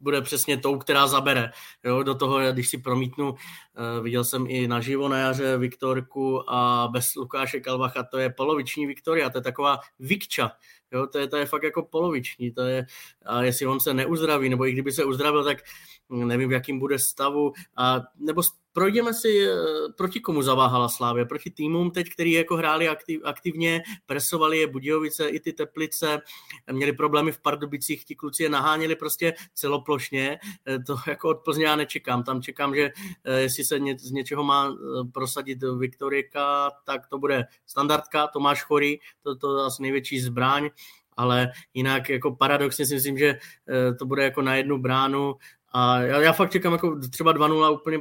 bude 0.05 0.21
přesně 0.21 0.57
tou, 0.57 0.79
která 0.79 1.07
zabere. 1.07 1.51
Jo, 1.85 2.03
do 2.03 2.15
toho, 2.15 2.53
když 2.53 2.69
si 2.69 2.79
promítnu, 2.79 3.35
eh, 3.35 4.03
viděl 4.03 4.25
jsem 4.25 4.47
i 4.49 4.69
naživo 4.69 5.09
na 5.09 5.19
jaře 5.19 5.59
Viktorku 5.59 6.51
a 6.51 6.89
bez 6.93 7.15
Lukáše 7.15 7.61
Kalvacha 7.61 8.03
to 8.03 8.19
je 8.19 8.31
poloviční 8.31 8.87
Viktoria, 8.87 9.31
to 9.31 9.39
je 9.39 9.43
taková 9.43 9.79
Vikča, 9.99 10.51
jo, 10.93 11.07
to 11.07 11.19
je, 11.19 11.29
to 11.29 11.37
je 11.37 11.47
fakt 11.47 11.63
jako 11.63 11.83
poloviční, 11.83 12.53
to 12.53 12.63
je, 12.63 12.87
a 13.27 13.43
jestli 13.43 13.67
on 13.67 13.81
se 13.81 13.95
neuzdraví, 13.95 14.49
nebo 14.49 14.67
i 14.67 14.73
kdyby 14.73 14.93
se 14.93 15.05
uzdravil, 15.05 15.45
tak 15.45 15.59
nevím, 16.11 16.49
v 16.49 16.53
jakým 16.53 16.79
bude 16.79 16.99
stavu, 16.99 17.53
a, 17.77 18.01
nebo 18.19 18.43
projdeme 18.75 19.15
si, 19.15 19.47
eh, 19.47 19.55
proti 19.97 20.21
komu 20.21 20.43
zaváhala 20.43 20.89
Slávě, 20.89 21.25
proti 21.25 21.51
týmům 21.51 21.91
teď, 21.91 22.09
který 22.09 22.33
jako 22.33 22.57
hráli 22.57 22.89
aktiv, 22.89 23.21
aktivně, 23.25 23.83
presovali 24.07 24.59
je 24.59 24.67
Budějovice, 24.67 25.29
i 25.29 25.41
ty 25.41 25.53
Teplice, 25.53 26.21
měli 26.73 26.93
problémy 26.93 27.33
v 27.33 27.41
Pardubicích, 27.41 28.05
ti 28.05 28.15
kluci 28.15 28.43
je 28.43 28.49
naháněli 28.49 28.97
prostě 28.97 29.35
celoplošně, 29.55 30.39
eh, 30.67 30.79
to 30.79 30.97
jako 31.09 31.29
od 31.29 31.39
Plzně 31.45 31.65
já 31.65 31.77
nečekám, 31.77 32.23
tam 32.23 32.43
čekám, 32.43 32.75
že 32.75 32.91
eh, 33.25 33.41
jestli 33.41 33.65
se 33.65 33.79
ně, 33.79 33.97
z 33.99 34.11
něčeho 34.11 34.45
má 34.45 34.77
prosadit 35.13 35.59
Viktorika, 35.79 36.71
tak 36.85 37.07
to 37.07 37.19
bude 37.19 37.45
standardka, 37.67 38.27
Tomáš 38.27 38.63
Chory, 38.63 39.01
to, 39.23 39.37
to 39.37 39.59
asi 39.59 39.83
největší 39.83 40.21
zbraň, 40.21 40.71
ale 41.17 41.53
jinak 41.75 42.09
jako 42.09 42.37
paradoxně 42.37 42.87
si 42.87 42.95
myslím, 42.95 43.19
že 43.19 43.39
to 43.99 44.07
bude 44.07 44.25
jako 44.25 44.43
na 44.43 44.55
jednu 44.55 44.79
bránu 44.79 45.35
a 45.77 46.01
já, 46.01 46.21
já 46.21 46.33
fakt 46.33 46.51
čekám 46.51 46.73
jako 46.73 46.99
třeba 47.11 47.35
2-0 47.35 47.75
úplně 47.75 47.99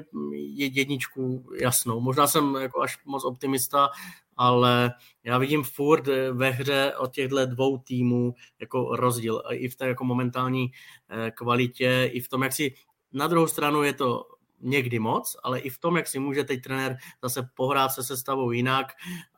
jedničku 0.47 1.45
jasnou. 1.59 1.99
Možná 1.99 2.27
jsem 2.27 2.55
jako 2.55 2.81
až 2.81 3.05
moc 3.05 3.25
optimista, 3.25 3.89
ale 4.37 4.91
já 5.23 5.37
vidím 5.37 5.63
furt 5.63 6.07
ve 6.31 6.49
hře 6.49 6.93
od 6.97 7.13
těchto 7.13 7.45
dvou 7.45 7.77
týmů 7.77 8.33
jako 8.59 8.95
rozdíl. 8.95 9.43
I 9.49 9.69
v 9.69 9.75
té 9.75 9.87
jako 9.87 10.03
momentální 10.03 10.71
eh, 11.09 11.31
kvalitě, 11.31 12.09
i 12.13 12.21
v 12.21 12.29
tom, 12.29 12.43
jak 12.43 12.53
si 12.53 12.73
na 13.13 13.27
druhou 13.27 13.47
stranu 13.47 13.83
je 13.83 13.93
to 13.93 14.25
někdy 14.59 14.99
moc, 14.99 15.37
ale 15.43 15.59
i 15.59 15.69
v 15.69 15.77
tom, 15.77 15.97
jak 15.97 16.07
si 16.07 16.19
může 16.19 16.43
teď 16.43 16.61
trenér 16.61 16.97
zase 17.23 17.49
pohrát 17.53 17.89
se 17.89 18.03
sestavou 18.03 18.51
jinak 18.51 18.87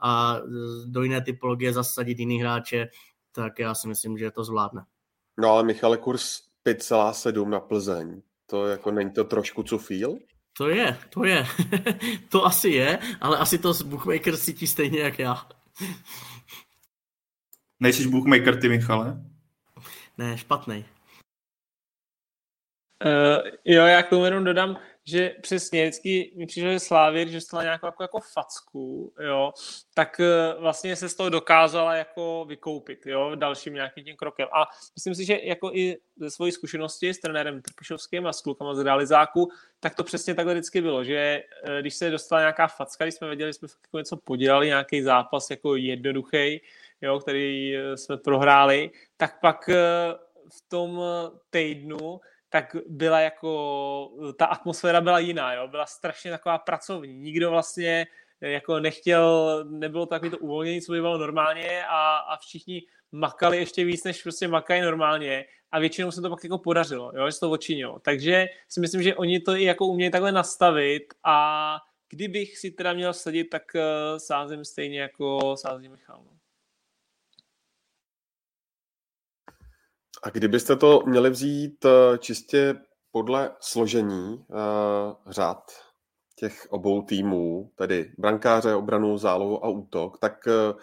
a 0.02 0.40
do 0.86 1.04
jiné 1.04 1.22
typologie 1.22 1.74
zasadit 1.74 2.20
jiný 2.20 2.42
hráče, 2.42 2.88
tak 3.32 3.60
já 3.60 3.76
si 3.76 3.88
myslím, 3.88 4.18
že 4.18 4.32
to 4.32 4.44
zvládne. 4.44 4.86
No 5.38 5.50
ale 5.50 5.64
Michale, 5.64 5.98
kurz 5.98 6.42
5,7 6.66 7.50
na 7.50 7.60
Plzeň. 7.60 8.22
To 8.46 8.68
jako 8.68 8.92
není 8.92 9.12
to 9.12 9.24
trošku 9.24 9.64
co 9.64 9.78
feel? 9.78 10.18
To 10.58 10.70
je, 10.70 10.98
to 11.10 11.26
je. 11.26 11.46
to 12.30 12.46
asi 12.46 12.70
je, 12.70 13.00
ale 13.22 13.38
asi 13.38 13.58
to 13.58 13.74
bookmaker 13.86 14.38
cítí 14.38 14.68
stejně 14.68 15.00
jak 15.00 15.20
já. 15.20 15.48
Nejsiš 17.80 18.06
bookmaker 18.06 18.60
ty, 18.60 18.70
Michale? 18.70 19.22
Ne, 20.18 20.38
špatný. 20.38 20.86
Uh, 23.06 23.48
jo, 23.66 23.86
já 23.86 24.04
k 24.04 24.10
tomu 24.10 24.26
jenom 24.26 24.44
dodám, 24.44 24.78
že 25.08 25.36
přesně 25.42 25.84
vždycky 25.84 26.34
mi 26.36 26.46
přišlo, 26.46 26.72
že 26.72 26.80
Slávě, 26.80 27.28
že 27.28 27.38
dostala 27.38 27.64
nějakou 27.64 27.86
jako, 27.86 28.04
jako 28.04 28.20
facku, 28.20 29.14
jo, 29.20 29.54
tak 29.94 30.20
uh, 30.20 30.62
vlastně 30.62 30.96
se 30.96 31.10
z 31.10 31.16
toho 31.16 31.30
dokázala 31.30 31.96
jako 31.96 32.46
vykoupit, 32.48 33.06
jo, 33.06 33.36
dalším 33.36 33.74
nějakým 33.74 34.04
tím 34.04 34.16
krokem. 34.16 34.48
A 34.54 34.66
myslím 34.96 35.16
si, 35.16 35.26
že 35.26 35.40
jako 35.44 35.72
i 35.74 35.98
ze 36.16 36.32
svojí 36.32 36.52
zkušenosti 36.52 37.14
s 37.14 37.20
trenérem 37.20 37.62
Trpišovským 37.62 38.28
a 38.28 38.34
s 38.34 38.42
klukama 38.42 38.76
z 38.76 38.84
realizáku, 38.84 39.52
tak 39.80 39.96
to 39.96 40.04
přesně 40.04 40.36
takhle 40.36 40.54
vždycky 40.54 40.82
bylo, 40.82 41.04
že 41.04 41.44
uh, 41.70 41.76
když 41.82 41.96
se 41.96 42.10
dostala 42.10 42.42
nějaká 42.42 42.68
facka, 42.68 43.06
když 43.06 43.16
jsme 43.16 43.28
věděli, 43.28 43.50
že 43.50 43.54
jsme 43.54 43.68
jako 43.86 43.98
něco 43.98 44.18
podělali, 44.18 44.68
nějaký 44.68 45.02
zápas 45.02 45.50
jako 45.50 45.76
jednoduchý, 45.76 46.62
jo, 47.02 47.20
který 47.20 47.76
jsme 47.96 48.18
prohráli, 48.18 48.92
tak 49.18 49.40
pak 49.40 49.70
v 50.50 50.70
tom 50.70 51.02
týdnu 51.50 52.20
tak 52.56 52.76
byla 52.88 53.20
jako, 53.20 54.12
ta 54.38 54.46
atmosféra 54.46 55.02
byla 55.02 55.20
jiná, 55.20 55.54
jo? 55.54 55.68
byla 55.68 55.86
strašně 55.86 56.32
taková 56.32 56.58
pracovní. 56.58 57.14
Nikdo 57.14 57.50
vlastně 57.50 58.08
jako 58.42 58.80
nechtěl, 58.80 59.66
nebylo 59.70 60.06
takový 60.06 60.32
to 60.32 60.38
uvolnění, 60.38 60.82
co 60.82 60.92
by 60.92 61.02
bylo 61.02 61.18
normálně 61.18 61.86
a, 61.86 62.18
a 62.18 62.38
všichni 62.38 62.82
makali 63.12 63.58
ještě 63.58 63.86
víc, 63.86 64.04
než 64.04 64.24
prostě 64.24 64.48
makají 64.48 64.82
normálně 64.82 65.46
a 65.72 65.80
většinou 65.80 66.12
se 66.12 66.22
to 66.22 66.30
pak 66.30 66.44
jako 66.44 66.58
podařilo, 66.58 67.12
jo? 67.16 67.26
že 67.26 67.32
se 67.32 67.40
to 67.40 67.52
očinilo. 67.52 68.00
Takže 68.00 68.48
si 68.70 68.80
myslím, 68.80 69.04
že 69.04 69.16
oni 69.16 69.40
to 69.40 69.56
i 69.56 69.64
jako 69.64 69.88
umějí 69.88 70.12
takhle 70.12 70.32
nastavit 70.32 71.14
a 71.24 71.78
kdybych 72.10 72.58
si 72.58 72.72
teda 72.72 72.94
měl 72.94 73.14
sadit, 73.14 73.50
tak 73.50 73.64
uh, 73.76 73.82
sázím 74.18 74.66
stejně 74.66 75.02
jako 75.02 75.58
sází 75.58 75.90
Michal. 75.90 76.24
No. 76.26 76.36
A 80.26 80.30
kdybyste 80.30 80.76
to 80.76 81.04
měli 81.06 81.30
vzít 81.30 81.86
eh, 81.86 82.18
čistě 82.18 82.76
podle 83.12 83.52
složení 83.60 84.46
uh, 84.48 84.58
řád 85.28 85.72
těch 86.36 86.68
obou 86.70 87.02
týmů, 87.02 87.72
tedy 87.76 88.12
brankáře, 88.18 88.76
obranu, 88.76 89.18
zálohu 89.18 89.66
a 89.66 89.68
útok, 89.68 90.20
tak 90.20 90.48
uh, 90.48 90.80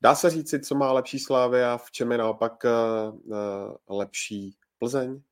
dá 0.00 0.14
se 0.14 0.30
říci, 0.30 0.60
co 0.60 0.74
má 0.74 0.92
lepší 0.92 1.18
Slávy 1.18 1.64
a 1.64 1.78
v 1.78 1.90
čem 1.90 2.12
je 2.12 2.18
naopak 2.18 2.64
uh, 2.64 3.98
lepší 3.98 4.56
Plzeň? 4.78 5.22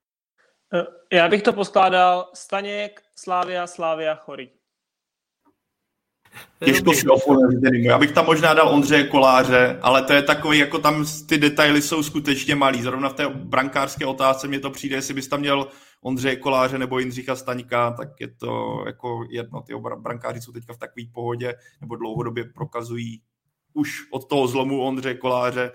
Já 1.13 1.29
bych 1.29 1.43
to 1.43 1.53
poskládal 1.53 2.31
Staněk, 2.35 3.03
Slávia, 3.17 3.67
Slávia, 3.67 4.15
Chory. 4.15 4.51
Těžko 6.65 6.93
si 6.93 7.07
Já 7.73 7.99
bych 7.99 8.13
tam 8.13 8.27
možná 8.27 8.55
dal 8.55 8.69
Ondřeje 8.69 9.05
Koláře, 9.05 9.79
ale 9.83 10.03
to 10.03 10.13
je 10.13 10.23
takový, 10.23 10.59
jako 10.59 10.79
tam 10.79 11.05
ty 11.29 11.39
detaily 11.39 11.83
jsou 11.83 12.03
skutečně 12.03 12.55
malý. 12.55 12.83
Zrovna 12.83 13.09
v 13.09 13.15
té 13.15 13.29
brankářské 13.29 14.07
otázce 14.07 14.49
mě 14.49 14.61
to 14.61 14.71
přijde, 14.71 14.97
jestli 14.97 15.15
bys 15.15 15.29
tam 15.29 15.41
měl 15.41 15.69
Ondřeje 16.03 16.37
Koláře 16.37 16.79
nebo 16.79 16.99
Jindřicha 16.99 17.37
Staňka, 17.37 17.91
tak 17.91 18.09
je 18.21 18.29
to 18.29 18.83
jako 18.87 19.25
jedno. 19.31 19.63
Ty 19.63 19.75
brankáři 19.97 20.41
jsou 20.41 20.53
teďka 20.53 20.73
v 20.73 20.79
takové 20.79 21.07
pohodě, 21.15 21.55
nebo 21.81 21.97
dlouhodobě 21.97 22.45
prokazují 22.45 23.23
už 23.75 24.07
od 24.11 24.29
toho 24.29 24.49
zlomu 24.49 24.83
Ondřeje 24.83 25.15
Koláře, 25.15 25.73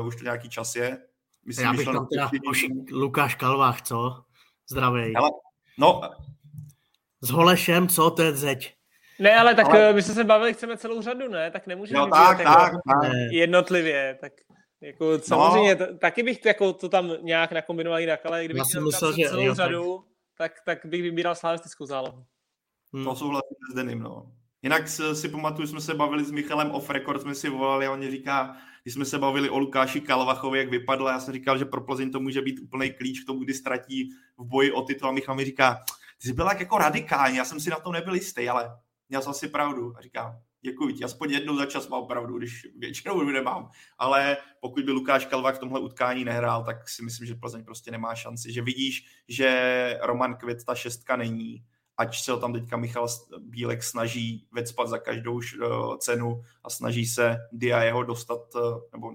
uh, 0.00 0.06
už 0.06 0.16
to 0.16 0.24
nějaký 0.24 0.48
čas 0.48 0.76
je. 0.76 0.98
Myslím, 1.44 1.66
Já 1.66 1.72
bych 1.72 1.86
tam 1.86 2.06
teda 2.06 2.30
Lukáš 2.92 3.34
Kalvách, 3.34 3.82
co? 3.82 4.24
Zdravej. 4.70 5.12
Ale, 5.16 5.30
no, 5.78 6.00
s 7.20 7.30
Holešem, 7.30 7.88
co? 7.88 8.10
To 8.10 8.22
je 8.22 8.32
zeď. 8.36 8.77
Ne, 9.18 9.36
ale 9.36 9.54
tak 9.54 9.66
ale... 9.66 9.90
Eh, 9.90 9.92
my 9.92 10.02
jsme 10.02 10.14
se 10.14 10.24
bavili, 10.24 10.54
chceme 10.54 10.76
celou 10.76 11.02
řadu, 11.02 11.28
ne? 11.28 11.50
Tak 11.50 11.66
nemůžeme 11.66 12.00
no, 12.00 12.06
tak, 12.06 12.38
jako 12.38 12.52
tak, 12.52 12.72
tak. 12.72 13.12
jednotlivě. 13.30 14.18
Tak 14.20 14.32
jako 14.80 15.18
samozřejmě, 15.18 15.74
no. 15.74 15.86
t- 15.86 15.98
taky 15.98 16.22
bych 16.22 16.44
jako 16.44 16.72
to 16.72 16.88
tam 16.88 17.12
nějak 17.22 17.52
nakombinoval 17.52 18.00
jinak, 18.00 18.26
ale 18.26 18.44
kdybych 18.44 18.62
měl 18.72 18.84
myslel, 18.84 19.12
že 19.12 19.28
celou 19.28 19.42
jo, 19.42 19.54
řadu, 19.54 20.04
tak... 20.38 20.52
tak, 20.64 20.86
bych 20.86 21.02
vybíral 21.02 21.34
slavistickou 21.34 21.86
zálohu. 21.86 22.24
Hmm. 22.92 23.04
To 23.04 23.14
souhlasím 23.14 23.56
s 23.72 23.74
Denim, 23.74 24.00
no. 24.00 24.32
Jinak 24.62 24.88
si 24.88 25.28
pamatuju, 25.28 25.68
jsme 25.68 25.80
se 25.80 25.94
bavili 25.94 26.24
s 26.24 26.30
Michalem 26.30 26.70
off 26.70 26.90
record, 26.90 27.22
jsme 27.22 27.34
si 27.34 27.48
volali 27.48 27.86
a 27.86 27.92
on 27.92 28.10
říká, 28.10 28.56
když 28.82 28.94
jsme 28.94 29.04
se 29.04 29.18
bavili 29.18 29.50
o 29.50 29.58
Lukáši 29.58 30.00
Kalvachovi, 30.00 30.58
jak 30.58 30.68
vypadl, 30.68 31.06
já 31.06 31.20
jsem 31.20 31.34
říkal, 31.34 31.58
že 31.58 31.64
pro 31.64 31.80
Plzeň 31.80 32.10
to 32.10 32.20
může 32.20 32.42
být 32.42 32.60
úplný 32.60 32.92
klíč 32.92 33.20
k 33.20 33.26
tomu, 33.26 33.40
kdy 33.40 33.54
ztratí 33.54 34.10
v 34.38 34.44
boji 34.44 34.72
o 34.72 34.82
titul 34.82 35.08
a 35.08 35.12
Michal 35.12 35.34
mi 35.34 35.44
říká, 35.44 35.84
ty 36.22 36.28
jsi 36.28 36.34
byl 36.34 36.46
jako 36.58 36.78
radikální, 36.78 37.36
já 37.36 37.44
jsem 37.44 37.60
si 37.60 37.70
na 37.70 37.80
tom 37.80 37.92
nebyl 37.92 38.14
jistý, 38.14 38.48
ale 38.48 38.70
měl 39.08 39.22
jsi 39.22 39.28
asi 39.28 39.48
pravdu. 39.48 39.96
A 39.96 40.00
říkám, 40.00 40.40
děkuji 40.60 40.94
ti, 40.94 41.04
aspoň 41.04 41.30
jednou 41.30 41.56
za 41.56 41.66
čas 41.66 41.88
mám 41.88 42.06
pravdu, 42.06 42.38
když 42.38 42.66
většinou 42.78 43.22
nemám. 43.32 43.70
Ale 43.98 44.36
pokud 44.60 44.84
by 44.84 44.92
Lukáš 44.92 45.26
Kalvák 45.26 45.56
v 45.56 45.58
tomhle 45.58 45.80
utkání 45.80 46.24
nehrál, 46.24 46.64
tak 46.64 46.88
si 46.88 47.04
myslím, 47.04 47.26
že 47.26 47.34
Plzeň 47.34 47.64
prostě 47.64 47.90
nemá 47.90 48.14
šanci. 48.14 48.52
Že 48.52 48.62
vidíš, 48.62 49.04
že 49.28 49.98
Roman 50.02 50.36
Kvit 50.36 50.64
ta 50.64 50.74
šestka 50.74 51.16
není, 51.16 51.64
ať 51.96 52.20
se 52.20 52.32
ho 52.32 52.38
tam 52.38 52.52
teďka 52.52 52.76
Michal 52.76 53.06
Bílek 53.38 53.82
snaží 53.82 54.46
vecpat 54.52 54.88
za 54.88 54.98
každou 54.98 55.40
cenu 55.98 56.42
a 56.64 56.70
snaží 56.70 57.06
se 57.06 57.36
Dia 57.52 57.82
jeho 57.82 58.02
dostat, 58.02 58.40
nebo 58.92 59.12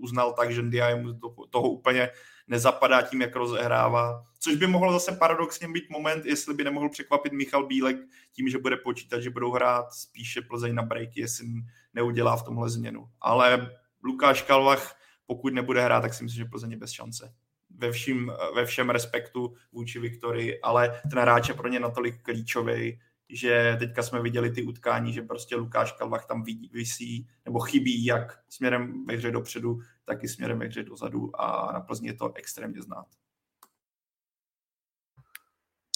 uznal 0.00 0.32
tak, 0.32 0.50
že 0.50 0.62
Dia 0.62 0.96
mu 0.96 1.14
toho 1.50 1.70
úplně 1.70 2.10
nezapadá 2.48 3.02
tím, 3.02 3.20
jak 3.20 3.36
rozehrává. 3.36 4.24
Což 4.40 4.56
by 4.56 4.66
mohlo 4.66 4.92
zase 4.92 5.12
paradoxně 5.12 5.68
být 5.68 5.90
moment, 5.90 6.26
jestli 6.26 6.54
by 6.54 6.64
nemohl 6.64 6.88
překvapit 6.88 7.32
Michal 7.32 7.66
Bílek 7.66 7.96
tím, 8.32 8.48
že 8.48 8.58
bude 8.58 8.76
počítat, 8.76 9.20
že 9.20 9.30
budou 9.30 9.52
hrát 9.52 9.92
spíše 9.92 10.42
Plzeň 10.42 10.74
na 10.74 10.82
breaky, 10.82 11.20
jestli 11.20 11.46
neudělá 11.94 12.36
v 12.36 12.42
tomhle 12.42 12.70
změnu. 12.70 13.08
Ale 13.20 13.70
Lukáš 14.04 14.42
Kalvach, 14.42 14.96
pokud 15.26 15.52
nebude 15.52 15.84
hrát, 15.84 16.00
tak 16.00 16.14
si 16.14 16.24
myslím, 16.24 16.44
že 16.44 16.50
Plzeň 16.50 16.70
je 16.70 16.76
bez 16.76 16.90
šance. 16.90 17.34
Ve 17.70 17.92
všem, 17.92 18.32
ve 18.54 18.66
všem 18.66 18.90
respektu 18.90 19.54
vůči 19.72 19.98
Viktorii, 19.98 20.60
ale 20.60 21.00
ten 21.10 21.18
hráč 21.18 21.48
je 21.48 21.54
pro 21.54 21.68
ně 21.68 21.80
natolik 21.80 22.22
klíčový, 22.22 23.00
že 23.28 23.76
teďka 23.78 24.02
jsme 24.02 24.22
viděli 24.22 24.50
ty 24.50 24.62
utkání, 24.62 25.12
že 25.12 25.22
prostě 25.22 25.56
Lukáš 25.56 25.92
Kalvach 25.92 26.26
tam 26.26 26.44
vysí 26.72 27.28
nebo 27.44 27.60
chybí 27.60 28.04
jak 28.04 28.38
směrem 28.48 29.06
ve 29.06 29.14
hře 29.14 29.30
dopředu, 29.30 29.78
tak 30.04 30.24
i 30.24 30.28
směrem 30.28 30.58
ve 30.58 30.66
hře 30.66 30.82
dozadu 30.82 31.40
a 31.40 31.72
na 31.72 31.80
Plzni 31.80 32.08
je 32.08 32.14
to 32.14 32.32
extrémně 32.34 32.82
znát. 32.82 33.06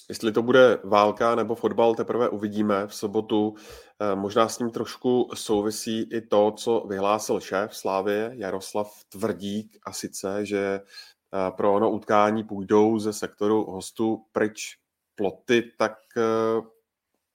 Jestli 0.08 0.32
to 0.32 0.42
bude 0.42 0.78
válka 0.84 1.34
nebo 1.34 1.54
fotbal, 1.54 1.94
teprve 1.94 2.28
uvidíme 2.28 2.86
v 2.86 2.94
sobotu. 2.94 3.54
Eh, 4.00 4.14
možná 4.16 4.48
s 4.48 4.58
ním 4.58 4.70
trošku 4.70 5.30
souvisí 5.34 6.02
i 6.02 6.20
to, 6.20 6.52
co 6.56 6.86
vyhlásil 6.88 7.40
šéf 7.40 7.76
Slávě 7.76 8.30
Jaroslav 8.34 9.04
Tvrdík, 9.08 9.78
a 9.86 9.92
sice, 9.92 10.46
že 10.46 10.80
eh, 10.80 11.50
pro 11.50 11.74
ono 11.74 11.90
utkání 11.90 12.44
půjdou 12.44 12.98
ze 12.98 13.12
sektoru 13.12 13.64
hostů 13.64 14.24
pryč 14.32 14.76
ploty, 15.14 15.72
tak 15.78 15.96
eh, 16.16 16.22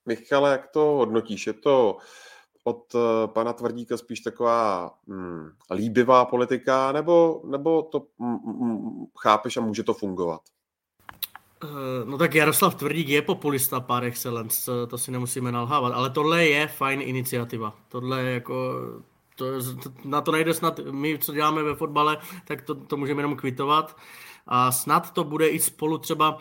Michale, 0.08 0.52
jak 0.52 0.68
to 0.68 0.80
hodnotíš? 0.80 1.48
Je 1.48 1.54
to 1.54 1.98
od 2.64 2.96
eh, 2.96 3.28
pana 3.28 3.54
Tvrdíka 3.54 3.98
spíš 3.98 4.20
taková 4.20 4.92
hmm, 5.08 5.50
líbivá 5.72 6.26
politika, 6.26 6.92
nebo, 6.92 7.42
nebo 7.46 7.82
to 7.82 8.06
hmm, 8.20 9.06
chápeš 9.20 9.58
a 9.58 9.62
může 9.62 9.84
to 9.84 9.94
fungovat? 9.94 10.42
Eh, 11.64 12.06
no 12.06 12.18
tak 12.18 12.36
Jaroslav 12.36 12.76
Tvrdík 12.76 13.08
je 13.10 13.22
populista 13.22 13.80
par 13.80 14.04
excellence, 14.04 14.72
to 14.88 14.98
si 14.98 15.12
nemusíme 15.12 15.52
nalhávat, 15.52 15.94
ale 15.94 16.10
tohle 16.10 16.46
je 16.46 16.68
fajn 16.68 17.02
iniciativa. 17.02 17.74
Tohle 17.90 18.24
je 18.24 18.34
jako, 18.34 18.76
to, 19.36 19.46
na 20.06 20.22
to 20.22 20.32
nejde 20.32 20.54
snad, 20.54 20.80
my 20.92 21.20
co 21.20 21.34
děláme 21.34 21.64
ve 21.64 21.76
fotbale, 21.76 22.18
tak 22.46 22.62
to, 22.62 22.76
to 22.76 22.98
můžeme 22.98 23.20
jenom 23.20 23.36
kvitovat. 23.36 23.98
A 24.48 24.72
snad 24.72 25.12
to 25.12 25.24
bude 25.24 25.48
i 25.48 25.60
spolu 25.60 25.98
třeba 25.98 26.38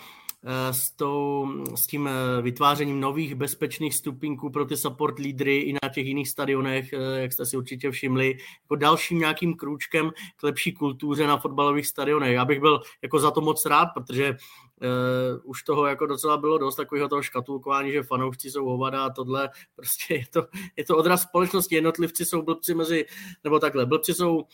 s, 0.70 0.90
tou, 0.90 1.48
s 1.74 1.86
tím 1.86 2.08
eh, 2.08 2.42
vytvářením 2.42 3.00
nových 3.00 3.34
bezpečných 3.34 3.94
stupinků 3.94 4.50
pro 4.50 4.64
ty 4.64 4.76
support 4.76 5.18
lídry 5.18 5.56
i 5.58 5.72
na 5.72 5.88
těch 5.94 6.06
jiných 6.06 6.28
stadionech, 6.28 6.92
eh, 6.92 7.20
jak 7.20 7.32
jste 7.32 7.46
si 7.46 7.56
určitě 7.56 7.90
všimli, 7.90 8.36
jako 8.62 8.76
dalším 8.76 9.18
nějakým 9.18 9.54
krůčkem 9.54 10.10
k 10.36 10.42
lepší 10.42 10.72
kultuře 10.72 11.26
na 11.26 11.36
fotbalových 11.36 11.86
stadionech. 11.86 12.34
Já 12.34 12.44
bych 12.44 12.60
byl 12.60 12.80
jako 13.02 13.18
za 13.18 13.30
to 13.30 13.40
moc 13.40 13.66
rád, 13.66 13.86
protože 13.94 14.36
uh, 14.82 15.50
už 15.50 15.62
toho 15.62 15.86
jako 15.86 16.06
docela 16.06 16.36
bylo 16.36 16.58
dost 16.58 16.76
takového 16.76 17.08
toho 17.08 17.22
škatulkování, 17.22 17.92
že 17.92 18.02
fanoušci 18.02 18.50
jsou 18.50 18.64
hovada 18.64 19.04
a 19.04 19.10
tohle 19.10 19.50
prostě 19.76 20.14
je 20.14 20.24
to, 20.32 20.46
je 20.76 20.84
to 20.84 20.96
odraz 20.96 21.22
společnosti. 21.22 21.74
Jednotlivci 21.74 22.24
jsou 22.24 22.42
blbci 22.42 22.74
mezi, 22.74 23.06
nebo 23.44 23.58
takhle, 23.58 23.86
blbci 23.86 24.14
jsou 24.14 24.36
uh, 24.36 24.44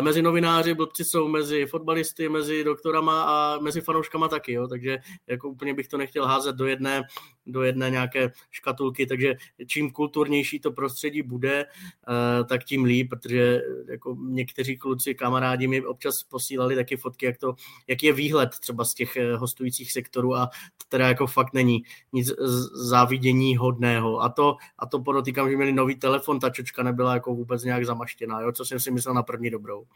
mezi 0.00 0.22
novináři, 0.22 0.74
blbci 0.74 1.04
jsou 1.04 1.28
mezi 1.28 1.66
fotbalisty, 1.66 2.28
mezi 2.28 2.64
doktorama 2.64 3.22
a 3.22 3.58
mezi 3.58 3.80
fanouškama 3.80 4.28
taky, 4.28 4.52
jo, 4.52 4.68
takže 4.68 4.98
jako 5.26 5.48
úplně 5.48 5.74
bych 5.74 5.88
to 5.88 5.98
nechtěl 5.98 6.26
házet 6.26 6.56
do 6.56 6.66
jedné, 6.66 7.02
do 7.46 7.62
jedné 7.62 7.90
nějaké 7.90 8.32
škatulky, 8.50 9.06
takže 9.06 9.34
čím 9.66 9.90
kulturnější 9.90 10.60
to 10.60 10.72
prostředí 10.72 11.22
bude, 11.22 11.66
uh, 12.08 12.46
tak 12.46 12.64
tím 12.64 12.84
líp, 12.84 13.10
protože 13.10 13.62
jako 13.88 14.16
někteří 14.28 14.76
kluci, 14.76 15.14
kamarádi 15.14 15.66
mi 15.66 15.86
občas 15.86 16.22
posílali 16.22 16.74
taky 16.76 16.96
fotky, 16.96 17.26
jak 17.26 17.38
to, 17.38 17.54
jak 17.86 18.02
je 18.02 18.12
výhled 18.12 18.50
třeba 18.60 18.84
z 18.84 18.94
těch 18.94 19.16
hostů 19.36 19.63
hostujících 19.64 19.92
sektorů 19.92 20.34
a 20.34 20.46
to 20.46 20.84
teda 20.88 21.08
jako 21.08 21.26
fakt 21.26 21.52
není 21.52 21.82
nic 22.12 22.32
závidění 22.74 23.56
hodného. 23.56 24.20
A 24.20 24.28
to, 24.28 24.56
a 24.78 24.86
to 24.86 25.00
podotýkám, 25.00 25.50
že 25.50 25.56
měli 25.56 25.72
nový 25.72 25.96
telefon, 25.96 26.40
ta 26.40 26.50
čočka 26.50 26.82
nebyla 26.82 27.14
jako 27.14 27.34
vůbec 27.34 27.64
nějak 27.64 27.86
zamaštěná, 27.86 28.40
jo, 28.40 28.52
co 28.52 28.64
jsem 28.64 28.80
si 28.80 28.90
myslel 28.90 29.14
na 29.14 29.22
první 29.22 29.50
dobrou. 29.50 29.86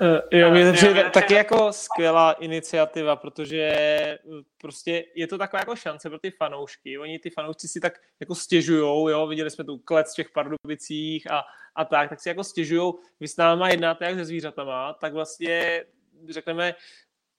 Uh, 0.00 0.38
jo, 0.38 0.50
mě 0.50 0.66
to 0.66 0.72
přijde 0.72 1.10
taky 1.10 1.34
jako 1.34 1.72
skvělá 1.72 2.32
iniciativa, 2.32 3.16
protože 3.16 3.58
eh, 3.58 4.18
prostě 4.60 5.04
je 5.14 5.26
to 5.26 5.38
taková 5.38 5.60
jako 5.60 5.76
šance 5.76 6.08
pro 6.08 6.18
ty 6.18 6.30
fanoušky. 6.30 6.98
Oni 6.98 7.18
ty 7.18 7.30
fanoušci 7.30 7.68
si 7.68 7.80
tak 7.80 7.92
jako 8.20 8.34
stěžujou, 8.34 9.08
jo, 9.08 9.26
viděli 9.26 9.50
jsme 9.50 9.64
tu 9.64 9.78
klec 9.78 10.12
v 10.12 10.16
těch 10.16 10.30
pardubicích 10.30 11.30
a, 11.30 11.42
a 11.74 11.84
tak, 11.84 12.10
tak 12.10 12.20
si 12.20 12.28
jako 12.28 12.44
stěžujou, 12.44 12.98
vy 13.20 13.28
s 13.28 13.36
náma 13.36 13.68
jednáte 13.68 14.04
jak 14.04 14.14
se 14.14 14.24
zvířatama, 14.24 14.92
tak 14.92 15.12
vlastně 15.12 15.84
řekneme, 16.28 16.74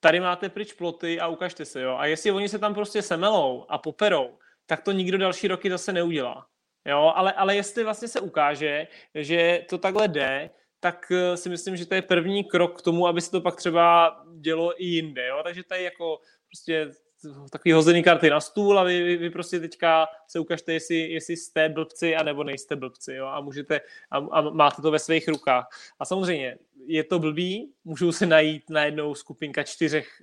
tady 0.00 0.20
máte 0.20 0.48
pryč 0.48 0.72
ploty 0.72 1.20
a 1.20 1.28
ukažte 1.28 1.64
se, 1.64 1.80
jo. 1.80 1.96
A 1.98 2.06
jestli 2.06 2.30
oni 2.30 2.48
se 2.48 2.58
tam 2.58 2.74
prostě 2.74 3.02
semelou 3.02 3.66
a 3.68 3.78
poperou, 3.78 4.38
tak 4.66 4.82
to 4.82 4.92
nikdo 4.92 5.18
další 5.18 5.48
roky 5.48 5.70
zase 5.70 5.92
neudělá. 5.92 6.46
Jo, 6.86 7.12
ale, 7.16 7.32
ale 7.32 7.56
jestli 7.56 7.84
vlastně 7.84 8.08
se 8.08 8.20
ukáže, 8.20 8.86
že 9.14 9.64
to 9.68 9.78
takhle 9.78 10.08
jde, 10.08 10.50
tak 10.80 11.12
eh, 11.12 11.36
si 11.36 11.48
myslím, 11.48 11.76
že 11.76 11.86
to 11.86 11.94
je 11.94 12.02
první 12.02 12.44
krok 12.44 12.78
k 12.78 12.82
tomu, 12.82 13.06
aby 13.06 13.20
se 13.20 13.30
to 13.30 13.40
pak 13.40 13.56
třeba 13.56 14.16
dělo 14.40 14.82
i 14.82 14.84
jinde. 14.84 15.26
Jo? 15.26 15.40
Takže 15.44 15.62
tady 15.64 15.84
jako 15.84 16.20
prostě 16.48 16.90
takový 17.50 17.72
hozený 17.72 18.02
karty 18.02 18.30
na 18.30 18.40
stůl 18.40 18.78
a 18.78 18.84
vy, 18.84 19.02
vy, 19.02 19.16
vy 19.16 19.30
prostě 19.30 19.60
teďka 19.60 20.06
se 20.26 20.38
ukažte, 20.38 20.72
jestli, 20.72 20.96
jestli 20.96 21.36
jste 21.36 21.68
blbci 21.68 22.16
a 22.16 22.22
nebo 22.22 22.44
nejste 22.44 22.76
blbci 22.76 23.14
jo? 23.14 23.26
a 23.26 23.40
můžete 23.40 23.80
a, 24.10 24.16
a 24.16 24.40
máte 24.40 24.82
to 24.82 24.90
ve 24.90 24.98
svých 24.98 25.28
rukách. 25.28 25.68
A 25.98 26.04
samozřejmě 26.04 26.58
je 26.86 27.04
to 27.04 27.18
blbý, 27.18 27.72
můžou 27.84 28.12
se 28.12 28.26
najít 28.26 28.70
najednou 28.70 29.14
skupinka 29.14 29.62
čtyřech, 29.62 30.22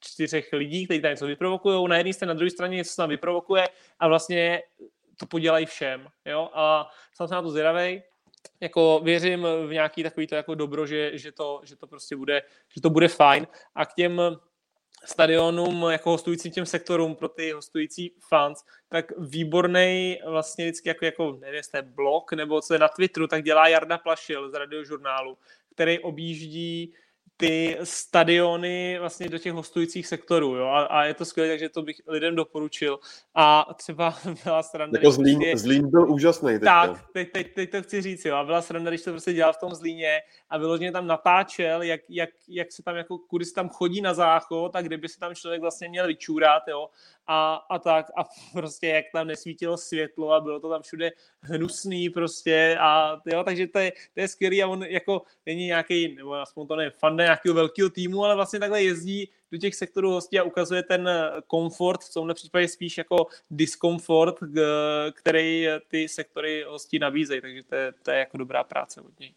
čtyřech 0.00 0.48
lidí, 0.52 0.84
kteří 0.84 1.02
tam 1.02 1.10
něco 1.10 1.26
vyprovokují, 1.26 1.88
na 1.88 1.96
jedné 1.96 2.12
straně, 2.12 2.28
na 2.28 2.34
druhé 2.34 2.50
straně 2.50 2.76
něco 2.76 2.90
se 2.90 2.96
tam 2.96 3.08
vyprovokuje 3.08 3.68
a 3.98 4.08
vlastně 4.08 4.62
to 5.16 5.26
podělají 5.26 5.66
všem. 5.66 6.06
Jo? 6.24 6.50
A 6.52 6.90
jsem 7.14 7.28
se 7.28 7.34
na 7.34 7.42
to 7.42 7.50
zvědavej, 7.50 8.02
jako 8.60 9.00
věřím 9.04 9.46
v 9.66 9.72
nějaký 9.72 10.02
takový 10.02 10.26
to 10.26 10.34
jako 10.34 10.54
dobro, 10.54 10.86
že, 10.86 11.18
že, 11.18 11.32
to, 11.32 11.60
že 11.64 11.76
to 11.76 11.86
prostě 11.86 12.16
bude, 12.16 12.42
že 12.74 12.80
to 12.80 12.90
bude 12.90 13.08
fajn. 13.08 13.46
A 13.74 13.86
k 13.86 13.94
těm 13.94 14.20
stadionům, 15.04 15.86
jako 15.90 16.10
hostujícím 16.10 16.52
těm 16.52 16.66
sektorům 16.66 17.14
pro 17.16 17.28
ty 17.28 17.52
hostující 17.52 18.12
fans, 18.28 18.64
tak 18.88 19.12
výborný 19.18 20.18
vlastně 20.26 20.64
vždycky 20.64 20.88
jako, 20.88 21.04
jako 21.04 21.38
nevím, 21.40 21.54
jestli 21.54 21.82
blog 21.82 22.32
nebo 22.32 22.60
co 22.60 22.74
je 22.74 22.78
na 22.78 22.88
Twitteru, 22.88 23.26
tak 23.26 23.42
dělá 23.42 23.68
Jarda 23.68 23.98
Plašil 23.98 24.50
z 24.50 24.54
radiožurnálu, 24.54 25.38
který 25.74 25.98
objíždí 25.98 26.94
ty 27.40 27.78
stadiony 27.84 28.96
vlastně 29.00 29.28
do 29.28 29.38
těch 29.38 29.52
hostujících 29.52 30.06
sektorů, 30.06 30.56
jo, 30.56 30.66
a, 30.66 30.82
a 30.82 31.04
je 31.04 31.14
to 31.14 31.24
skvělé, 31.24 31.50
takže 31.50 31.68
to 31.68 31.82
bych 31.82 31.96
lidem 32.06 32.36
doporučil. 32.36 32.98
A 33.34 33.74
třeba 33.74 34.14
byla 34.44 34.62
sranda... 34.62 34.98
Jako 34.98 35.12
Zlín, 35.12 35.38
prostě, 35.38 35.58
Zlín 35.58 35.90
byl 35.90 36.10
úžasný. 36.12 36.52
Teďka. 36.52 36.86
Tak, 36.86 37.04
teď, 37.12 37.32
teď, 37.32 37.54
teď, 37.54 37.70
to 37.70 37.82
chci 37.82 38.02
říct, 38.02 38.24
jo, 38.24 38.36
a 38.36 38.44
byla 38.44 38.62
sranda, 38.62 38.90
když 38.90 39.02
to 39.02 39.10
prostě 39.10 39.32
dělal 39.32 39.52
v 39.52 39.60
tom 39.60 39.74
Zlíně 39.74 40.20
a 40.50 40.58
vyloženě 40.58 40.92
tam 40.92 41.06
natáčel, 41.06 41.82
jak, 41.82 42.00
jak, 42.08 42.30
jak 42.48 42.72
se 42.72 42.82
tam 42.82 42.96
jako, 42.96 43.18
kudy 43.18 43.44
se 43.44 43.54
tam 43.54 43.68
chodí 43.68 44.00
na 44.00 44.14
záchod 44.14 44.76
a 44.76 44.82
kdyby 44.82 45.08
se 45.08 45.18
tam 45.18 45.34
člověk 45.34 45.60
vlastně 45.60 45.88
měl 45.88 46.06
vyčůrat, 46.06 46.62
jo, 46.68 46.88
a, 47.26 47.54
a 47.54 47.78
tak 47.78 48.06
a 48.16 48.24
prostě 48.52 48.86
jak 48.86 49.04
tam 49.12 49.26
nesvítilo 49.26 49.76
světlo 49.76 50.32
a 50.32 50.40
bylo 50.40 50.60
to 50.60 50.70
tam 50.70 50.82
všude 50.82 51.10
hnusný 51.40 52.10
prostě 52.10 52.76
a 52.80 53.20
jo, 53.26 53.44
takže 53.44 53.66
to 53.66 53.78
je, 53.78 53.92
to 54.14 54.20
je 54.20 54.28
skvělý 54.28 54.62
a 54.62 54.68
on 54.68 54.82
jako 54.82 55.22
není 55.46 55.66
nějaký, 55.66 56.14
nebo 56.14 56.34
aspoň 56.34 56.66
to 56.66 56.76
ne 56.76 56.90
fan 56.90 57.16
nějakého 57.30 57.54
velkého 57.54 57.90
týmu, 57.90 58.24
ale 58.24 58.34
vlastně 58.34 58.58
takhle 58.58 58.82
jezdí 58.82 59.28
do 59.52 59.58
těch 59.58 59.74
sektorů 59.74 60.10
hostí 60.10 60.38
a 60.38 60.42
ukazuje 60.42 60.82
ten 60.82 61.08
komfort, 61.46 62.04
v 62.04 62.14
tomhle 62.14 62.34
případě 62.34 62.68
spíš 62.68 62.98
jako 62.98 63.26
diskomfort, 63.50 64.36
který 65.14 65.66
ty 65.88 66.08
sektory 66.08 66.64
hostí 66.68 66.98
nabízejí, 66.98 67.40
takže 67.40 67.62
to 67.62 67.74
je, 67.74 67.92
to 68.02 68.10
je 68.10 68.18
jako 68.18 68.38
dobrá 68.38 68.64
práce 68.64 69.00
od 69.00 69.20
něj. 69.20 69.34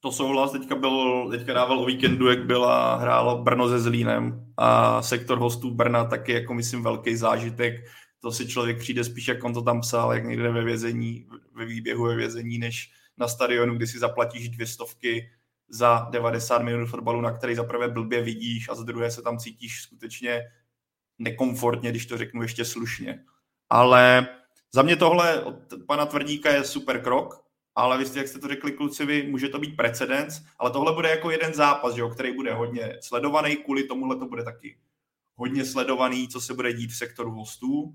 To 0.00 0.12
souhlas, 0.12 0.52
teďka, 0.52 0.74
byl, 0.74 1.28
teďka 1.30 1.52
dával 1.52 1.80
o 1.80 1.86
víkendu, 1.86 2.28
jak 2.28 2.46
byla, 2.46 2.96
hrálo 2.96 3.42
Brno 3.42 3.68
se 3.68 3.80
Zlínem 3.80 4.52
a 4.56 5.02
sektor 5.02 5.38
hostů 5.38 5.70
Brna 5.70 6.04
taky 6.04 6.32
jako 6.32 6.54
myslím 6.54 6.82
velký 6.82 7.16
zážitek. 7.16 7.74
To 8.22 8.32
si 8.32 8.48
člověk 8.48 8.78
přijde 8.78 9.04
spíš, 9.04 9.28
jak 9.28 9.44
on 9.44 9.54
to 9.54 9.62
tam 9.62 9.80
psal, 9.80 10.12
jak 10.12 10.24
někde 10.24 10.50
ve 10.50 10.64
vězení, 10.64 11.26
ve 11.52 11.64
výběhu 11.64 12.04
ve 12.04 12.16
vězení, 12.16 12.58
než 12.58 12.92
na 13.18 13.28
stadionu, 13.28 13.74
kdy 13.74 13.86
si 13.86 13.98
zaplatíš 13.98 14.48
dvě 14.48 14.66
stovky 14.66 15.30
za 15.68 16.08
90 16.10 16.62
minut 16.62 16.86
fotbalu, 16.86 17.20
na 17.20 17.30
který 17.30 17.54
za 17.54 17.64
prvé 17.64 17.88
blbě 17.88 18.22
vidíš 18.22 18.68
a 18.68 18.74
za 18.74 18.82
druhé 18.82 19.10
se 19.10 19.22
tam 19.22 19.38
cítíš 19.38 19.82
skutečně 19.82 20.42
nekomfortně, 21.18 21.90
když 21.90 22.06
to 22.06 22.18
řeknu 22.18 22.42
ještě 22.42 22.64
slušně. 22.64 23.24
Ale 23.70 24.28
za 24.72 24.82
mě 24.82 24.96
tohle 24.96 25.44
od 25.44 25.56
pana 25.86 26.06
Tvrdíka 26.06 26.52
je 26.52 26.64
super 26.64 27.02
krok, 27.02 27.44
ale 27.74 27.98
vy 27.98 28.06
jste, 28.06 28.18
jak 28.18 28.28
jste 28.28 28.38
to 28.38 28.48
řekli 28.48 28.72
kluci, 28.72 29.06
vy, 29.06 29.22
může 29.22 29.48
to 29.48 29.58
být 29.58 29.76
precedens, 29.76 30.42
ale 30.58 30.70
tohle 30.70 30.92
bude 30.92 31.10
jako 31.10 31.30
jeden 31.30 31.54
zápas, 31.54 31.94
že 31.94 32.00
jo, 32.00 32.08
který 32.08 32.34
bude 32.34 32.54
hodně 32.54 32.98
sledovaný, 33.00 33.56
kvůli 33.56 33.84
tomuhle 33.84 34.16
to 34.16 34.26
bude 34.26 34.44
taky 34.44 34.78
hodně 35.34 35.64
sledovaný, 35.64 36.28
co 36.28 36.40
se 36.40 36.54
bude 36.54 36.72
dít 36.72 36.90
v 36.90 36.96
sektoru 36.96 37.30
hostů, 37.30 37.94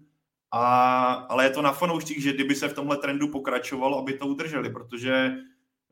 a, 0.51 1.13
ale 1.13 1.43
je 1.43 1.49
to 1.49 1.61
na 1.61 1.71
fanoušcích, 1.71 2.23
že 2.23 2.33
kdyby 2.33 2.55
se 2.55 2.67
v 2.67 2.73
tomhle 2.73 2.97
trendu 2.97 3.27
pokračovalo, 3.27 3.99
aby 3.99 4.13
to 4.13 4.27
udrželi, 4.27 4.69
protože 4.69 5.31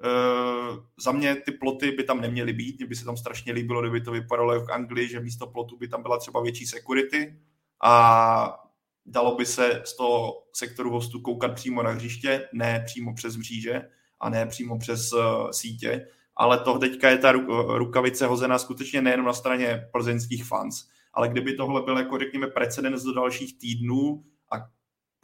Uh, 0.06 0.78
za 1.00 1.12
mě 1.12 1.36
ty 1.36 1.52
ploty 1.52 1.92
by 1.92 2.04
tam 2.04 2.22
neměly 2.22 2.54
být, 2.54 2.78
mě 2.78 2.88
by 2.88 2.96
se 2.96 3.06
tam 3.06 3.18
strašně 3.18 3.54
líbilo, 3.54 3.82
kdyby 3.82 4.02
to 4.02 4.12
vypadalo 4.12 4.54
jako 4.54 4.66
v 4.66 4.72
Anglii, 4.72 5.08
že 5.08 5.20
místo 5.20 5.48
plotu 5.48 5.78
by 5.78 5.88
tam 5.88 6.02
byla 6.02 6.18
třeba 6.18 6.42
větší 6.42 6.66
security 6.66 7.40
a 7.84 8.64
dalo 9.06 9.36
by 9.36 9.46
se 9.46 9.82
z 9.86 9.98
toho 9.98 10.44
sektoru 10.54 10.92
hostů 10.92 11.22
koukat 11.22 11.56
přímo 11.56 11.84
na 11.84 11.90
hřiště, 11.90 12.50
ne 12.54 12.84
přímo 12.86 13.14
přes 13.14 13.36
mříže 13.36 13.82
a 14.20 14.30
ne 14.30 14.46
přímo 14.46 14.78
přes 14.78 15.14
uh, 15.14 15.50
sítě, 15.52 16.08
ale 16.36 16.60
to 16.60 16.80
teďka 16.80 17.10
je 17.10 17.18
ta 17.18 17.32
rukavice 17.68 18.28
hozená 18.28 18.60
skutečně 18.60 19.02
nejen 19.02 19.24
na 19.24 19.34
straně 19.34 19.88
plzeňských 19.92 20.46
fans, 20.46 20.88
ale 21.14 21.30
kdyby 21.30 21.54
tohle 21.54 21.82
byl 21.82 21.98
jako 21.98 22.20
řekněme 22.20 22.48
precedens 22.48 23.04
do 23.04 23.14
dalších 23.14 23.60
týdnů 23.60 24.24
a 24.52 24.60
k 24.60 24.70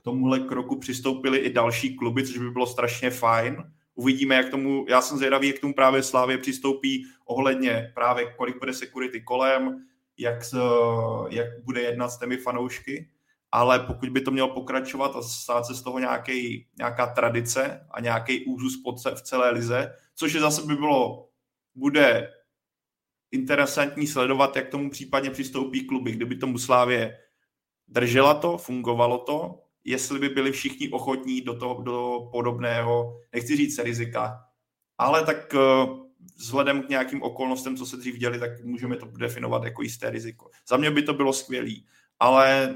tomuhle 0.01 0.39
kroku 0.39 0.79
přistoupili 0.79 1.37
i 1.37 1.53
další 1.53 1.95
kluby, 1.95 2.27
což 2.27 2.37
by 2.37 2.51
bylo 2.51 2.67
strašně 2.67 3.09
fajn, 3.09 3.57
Uvidíme, 3.95 4.35
jak 4.35 4.49
tomu, 4.49 4.85
já 4.89 5.01
jsem 5.01 5.17
zvědavý, 5.17 5.47
jak 5.47 5.59
tomu 5.59 5.73
právě 5.73 6.03
Slávě 6.03 6.37
přistoupí 6.37 7.05
ohledně 7.25 7.91
právě 7.95 8.33
kolik 8.33 8.59
bude 8.59 8.73
security 8.73 9.21
kolem, 9.21 9.85
jak, 10.17 10.39
jak 11.29 11.63
bude 11.63 11.81
jednat 11.81 12.09
s 12.09 12.19
těmi 12.19 12.37
fanoušky, 12.37 13.09
ale 13.51 13.79
pokud 13.79 14.09
by 14.09 14.21
to 14.21 14.31
mělo 14.31 14.53
pokračovat 14.53 15.15
a 15.15 15.21
stát 15.21 15.65
se 15.65 15.73
z 15.75 15.81
toho 15.81 15.99
nějaký, 15.99 16.67
nějaká 16.77 17.07
tradice 17.07 17.87
a 17.91 18.01
nějaký 18.01 18.45
úzus 18.45 18.73
v 19.15 19.21
celé 19.21 19.49
lize, 19.51 19.95
což 20.15 20.33
je 20.33 20.41
zase 20.41 20.61
by 20.61 20.75
bylo, 20.75 21.29
bude 21.75 22.31
interesantní 23.31 24.07
sledovat, 24.07 24.55
jak 24.55 24.69
tomu 24.69 24.89
případně 24.89 25.29
přistoupí 25.29 25.87
kluby. 25.87 26.11
Kdyby 26.11 26.35
tomu 26.35 26.57
Slávě 26.57 27.17
držela 27.87 28.33
to, 28.33 28.57
fungovalo 28.57 29.17
to, 29.17 29.64
jestli 29.85 30.19
by 30.19 30.29
byli 30.29 30.51
všichni 30.51 30.89
ochotní 30.89 31.41
do, 31.41 31.59
toho, 31.59 31.81
do 31.81 32.19
podobného, 32.31 33.17
nechci 33.33 33.55
říct 33.55 33.79
rizika, 33.79 34.45
ale 34.97 35.25
tak 35.25 35.55
eh, 35.55 35.59
vzhledem 36.37 36.83
k 36.83 36.89
nějakým 36.89 37.23
okolnostem, 37.23 37.77
co 37.77 37.85
se 37.85 37.97
dřív 37.97 38.17
děli, 38.17 38.39
tak 38.39 38.63
můžeme 38.63 38.95
to 38.95 39.05
definovat 39.05 39.63
jako 39.63 39.81
jisté 39.81 40.09
riziko. 40.09 40.49
Za 40.67 40.77
mě 40.77 40.91
by 40.91 41.03
to 41.03 41.13
bylo 41.13 41.33
skvělé, 41.33 41.71
ale 42.19 42.75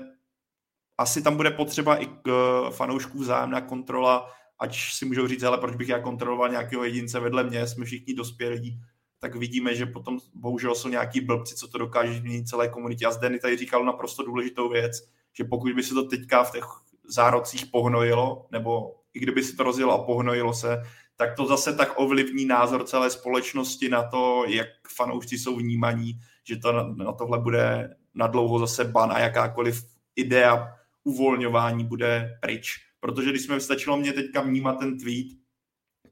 asi 0.97 1.21
tam 1.21 1.35
bude 1.35 1.51
potřeba 1.51 1.95
i 1.95 2.05
k 2.05 2.27
eh, 2.27 2.71
fanoušků 2.71 3.19
vzájemná 3.19 3.61
kontrola, 3.61 4.31
ať 4.59 4.77
si 4.93 5.05
můžou 5.05 5.27
říct, 5.27 5.43
ale 5.43 5.57
proč 5.57 5.75
bych 5.75 5.89
já 5.89 5.99
kontroloval 5.99 6.49
nějakého 6.49 6.83
jedince 6.83 7.19
vedle 7.19 7.43
mě, 7.43 7.67
jsme 7.67 7.85
všichni 7.85 8.13
dospělí, 8.13 8.79
tak 9.19 9.35
vidíme, 9.35 9.75
že 9.75 9.85
potom 9.85 10.19
bohužel 10.33 10.75
jsou 10.75 10.87
nějaký 10.87 11.21
blbci, 11.21 11.55
co 11.55 11.67
to 11.67 11.77
dokáže 11.77 12.13
změnit 12.13 12.47
celé 12.47 12.69
komunitě. 12.69 13.05
A 13.05 13.11
Zdeny 13.11 13.39
tady 13.39 13.57
říkal 13.57 13.85
naprosto 13.85 14.23
důležitou 14.23 14.69
věc, 14.69 15.09
že 15.33 15.43
pokud 15.43 15.73
by 15.73 15.83
se 15.83 15.93
to 15.93 16.03
teďka 16.03 16.43
v 16.43 16.51
těch 16.51 16.63
zárocích 17.09 17.65
pohnojilo, 17.65 18.45
nebo 18.51 18.95
i 19.13 19.19
kdyby 19.19 19.43
se 19.43 19.55
to 19.55 19.63
rozjelo 19.63 19.93
a 19.93 20.05
pohnojilo 20.05 20.53
se, 20.53 20.83
tak 21.15 21.35
to 21.35 21.45
zase 21.45 21.75
tak 21.75 21.93
ovlivní 21.99 22.45
názor 22.45 22.83
celé 22.83 23.09
společnosti 23.09 23.89
na 23.89 24.03
to, 24.03 24.43
jak 24.47 24.67
fanoušci 24.95 25.37
jsou 25.37 25.55
vnímaní, 25.55 26.19
že 26.47 26.57
to 26.57 26.71
na, 26.71 26.83
na 26.83 27.13
tohle 27.13 27.39
bude 27.39 27.95
na 28.15 28.27
dlouho 28.27 28.59
zase 28.59 28.83
ban 28.83 29.11
a 29.11 29.19
jakákoliv 29.19 29.83
idea 30.15 30.75
uvolňování 31.03 31.85
bude 31.85 32.37
pryč. 32.41 32.75
Protože 32.99 33.29
když 33.29 33.41
jsme 33.41 33.59
stačilo 33.59 33.97
mě 33.97 34.13
teďka 34.13 34.41
vnímat 34.41 34.79
ten 34.79 34.99
tweet, 34.99 35.27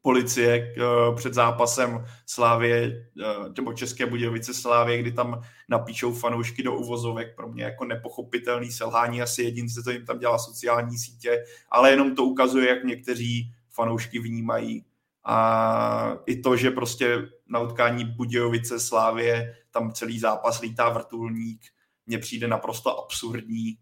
policie 0.08 0.74
uh, 0.78 1.16
před 1.16 1.34
zápasem 1.34 2.06
Slávě, 2.26 3.08
uh, 3.16 3.54
nebo 3.58 3.74
České 3.74 4.06
Budějovice 4.06 4.54
Slávě, 4.54 4.98
kdy 4.98 5.12
tam 5.12 5.42
napíšou 5.70 6.14
fanoušky 6.14 6.64
do 6.64 6.76
uvozovek, 6.76 7.36
pro 7.36 7.48
mě 7.48 7.64
jako 7.64 7.86
nepochopitelný 7.86 8.72
selhání 8.72 9.22
asi 9.22 9.44
jedince, 9.44 9.84
co 9.84 9.92
jim 9.92 10.06
tam 10.06 10.20
dělá 10.20 10.38
sociální 10.38 10.98
sítě, 10.98 11.44
ale 11.70 11.92
jenom 11.92 12.16
to 12.16 12.24
ukazuje, 12.24 12.70
jak 12.70 12.84
někteří 12.84 13.52
fanoušky 13.70 14.20
vnímají. 14.20 14.86
A 15.26 16.18
i 16.26 16.42
to, 16.42 16.56
že 16.56 16.72
prostě 16.72 17.18
na 17.50 17.60
utkání 17.60 18.06
Budějovice 18.06 18.80
Slávě 18.80 19.56
tam 19.72 19.92
celý 19.92 20.20
zápas 20.20 20.62
lítá 20.62 20.90
vrtulník, 20.90 21.62
mně 22.06 22.18
přijde 22.18 22.48
naprosto 22.48 23.00
absurdní, 23.00 23.78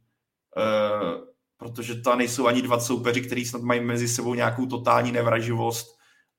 uh, 0.57 1.21
protože 1.57 1.95
to 1.95 2.15
nejsou 2.15 2.47
ani 2.47 2.61
dva 2.61 2.79
soupeři, 2.79 3.21
kteří 3.21 3.45
snad 3.45 3.61
mají 3.61 3.81
mezi 3.81 4.07
sebou 4.07 4.33
nějakou 4.33 4.65
totální 4.65 5.11
nevraživost 5.11 5.95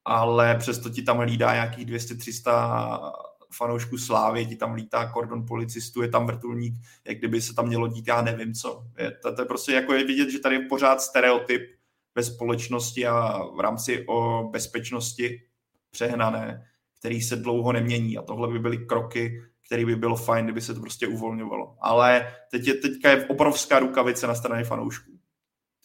ale 0.06 0.54
přesto 0.54 0.90
ti 0.90 1.02
tam 1.02 1.18
hlídá 1.18 1.54
nějakých 1.54 1.86
200-300 1.86 3.12
fanoušků 3.52 3.98
Slávy, 3.98 4.46
ti 4.46 4.56
tam 4.56 4.74
lítá 4.74 5.12
kordon 5.12 5.46
policistů, 5.46 6.02
je 6.02 6.08
tam 6.08 6.26
vrtulník, 6.26 6.74
jak 7.04 7.18
kdyby 7.18 7.40
se 7.40 7.54
tam 7.54 7.66
mělo 7.66 7.88
dít, 7.88 8.08
já 8.08 8.22
nevím 8.22 8.54
co. 8.54 8.84
Je, 8.98 9.10
to, 9.10 9.34
to 9.34 9.42
je 9.42 9.46
prostě 9.46 9.72
jako 9.72 9.94
je 9.94 10.04
vidět, 10.04 10.30
že 10.30 10.38
tady 10.38 10.54
je 10.54 10.68
pořád 10.68 11.00
stereotyp 11.00 11.62
ve 12.14 12.22
společnosti 12.22 13.06
a 13.06 13.44
v 13.56 13.60
rámci 13.60 14.04
o 14.08 14.48
bezpečnosti 14.52 15.42
přehnané, 15.90 16.66
který 16.98 17.22
se 17.22 17.36
dlouho 17.36 17.72
nemění 17.72 18.18
a 18.18 18.22
tohle 18.22 18.48
by 18.52 18.58
byly 18.58 18.78
kroky, 18.78 19.42
který 19.66 19.84
by 19.84 19.96
bylo 19.96 20.16
fajn, 20.16 20.44
kdyby 20.44 20.60
se 20.60 20.74
to 20.74 20.80
prostě 20.80 21.06
uvolňovalo. 21.06 21.76
Ale 21.80 22.34
teď 22.50 22.66
je, 22.66 22.74
teďka 22.74 23.10
je 23.10 23.26
obrovská 23.26 23.78
rukavice 23.78 24.26
na 24.26 24.34
straně 24.34 24.64
fanoušků. 24.64 25.12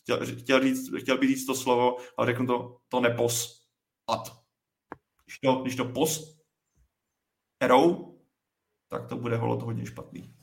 Chtěl, 0.02 0.20
chtěl, 0.26 0.64
říct, 0.64 0.90
chtěl 0.98 1.18
bych 1.18 1.30
říct 1.30 1.46
to 1.46 1.56
slovo, 1.56 1.98
ale 2.18 2.28
řeknu 2.28 2.48
to, 2.48 2.78
to 2.90 3.02
nepos 3.02 3.61
ad. 4.12 4.42
Když 5.26 5.40
to, 5.40 5.56
když 5.56 5.76
to 5.76 5.86
post 5.86 6.42
erou, 7.60 8.18
tak 8.90 9.08
to 9.08 9.16
bude 9.18 9.38
holot 9.38 9.62
hodně 9.62 9.86
špatný. 9.86 10.34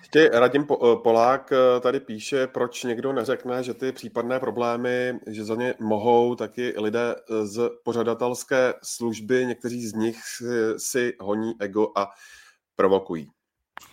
Ještě 0.00 0.28
Radim 0.28 0.66
eh, 0.72 0.96
Polák 1.02 1.52
eh, 1.52 1.80
tady 1.80 2.00
píše, 2.00 2.46
proč 2.46 2.82
někdo 2.82 3.12
neřekne, 3.12 3.62
že 3.62 3.74
ty 3.74 3.92
případné 3.92 4.40
problémy, 4.40 5.20
že 5.26 5.44
za 5.44 5.54
ně 5.54 5.74
mohou 5.80 6.34
taky 6.34 6.74
lidé 6.76 7.14
z 7.42 7.70
pořadatelské 7.84 8.74
služby, 8.82 9.46
někteří 9.46 9.86
z 9.86 9.94
nich 9.94 10.16
si, 10.24 10.44
si 10.76 11.16
honí 11.20 11.52
ego 11.60 11.92
a 11.96 12.10
provokují. 12.76 13.28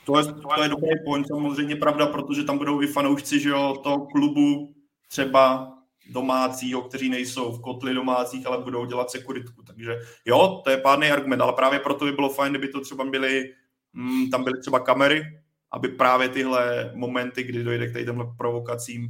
To 0.06 0.19
je, 0.19 0.26
to 0.26 0.64
je 0.64 0.69
dobrý 0.69 0.89
point, 1.06 1.27
samozřejmě 1.27 1.76
pravda, 1.76 2.07
protože 2.07 2.43
tam 2.43 2.57
budou 2.57 2.81
i 2.81 2.88
fanoušci 2.88 3.39
že 3.39 3.49
jo, 3.49 3.80
toho 3.84 4.06
klubu, 4.06 4.73
třeba 5.07 5.73
domácího, 6.10 6.82
kteří 6.82 7.10
nejsou 7.10 7.52
v 7.52 7.61
kotli 7.61 7.94
domácích, 7.94 8.48
ale 8.48 8.64
budou 8.64 8.86
dělat 8.86 9.11
sekuritku. 9.11 9.64
Takže 9.64 9.99
jo, 10.26 10.61
to 10.64 10.69
je 10.69 10.78
pádný 10.78 11.07
argument, 11.07 11.41
ale 11.41 11.53
právě 11.53 11.80
proto 11.80 12.06
by 12.06 12.11
bylo 12.11 12.30
fajn, 12.30 12.53
kdyby 12.53 12.68
to 12.68 12.82
třeba 12.82 13.06
byly, 13.06 13.53
mm, 13.94 14.30
tam 14.30 14.44
byly 14.44 14.60
třeba 14.60 14.80
kamery, 14.80 15.23
aby 15.72 15.88
právě 15.88 16.30
tyhle 16.30 16.91
momenty, 16.95 17.44
kdy 17.44 17.64
dojde 17.64 17.88
k 17.88 18.06
těmhle 18.06 18.26
provokacím, 18.38 19.10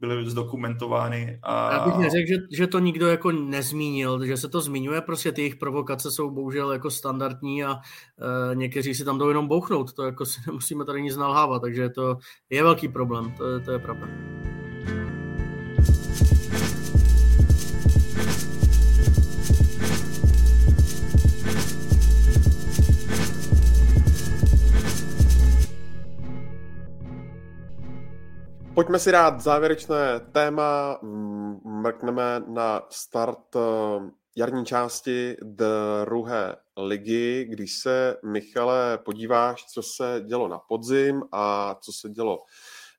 byly 0.00 0.30
zdokumentovány. 0.30 1.38
A... 1.42 1.72
Já 1.72 1.84
bych 1.84 1.96
neřekl, 1.96 2.28
že, 2.28 2.36
že 2.50 2.66
to 2.66 2.78
nikdo 2.78 3.06
jako 3.06 3.32
nezmínil, 3.32 4.26
že 4.26 4.36
se 4.36 4.48
to 4.48 4.60
zmiňuje, 4.60 5.00
prostě 5.00 5.32
ty 5.32 5.40
jejich 5.40 5.56
provokace 5.56 6.10
jsou 6.10 6.30
bohužel 6.30 6.72
jako 6.72 6.90
standardní 6.90 7.64
a 7.64 7.72
e, 7.72 8.54
někteří 8.54 8.94
si 8.94 9.04
tam 9.04 9.18
jdou 9.18 9.28
jenom 9.28 9.48
bouchnout, 9.48 9.92
to 9.92 10.02
jako 10.02 10.26
si 10.26 10.40
nemusíme 10.46 10.84
tady 10.84 11.02
nic 11.02 11.16
nalhávat, 11.16 11.62
takže 11.62 11.88
to 11.88 12.18
je 12.50 12.62
velký 12.62 12.88
problém, 12.88 13.34
to 13.38 13.60
to 13.60 13.72
je 13.72 13.78
pravda. 13.78 14.08
Pojďme 28.74 28.98
si 28.98 29.12
dát 29.12 29.40
závěrečné 29.40 30.20
téma. 30.20 30.98
Mrkneme 31.64 32.42
na 32.46 32.82
start 32.90 33.56
eh, 33.56 33.60
jarní 34.36 34.64
části 34.64 35.36
druhé 36.04 36.56
ligy. 36.76 37.46
Když 37.48 37.78
se, 37.78 38.16
Michale, 38.24 38.98
podíváš, 38.98 39.64
co 39.64 39.82
se 39.82 40.22
dělo 40.26 40.48
na 40.48 40.58
podzim 40.58 41.22
a 41.32 41.74
co 41.80 41.92
se 41.92 42.10
dělo 42.10 42.38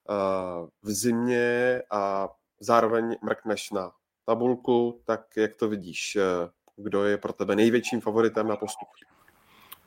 eh, 0.09 0.67
v 0.83 0.91
zimě 0.91 1.81
a 1.91 2.29
zároveň 2.59 3.15
mrkneš 3.23 3.71
na 3.71 3.91
tabulku, 4.25 5.01
tak 5.05 5.21
jak 5.37 5.55
to 5.55 5.69
vidíš? 5.69 6.15
Eh, 6.15 6.49
kdo 6.75 7.03
je 7.03 7.17
pro 7.17 7.33
tebe 7.33 7.55
největším 7.55 8.01
favoritem 8.01 8.47
na 8.47 8.55
postup? 8.55 8.87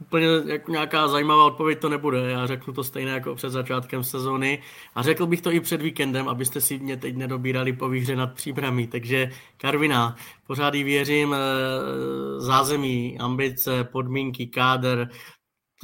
Úplně 0.01 0.27
jako 0.47 0.71
nějaká 0.71 1.09
zajímavá 1.09 1.45
odpověď 1.45 1.79
to 1.79 1.89
nebude. 1.89 2.31
Já 2.31 2.47
řeknu 2.47 2.73
to 2.73 2.85
stejné 2.85 3.11
jako 3.11 3.35
před 3.35 3.51
začátkem 3.51 4.05
sezóny 4.05 4.63
a 4.95 5.03
řekl 5.03 5.27
bych 5.27 5.41
to 5.41 5.51
i 5.51 5.61
před 5.61 5.83
víkendem, 5.83 6.29
abyste 6.29 6.61
si 6.61 6.79
mě 6.79 6.97
teď 6.97 7.17
nedobírali 7.17 7.73
po 7.73 7.89
výhře 7.89 8.17
nad 8.17 8.35
příbrami. 8.35 8.87
Takže 8.87 9.31
Karvina, 9.57 10.17
pořád 10.47 10.75
jí 10.75 10.85
věřím, 10.85 11.35
eh, 11.35 12.41
zázemí, 12.41 13.19
ambice, 13.19 13.85
podmínky, 13.85 14.47
káder, 14.47 15.09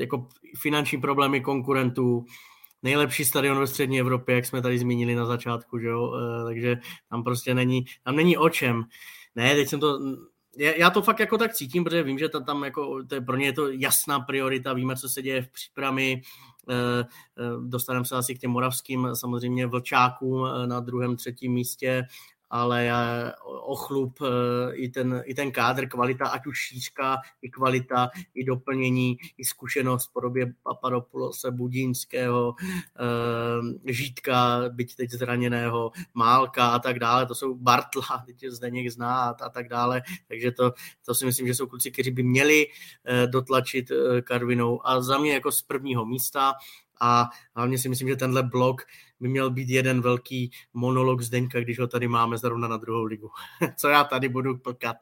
jako 0.01 0.29
finanční 0.59 1.01
problémy 1.01 1.41
konkurentů, 1.41 2.25
nejlepší 2.83 3.25
stadion 3.25 3.59
ve 3.59 3.67
střední 3.67 4.01
Evropě, 4.01 4.35
jak 4.35 4.47
jsme 4.47 4.63
tady 4.63 4.79
zmínili 4.79 5.15
na 5.15 5.27
začátku, 5.27 5.79
že 5.79 5.89
jo? 5.89 6.13
takže 6.45 6.77
tam 7.11 7.25
prostě 7.25 7.55
není, 7.55 7.85
tam 8.05 8.17
není 8.17 8.37
o 8.37 8.49
čem. 8.49 8.85
Ne, 9.35 9.55
teď 9.55 9.69
jsem 9.69 9.81
to, 9.81 9.99
já 10.57 10.91
to 10.91 11.03
fakt 11.03 11.21
jako 11.21 11.39
tak 11.39 11.55
cítím, 11.55 11.85
protože 11.85 12.03
vím, 12.03 12.19
že 12.19 12.29
to 12.29 12.41
tam 12.41 12.65
jako, 12.65 13.05
to 13.09 13.15
je, 13.15 13.21
pro 13.21 13.37
ně 13.37 13.47
je 13.47 13.53
to 13.53 13.71
jasná 13.71 14.21
priorita, 14.21 14.73
víme, 14.73 14.97
co 14.97 15.09
se 15.09 15.23
děje 15.23 15.43
v 15.43 15.49
přípravě, 15.49 16.21
dostaneme 17.61 18.05
se 18.05 18.17
asi 18.17 18.35
k 18.35 18.39
těm 18.39 18.51
moravským 18.51 19.09
samozřejmě 19.15 19.67
vlčákům 19.67 20.49
na 20.67 20.81
druhém, 20.81 21.17
třetím 21.17 21.53
místě 21.53 22.05
ale 22.53 22.85
ochlup 23.45 24.19
eh, 24.23 24.75
i 24.75 24.89
ten, 24.89 25.23
i 25.25 25.35
ten 25.35 25.53
kádr, 25.53 25.89
kvalita, 25.89 26.29
ať 26.29 26.47
už 26.47 26.59
šířka, 26.59 27.19
i 27.43 27.51
kvalita, 27.51 28.11
i 28.35 28.45
doplnění, 28.45 29.17
i 29.39 29.45
zkušenost 29.45 30.09
v 30.09 30.13
podobě 30.13 30.53
Papadopoulose, 30.63 31.51
Budínského, 31.51 32.55
eh, 32.61 33.93
Žítka, 33.93 34.63
byť 34.69 34.97
teď 34.97 35.11
zraněného, 35.11 35.93
Málka 36.15 36.69
a 36.69 36.79
tak 36.79 36.99
dále, 36.99 37.27
to 37.27 37.35
jsou 37.35 37.55
Bartla, 37.55 38.23
teď 38.27 38.43
je 38.43 38.53
Zdeněk 38.53 38.91
zná 38.91 39.37
a 39.41 39.49
tak 39.49 39.69
dále, 39.69 40.03
takže 40.29 40.53
to, 40.53 40.73
to 41.07 41.15
si 41.15 41.25
myslím, 41.25 41.47
že 41.47 41.55
jsou 41.55 41.67
kluci, 41.67 41.91
kteří 41.91 42.11
by 42.11 42.23
měli 42.23 42.67
eh, 43.05 43.27
dotlačit 43.27 43.93
Karvinou. 44.25 44.87
A 44.87 45.01
za 45.01 45.19
mě 45.19 45.33
jako 45.33 45.53
z 45.53 45.63
prvního 45.63 46.05
místa 46.05 46.55
a 47.03 47.31
hlavně 47.57 47.79
si 47.79 47.89
myslím, 47.89 48.09
že 48.09 48.17
tenhle 48.17 48.43
blok 48.43 48.83
by 49.21 49.29
měl 49.29 49.51
být 49.51 49.69
jeden 49.69 50.01
velký 50.01 50.51
monolog 50.73 51.21
Zdeňka, 51.21 51.61
když 51.61 51.79
ho 51.79 51.87
tady 51.87 52.09
máme 52.09 52.39
zrovna 52.39 52.69
na 52.69 52.77
druhou 52.77 53.05
ligu. 53.05 53.31
Co 53.77 53.89
já 53.89 54.05
tady 54.05 54.29
budu 54.29 54.59
plkat? 54.59 54.97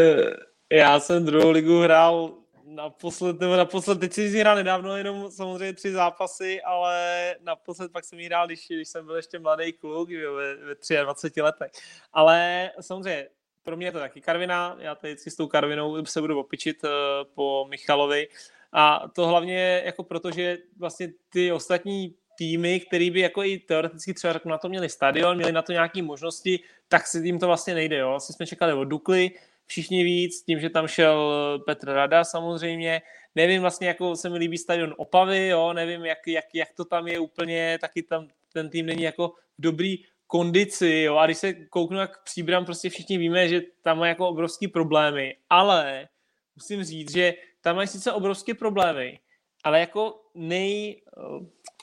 Eh, 0.00 0.30
já 0.72 1.00
jsem 1.00 1.24
druhou 1.24 1.50
ligu 1.50 1.80
hrál 1.80 2.34
naposled, 2.64 3.40
nebo 3.40 3.56
naposled, 3.56 4.00
teď 4.00 4.12
jsem 4.12 4.40
hrál 4.40 4.56
nedávno 4.56 4.96
jenom 4.96 5.30
samozřejmě 5.30 5.72
tři 5.72 5.92
zápasy, 5.92 6.62
ale 6.62 7.34
naposled 7.40 7.92
pak 7.92 8.04
jsem 8.04 8.18
ji 8.18 8.26
hrál, 8.26 8.46
když, 8.46 8.66
když 8.68 8.88
jsem 8.88 9.06
byl 9.06 9.16
ještě 9.16 9.38
mladý 9.38 9.72
kluk, 9.72 10.10
ve, 10.10 10.56
ve 10.56 11.02
23 11.02 11.42
letech. 11.42 11.70
Ale 12.12 12.70
samozřejmě 12.80 13.28
pro 13.62 13.76
mě 13.76 13.86
je 13.86 13.92
to 13.92 13.98
taky 13.98 14.20
Karvina, 14.20 14.76
já 14.78 14.94
tady 14.94 15.16
s 15.18 15.36
tou 15.36 15.46
Karvinou 15.46 16.04
se 16.04 16.20
budu 16.20 16.40
opičit 16.40 16.84
uh, 16.84 16.90
po 17.34 17.66
Michalovi 17.70 18.28
a 18.72 19.08
to 19.14 19.26
hlavně 19.26 19.82
jako 19.84 20.02
proto, 20.02 20.30
že 20.30 20.58
vlastně 20.78 21.08
ty 21.28 21.52
ostatní 21.52 22.14
týmy, 22.38 22.80
který 22.80 23.10
by 23.10 23.20
jako 23.20 23.44
i 23.44 23.58
teoreticky 23.58 24.14
třeba 24.14 24.34
na 24.44 24.58
to 24.58 24.68
měli 24.68 24.88
stadion, 24.88 25.36
měli 25.36 25.52
na 25.52 25.62
to 25.62 25.72
nějaké 25.72 26.02
možnosti, 26.02 26.60
tak 26.88 27.06
si 27.06 27.22
tím 27.22 27.38
to 27.38 27.46
vlastně 27.46 27.74
nejde. 27.74 27.96
Jo? 27.96 28.08
Vlastně 28.08 28.34
jsme 28.34 28.46
čekali 28.46 28.72
od 28.72 28.84
Dukly, 28.84 29.30
všichni 29.66 30.04
víc, 30.04 30.42
tím, 30.42 30.60
že 30.60 30.70
tam 30.70 30.86
šel 30.86 31.32
Petr 31.66 31.88
Rada 31.88 32.24
samozřejmě. 32.24 33.02
Nevím 33.34 33.60
vlastně, 33.60 33.88
jako 33.88 34.16
se 34.16 34.28
mi 34.28 34.38
líbí 34.38 34.58
stadion 34.58 34.94
Opavy, 34.96 35.46
jo? 35.46 35.72
nevím, 35.72 36.04
jak, 36.04 36.18
jak, 36.26 36.44
jak, 36.54 36.72
to 36.72 36.84
tam 36.84 37.08
je 37.08 37.18
úplně, 37.18 37.78
taky 37.80 38.02
tam 38.02 38.28
ten 38.52 38.70
tým 38.70 38.86
není 38.86 39.02
jako 39.02 39.32
dobrý 39.58 39.98
kondici, 40.26 41.02
jo? 41.06 41.16
a 41.16 41.26
když 41.26 41.38
se 41.38 41.52
kouknu 41.52 41.98
jak 41.98 42.22
příbram, 42.22 42.64
prostě 42.64 42.90
všichni 42.90 43.18
víme, 43.18 43.48
že 43.48 43.60
tam 43.82 43.98
má 43.98 44.06
jako 44.06 44.28
obrovský 44.28 44.68
problémy, 44.68 45.36
ale 45.50 46.08
musím 46.56 46.84
říct, 46.84 47.12
že 47.12 47.34
tam 47.62 47.76
mají 47.76 47.88
sice 47.88 48.12
obrovské 48.12 48.54
problémy, 48.54 49.18
ale 49.64 49.80
jako 49.80 50.20
nej, 50.34 51.02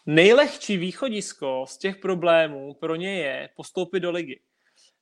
nejlehčí 0.05 0.77
východisko 0.77 1.65
z 1.67 1.77
těch 1.77 1.95
problémů 1.95 2.73
pro 2.73 2.95
ně 2.95 3.17
je 3.17 3.49
postoupit 3.55 3.99
do 3.99 4.11
ligy. 4.11 4.39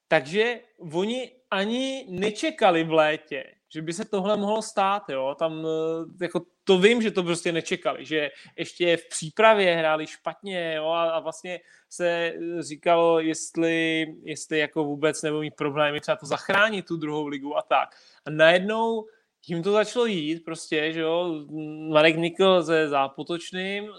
Takže 0.08 0.60
oni 0.91 1.32
ani 1.52 2.06
nečekali 2.10 2.84
v 2.84 2.94
létě, 2.94 3.44
že 3.74 3.82
by 3.82 3.94
se 3.94 4.06
tohle 4.06 4.38
mohlo 4.38 4.62
stát, 4.62 5.10
jo, 5.10 5.36
tam 5.40 5.66
eh, 5.66 6.24
jako 6.26 6.41
to 6.64 6.80
vím, 6.80 7.02
že 7.02 7.12
to 7.12 7.24
prostě 7.24 7.52
nečekali, 7.52 8.06
že 8.06 8.30
ještě 8.58 8.98
v 8.98 9.10
přípravě 9.10 9.76
hráli 9.76 10.08
špatně, 10.08 10.74
jo, 10.76 10.88
a, 10.88 11.10
a 11.10 11.20
vlastně 11.20 11.60
se 11.90 12.34
říkalo, 12.60 13.20
jestli, 13.20 14.06
jestli 14.24 14.60
jako 14.60 14.84
vůbec 14.84 15.22
nebudou 15.22 15.41
mít 15.41 15.56
problémy 15.56 16.02
třeba 16.02 16.16
to 16.16 16.26
zachránit 16.26 16.86
tu 16.86 16.98
druhou 16.98 17.28
ligu 17.28 17.58
a 17.58 17.62
tak. 17.62 17.95
A 18.26 18.30
najednou 18.30 19.06
jim 19.48 19.64
to 19.64 19.72
začalo 19.72 20.06
jít 20.06 20.46
prostě, 20.46 20.94
že 20.94 21.02
jo, 21.02 21.46
Marek 21.92 22.16
Nikl 22.16 22.64
se 22.64 22.90
zápotočným, 22.90 23.90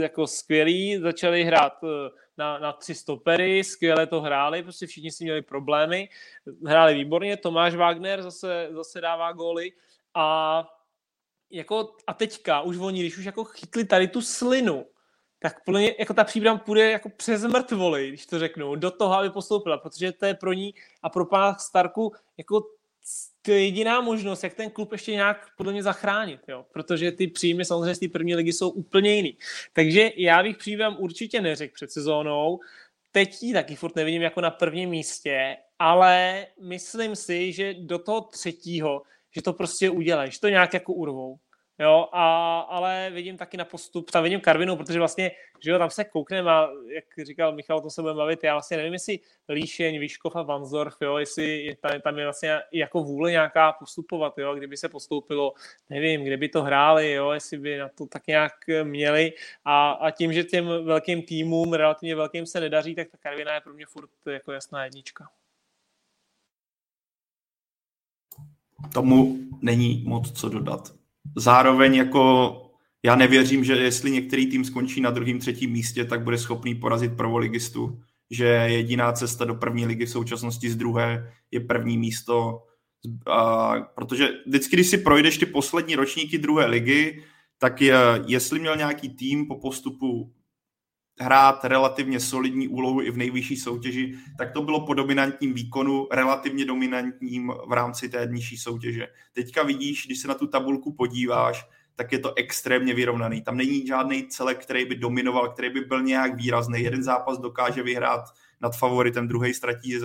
jako 0.00 0.26
skvělý, 0.26 0.98
začali 0.98 1.44
hrát 1.44 1.72
eh, 1.84 2.10
na, 2.38 2.58
na 2.58 2.72
tři 2.72 2.94
stopery, 2.94 3.64
skvěle 3.64 4.06
to 4.06 4.20
hráli, 4.20 4.62
prostě 4.62 4.86
všichni 4.86 5.10
si 5.10 5.24
měli 5.24 5.42
problémy, 5.42 6.08
hráli 6.66 6.94
výborně, 6.94 7.36
Tomáš 7.36 7.74
Wagner 7.74 8.22
zase, 8.22 8.68
zase 8.70 9.00
dává 9.00 9.32
góly. 9.32 9.72
A 10.14 10.68
jako, 11.50 11.96
a 12.06 12.14
teďka 12.14 12.60
už 12.60 12.76
oni, 12.76 13.00
když 13.00 13.18
už 13.18 13.24
jako 13.24 13.44
chytli 13.44 13.84
tady 13.84 14.08
tu 14.08 14.22
slinu, 14.22 14.86
tak 15.38 15.66
mě 15.68 15.94
jako 15.98 16.14
ta 16.14 16.24
příbram 16.24 16.58
půjde 16.58 16.90
jako 16.90 17.08
přes 17.08 17.44
mrtvoly, 17.44 18.08
když 18.08 18.26
to 18.26 18.38
řeknu, 18.38 18.74
do 18.74 18.90
toho, 18.90 19.14
aby 19.14 19.30
postoupila, 19.30 19.78
protože 19.78 20.12
to 20.12 20.26
je 20.26 20.34
pro 20.34 20.52
ní 20.52 20.74
a 21.02 21.08
pro 21.10 21.26
pana 21.26 21.54
Starku 21.54 22.12
jako 22.36 22.62
to 23.42 23.50
je 23.50 23.64
jediná 23.64 24.00
možnost, 24.00 24.44
jak 24.44 24.54
ten 24.54 24.70
klub 24.70 24.92
ještě 24.92 25.12
nějak 25.12 25.48
podle 25.56 25.72
mě 25.72 25.82
zachránit, 25.82 26.40
jo? 26.48 26.66
protože 26.72 27.12
ty 27.12 27.26
příjmy 27.26 27.64
samozřejmě 27.64 27.94
z 27.94 27.98
té 27.98 28.08
první 28.08 28.34
ligy 28.34 28.52
jsou 28.52 28.70
úplně 28.70 29.14
jiný. 29.14 29.38
Takže 29.72 30.10
já 30.16 30.42
bych 30.42 30.56
příjmem 30.56 30.96
určitě 30.98 31.40
neřekl 31.40 31.74
před 31.74 31.92
sezónou, 31.92 32.60
teď 33.12 33.42
ji 33.42 33.52
taky 33.52 33.76
furt 33.76 33.96
nevidím 33.96 34.22
jako 34.22 34.40
na 34.40 34.50
prvním 34.50 34.90
místě, 34.90 35.56
ale 35.78 36.46
myslím 36.60 37.16
si, 37.16 37.52
že 37.52 37.74
do 37.74 37.98
toho 37.98 38.20
třetího, 38.20 39.02
že 39.34 39.42
to 39.42 39.52
prostě 39.52 39.90
udělají, 39.90 40.30
že 40.30 40.40
to 40.40 40.48
nějak 40.48 40.74
jako 40.74 40.92
urvou. 40.92 41.38
Jo, 41.78 42.08
a, 42.12 42.60
ale 42.60 43.10
vidím 43.14 43.36
taky 43.36 43.56
na 43.56 43.64
postup, 43.64 44.10
tam 44.10 44.22
vidím 44.24 44.40
Karvinu, 44.40 44.76
protože 44.76 44.98
vlastně, 44.98 45.30
že 45.64 45.70
jo, 45.70 45.78
tam 45.78 45.90
se 45.90 46.04
koukneme 46.04 46.50
a 46.50 46.68
jak 46.94 47.04
říkal 47.26 47.52
Michal, 47.52 47.80
to 47.80 47.90
se 47.90 48.02
budeme 48.02 48.18
bavit, 48.18 48.44
já 48.44 48.54
vlastně 48.54 48.76
nevím, 48.76 48.92
jestli 48.92 49.20
Líšeň, 49.48 49.98
Výškov 49.98 50.36
a 50.36 50.42
Vanzorf, 50.42 50.96
jo, 51.00 51.16
jestli 51.16 51.76
tam, 51.80 52.00
tam 52.00 52.18
je 52.18 52.24
vlastně 52.24 52.60
jako 52.72 53.02
vůle 53.02 53.30
nějaká 53.30 53.72
postupovat, 53.72 54.38
jo, 54.38 54.54
kdyby 54.54 54.76
se 54.76 54.88
postoupilo, 54.88 55.52
nevím, 55.90 56.24
kde 56.24 56.36
by 56.36 56.48
to 56.48 56.62
hráli, 56.62 57.12
jo, 57.12 57.30
jestli 57.30 57.58
by 57.58 57.78
na 57.78 57.88
to 57.88 58.06
tak 58.06 58.26
nějak 58.26 58.52
měli 58.82 59.32
a, 59.64 59.90
a 59.90 60.10
tím, 60.10 60.32
že 60.32 60.44
těm 60.44 60.66
velkým 60.84 61.22
týmům, 61.22 61.72
relativně 61.72 62.16
velkým 62.16 62.46
se 62.46 62.60
nedaří, 62.60 62.94
tak 62.94 63.10
ta 63.10 63.18
Karvina 63.18 63.54
je 63.54 63.60
pro 63.60 63.74
mě 63.74 63.86
furt 63.86 64.10
jako 64.26 64.52
jasná 64.52 64.84
jednička. 64.84 65.28
Tomu 68.92 69.36
není 69.62 70.04
moc 70.06 70.40
co 70.40 70.48
dodat 70.48 71.03
zároveň 71.36 71.94
jako 71.94 72.60
já 73.04 73.16
nevěřím, 73.16 73.64
že 73.64 73.72
jestli 73.72 74.10
některý 74.10 74.46
tým 74.46 74.64
skončí 74.64 75.00
na 75.00 75.10
druhém, 75.10 75.38
třetím 75.38 75.70
místě, 75.70 76.04
tak 76.04 76.22
bude 76.22 76.38
schopný 76.38 76.74
porazit 76.74 77.16
prvoligistu. 77.16 78.00
Že 78.30 78.44
jediná 78.46 79.12
cesta 79.12 79.44
do 79.44 79.54
první 79.54 79.86
ligy 79.86 80.06
v 80.06 80.10
současnosti 80.10 80.70
z 80.70 80.76
druhé 80.76 81.32
je 81.50 81.60
první 81.60 81.98
místo. 81.98 82.62
A, 83.26 83.74
protože 83.80 84.28
vždycky, 84.46 84.76
když 84.76 84.86
si 84.86 84.98
projdeš 84.98 85.38
ty 85.38 85.46
poslední 85.46 85.96
ročníky 85.96 86.38
druhé 86.38 86.66
ligy, 86.66 87.24
tak 87.58 87.80
je, 87.80 87.96
jestli 88.26 88.60
měl 88.60 88.76
nějaký 88.76 89.08
tým 89.08 89.46
po 89.46 89.54
postupu 89.54 90.32
hrát 91.20 91.64
relativně 91.64 92.20
solidní 92.20 92.68
úlohu 92.68 93.02
i 93.02 93.10
v 93.10 93.16
nejvyšší 93.16 93.56
soutěži, 93.56 94.14
tak 94.38 94.52
to 94.52 94.62
bylo 94.62 94.86
po 94.86 94.94
dominantním 94.94 95.54
výkonu 95.54 96.08
relativně 96.12 96.64
dominantním 96.64 97.52
v 97.66 97.72
rámci 97.72 98.08
té 98.08 98.28
nižší 98.30 98.56
soutěže. 98.56 99.08
Teďka 99.32 99.62
vidíš, 99.62 100.06
když 100.06 100.18
se 100.18 100.28
na 100.28 100.34
tu 100.34 100.46
tabulku 100.46 100.92
podíváš, 100.92 101.68
tak 101.96 102.12
je 102.12 102.18
to 102.18 102.34
extrémně 102.34 102.94
vyrovnaný. 102.94 103.42
Tam 103.42 103.56
není 103.56 103.86
žádný 103.86 104.28
celek, 104.28 104.62
který 104.62 104.84
by 104.84 104.94
dominoval, 104.94 105.48
který 105.48 105.70
by 105.70 105.80
byl 105.80 106.02
nějak 106.02 106.36
výrazný. 106.36 106.82
Jeden 106.82 107.02
zápas 107.02 107.38
dokáže 107.38 107.82
vyhrát 107.82 108.24
nad 108.60 108.76
favoritem, 108.76 109.28
druhý 109.28 109.54
ztratí 109.54 109.98
s, 109.98 110.04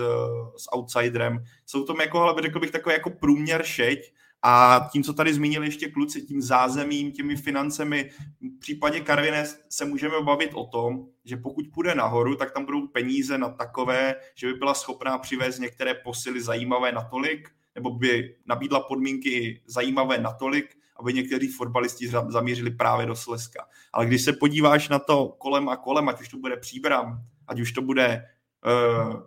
s 0.56 0.72
outsiderem. 0.76 1.44
Jsou 1.66 1.84
to 1.84 1.94
jako, 2.00 2.20
ale 2.20 2.42
řekl 2.42 2.60
bych, 2.60 2.70
takový 2.70 2.92
jako 2.92 3.10
průměr 3.10 3.62
šeť 3.62 4.12
a 4.42 4.88
tím, 4.92 5.02
co 5.02 5.12
tady 5.12 5.34
zmínili 5.34 5.66
ještě 5.66 5.88
kluci, 5.88 6.22
tím 6.22 6.42
zázemím, 6.42 7.12
těmi 7.12 7.36
financemi, 7.36 8.10
v 8.40 8.58
případě 8.60 9.00
Karviné 9.00 9.44
se 9.68 9.84
můžeme 9.84 10.22
bavit 10.22 10.50
o 10.54 10.66
tom, 10.66 11.06
že 11.24 11.36
pokud 11.36 11.64
půjde 11.74 11.94
nahoru, 11.94 12.36
tak 12.36 12.50
tam 12.50 12.64
budou 12.64 12.86
peníze 12.86 13.38
na 13.38 13.48
takové, 13.48 14.14
že 14.34 14.46
by 14.46 14.54
byla 14.54 14.74
schopná 14.74 15.18
přivést 15.18 15.58
některé 15.58 15.94
posily 15.94 16.42
zajímavé 16.42 16.92
natolik, 16.92 17.48
nebo 17.74 17.90
by 17.90 18.36
nabídla 18.46 18.80
podmínky 18.80 19.62
zajímavé 19.66 20.18
natolik, 20.18 20.76
aby 20.96 21.12
někteří 21.12 21.48
fotbalisti 21.48 22.08
zamířili 22.28 22.70
právě 22.70 23.06
do 23.06 23.16
Slezska. 23.16 23.66
Ale 23.92 24.06
když 24.06 24.22
se 24.22 24.32
podíváš 24.32 24.88
na 24.88 24.98
to 24.98 25.28
kolem 25.38 25.68
a 25.68 25.76
kolem, 25.76 26.08
ať 26.08 26.20
už 26.20 26.28
to 26.28 26.36
bude 26.36 26.56
Příbram, 26.56 27.22
ať 27.46 27.60
už 27.60 27.72
to 27.72 27.82
bude 27.82 28.24
uh, 28.66 29.20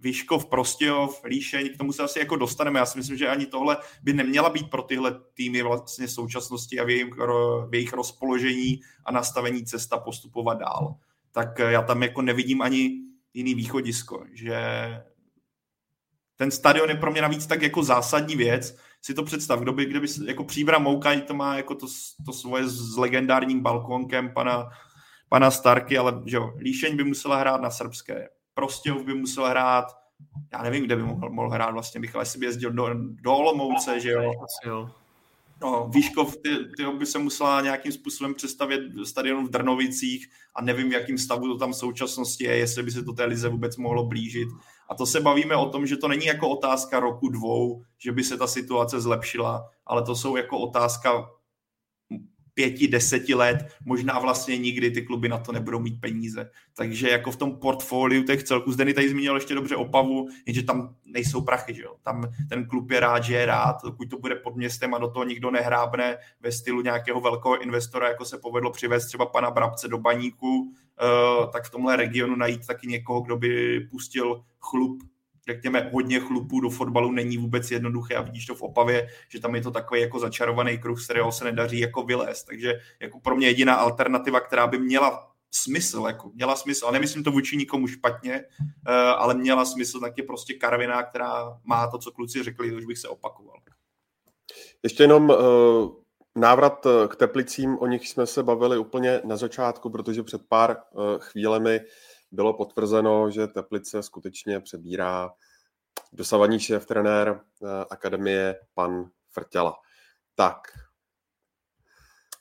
Výškov, 0.00 0.46
Prostějov, 0.46 1.24
Líšeň, 1.24 1.74
k 1.74 1.78
tomu 1.78 1.92
se 1.92 2.02
asi 2.02 2.18
jako 2.18 2.36
dostaneme. 2.36 2.78
Já 2.78 2.86
si 2.86 2.98
myslím, 2.98 3.16
že 3.16 3.28
ani 3.28 3.46
tohle 3.46 3.76
by 4.02 4.12
neměla 4.12 4.50
být 4.50 4.70
pro 4.70 4.82
tyhle 4.82 5.20
týmy 5.34 5.62
vlastně 5.62 6.08
současnosti 6.08 6.80
a 6.80 6.84
v 6.84 6.90
jejich, 6.90 7.14
v 7.68 7.74
jejich 7.74 7.92
rozpoložení 7.92 8.80
a 9.04 9.12
nastavení 9.12 9.64
cesta 9.64 9.98
postupovat 9.98 10.58
dál. 10.58 10.94
Tak 11.32 11.58
já 11.58 11.82
tam 11.82 12.02
jako 12.02 12.22
nevidím 12.22 12.62
ani 12.62 12.90
jiný 13.34 13.54
východisko, 13.54 14.24
že 14.32 14.60
ten 16.36 16.50
stadion 16.50 16.90
je 16.90 16.96
pro 16.96 17.10
mě 17.10 17.22
navíc 17.22 17.46
tak 17.46 17.62
jako 17.62 17.82
zásadní 17.82 18.36
věc. 18.36 18.76
Si 19.02 19.14
to 19.14 19.22
představ, 19.22 19.60
kdo 19.60 19.72
by, 19.72 19.84
kdyby 19.84 20.06
jako 20.26 20.44
příbra 20.44 20.78
Moukaj 20.78 21.20
to 21.20 21.34
má 21.34 21.56
jako 21.56 21.74
to, 21.74 21.86
to 22.26 22.32
svoje 22.32 22.68
s 22.68 22.96
legendárním 22.96 23.60
balkonkem 23.60 24.30
pana 24.34 24.70
pana 25.30 25.50
Starky, 25.50 25.98
ale 25.98 26.22
že 26.26 26.36
jo, 26.36 26.54
Líšeň 26.58 26.96
by 26.96 27.04
musela 27.04 27.36
hrát 27.36 27.60
na 27.60 27.70
srbské, 27.70 28.28
Prostějov 28.54 29.02
by 29.02 29.14
musel 29.14 29.46
hrát, 29.46 29.84
já 30.52 30.62
nevím, 30.62 30.84
kde 30.84 30.96
by 30.96 31.02
mohl, 31.02 31.30
mohl 31.30 31.50
hrát 31.50 31.70
vlastně, 31.70 32.00
Michal, 32.00 32.22
jestli 32.22 32.38
by 32.38 32.46
jezdil 32.46 32.70
do, 32.70 32.88
do 32.94 33.34
Olomouce, 33.34 34.00
že 34.00 34.10
jo. 34.10 34.32
jo. 34.66 34.90
No, 35.62 35.90
Výškov, 35.94 36.36
ty, 36.36 36.50
ty 36.76 36.86
by 36.98 37.06
se 37.06 37.18
musela 37.18 37.60
nějakým 37.60 37.92
způsobem 37.92 38.34
přestavět 38.34 38.82
stadion 39.04 39.46
v 39.46 39.50
Drnovicích 39.50 40.26
a 40.54 40.62
nevím, 40.62 40.88
v 40.88 40.92
jakým 40.92 41.18
stavu 41.18 41.48
to 41.48 41.58
tam 41.58 41.72
v 41.72 41.76
současnosti 41.76 42.44
je, 42.44 42.56
jestli 42.56 42.82
by 42.82 42.90
se 42.90 43.02
to 43.02 43.12
té 43.12 43.24
lize 43.24 43.48
vůbec 43.48 43.76
mohlo 43.76 44.06
blížit. 44.06 44.48
A 44.88 44.94
to 44.94 45.06
se 45.06 45.20
bavíme 45.20 45.56
o 45.56 45.68
tom, 45.68 45.86
že 45.86 45.96
to 45.96 46.08
není 46.08 46.26
jako 46.26 46.48
otázka 46.48 47.00
roku 47.00 47.28
dvou, 47.28 47.82
že 47.98 48.12
by 48.12 48.24
se 48.24 48.36
ta 48.36 48.46
situace 48.46 49.00
zlepšila, 49.00 49.70
ale 49.86 50.02
to 50.02 50.16
jsou 50.16 50.36
jako 50.36 50.58
otázka 50.58 51.30
pěti, 52.54 52.88
deseti 52.88 53.34
let, 53.34 53.56
možná 53.84 54.18
vlastně 54.18 54.58
nikdy 54.58 54.90
ty 54.90 55.02
kluby 55.02 55.28
na 55.28 55.38
to 55.38 55.52
nebudou 55.52 55.80
mít 55.80 56.00
peníze. 56.00 56.50
Takže 56.76 57.10
jako 57.10 57.30
v 57.30 57.36
tom 57.36 57.56
portfoliu 57.56 58.22
těch 58.22 58.42
celků, 58.42 58.72
Zdeny 58.72 58.94
tady 58.94 59.08
zmínil 59.08 59.34
ještě 59.34 59.54
dobře 59.54 59.76
Opavu, 59.76 60.28
jenže 60.46 60.62
tam 60.62 60.94
nejsou 61.04 61.40
prachy, 61.40 61.74
že 61.74 61.82
jo? 61.82 61.94
Tam 62.02 62.32
ten 62.48 62.66
klub 62.66 62.90
je 62.90 63.00
rád, 63.00 63.24
že 63.24 63.34
je 63.34 63.46
rád, 63.46 63.76
pokud 63.82 64.10
to 64.10 64.18
bude 64.18 64.34
pod 64.34 64.56
městem 64.56 64.94
a 64.94 64.98
do 64.98 65.10
toho 65.10 65.24
nikdo 65.24 65.50
nehrábne 65.50 66.16
ve 66.40 66.52
stylu 66.52 66.82
nějakého 66.82 67.20
velkého 67.20 67.62
investora, 67.62 68.08
jako 68.08 68.24
se 68.24 68.38
povedlo 68.38 68.70
přivést 68.70 69.06
třeba 69.06 69.26
pana 69.26 69.50
Brabce 69.50 69.88
do 69.88 69.98
baníku, 69.98 70.72
eh, 71.02 71.46
tak 71.52 71.64
v 71.64 71.70
tomhle 71.70 71.96
regionu 71.96 72.36
najít 72.36 72.66
taky 72.66 72.86
někoho, 72.86 73.20
kdo 73.20 73.36
by 73.36 73.80
pustil 73.90 74.44
chlup 74.60 75.02
řekněme, 75.52 75.90
hodně 75.92 76.20
chlupů 76.20 76.60
do 76.60 76.70
fotbalu 76.70 77.12
není 77.12 77.38
vůbec 77.38 77.70
jednoduché 77.70 78.14
a 78.14 78.22
vidíš 78.22 78.46
to 78.46 78.54
v 78.54 78.62
Opavě, 78.62 79.08
že 79.28 79.40
tam 79.40 79.54
je 79.54 79.62
to 79.62 79.70
takový 79.70 80.00
jako 80.00 80.18
začarovaný 80.18 80.78
kruh, 80.78 81.00
z 81.00 81.04
kterého 81.04 81.32
se 81.32 81.44
nedaří 81.44 81.78
jako 81.78 82.02
vylézt. 82.02 82.46
Takže 82.46 82.80
jako 83.00 83.20
pro 83.20 83.36
mě 83.36 83.46
jediná 83.46 83.74
alternativa, 83.74 84.40
která 84.40 84.66
by 84.66 84.78
měla 84.78 85.30
smysl, 85.50 86.04
jako 86.06 86.30
měla 86.34 86.56
smysl, 86.56 86.86
a 86.86 86.90
nemyslím 86.90 87.24
to 87.24 87.30
vůči 87.30 87.56
nikomu 87.56 87.86
špatně, 87.86 88.44
uh, 88.60 88.94
ale 88.94 89.34
měla 89.34 89.64
smysl, 89.64 90.00
tak 90.00 90.18
je 90.18 90.24
prostě 90.24 90.54
Karvina, 90.54 91.02
která 91.02 91.58
má 91.64 91.86
to, 91.90 91.98
co 91.98 92.12
kluci 92.12 92.42
řekli, 92.42 92.72
už 92.72 92.84
bych 92.84 92.98
se 92.98 93.08
opakoval. 93.08 93.56
Ještě 94.82 95.02
jenom 95.02 95.30
uh, 95.30 95.36
návrat 96.36 96.86
eh, 96.86 97.08
k 97.08 97.16
Teplicím, 97.16 97.78
o 97.78 97.86
nich 97.86 98.08
jsme 98.08 98.26
se 98.26 98.42
bavili 98.42 98.78
úplně 98.78 99.20
na 99.24 99.36
začátku, 99.36 99.90
protože 99.90 100.22
před 100.22 100.42
pár 100.48 100.76
chvílemi 101.18 101.80
bylo 102.30 102.54
potvrzeno, 102.54 103.30
že 103.30 103.46
Teplice 103.46 104.02
skutečně 104.02 104.60
přebírá 104.60 105.30
dosavadní 106.12 106.60
šéf 106.60 106.86
trenér 106.86 107.40
akademie 107.90 108.60
pan 108.74 109.10
Frtěla. 109.30 109.76
Tak, 110.34 110.58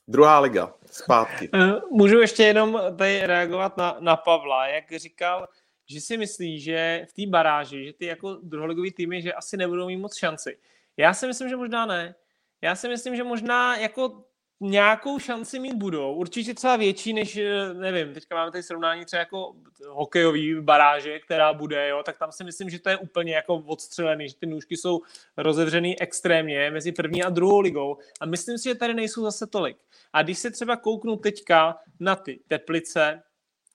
Druhá 0.10 0.40
liga, 0.40 0.74
zpátky. 0.92 1.50
Eh, 1.54 1.74
můžu 1.92 2.20
ještě 2.20 2.44
jenom 2.44 2.82
tady 2.98 3.22
reagovat 3.26 3.78
na, 3.78 3.98
na 4.00 4.18
Pavla, 4.18 4.68
jak 4.68 4.92
říkal, 4.92 5.48
že 5.90 6.02
si 6.02 6.18
myslí, 6.18 6.60
že 6.60 7.06
v 7.10 7.14
té 7.14 7.32
baráži, 7.32 7.86
že 7.86 7.94
ty 7.94 8.06
jako 8.06 8.34
druholigový 8.34 8.92
týmy, 8.92 9.22
že 9.22 9.34
asi 9.34 9.58
nebudou 9.58 9.88
mít 9.88 9.98
moc 9.98 10.18
šanci. 10.18 10.58
Já 10.98 11.14
si 11.14 11.28
myslím, 11.28 11.50
že 11.50 11.56
možná 11.56 11.86
ne. 11.86 12.16
Já 12.62 12.76
si 12.76 12.88
myslím, 12.88 13.16
že 13.16 13.24
možná 13.24 13.78
jako 13.78 14.24
nějakou 14.62 15.20
šanci 15.20 15.60
mít 15.60 15.74
budou. 15.74 16.14
Určitě 16.14 16.54
třeba 16.54 16.76
větší 16.76 17.14
než, 17.14 17.38
eh, 17.38 17.74
nevím, 17.74 18.14
teďka 18.14 18.36
máme 18.36 18.52
tady 18.52 18.64
srovnání 18.64 19.06
třeba 19.06 19.20
jako 19.20 19.56
hokejový 19.88 20.62
baráže, 20.62 21.20
která 21.20 21.54
bude, 21.54 21.88
jo, 21.88 22.04
tak 22.06 22.18
tam 22.18 22.32
si 22.32 22.44
myslím, 22.44 22.70
že 22.70 22.80
to 22.80 22.90
je 22.90 22.98
úplně 22.98 23.36
jako 23.36 23.56
odstřelený, 23.56 24.30
že 24.30 24.36
ty 24.36 24.46
nůžky 24.46 24.78
jsou 24.78 25.00
rozevřený 25.38 26.02
extrémně 26.02 26.72
mezi 26.72 26.92
první 26.92 27.24
a 27.24 27.30
druhou 27.30 27.60
ligou 27.60 27.98
a 28.22 28.26
myslím 28.26 28.58
si, 28.58 28.70
že 28.70 28.76
tady 28.76 28.94
nejsou 28.94 29.24
zase 29.24 29.48
tolik. 29.48 29.78
A 30.14 30.24
když 30.24 30.40
se 30.40 30.52
třeba 30.52 30.76
kouknu 30.76 31.16
teďka 31.16 31.78
na 32.00 32.16
ty 32.16 32.40
Teplice, 32.48 33.24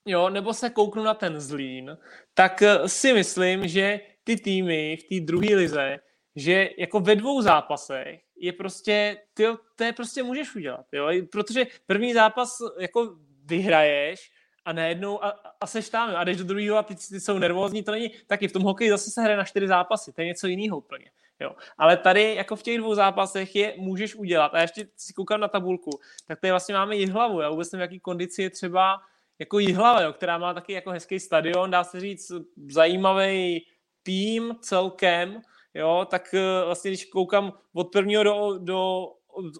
jo, 0.05 0.29
nebo 0.29 0.53
se 0.53 0.69
kouknu 0.69 1.03
na 1.03 1.13
ten 1.13 1.39
Zlín, 1.39 1.97
tak 2.33 2.61
eh, 2.61 2.89
si 2.89 3.13
myslím, 3.13 3.67
že 3.67 3.99
ty 4.23 4.35
týmy 4.35 4.97
v 4.97 5.03
té 5.03 5.25
druhé 5.25 5.55
lize, 5.55 5.97
že 6.35 6.69
jako 6.77 6.99
ve 6.99 7.15
dvou 7.15 7.41
zápasech 7.41 8.24
je 8.37 8.53
prostě, 8.53 9.17
tyjo, 9.33 9.57
to 9.75 9.83
je 9.83 9.93
prostě 9.93 10.23
můžeš 10.23 10.55
udělat, 10.55 10.85
jo? 10.91 11.07
protože 11.31 11.67
první 11.85 12.13
zápas 12.13 12.57
jako 12.79 13.15
vyhraješ 13.45 14.31
a 14.65 14.73
najednou 14.73 15.23
a, 15.23 15.29
a 15.61 15.67
seš 15.67 15.89
tam 15.89 16.15
a 16.15 16.23
jdeš 16.23 16.37
do 16.37 16.43
druhého 16.43 16.77
a 16.77 16.83
ty, 16.83 16.95
ty 16.95 17.19
jsou 17.19 17.39
nervózní, 17.39 17.83
to 17.83 17.91
není 17.91 18.11
taky 18.27 18.47
v 18.47 18.51
tom 18.51 18.63
hokeji 18.63 18.89
zase 18.89 19.11
se 19.11 19.21
hraje 19.21 19.37
na 19.37 19.43
čtyři 19.43 19.67
zápasy, 19.67 20.13
to 20.13 20.21
je 20.21 20.27
něco 20.27 20.47
jiného 20.47 20.77
úplně. 20.77 21.11
Jo. 21.39 21.55
Ale 21.77 21.97
tady 21.97 22.35
jako 22.35 22.55
v 22.55 22.63
těch 22.63 22.77
dvou 22.77 22.95
zápasech 22.95 23.55
je 23.55 23.73
můžeš 23.77 24.15
udělat. 24.15 24.53
A 24.53 24.61
ještě 24.61 24.87
si 24.95 25.13
koukám 25.13 25.39
na 25.39 25.47
tabulku, 25.47 25.89
tak 26.27 26.39
tady 26.39 26.51
vlastně 26.51 26.75
máme 26.75 26.95
Jihlavu. 26.95 27.41
Já 27.41 27.49
vůbec 27.49 27.71
nevím, 27.71 27.81
jaký 27.81 27.99
kondici 27.99 28.41
je 28.41 28.49
třeba 28.49 29.01
jako 29.39 29.59
Jihlava, 29.59 30.01
jo, 30.01 30.13
která 30.13 30.37
má 30.37 30.53
taky 30.53 30.73
jako 30.73 30.91
hezký 30.91 31.19
stadion, 31.19 31.71
dá 31.71 31.83
se 31.83 31.99
říct 31.99 32.31
zajímavý 32.67 33.65
tým 34.03 34.55
celkem, 34.61 35.41
jo, 35.75 36.07
tak 36.09 36.33
eh, 36.33 36.65
vlastně 36.65 36.91
když 36.91 37.05
koukám 37.05 37.53
od 37.73 37.91
prvního 37.91 38.23
do, 38.23 38.57
do 38.57 39.07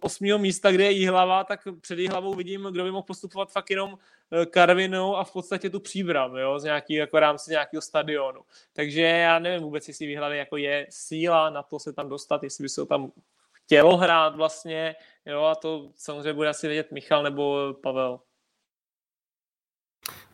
osmého 0.02 0.40
místa, 0.40 0.72
kde 0.72 0.84
je 0.84 0.92
Jihlava, 0.92 1.44
tak 1.44 1.68
před 1.82 2.00
Jihlavou 2.00 2.34
vidím, 2.34 2.68
kdo 2.72 2.84
by 2.84 2.92
mohl 2.92 3.04
postupovat 3.04 3.52
fakt 3.52 3.70
jenom 3.70 3.98
eh, 4.32 4.46
Karvinou 4.46 5.16
a 5.16 5.24
v 5.24 5.34
podstatě 5.34 5.70
tu 5.70 5.80
příbram, 5.80 6.36
jo, 6.36 6.60
z 6.60 6.64
nějaký, 6.64 6.94
jako 6.94 7.20
rámci 7.20 7.52
nějakého 7.52 7.82
stadionu. 7.82 8.42
Takže 8.74 9.02
já 9.02 9.40
nevím 9.40 9.64
vůbec, 9.64 9.88
jestli 9.88 10.08
v 10.08 10.34
jako 10.34 10.58
je 10.58 10.88
síla 10.90 11.50
na 11.50 11.64
to 11.64 11.80
se 11.80 11.94
tam 11.94 12.10
dostat, 12.10 12.44
jestli 12.44 12.62
by 12.62 12.70
se 12.70 12.86
tam 12.86 13.12
chtělo 13.52 13.98
hrát 13.98 14.36
vlastně, 14.36 14.96
jo, 15.26 15.44
a 15.44 15.56
to 15.56 15.90
samozřejmě 15.96 16.34
bude 16.34 16.50
asi 16.50 16.68
vědět 16.68 16.92
Michal 16.92 17.24
nebo 17.24 17.74
Pavel. 17.84 18.20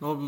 No, 0.02 0.20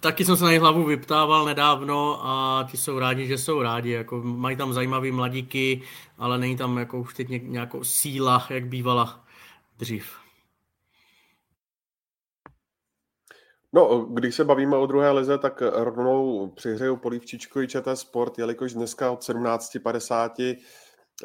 taky 0.00 0.24
jsem 0.24 0.36
se 0.36 0.44
na 0.44 0.50
jejich 0.50 0.62
hlavu 0.62 0.84
vyptával 0.84 1.44
nedávno 1.44 2.26
a 2.26 2.66
ti 2.70 2.76
jsou 2.76 2.98
rádi, 2.98 3.26
že 3.26 3.38
jsou 3.38 3.62
rádi. 3.62 3.90
Jako, 3.90 4.22
mají 4.22 4.56
tam 4.56 4.72
zajímavý 4.72 5.12
mladíky, 5.12 5.82
ale 6.18 6.38
není 6.38 6.56
tam 6.56 6.78
jako 6.78 7.00
už 7.00 7.14
teď 7.14 7.28
nějakou 7.28 7.84
síla, 7.84 8.46
jak 8.50 8.66
bývala 8.66 9.24
dřív. 9.78 10.16
No, 13.72 13.98
když 13.98 14.34
se 14.34 14.44
bavíme 14.44 14.76
o 14.76 14.86
druhé 14.86 15.10
lize, 15.10 15.38
tak 15.38 15.62
rovnou 15.72 16.48
přihřeju 16.50 16.96
polívčičku 16.96 17.60
i 17.60 17.68
ČT 17.68 17.98
Sport, 17.98 18.38
jelikož 18.38 18.74
dneska 18.74 19.10
od 19.10 19.20
17.50 19.20 20.56
uh, 20.56 20.60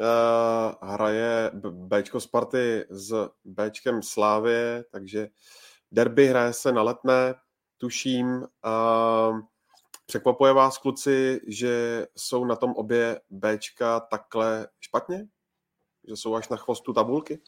eh, 0.00 0.92
hraje 0.92 1.50
Bčko 1.70 2.20
Sparty 2.20 2.84
s 2.90 3.28
Bčkem 3.44 4.02
Slávě, 4.02 4.84
takže 4.90 5.28
derby 5.92 6.26
hraje 6.26 6.52
se 6.52 6.72
na 6.72 6.82
letné 6.82 7.34
tuším. 7.80 8.46
Uh, 8.64 9.40
překvapuje 10.06 10.52
vás, 10.52 10.78
kluci, 10.78 11.40
že 11.46 12.06
jsou 12.16 12.44
na 12.44 12.56
tom 12.56 12.72
obě 12.72 13.20
Bčka 13.30 14.00
takhle 14.00 14.68
špatně? 14.80 15.26
Že 16.08 16.16
jsou 16.16 16.34
až 16.34 16.48
na 16.48 16.56
chvostu 16.56 16.92
tabulky? 16.92 17.40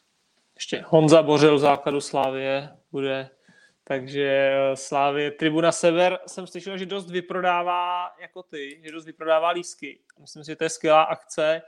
Ještě 0.55 0.85
Honza 0.87 1.23
Bořil 1.23 1.59
základu 1.59 2.01
Slávie 2.01 2.77
bude 2.91 3.29
takže 3.83 4.51
eh, 4.53 4.75
Slávě, 4.75 5.31
Tribuna 5.31 5.71
Sever 5.71 6.19
jsem 6.27 6.47
slyšel, 6.47 6.77
že 6.77 6.85
dost 6.85 7.11
vyprodává 7.11 8.11
jako 8.21 8.43
ty, 8.43 8.81
že 8.83 8.91
dost 8.91 9.05
vyprodává 9.05 9.49
lísky. 9.49 9.99
Myslím 10.19 10.43
si, 10.43 10.51
že 10.51 10.55
to 10.55 10.63
je 10.63 10.69
skvělá 10.69 11.03
akce, 11.03 11.61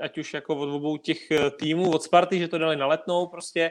ať 0.00 0.18
už 0.18 0.34
jako 0.34 0.56
od 0.56 0.74
obou 0.74 0.96
těch 0.96 1.30
eh, 1.30 1.50
týmů, 1.50 1.90
od 1.90 2.02
Sparty, 2.02 2.38
že 2.38 2.48
to 2.48 2.58
dali 2.58 2.76
na 2.76 2.86
letnou 2.86 3.26
prostě, 3.26 3.70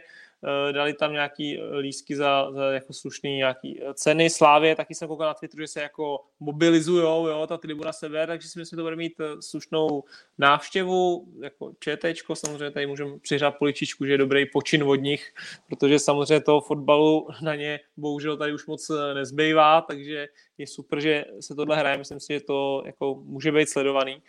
dali 0.72 0.94
tam 0.94 1.14
nějaký 1.14 1.60
eh, 1.60 1.78
lísky 1.78 2.16
za, 2.16 2.52
za 2.52 2.72
jako 2.72 2.94
slušný 2.94 3.36
nějaký 3.36 3.82
eh, 3.82 3.94
ceny. 3.94 4.30
Slávě, 4.30 4.76
taky 4.76 4.96
jsem 4.96 5.08
koukal 5.08 5.28
na 5.28 5.34
Twitteru, 5.34 5.62
že 5.62 5.68
se 5.68 5.82
jako 5.82 6.20
mobilizujou, 6.40 7.28
jo, 7.28 7.48
ta 7.48 7.58
tribuna 7.58 7.94
sever, 7.94 8.28
takže 8.28 8.48
si 8.48 8.60
myslím, 8.60 8.76
že 8.76 8.78
to 8.78 8.84
bude 8.84 8.96
mít 8.96 9.14
slušnou 9.40 10.04
návštěvu, 10.38 11.28
jako 11.42 11.72
ČTčko, 11.80 12.36
samozřejmě 12.36 12.72
tady 12.72 12.88
můžeme 12.88 13.20
přihrát 13.20 13.58
poličičku, 13.58 14.06
že 14.06 14.12
je 14.12 14.18
dobrý 14.18 14.46
počin 14.46 14.84
od 14.84 14.96
nich, 14.96 15.34
protože 15.70 16.00
samozřejmě 16.00 16.42
toho 16.42 16.62
fotbalu 16.62 17.28
na 17.42 17.56
ně 17.56 17.80
bohužel 17.98 18.38
tady 18.38 18.54
už 18.54 18.66
moc 18.66 18.92
nezbývá, 19.14 19.82
takže 19.82 20.28
je 20.58 20.68
super, 20.68 21.00
že 21.00 21.26
se 21.40 21.56
tohle 21.56 21.78
hraje, 21.78 21.98
myslím 21.98 22.20
si, 22.20 22.34
že 22.34 22.40
to 22.40 22.84
jako 22.86 23.16
může 23.16 23.52
být 23.52 23.70
sledovaný. 23.70 24.22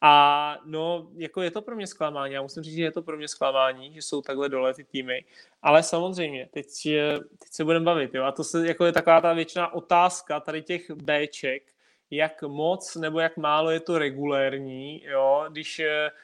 A 0.00 0.58
no, 0.64 1.08
jako 1.16 1.42
je 1.42 1.50
to 1.50 1.62
pro 1.62 1.76
mě 1.76 1.86
zklamání, 1.86 2.34
já 2.34 2.42
musím 2.42 2.62
říct, 2.62 2.74
že 2.74 2.82
je 2.82 2.92
to 2.92 3.02
pro 3.02 3.16
mě 3.16 3.28
zklamání, 3.28 3.94
že 3.94 4.02
jsou 4.02 4.22
takhle 4.22 4.48
dole 4.48 4.74
ty 4.74 4.84
týmy, 4.84 5.24
ale 5.62 5.82
samozřejmě, 5.82 6.48
teď, 6.52 6.66
teď 7.38 7.50
se 7.50 7.64
budeme 7.64 7.84
bavit, 7.84 8.14
jo, 8.14 8.24
a 8.24 8.32
to 8.32 8.44
se, 8.44 8.68
jako 8.68 8.84
je 8.84 8.92
taková 8.92 9.20
ta 9.20 9.32
většiná 9.32 9.74
otázka 9.74 10.40
tady 10.40 10.62
těch 10.62 10.90
Bček, 10.90 11.62
jak 12.10 12.42
moc 12.42 12.96
nebo 12.96 13.20
jak 13.20 13.36
málo 13.36 13.70
je 13.70 13.80
to 13.80 13.98
regulérní, 13.98 15.04
jo, 15.04 15.44
když, 15.48 15.82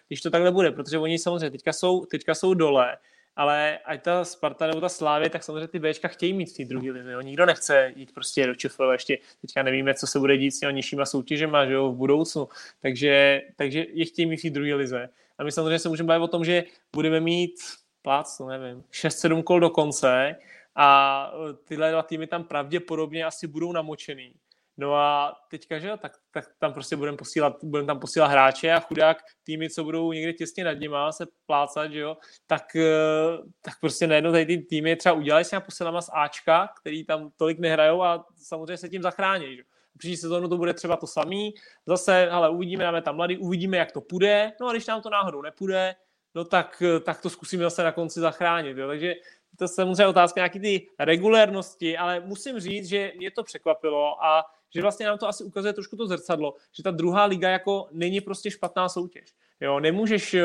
když 0.09 0.20
to 0.20 0.30
takhle 0.30 0.51
bude, 0.51 0.70
protože 0.70 0.98
oni 0.98 1.18
samozřejmě 1.18 1.51
teďka 1.51 1.72
jsou, 1.72 2.05
teďka 2.05 2.34
jsou 2.34 2.55
dole, 2.55 2.97
ale 3.36 3.78
ať 3.78 4.02
ta 4.02 4.24
Sparta 4.24 4.66
nebo 4.66 4.80
ta 4.80 4.88
Slávě, 4.88 5.30
tak 5.30 5.44
samozřejmě 5.44 5.68
ty 5.68 5.78
Bčka 5.78 6.09
chtějí 6.09 6.32
mít 6.32 6.50
v 6.50 6.56
té 6.56 6.64
druhé 6.64 6.90
lize. 6.90 7.16
Nikdo 7.22 7.46
nechce 7.46 7.92
jít 7.96 8.14
prostě 8.14 8.46
do 8.46 8.54
ČFL, 8.54 8.92
ještě 8.92 9.18
teďka 9.40 9.62
nevíme, 9.62 9.94
co 9.94 10.06
se 10.06 10.18
bude 10.18 10.36
dít 10.36 10.50
s 10.50 10.60
těmi 10.60 10.72
nižšíma 10.72 11.06
soutěžema 11.06 11.66
že 11.66 11.72
jo, 11.72 11.92
v 11.92 11.96
budoucnu. 11.96 12.48
Takže, 12.80 13.42
takže 13.56 13.86
je 13.92 14.04
chtějí 14.04 14.26
mít 14.26 14.36
v 14.36 14.42
té 14.42 14.50
druhé 14.50 14.74
lize. 14.74 15.09
A 15.38 15.44
my 15.44 15.52
samozřejmě 15.52 15.78
se 15.78 15.88
můžeme 15.88 16.06
bavit 16.06 16.24
o 16.24 16.28
tom, 16.28 16.44
že 16.44 16.64
budeme 16.92 17.20
mít 17.20 17.54
plác, 18.02 18.40
nevím, 18.48 18.82
6-7 18.92 19.42
kol 19.42 19.60
do 19.60 19.70
konce 19.70 20.36
a 20.76 21.32
tyhle 21.64 21.90
dva 21.90 22.02
týmy 22.02 22.26
tam 22.26 22.44
pravděpodobně 22.44 23.24
asi 23.24 23.46
budou 23.46 23.72
namočený. 23.72 24.34
No 24.77 24.94
a 24.94 25.36
teďka, 25.51 25.78
že 25.78 25.93
tak, 25.97 26.12
tak 26.31 26.44
tam 26.59 26.73
prostě 26.73 26.97
budeme 26.97 27.16
posílat, 27.16 27.57
budeme 27.62 27.86
tam 27.86 28.01
posílat 28.01 28.31
hráče 28.31 28.73
a 28.73 28.81
chudák 28.81 29.16
týmy, 29.44 29.70
co 29.70 29.85
budou 29.85 30.12
někde 30.12 30.32
těsně 30.32 30.65
nad 30.65 30.73
nima 30.73 31.12
se 31.12 31.27
plácat, 31.47 31.93
že 31.93 32.01
jo, 32.01 32.16
tak, 32.47 32.77
eh, 32.77 33.39
tak 33.61 33.74
prostě 33.81 34.07
najednou 34.07 34.32
tady 34.32 34.47
ty 34.47 34.59
týmy 34.59 34.97
třeba 34.97 35.15
udělají 35.15 35.44
s 35.44 35.51
těma 35.51 35.61
posilama 35.61 36.03
z 36.03 36.11
Ačka, 36.12 36.69
který 36.81 37.05
tam 37.05 37.31
tolik 37.36 37.59
nehrajou 37.59 38.03
a 38.03 38.27
samozřejmě 38.36 38.77
se 38.77 38.89
tím 38.89 39.03
zachrání, 39.03 39.57
že 39.57 39.62
Příští 39.99 40.16
sezónu 40.16 40.49
to 40.49 40.57
bude 40.57 40.74
třeba 40.74 40.97
to 40.97 41.07
samý. 41.07 41.55
Zase, 41.86 42.31
ale 42.31 42.51
uvidíme, 42.51 42.85
máme 42.85 43.03
tam 43.03 43.16
mladý, 43.16 43.39
uvidíme, 43.39 43.77
jak 43.77 43.93
to 43.93 44.01
půjde. 44.01 44.53
No 44.61 44.69
a 44.69 44.73
když 44.73 44.86
nám 44.86 45.03
to 45.03 45.11
náhodou 45.11 45.43
nepůjde, 45.43 45.94
no 46.35 46.44
tak, 46.44 46.82
tak 47.05 47.20
to 47.20 47.31
zkusíme 47.31 47.65
zase 47.65 47.82
na 47.82 47.93
konci 47.93 48.20
zachránit. 48.20 48.77
Jo. 48.77 48.89
Takže 48.89 49.15
to 49.59 49.65
je 49.65 49.69
samozřejmě 49.69 50.07
otázka 50.07 50.40
nějaký 50.40 50.61
ty 50.61 50.86
regulérnosti, 50.99 51.99
ale 51.99 52.20
musím 52.20 52.61
říct, 52.61 52.89
že 52.89 53.12
mě 53.16 53.31
to 53.31 53.43
překvapilo 53.43 54.24
a 54.24 54.44
že 54.74 54.82
vlastně 54.82 55.07
nám 55.07 55.19
to 55.19 55.28
asi 55.28 55.44
ukazuje 55.44 55.73
trošku 55.73 55.97
to 55.97 56.07
zrcadlo, 56.07 56.55
že 56.77 56.82
ta 56.82 56.90
druhá 56.90 57.24
liga 57.24 57.49
jako 57.49 57.89
není 57.93 58.20
prostě 58.20 58.51
špatná 58.51 58.89
soutěž. 58.89 59.35
Jo, 59.61 59.81
nemůžeš 59.81 60.36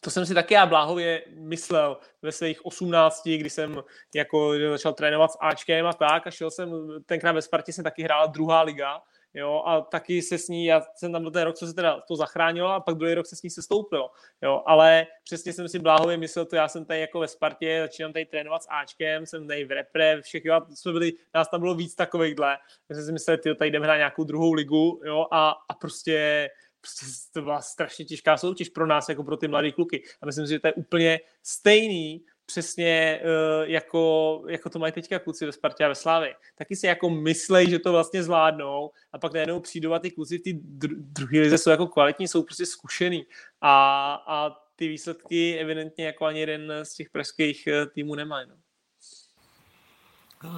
to 0.00 0.10
jsem 0.10 0.26
si 0.26 0.34
taky 0.34 0.54
já 0.54 0.66
bláhově 0.66 1.24
myslel 1.34 1.98
ve 2.22 2.32
svých 2.32 2.66
18, 2.66 3.22
kdy 3.24 3.50
jsem 3.50 3.82
jako 4.14 4.52
začal 4.70 4.92
trénovat 4.92 5.32
s 5.32 5.38
Ačkem 5.40 5.86
a 5.86 5.92
tak 5.92 6.26
a 6.26 6.30
šel 6.30 6.50
jsem, 6.50 6.70
tenkrát 7.06 7.32
ve 7.32 7.42
Spartě 7.42 7.72
jsem 7.72 7.84
taky 7.84 8.02
hrál 8.02 8.28
druhá 8.28 8.62
liga, 8.62 9.00
jo, 9.38 9.62
a 9.66 9.80
taky 9.80 10.22
se 10.22 10.38
s 10.38 10.48
ní, 10.48 10.66
já 10.66 10.82
jsem 10.96 11.12
tam 11.12 11.24
do 11.24 11.30
té 11.30 11.44
rok, 11.44 11.56
co 11.56 11.66
se 11.66 11.74
teda 11.74 12.00
to 12.08 12.16
zachránilo 12.16 12.68
a 12.68 12.80
pak 12.80 12.94
druhý 12.94 13.14
rok 13.14 13.26
se 13.26 13.36
s 13.36 13.42
ní 13.42 13.50
se 13.50 13.62
stoupilo, 13.62 14.10
jo, 14.42 14.62
ale 14.66 15.06
přesně 15.24 15.52
jsem 15.52 15.68
si 15.68 15.78
bláhově 15.78 16.16
myslel 16.16 16.44
to, 16.44 16.56
já 16.56 16.68
jsem 16.68 16.84
tady 16.84 17.00
jako 17.00 17.20
ve 17.20 17.28
Spartě, 17.28 17.80
začínám 17.82 18.12
tady 18.12 18.24
trénovat 18.24 18.62
s 18.62 18.68
Ačkem, 18.70 19.26
jsem 19.26 19.48
tady 19.48 19.64
v 19.64 19.70
repre, 19.70 20.22
všech, 20.22 20.44
jo, 20.44 20.60
jsme 20.74 20.92
byli, 20.92 21.12
nás 21.34 21.48
tam 21.48 21.60
bylo 21.60 21.74
víc 21.74 21.94
takovýchhle, 21.94 22.56
tak 22.88 22.96
jsem 22.96 23.06
si 23.06 23.12
myslel, 23.12 23.36
ty 23.36 23.54
tady 23.54 23.70
jdeme 23.70 23.86
hrát 23.86 23.96
nějakou 23.96 24.24
druhou 24.24 24.52
ligu, 24.52 25.00
jo, 25.04 25.26
a, 25.30 25.50
a 25.68 25.74
prostě 25.74 26.48
prostě 26.80 27.06
to 27.32 27.42
byla 27.42 27.60
strašně 27.60 28.04
těžká 28.04 28.36
soutěž 28.36 28.68
pro 28.68 28.86
nás, 28.86 29.08
jako 29.08 29.24
pro 29.24 29.36
ty 29.36 29.48
mladé 29.48 29.72
kluky. 29.72 30.02
A 30.22 30.26
myslím 30.26 30.46
si, 30.46 30.52
že 30.52 30.60
to 30.60 30.66
je 30.66 30.72
úplně 30.72 31.20
stejný 31.42 32.24
přesně 32.48 33.20
uh, 33.22 33.70
jako, 33.70 34.42
jako 34.48 34.70
to 34.70 34.78
mají 34.78 34.92
teďka 34.92 35.18
kluci 35.18 35.46
ve 35.46 35.52
Spartě 35.52 35.84
a 35.84 35.88
ve 35.88 35.94
Slávě. 35.94 36.34
Taky 36.54 36.76
si 36.76 36.86
jako 36.86 37.10
myslej, 37.10 37.70
že 37.70 37.78
to 37.78 37.92
vlastně 37.92 38.22
zvládnou 38.22 38.90
a 39.12 39.18
pak 39.18 39.32
najednou 39.32 39.60
přijdou 39.60 39.92
a 39.92 39.98
ty 39.98 40.10
kluci 40.10 40.38
v 40.38 40.42
té 40.42 40.50
dru- 40.50 40.96
druhé 40.98 41.40
lize 41.40 41.58
jsou 41.58 41.70
jako 41.70 41.86
kvalitní, 41.86 42.28
jsou 42.28 42.42
prostě 42.42 42.66
zkušený 42.66 43.26
a, 43.60 44.14
a 44.26 44.50
ty 44.76 44.88
výsledky 44.88 45.58
evidentně 45.58 46.06
jako 46.06 46.24
ani 46.24 46.40
jeden 46.40 46.72
z 46.82 46.94
těch 46.94 47.10
pražských 47.10 47.66
eh, 47.66 47.86
týmů 47.86 48.14
nemají. 48.14 48.48
No. 48.48 48.54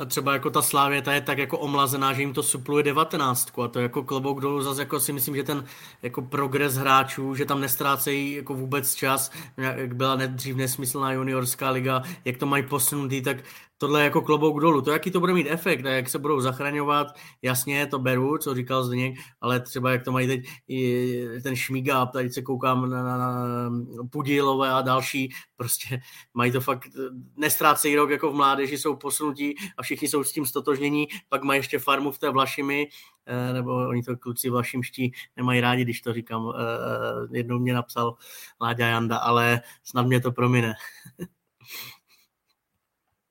Třeba 0.06 0.32
jako 0.32 0.50
ta 0.50 0.62
Slávě, 0.62 1.02
ta 1.02 1.12
je 1.12 1.20
tak 1.20 1.38
jako 1.38 1.58
omlazená, 1.58 2.12
že 2.12 2.22
jim 2.22 2.32
to 2.32 2.42
supluje 2.42 2.82
devatenáctku 2.82 3.62
a 3.62 3.68
to 3.68 3.80
jako 3.80 4.02
klobouk 4.02 4.40
dolů 4.40 4.62
zase 4.62 4.82
jako 4.82 5.00
si 5.00 5.12
myslím, 5.12 5.36
že 5.36 5.42
ten 5.42 5.64
jako 6.02 6.22
progres 6.22 6.74
hráčů, 6.74 7.34
že 7.34 7.44
tam 7.44 7.60
nestrácejí 7.60 8.32
jako 8.32 8.54
vůbec 8.54 8.94
čas, 8.94 9.30
jak 9.56 9.96
byla 9.96 10.16
dřív 10.16 10.56
nesmyslná 10.56 11.12
juniorská 11.12 11.70
liga, 11.70 12.02
jak 12.24 12.36
to 12.36 12.46
mají 12.46 12.62
posunutý, 12.62 13.22
tak 13.22 13.36
tohle 13.80 14.00
je 14.00 14.04
jako 14.04 14.22
klobouk 14.22 14.60
dolů. 14.60 14.82
To, 14.82 14.90
jaký 14.90 15.10
to 15.10 15.20
bude 15.20 15.34
mít 15.34 15.46
efekt 15.50 15.86
a 15.86 15.90
jak 15.90 16.08
se 16.08 16.18
budou 16.18 16.40
zachraňovat, 16.40 17.06
jasně, 17.42 17.86
to 17.86 17.98
beru, 17.98 18.38
co 18.38 18.54
říkal 18.54 18.84
Zdeněk, 18.84 19.14
ale 19.40 19.60
třeba 19.60 19.90
jak 19.90 20.04
to 20.04 20.12
mají 20.12 20.26
teď 20.26 20.40
ten 21.42 21.56
Šmiga, 21.56 22.06
tady 22.06 22.30
se 22.30 22.42
koukám 22.42 22.90
na, 22.90 23.02
na, 23.02 23.16
na 23.18 23.40
Pudílové 24.10 24.70
a 24.70 24.82
další, 24.82 25.32
prostě 25.56 26.00
mají 26.34 26.52
to 26.52 26.60
fakt, 26.60 26.88
nestrácejí 27.36 27.96
rok 27.96 28.10
jako 28.10 28.30
v 28.30 28.34
mládeži, 28.34 28.78
jsou 28.78 28.96
posunutí 28.96 29.54
a 29.76 29.82
všichni 29.82 30.08
jsou 30.08 30.24
s 30.24 30.32
tím 30.32 30.46
stotožnění, 30.46 31.06
pak 31.28 31.42
mají 31.42 31.58
ještě 31.58 31.78
farmu 31.78 32.10
v 32.10 32.18
té 32.18 32.30
Vlašimi, 32.30 32.88
eh, 33.26 33.52
nebo 33.52 33.88
oni 33.88 34.02
to 34.02 34.16
kluci 34.16 34.50
vlašimští 34.50 35.12
nemají 35.36 35.60
rádi, 35.60 35.82
když 35.82 36.00
to 36.00 36.12
říkám. 36.12 36.52
Eh, 36.56 37.38
jednou 37.38 37.58
mě 37.58 37.74
napsal 37.74 38.16
Láďa 38.60 38.86
Janda, 38.86 39.16
ale 39.16 39.60
snad 39.84 40.06
mě 40.06 40.20
to 40.20 40.32
promine. 40.32 40.74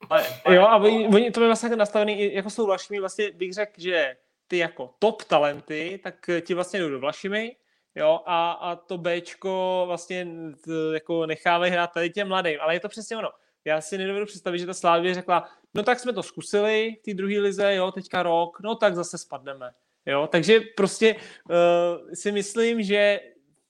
Ale, 0.10 0.26
jo, 0.50 0.62
a 0.62 0.78
oni, 0.78 1.08
oni 1.08 1.32
to 1.32 1.42
je 1.42 1.48
vlastně 1.48 1.76
nastavený, 1.76 2.34
jako 2.34 2.50
jsou 2.50 2.66
Vlašimi, 2.66 3.00
vlastně 3.00 3.32
bych 3.32 3.54
řekl, 3.54 3.72
že 3.78 4.18
ty 4.48 4.58
jako 4.58 4.94
top 5.00 5.24
talenty, 5.24 6.00
tak 6.04 6.30
ti 6.42 6.54
vlastně 6.54 6.80
jdou 6.80 6.90
do 6.90 7.00
Vlašimi, 7.00 7.56
jo, 7.96 8.20
a, 8.26 8.52
a 8.52 8.76
to 8.76 8.98
Bčko 8.98 9.84
vlastně 9.88 10.28
t, 10.66 10.72
jako 10.94 11.26
nechávají 11.26 11.72
hrát 11.72 11.94
tady 11.94 12.10
těm 12.10 12.28
mladým, 12.28 12.58
ale 12.62 12.74
je 12.74 12.80
to 12.80 12.90
přesně 12.90 13.18
ono. 13.18 13.30
Já 13.66 13.82
si 13.82 13.98
nedovedu 13.98 14.26
představit, 14.26 14.60
že 14.60 14.66
ta 14.66 14.74
Slávě 14.74 15.14
řekla, 15.14 15.50
no 15.74 15.84
tak 15.84 16.00
jsme 16.00 16.14
to 16.14 16.24
zkusili 16.24 16.96
v 17.00 17.04
té 17.04 17.14
druhé 17.14 17.40
lize, 17.40 17.76
jo, 17.76 17.92
teďka 17.92 18.24
rok, 18.24 18.58
no 18.64 18.76
tak 18.76 18.96
zase 18.96 19.18
spadneme. 19.18 19.72
Jo, 20.06 20.28
takže 20.32 20.60
prostě 20.78 21.16
uh, 21.16 22.14
si 22.14 22.32
myslím, 22.32 22.84
že 22.84 23.20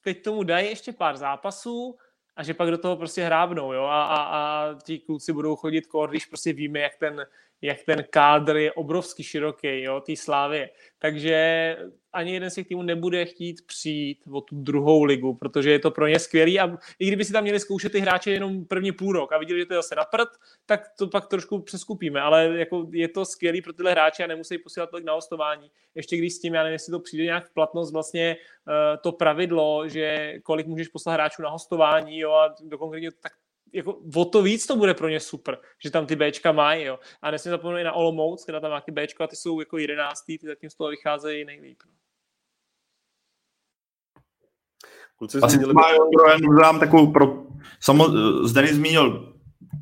teď 0.04 0.24
tomu 0.24 0.44
dají 0.44 0.70
ještě 0.70 0.94
pár 0.94 1.18
zápasů, 1.18 1.98
a 2.40 2.44
že 2.44 2.54
pak 2.54 2.70
do 2.70 2.78
toho 2.78 2.98
prostě 2.98 3.24
hrábnou, 3.24 3.74
jo, 3.74 3.84
a, 3.84 4.04
a, 4.04 4.24
a 4.24 4.74
ti 4.84 5.00
kluci 5.00 5.34
budou 5.34 5.56
chodit 5.56 5.88
kor, 5.88 6.10
když 6.10 6.26
prostě 6.26 6.54
víme, 6.54 6.80
jak 6.80 6.96
ten, 6.96 7.26
jak 7.62 7.84
ten 7.84 8.04
kádr 8.10 8.56
je 8.58 8.74
obrovský 8.74 9.24
široký, 9.24 9.82
jo, 9.82 10.02
té 10.02 10.16
slávy. 10.16 10.70
Takže 11.00 11.78
ani 12.14 12.34
jeden 12.34 12.50
z 12.50 12.56
těch 12.56 12.68
týmů 12.68 12.82
nebude 12.82 13.26
chtít 13.26 13.66
přijít 13.66 14.24
o 14.32 14.42
tu 14.42 14.56
druhou 14.56 15.04
ligu, 15.04 15.34
protože 15.34 15.72
je 15.72 15.80
to 15.80 15.92
pro 15.92 16.08
ně 16.08 16.20
skvělý 16.20 16.60
a 16.60 16.78
i 17.00 17.08
kdyby 17.08 17.26
si 17.26 17.34
tam 17.34 17.44
měli 17.44 17.60
zkoušet 17.60 17.92
ty 17.92 18.00
hráče 18.00 18.32
jenom 18.32 18.66
první 18.66 18.92
půl 18.92 19.14
rok 19.14 19.32
a 19.32 19.38
viděli, 19.38 19.60
že 19.60 19.66
to 19.66 19.74
je 19.74 19.78
zase 19.78 19.96
na 19.96 20.06
prd, 20.06 20.30
tak 20.66 20.82
to 20.98 21.08
pak 21.08 21.28
trošku 21.28 21.60
přeskupíme, 21.60 22.22
ale 22.22 22.58
jako 22.58 22.88
je 22.92 23.08
to 23.08 23.26
skvělý 23.26 23.62
pro 23.62 23.74
tyhle 23.74 23.92
hráče 23.92 24.24
a 24.24 24.28
nemusí 24.28 24.58
posílat 24.58 24.90
tolik 24.90 25.06
na 25.06 25.14
hostování. 25.14 25.72
Ještě 25.96 26.18
když 26.18 26.34
s 26.34 26.40
tím, 26.40 26.54
já 26.54 26.64
nevím, 26.64 26.74
jestli 26.74 26.92
to 26.92 27.00
přijde 27.00 27.24
nějak 27.24 27.48
v 27.48 27.54
platnost 27.54 27.92
vlastně 27.92 28.38
uh, 28.68 28.74
to 29.02 29.12
pravidlo, 29.12 29.88
že 29.88 30.34
kolik 30.44 30.68
můžeš 30.68 30.88
poslat 30.88 31.14
hráčů 31.14 31.42
na 31.42 31.50
hostování, 31.50 32.20
jo, 32.20 32.32
a 32.32 32.56
do 32.64 32.78
konkrétně 32.78 33.12
tak 33.12 33.32
jako 33.74 34.02
o 34.16 34.26
to 34.26 34.42
víc 34.42 34.68
to 34.68 34.76
bude 34.76 34.94
pro 34.94 35.10
ně 35.10 35.20
super, 35.20 35.58
že 35.84 35.92
tam 35.92 36.06
ty 36.06 36.16
Bčka 36.16 36.52
mají, 36.52 36.84
jo. 36.84 37.00
A 37.22 37.32
nesmím 37.32 37.52
zapomenout 37.52 37.80
i 37.80 37.84
na 37.84 37.94
Olomouc, 37.94 38.46
kde 38.46 38.60
tam 38.60 38.72
má 38.72 38.82
ty 38.82 38.92
Bčka 38.92 39.24
a 39.24 39.28
ty 39.28 39.36
jsou 39.36 39.60
jako 39.60 39.78
jedenáctý, 39.78 40.38
ty 40.38 40.48
zatím 40.48 40.70
z 40.70 40.76
toho 40.76 40.90
vycházejí 40.90 41.46
nejlíp. 41.46 41.78
No. 41.86 41.99
Kluci 45.20 45.38
Asi 45.38 45.58
měli... 45.58 45.74
dám 46.62 46.80
takovou 46.80 47.12
pro... 47.12 47.44
Samo, 47.80 48.08
Zdenis 48.48 48.72
zmínil 48.72 49.34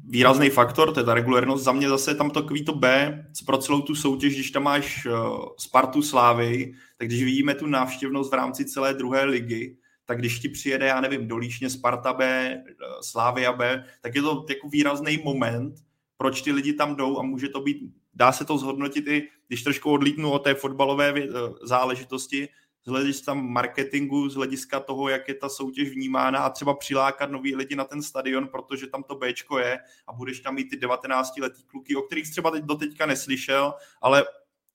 výrazný 0.09 0.49
faktor, 0.49 0.93
to 0.93 0.99
je 0.99 1.03
ta 1.03 1.13
regulérnost. 1.13 1.63
Za 1.63 1.71
mě 1.71 1.89
zase 1.89 2.11
je 2.11 2.15
tam 2.15 2.29
takový 2.29 2.65
to 2.65 2.73
B 2.73 3.25
pro 3.45 3.57
celou 3.57 3.81
tu 3.81 3.95
soutěž, 3.95 4.33
když 4.33 4.51
tam 4.51 4.63
máš 4.63 5.05
uh, 5.05 5.13
Spartu 5.57 6.01
Slávy, 6.01 6.73
tak 6.97 7.07
když 7.07 7.23
vidíme 7.23 7.55
tu 7.55 7.67
návštěvnost 7.67 8.31
v 8.31 8.35
rámci 8.35 8.65
celé 8.65 8.93
druhé 8.93 9.25
ligy, 9.25 9.77
tak 10.05 10.17
když 10.17 10.39
ti 10.39 10.49
přijede, 10.49 10.85
já 10.85 11.01
nevím, 11.01 11.27
do 11.27 11.37
Líšně 11.37 11.69
Sparta 11.69 12.13
B, 12.13 12.25
eh, 12.25 12.63
Slávia 13.01 13.53
B, 13.53 13.83
tak 14.01 14.15
je 14.15 14.21
to 14.21 14.45
jako 14.49 14.69
výrazný 14.69 15.19
moment, 15.23 15.73
proč 16.17 16.41
ty 16.41 16.51
lidi 16.51 16.73
tam 16.73 16.95
jdou 16.95 17.19
a 17.19 17.23
může 17.23 17.49
to 17.49 17.61
být, 17.61 17.77
dá 18.13 18.31
se 18.31 18.45
to 18.45 18.57
zhodnotit 18.57 19.07
i, 19.07 19.27
když 19.47 19.63
trošku 19.63 19.91
odlítnu 19.91 20.31
od 20.31 20.39
té 20.39 20.53
fotbalové 20.53 21.13
eh, 21.17 21.27
záležitosti, 21.63 22.47
z 22.87 22.89
hlediska 22.89 23.33
marketingu, 23.33 24.29
z 24.29 24.35
hlediska 24.35 24.79
toho, 24.79 25.09
jak 25.09 25.27
je 25.27 25.33
ta 25.33 25.49
soutěž 25.49 25.89
vnímána 25.89 26.39
a 26.39 26.49
třeba 26.49 26.73
přilákat 26.73 27.31
nový 27.31 27.55
lidi 27.55 27.75
na 27.75 27.83
ten 27.83 28.01
stadion, 28.01 28.47
protože 28.47 28.87
tam 28.87 29.03
to 29.03 29.15
Bčko 29.15 29.59
je 29.59 29.79
a 30.07 30.13
budeš 30.13 30.39
tam 30.39 30.55
mít 30.55 30.69
ty 30.69 30.77
19 30.77 31.37
letý 31.37 31.63
kluky, 31.63 31.95
o 31.95 32.01
kterých 32.01 32.31
třeba 32.31 32.51
teď 32.51 32.63
doteďka 32.63 33.05
neslyšel, 33.05 33.73
ale 34.01 34.25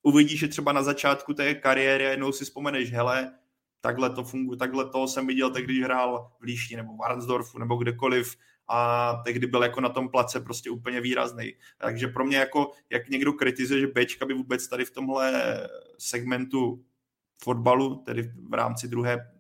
uvidíš, 0.03 0.41
že 0.41 0.49
třeba 0.49 0.73
na 0.73 0.83
začátku 0.83 1.35
té 1.35 1.55
kariéry 1.55 2.05
jednou 2.05 2.33
si 2.33 2.45
vzpomeneš, 2.45 2.93
hele, 2.93 3.33
takhle 3.81 4.11
to 4.11 4.25
funguje, 4.25 4.59
takhle 4.59 4.91
to 4.91 5.09
jsem 5.09 5.27
viděl, 5.27 5.51
tak 5.51 5.65
když 5.65 5.81
hrál 5.83 6.33
v 6.41 6.43
Líšti 6.43 6.77
nebo 6.77 6.97
v 6.97 7.03
Arnsdorfu 7.03 7.59
nebo 7.59 7.77
kdekoliv 7.77 8.37
a 8.69 9.15
tehdy 9.25 9.47
byl 9.47 9.63
jako 9.63 9.81
na 9.81 9.89
tom 9.89 10.09
place 10.09 10.41
prostě 10.41 10.71
úplně 10.71 11.01
výrazný. 11.01 11.55
Takže 11.79 12.09
pro 12.09 12.25
mě 12.25 12.37
jako, 12.37 12.71
jak 12.91 13.09
někdo 13.09 13.33
kritizuje, 13.33 13.81
že 13.81 13.87
Bčka 13.87 14.27
by 14.27 14.35
vůbec 14.35 14.69
tady 14.69 14.85
v 14.85 14.91
tomhle 14.91 15.59
segmentu 15.99 16.85
fotbalu, 17.45 17.97
tedy 17.97 18.23
v 18.49 18.55
rámci 18.55 18.89
druhé 18.89 19.33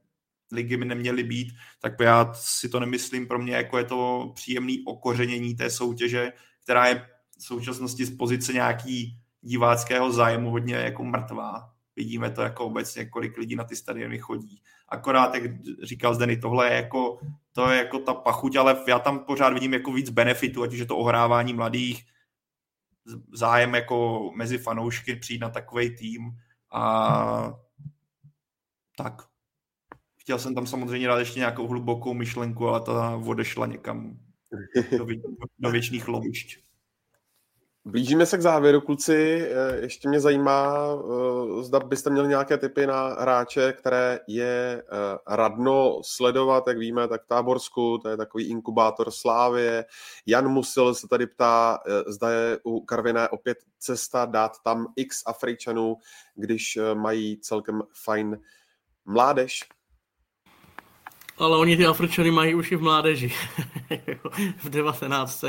ligy 0.52 0.76
by 0.76 0.84
neměly 0.84 1.22
být, 1.22 1.52
tak 1.80 1.92
já 2.00 2.34
si 2.34 2.68
to 2.68 2.80
nemyslím. 2.80 3.28
Pro 3.28 3.38
mě 3.38 3.54
jako 3.54 3.78
je 3.78 3.84
to 3.84 4.32
příjemný 4.34 4.82
okořenění 4.84 5.54
té 5.54 5.70
soutěže, 5.70 6.32
která 6.62 6.86
je 6.86 7.06
v 7.38 7.44
současnosti 7.44 8.04
z 8.04 8.16
pozice 8.16 8.52
nějaký 8.52 9.18
diváckého 9.40 10.12
zájmu 10.12 10.50
hodně 10.50 10.74
jako 10.74 11.04
mrtvá. 11.04 11.72
Vidíme 11.96 12.30
to 12.30 12.42
jako 12.42 12.64
obecně, 12.64 13.04
kolik 13.04 13.36
lidí 13.36 13.56
na 13.56 13.64
ty 13.64 13.76
stadiony 13.76 14.18
chodí. 14.18 14.62
Akorát, 14.88 15.34
jak 15.34 15.42
říkal 15.82 16.14
Zdeny, 16.14 16.36
tohle 16.36 16.70
je 16.70 16.76
jako, 16.76 17.18
to 17.52 17.70
je 17.70 17.78
jako 17.78 17.98
ta 17.98 18.14
pachuť, 18.14 18.56
ale 18.56 18.76
já 18.88 18.98
tam 18.98 19.18
pořád 19.18 19.52
vidím 19.52 19.72
jako 19.72 19.92
víc 19.92 20.10
benefitu, 20.10 20.62
ať 20.62 20.72
už 20.72 20.78
je 20.78 20.86
to 20.86 20.96
ohrávání 20.96 21.54
mladých, 21.54 22.04
zájem 23.32 23.74
jako 23.74 24.30
mezi 24.36 24.58
fanoušky 24.58 25.16
přijít 25.16 25.38
na 25.38 25.50
takový 25.50 25.96
tým 25.96 26.30
a 26.72 27.54
tak. 28.96 29.22
Chtěl 30.16 30.38
jsem 30.38 30.54
tam 30.54 30.66
samozřejmě 30.66 31.06
dát 31.08 31.18
ještě 31.18 31.38
nějakou 31.38 31.68
hlubokou 31.68 32.14
myšlenku, 32.14 32.68
ale 32.68 32.80
ta 32.80 33.16
odešla 33.16 33.66
někam 33.66 34.18
do, 34.98 35.04
vě- 35.04 35.22
do 35.58 35.70
věčných 35.70 36.08
lovišť. 36.08 36.62
Blížíme 37.84 38.26
se 38.26 38.38
k 38.38 38.42
závěru, 38.42 38.80
kluci. 38.80 39.48
Eh, 39.50 39.76
ještě 39.80 40.08
mě 40.08 40.20
zajímá, 40.20 40.76
eh, 40.94 41.62
zda 41.62 41.80
byste 41.80 42.10
měli 42.10 42.28
nějaké 42.28 42.58
typy 42.58 42.86
na 42.86 43.06
hráče, 43.06 43.72
které 43.72 44.20
je 44.26 44.82
eh, 44.82 45.18
radno 45.26 46.00
sledovat, 46.04 46.66
jak 46.66 46.78
víme, 46.78 47.08
tak 47.08 47.22
v 47.24 47.26
Táborsku, 47.26 47.98
to 47.98 48.08
je 48.08 48.16
takový 48.16 48.44
inkubátor 48.44 49.10
Slávě. 49.10 49.84
Jan 50.26 50.48
Musil 50.48 50.94
se 50.94 51.08
tady 51.08 51.26
ptá, 51.26 51.78
zda 52.06 52.30
je 52.30 52.58
u 52.64 52.80
Karviné 52.80 53.28
opět 53.28 53.58
cesta 53.78 54.24
dát 54.24 54.52
tam 54.64 54.86
x 54.96 55.22
Afričanů, 55.26 55.96
když 56.34 56.78
mají 56.94 57.40
celkem 57.40 57.82
fajn 58.04 58.40
mládež. 59.06 59.64
Ale 61.38 61.58
oni 61.58 61.76
ty 61.76 61.86
Afričany 61.86 62.30
mají 62.30 62.54
už 62.54 62.72
i 62.72 62.76
v 62.76 62.82
mládeži, 62.82 63.32
v 64.64 64.70
19. 64.70 65.44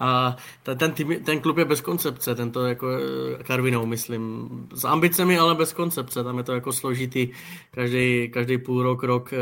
A 0.00 0.36
ten, 0.76 0.92
tým, 0.92 1.24
ten 1.24 1.40
klub 1.40 1.58
je 1.58 1.64
bez 1.64 1.80
koncepce, 1.80 2.34
tento 2.34 2.66
jako 2.66 2.88
eh, 2.88 3.42
Karvinou, 3.42 3.86
myslím. 3.86 4.48
S 4.74 4.84
ambicemi, 4.84 5.38
ale 5.38 5.54
bez 5.54 5.72
koncepce, 5.72 6.24
tam 6.24 6.38
je 6.38 6.44
to 6.44 6.52
jako 6.52 6.72
složitý. 6.72 7.28
Každý, 7.70 8.30
každý 8.32 8.58
půl 8.58 8.82
rok, 8.82 9.02
rok 9.02 9.32
eh, 9.32 9.36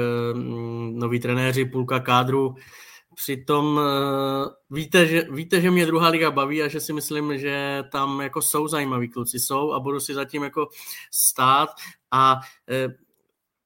noví 0.93 1.21
trenéři, 1.21 1.65
půlka 1.65 2.01
kádru. 2.01 2.55
Přitom 3.15 3.81
eh, 3.81 4.47
víte 4.71 5.07
že, 5.07 5.23
víte, 5.31 5.61
že 5.61 5.71
mě 5.71 5.87
druhá 5.87 6.09
liga 6.09 6.31
baví 6.31 6.63
a 6.63 6.69
že 6.69 6.81
si 6.81 6.93
myslím, 6.93 7.39
že 7.39 7.85
tam 7.93 8.21
jako 8.21 8.43
jsou 8.43 8.69
zajímaví 8.69 9.09
kluci, 9.09 9.41
jsou 9.41 9.73
a 9.73 9.81
budu 9.81 10.01
si 10.01 10.15
zatím 10.15 10.43
jako 10.43 10.69
stát 11.11 11.69
a 12.11 12.41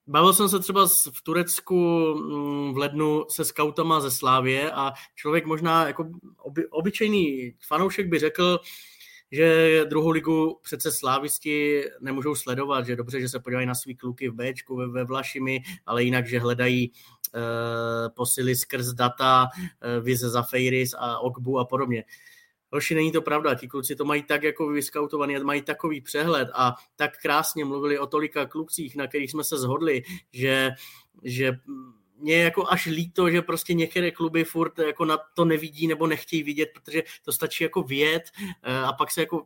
Bavil 0.07 0.33
jsem 0.33 0.49
se 0.49 0.59
třeba 0.59 0.87
v 0.87 1.21
Turecku 1.23 1.75
mm, 2.15 2.73
v 2.73 2.77
lednu 2.77 3.25
se 3.29 3.45
skautama 3.45 3.99
ze 3.99 4.11
Slávě 4.11 4.71
a 4.71 4.93
člověk 5.15 5.45
možná 5.45 5.87
jako 5.87 6.09
oby, 6.37 6.67
obyčejný 6.67 7.53
fanoušek 7.67 8.07
by 8.07 8.19
řekl, 8.19 8.59
že 9.31 9.85
druhou 9.85 10.09
ligu 10.09 10.59
přece 10.63 10.91
slávisti 10.91 11.83
nemůžou 12.01 12.35
sledovat, 12.35 12.85
že 12.85 12.95
dobře, 12.95 13.21
že 13.21 13.29
se 13.29 13.39
podívají 13.39 13.67
na 13.67 13.75
svý 13.75 13.95
kluky 13.95 14.29
v 14.29 14.33
Bčku, 14.33 14.75
ve, 14.75 14.87
ve 14.87 15.03
Vlašimi, 15.03 15.59
ale 15.85 16.03
jinak, 16.03 16.27
že 16.27 16.39
hledají 16.39 16.83
e, 16.85 16.91
posily 18.09 18.55
skrz 18.55 18.87
data, 18.87 19.47
e, 19.81 19.99
Vize 20.01 20.29
Zafeiris 20.29 20.93
a 20.97 21.19
Ogbu 21.19 21.59
a 21.59 21.65
podobně. 21.65 22.03
Hoši, 22.73 22.95
není 22.95 23.11
to 23.11 23.21
pravda, 23.21 23.55
ti 23.55 23.67
kluci 23.67 23.95
to 23.95 24.05
mají 24.05 24.23
tak 24.23 24.43
jako 24.43 24.67
vyskautovaný, 24.67 25.39
mají 25.39 25.61
takový 25.61 26.01
přehled 26.01 26.49
a 26.53 26.75
tak 26.95 27.21
krásně 27.21 27.65
mluvili 27.65 27.99
o 27.99 28.07
tolika 28.07 28.45
klukcích, 28.45 28.95
na 28.95 29.07
kterých 29.07 29.31
jsme 29.31 29.43
se 29.43 29.57
zhodli, 29.57 30.03
že, 30.31 30.71
že 31.23 31.51
mě 32.17 32.33
je 32.33 32.43
jako 32.43 32.69
až 32.69 32.85
líto, 32.85 33.29
že 33.29 33.41
prostě 33.41 33.73
některé 33.73 34.11
kluby 34.11 34.43
furt 34.43 34.79
jako 34.79 35.05
na 35.05 35.17
to 35.33 35.45
nevidí 35.45 35.87
nebo 35.87 36.07
nechtějí 36.07 36.43
vidět, 36.43 36.69
protože 36.73 37.03
to 37.25 37.31
stačí 37.31 37.63
jako 37.63 37.83
vědět 37.83 38.23
eh, 38.63 38.77
a 38.77 38.93
pak 38.93 39.11
se 39.11 39.21
jako 39.21 39.45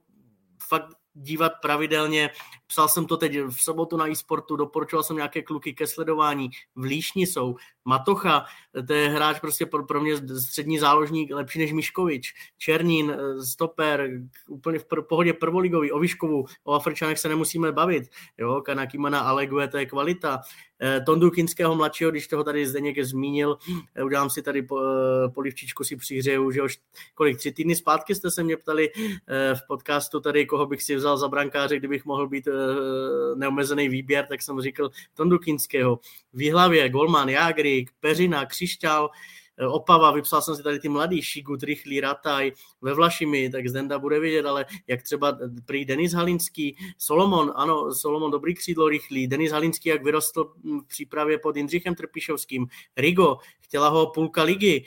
fakt 0.68 0.88
dívat 1.22 1.52
pravidelně. 1.62 2.30
Psal 2.68 2.88
jsem 2.88 3.06
to 3.06 3.18
teď 3.18 3.40
v 3.40 3.64
sobotu 3.64 3.98
na 3.98 4.10
e-sportu, 4.10 4.56
doporučoval 4.56 5.04
jsem 5.04 5.16
nějaké 5.16 5.42
kluky 5.42 5.74
ke 5.74 5.88
sledování. 5.88 6.50
V 6.76 6.84
Líšni 6.84 7.28
jsou. 7.28 7.56
Matocha, 7.86 8.46
to 8.88 8.94
je 8.94 9.10
hráč 9.10 9.40
prostě 9.40 9.66
pro, 9.66 9.86
pro 9.86 10.02
mě 10.02 10.18
střední 10.40 10.80
záložník, 10.80 11.32
lepší 11.34 11.60
než 11.60 11.74
Miškovič. 11.74 12.34
Černín, 12.58 13.18
stoper, 13.46 14.10
úplně 14.48 14.80
v 14.80 14.88
pr- 14.88 15.02
pohodě 15.02 15.34
prvoligový. 15.34 15.92
O 15.92 16.00
Vyškovu, 16.00 16.46
o 16.64 16.74
Afričanech 16.74 17.20
se 17.20 17.30
nemusíme 17.30 17.72
bavit. 17.72 18.04
Jo, 18.38 18.62
Kanakimana 18.62 19.20
Alegue, 19.20 19.68
to 19.68 19.78
je 19.78 19.86
kvalita. 19.86 20.42
Eh, 20.82 21.02
Tondu 21.02 21.32
Kinského 21.32 21.76
mladšího, 21.76 22.12
když 22.12 22.28
toho 22.28 22.44
tady 22.44 22.68
zde 22.68 22.82
někde 22.82 23.06
zmínil, 23.06 23.58
eh, 23.96 24.04
udělám 24.04 24.30
si 24.30 24.42
tady 24.42 24.60
eh, 24.60 25.30
polivčičku 25.30 25.84
si 25.84 25.96
přihřeju, 25.96 26.52
že 26.52 26.62
už 26.62 26.80
kolik, 27.16 27.38
tři 27.38 27.52
týdny 27.52 27.76
zpátky 27.76 28.16
jste 28.16 28.32
se 28.32 28.44
mě 28.44 28.58
ptali 28.58 28.90
v 29.54 29.68
podcastu 29.68 30.20
tady, 30.20 30.46
koho 30.46 30.66
bych 30.66 30.84
si 30.84 30.96
vzal 30.96 31.18
za 31.18 31.28
brankáře, 31.28 31.78
kdybych 31.78 32.06
mohl 32.06 32.28
být 32.28 32.48
neomezený 33.36 33.90
výběr, 33.90 34.26
tak 34.26 34.42
jsem 34.42 34.62
říkal 34.62 34.90
Tondu 35.14 35.40
Kinského. 35.40 36.00
Výhlavě, 36.34 36.90
Golman, 36.90 37.30
Jágrik, 37.30 37.92
Peřina, 38.00 38.46
Křišťál, 38.46 39.10
Opava, 39.66 40.12
vypsal 40.12 40.42
jsem 40.42 40.56
si 40.56 40.64
tady 40.64 40.80
ty 40.80 40.90
mladý, 40.90 41.22
Šigut, 41.22 41.64
Rychlý, 41.64 42.00
Rataj, 42.02 42.52
ve 42.82 42.94
Vlašimi, 42.94 43.50
tak 43.50 43.68
Zdenda 43.68 44.00
bude 44.00 44.20
vidět, 44.20 44.46
ale 44.46 44.66
jak 44.88 45.04
třeba 45.04 45.38
prý 45.66 45.86
Denis 45.86 46.14
Halinský, 46.14 46.78
Solomon, 46.98 47.54
ano, 47.56 47.94
Solomon 47.96 48.32
dobrý 48.32 48.54
křídlo 48.56 48.90
rychlý, 48.90 49.28
Denis 49.28 49.52
Halinský, 49.52 49.90
jak 49.90 50.04
vyrostl 50.04 50.54
v 50.84 50.88
přípravě 50.88 51.38
pod 51.38 51.56
Jindřichem 51.56 51.96
Trpišovským, 51.96 52.68
Rigo, 52.98 53.38
chtěla 53.68 53.90
ho 53.90 54.08
půlka 54.08 54.44
ligy, 54.44 54.86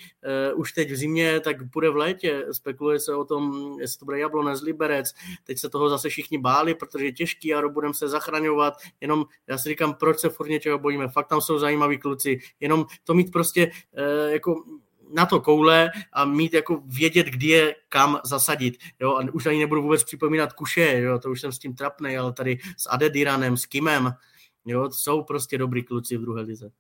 uh, 0.53 0.61
už 0.61 0.73
teď 0.73 0.91
v 0.91 0.97
zimě, 0.97 1.41
tak 1.41 1.63
bude 1.63 1.91
v 1.91 1.97
létě, 1.97 2.47
spekuluje 2.53 3.01
se 3.01 3.15
o 3.15 3.25
tom, 3.25 3.75
jestli 3.81 3.99
to 3.99 4.05
bude 4.05 4.19
Jablonec, 4.19 4.63
Liberec, 4.63 5.15
teď 5.45 5.59
se 5.59 5.69
toho 5.69 5.89
zase 5.89 6.09
všichni 6.09 6.39
báli, 6.39 6.75
protože 6.75 7.05
je 7.05 7.13
těžký 7.13 7.55
a 7.55 7.69
budeme 7.69 7.95
se 7.95 8.09
zachraňovat, 8.09 8.75
jenom 9.01 9.25
já 9.47 9.59
si 9.59 9.69
říkám, 9.69 9.95
proč 9.95 10.19
se 10.19 10.29
furt 10.29 10.49
něčeho 10.49 10.79
bojíme, 10.79 11.09
fakt 11.09 11.29
tam 11.29 11.41
jsou 11.41 11.59
zajímaví 11.59 11.99
kluci, 11.99 12.39
jenom 12.61 12.87
to 13.05 13.15
mít 13.15 13.33
prostě 13.33 13.67
uh, 13.67 14.33
jako 14.33 14.65
na 15.13 15.27
to 15.27 15.41
koule 15.41 15.91
a 16.13 16.25
mít 16.25 16.55
jako 16.55 16.83
vědět, 16.87 17.27
kdy 17.27 17.47
je 17.47 17.75
kam 17.89 18.19
zasadit. 18.25 18.79
Jo? 19.01 19.17
A 19.17 19.25
už 19.33 19.47
ani 19.47 19.59
nebudu 19.59 19.83
vůbec 19.83 20.05
připomínat 20.05 20.53
kuše, 20.53 21.01
jo? 21.01 21.19
to 21.19 21.31
už 21.31 21.41
jsem 21.41 21.53
s 21.53 21.59
tím 21.59 21.75
trapnej, 21.75 22.19
ale 22.19 22.33
tady 22.33 22.59
s 22.77 22.89
Adediranem, 22.91 23.57
s 23.57 23.67
Kimem, 23.67 24.13
jo? 24.65 24.91
jsou 24.91 25.23
prostě 25.23 25.59
dobrý 25.59 25.85
kluci 25.85 26.17
v 26.17 26.21
druhé 26.21 26.43
lize. 26.43 26.71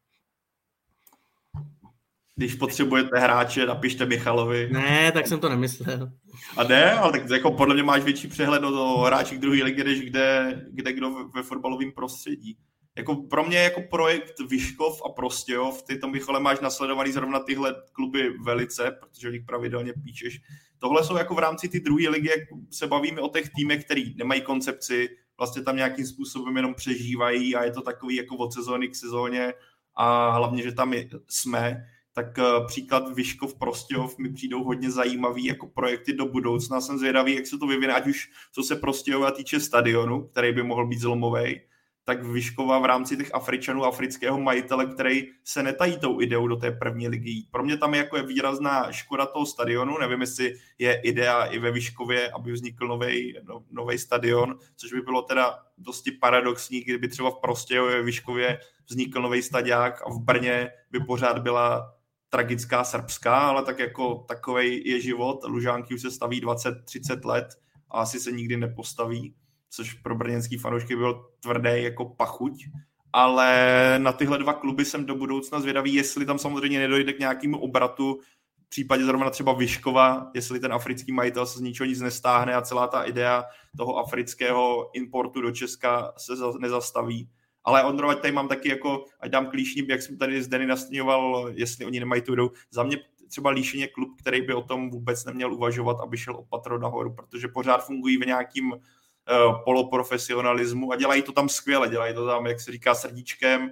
Když 2.40 2.54
potřebujete 2.54 3.18
hráče, 3.18 3.66
napište 3.66 4.06
Michalovi. 4.06 4.68
Ne, 4.72 5.12
tak 5.12 5.26
jsem 5.26 5.40
to 5.40 5.48
nemyslel. 5.48 6.12
A 6.56 6.64
ne, 6.64 6.92
ale 6.92 7.12
tak 7.12 7.30
jako 7.30 7.50
podle 7.50 7.74
mě 7.74 7.82
máš 7.82 8.02
větší 8.02 8.28
přehled 8.28 8.64
o 8.64 8.98
hráčích 8.98 9.38
druhé 9.38 9.62
ligy, 9.62 9.84
než 9.84 10.00
kde, 10.00 10.60
kde 10.70 10.92
kdo 10.92 11.10
ve 11.34 11.42
fotbalovém 11.42 11.92
prostředí 11.92 12.56
jako 12.96 13.14
pro 13.14 13.44
mě 13.44 13.58
jako 13.58 13.82
projekt 13.90 14.40
Vyškov 14.48 15.02
a 15.06 15.08
Prostějov, 15.08 15.82
ty 15.82 15.98
tam 15.98 16.10
Michale 16.10 16.40
máš 16.40 16.60
nasledovaný 16.60 17.12
zrovna 17.12 17.40
tyhle 17.40 17.74
kluby 17.92 18.30
velice, 18.44 18.96
protože 19.00 19.28
o 19.28 19.32
nich 19.32 19.44
pravidelně 19.46 19.92
píšeš. 20.04 20.40
Tohle 20.78 21.04
jsou 21.04 21.16
jako 21.16 21.34
v 21.34 21.38
rámci 21.38 21.68
ty 21.68 21.80
druhé 21.80 22.08
ligy, 22.08 22.28
jak 22.28 22.40
se 22.70 22.86
bavíme 22.86 23.20
o 23.20 23.28
těch 23.28 23.50
týmech, 23.56 23.84
který 23.84 24.14
nemají 24.16 24.40
koncepci, 24.40 25.08
vlastně 25.38 25.62
tam 25.62 25.76
nějakým 25.76 26.06
způsobem 26.06 26.56
jenom 26.56 26.74
přežívají 26.74 27.56
a 27.56 27.64
je 27.64 27.70
to 27.70 27.82
takový 27.82 28.16
jako 28.16 28.36
od 28.36 28.52
sezóny 28.52 28.88
k 28.88 28.96
sezóně 28.96 29.52
a 29.94 30.30
hlavně, 30.30 30.62
že 30.62 30.72
tam 30.72 30.94
jsme, 31.28 31.84
tak 32.12 32.38
eh, 32.38 32.42
příklad 32.66 33.14
Vyškov, 33.14 33.54
Prostějov 33.54 34.18
mi 34.18 34.32
přijdou 34.32 34.64
hodně 34.64 34.90
zajímavý 34.90 35.44
jako 35.44 35.66
projekty 35.66 36.12
do 36.12 36.26
budoucna. 36.26 36.80
Jsem 36.80 36.98
zvědavý, 36.98 37.34
jak 37.34 37.46
se 37.46 37.58
to 37.58 37.66
vyvine, 37.66 37.94
ať 37.94 38.06
už 38.06 38.30
co 38.52 38.62
se 38.62 38.76
Prostějova 38.76 39.30
týče 39.30 39.60
stadionu, 39.60 40.22
který 40.22 40.52
by 40.52 40.62
mohl 40.62 40.86
být 40.86 41.00
zlomový, 41.00 41.60
tak 42.04 42.24
Vyškova 42.24 42.78
v 42.78 42.84
rámci 42.84 43.16
těch 43.16 43.34
Afričanů, 43.34 43.84
afrického 43.84 44.40
majitele, 44.40 44.86
který 44.86 45.22
se 45.44 45.62
netají 45.62 45.98
tou 45.98 46.20
ideou 46.20 46.46
do 46.46 46.56
té 46.56 46.70
první 46.70 47.08
ligy. 47.08 47.46
Pro 47.50 47.62
mě 47.62 47.76
tam 47.76 47.94
je 47.94 47.98
jako 47.98 48.16
je 48.16 48.22
výrazná 48.22 48.92
škoda 48.92 49.26
toho 49.26 49.46
stadionu, 49.46 49.98
nevím, 49.98 50.20
jestli 50.20 50.54
je 50.78 51.00
idea 51.00 51.44
i 51.44 51.58
ve 51.58 51.70
Vyškově, 51.70 52.30
aby 52.30 52.52
vznikl 52.52 52.88
nový 52.88 53.34
no, 53.70 53.86
stadion, 53.96 54.58
což 54.76 54.92
by 54.92 55.00
bylo 55.00 55.22
teda 55.22 55.58
dosti 55.78 56.10
paradoxní, 56.12 56.80
kdyby 56.80 57.08
třeba 57.08 57.30
v 57.30 57.40
Prostějově 57.40 58.02
Vyškově 58.02 58.58
vznikl 58.88 59.22
nový 59.22 59.42
stadiák 59.42 60.02
a 60.06 60.10
v 60.10 60.18
Brně 60.18 60.70
by 60.90 61.00
pořád 61.00 61.38
byla 61.38 61.99
tragická 62.30 62.84
srbská, 62.84 63.38
ale 63.38 63.62
tak 63.62 63.78
jako 63.78 64.24
takovej 64.28 64.82
je 64.86 65.00
život. 65.00 65.44
Lužánky 65.44 65.94
už 65.94 66.02
se 66.02 66.10
staví 66.10 66.42
20-30 66.42 67.26
let 67.26 67.48
a 67.90 68.00
asi 68.00 68.20
se 68.20 68.32
nikdy 68.32 68.56
nepostaví 68.56 69.34
což 69.70 69.94
pro 69.94 70.14
brněnský 70.14 70.58
fanoušky 70.58 70.96
byl 70.96 71.26
tvrdý 71.40 71.82
jako 71.82 72.04
pachuť, 72.04 72.64
ale 73.12 73.94
na 73.98 74.12
tyhle 74.12 74.38
dva 74.38 74.52
kluby 74.52 74.84
jsem 74.84 75.06
do 75.06 75.14
budoucna 75.14 75.60
zvědavý, 75.60 75.94
jestli 75.94 76.26
tam 76.26 76.38
samozřejmě 76.38 76.78
nedojde 76.78 77.12
k 77.12 77.18
nějakému 77.18 77.58
obratu, 77.58 78.20
v 78.66 78.68
případě 78.68 79.04
zrovna 79.04 79.30
třeba 79.30 79.52
Vyškova, 79.52 80.30
jestli 80.34 80.60
ten 80.60 80.72
africký 80.72 81.12
majitel 81.12 81.46
se 81.46 81.58
z 81.58 81.62
ničeho 81.62 81.86
nic 81.86 82.00
nestáhne 82.00 82.54
a 82.54 82.62
celá 82.62 82.86
ta 82.86 83.02
idea 83.02 83.44
toho 83.76 83.96
afrického 83.96 84.90
importu 84.92 85.40
do 85.40 85.50
Česka 85.50 86.12
se 86.18 86.32
nezastaví. 86.58 87.28
Ale 87.64 87.84
Ondro, 87.84 88.14
tady 88.14 88.32
mám 88.32 88.48
taky 88.48 88.68
jako, 88.68 89.04
ať 89.20 89.30
dám 89.30 89.46
klíšní, 89.46 89.88
jak 89.88 90.02
jsem 90.02 90.18
tady 90.18 90.42
z 90.42 90.48
Denny 90.48 90.66
nastěňoval, 90.66 91.50
jestli 91.54 91.84
oni 91.84 92.00
nemají 92.00 92.22
tu 92.22 92.32
ideu. 92.32 92.50
Za 92.70 92.82
mě 92.82 92.96
třeba 93.28 93.50
Líšeně 93.50 93.88
klub, 93.88 94.08
který 94.18 94.42
by 94.42 94.54
o 94.54 94.62
tom 94.62 94.90
vůbec 94.90 95.24
neměl 95.24 95.54
uvažovat, 95.54 95.96
aby 96.02 96.18
šel 96.18 96.36
opatro 96.36 96.78
nahoru, 96.78 97.14
protože 97.14 97.48
pořád 97.48 97.86
fungují 97.86 98.16
v 98.16 98.26
nějakým 98.26 98.74
Eh, 99.30 99.54
poloprofesionalismu 99.64 100.92
a 100.92 100.96
dělají 100.96 101.22
to 101.22 101.32
tam 101.32 101.48
skvěle, 101.48 101.88
dělají 101.88 102.14
to 102.14 102.26
tam, 102.26 102.46
jak 102.46 102.60
se 102.60 102.72
říká, 102.72 102.94
srdíčkem, 102.94 103.70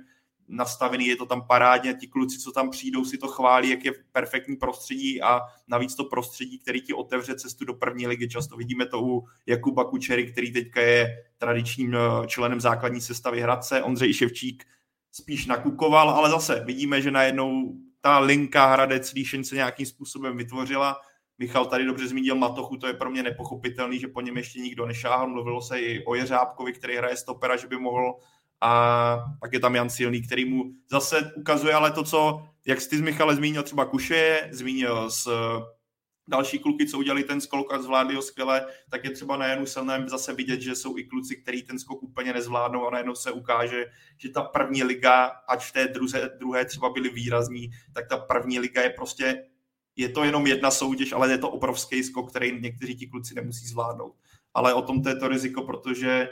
nastavený, 0.49 1.07
je 1.07 1.17
to 1.17 1.27
tam 1.27 1.47
parádně, 1.47 1.95
ti 1.95 2.07
kluci, 2.07 2.39
co 2.39 2.53
tam 2.53 2.71
přijdou, 2.71 3.05
si 3.05 3.19
to 3.19 3.29
chválí, 3.29 3.71
jak 3.71 3.85
je 3.85 3.93
perfektní 4.13 4.57
prostředí 4.57 5.23
a 5.23 5.41
navíc 5.69 5.95
to 5.95 6.05
prostředí, 6.05 6.59
který 6.59 6.81
ti 6.83 6.95
otevře 6.95 7.35
cestu 7.35 7.65
do 7.65 7.75
první 7.75 8.07
ligy. 8.07 8.29
Často 8.29 8.57
vidíme 8.57 8.87
to 8.87 9.03
u 9.03 9.27
Jakuba 9.47 9.85
Kučery, 9.85 10.33
který 10.33 10.53
teďka 10.53 10.81
je 10.81 11.25
tradičním 11.39 11.95
eh, 11.95 12.27
členem 12.27 12.61
základní 12.61 13.01
sestavy 13.01 13.41
Hradce, 13.41 13.83
Ondřej 13.83 14.15
Ševčík 14.15 14.65
spíš 15.13 15.47
nakukoval, 15.47 16.11
ale 16.11 16.31
zase 16.31 16.63
vidíme, 16.65 17.03
že 17.03 17.11
najednou 17.11 17.75
ta 18.01 18.19
linka 18.19 18.67
Hradec 18.67 19.13
Líšeň 19.13 19.45
se 19.45 19.55
nějakým 19.55 19.87
způsobem 19.87 20.37
vytvořila 20.37 20.97
Michal 21.39 21.67
tady 21.67 21.85
dobře 21.85 22.09
zmínil 22.09 22.35
Matochu, 22.35 22.77
to 22.77 22.87
je 22.87 22.95
pro 22.95 23.11
mě 23.11 23.23
nepochopitelný, 23.23 23.99
že 23.99 24.09
po 24.09 24.21
něm 24.21 24.37
ještě 24.37 24.61
nikdo 24.61 24.87
nešáhl. 24.87 25.29
Mluvilo 25.29 25.63
se 25.63 25.81
i 25.81 26.05
o 26.05 26.15
Jeřábkovi, 26.15 26.73
který 26.73 26.97
hraje 26.97 27.17
stopera, 27.17 27.57
že 27.57 27.67
by 27.67 27.77
mohl. 27.79 28.15
A 28.61 29.17
pak 29.41 29.53
je 29.53 29.61
tam 29.61 29.75
Jan 29.75 29.91
Silný, 29.91 30.23
který 30.23 30.45
mu 30.45 30.65
zase 30.91 31.33
ukazuje 31.37 31.75
ale 31.75 31.91
to, 31.91 32.03
co, 32.03 32.43
jak 32.67 32.81
jsi 32.81 33.03
Michale 33.03 33.37
zmínil 33.37 33.63
třeba 33.63 33.85
Kuše, 33.85 34.49
zmínil 34.53 35.11
s 35.11 35.29
další 36.29 36.59
kluky, 36.59 36.87
co 36.87 36.99
udělali 36.99 37.25
ten 37.25 37.41
skok 37.41 37.73
a 37.73 37.83
zvládli 37.83 38.15
ho 38.15 38.23
skvěle, 38.23 38.67
tak 38.91 39.05
je 39.05 39.11
třeba 39.11 39.37
na 39.37 39.47
Janu 39.47 39.67
Silném 39.67 40.09
zase 40.09 40.35
vidět, 40.35 40.61
že 40.61 40.75
jsou 40.75 40.99
i 40.99 41.05
kluci, 41.05 41.37
kteří 41.37 41.63
ten 41.63 41.79
skok 41.79 42.03
úplně 42.03 42.33
nezvládnou 42.33 42.87
a 42.87 42.91
najednou 42.91 43.15
se 43.15 43.33
ukáže, 43.33 43.87
že 44.17 44.29
ta 44.29 44.43
první 44.43 44.83
liga, 44.83 45.25
ať 45.49 45.65
v 45.65 45.73
té 45.73 45.89
druhé, 45.89 46.31
druhé 46.39 46.65
třeba 46.65 46.91
byly 46.91 47.09
výrazní, 47.09 47.71
tak 47.93 48.09
ta 48.09 48.17
první 48.17 48.59
liga 48.59 48.83
je 48.83 48.91
prostě, 48.91 49.45
je 49.97 50.09
to 50.09 50.25
jenom 50.25 50.47
jedna 50.47 50.71
soutěž, 50.71 51.13
ale 51.13 51.31
je 51.31 51.39
to 51.39 51.51
obrovský 51.51 52.05
skok, 52.05 52.31
který 52.31 52.61
někteří 52.61 52.97
ti 52.97 53.07
kluci 53.07 53.35
nemusí 53.35 53.67
zvládnout. 53.67 54.15
Ale 54.55 54.75
o 54.75 54.83
tom 54.83 55.03
to 55.03 55.09
je 55.09 55.17
to 55.17 55.29
riziko, 55.29 55.63
protože 55.63 56.29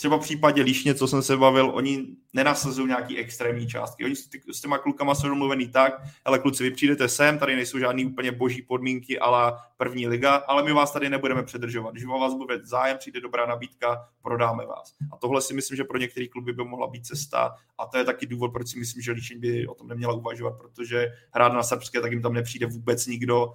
třeba 0.00 0.16
v 0.16 0.20
případě 0.20 0.62
Líšně, 0.62 0.94
co 0.94 1.08
jsem 1.08 1.22
se 1.22 1.36
bavil, 1.36 1.70
oni 1.74 2.06
nenasazují 2.32 2.88
nějaký 2.88 3.18
extrémní 3.18 3.68
částky. 3.68 4.04
Oni 4.04 4.16
s 4.52 4.60
těma 4.60 4.78
klukama 4.78 5.14
jsou 5.14 5.28
domluvený 5.28 5.68
tak, 5.68 6.02
ale 6.24 6.38
kluci, 6.38 6.62
vy 6.62 6.70
přijdete 6.70 7.08
sem, 7.08 7.38
tady 7.38 7.56
nejsou 7.56 7.78
žádný 7.78 8.04
úplně 8.04 8.32
boží 8.32 8.62
podmínky, 8.62 9.18
ale 9.18 9.52
první 9.76 10.08
liga, 10.08 10.34
ale 10.34 10.62
my 10.62 10.72
vás 10.72 10.92
tady 10.92 11.08
nebudeme 11.08 11.42
předržovat. 11.42 11.90
Když 11.90 12.04
vás 12.04 12.34
bude 12.34 12.60
zájem, 12.62 12.98
přijde 12.98 13.20
dobrá 13.20 13.46
nabídka, 13.46 14.08
prodáme 14.22 14.66
vás. 14.66 14.94
A 15.12 15.16
tohle 15.16 15.42
si 15.42 15.54
myslím, 15.54 15.76
že 15.76 15.84
pro 15.84 15.98
některé 15.98 16.26
kluby 16.28 16.52
by 16.52 16.64
mohla 16.64 16.86
být 16.86 17.06
cesta 17.06 17.54
a 17.78 17.86
to 17.86 17.98
je 17.98 18.04
taky 18.04 18.26
důvod, 18.26 18.52
proč 18.52 18.68
si 18.68 18.78
myslím, 18.78 19.02
že 19.02 19.12
Líšeň 19.12 19.40
by 19.40 19.66
o 19.66 19.74
tom 19.74 19.88
neměla 19.88 20.14
uvažovat, 20.14 20.58
protože 20.58 21.12
hrát 21.34 21.52
na 21.52 21.62
srbské, 21.62 22.00
tak 22.00 22.12
jim 22.12 22.22
tam 22.22 22.32
nepřijde 22.32 22.66
vůbec 22.66 23.06
nikdo, 23.06 23.52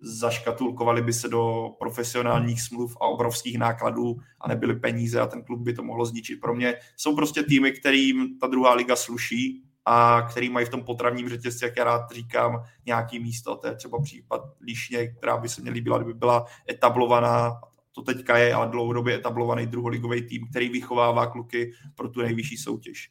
zaškatulkovali 0.00 1.02
by 1.02 1.12
se 1.12 1.28
do 1.28 1.70
profesionálních 1.78 2.62
smluv 2.62 2.96
a 3.00 3.04
obrovských 3.04 3.58
nákladů 3.58 4.16
a 4.40 4.48
nebyly 4.48 4.76
peníze 4.76 5.20
a 5.20 5.26
ten 5.26 5.44
klub 5.44 5.60
by 5.60 5.72
to 5.72 5.82
mohlo 5.82 6.04
zničit. 6.06 6.40
Pro 6.40 6.54
mě 6.54 6.74
jsou 6.96 7.16
prostě 7.16 7.42
týmy, 7.42 7.72
kterým 7.72 8.38
ta 8.38 8.46
druhá 8.46 8.74
liga 8.74 8.96
sluší 8.96 9.62
a 9.84 10.22
který 10.30 10.48
mají 10.48 10.66
v 10.66 10.68
tom 10.68 10.84
potravním 10.84 11.28
řetězci, 11.28 11.64
jak 11.64 11.76
já 11.76 11.84
rád 11.84 12.10
říkám, 12.10 12.64
nějaký 12.86 13.18
místo. 13.18 13.56
To 13.56 13.66
je 13.66 13.76
třeba 13.76 14.02
případ 14.02 14.40
Líšně, 14.60 15.08
která 15.08 15.36
by 15.36 15.48
se 15.48 15.62
mě 15.62 15.70
líbila, 15.70 15.98
kdyby 15.98 16.14
byla 16.14 16.46
etablovaná, 16.70 17.60
to 17.92 18.02
teďka 18.02 18.38
je, 18.38 18.54
ale 18.54 18.68
dlouhodobě 18.68 19.14
etablovaný 19.14 19.66
druholigový 19.66 20.22
tým, 20.22 20.48
který 20.50 20.68
vychovává 20.68 21.26
kluky 21.26 21.72
pro 21.94 22.08
tu 22.08 22.22
nejvyšší 22.22 22.56
soutěž. 22.56 23.10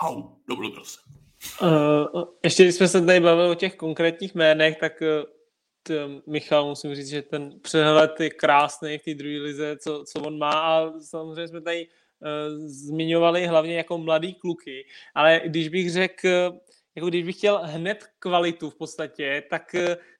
Hau, 0.00 0.22
dobro 0.48 0.70
prosím. 0.70 1.25
Uh, 1.62 2.24
ještě 2.44 2.62
když 2.62 2.74
jsme 2.74 2.88
se 2.88 3.06
tady 3.06 3.20
bavili 3.20 3.50
o 3.50 3.54
těch 3.54 3.76
konkrétních 3.76 4.34
jménech, 4.34 4.76
tak 4.76 5.02
t, 5.82 6.08
Michal, 6.26 6.66
musím 6.66 6.94
říct, 6.94 7.08
že 7.08 7.22
ten 7.22 7.60
přehled 7.60 8.20
je 8.20 8.30
krásný 8.30 8.98
v 8.98 9.02
té 9.02 9.14
druhé 9.14 9.38
lize, 9.38 9.76
co, 9.76 10.04
co 10.12 10.20
on 10.20 10.38
má 10.38 10.50
a 10.50 10.92
samozřejmě 11.00 11.48
jsme 11.48 11.60
tady 11.60 11.86
uh, 11.86 12.66
zmiňovali 12.66 13.46
hlavně 13.46 13.76
jako 13.76 13.98
mladý 13.98 14.34
kluky, 14.34 14.86
ale 15.14 15.40
když 15.44 15.68
bych 15.68 15.92
řekl, 15.92 16.28
jako 16.96 17.08
když 17.08 17.24
bych 17.24 17.36
chtěl 17.36 17.60
hned 17.64 18.06
kvalitu 18.18 18.70
v 18.70 18.74
podstatě, 18.74 19.42
tak 19.50 19.74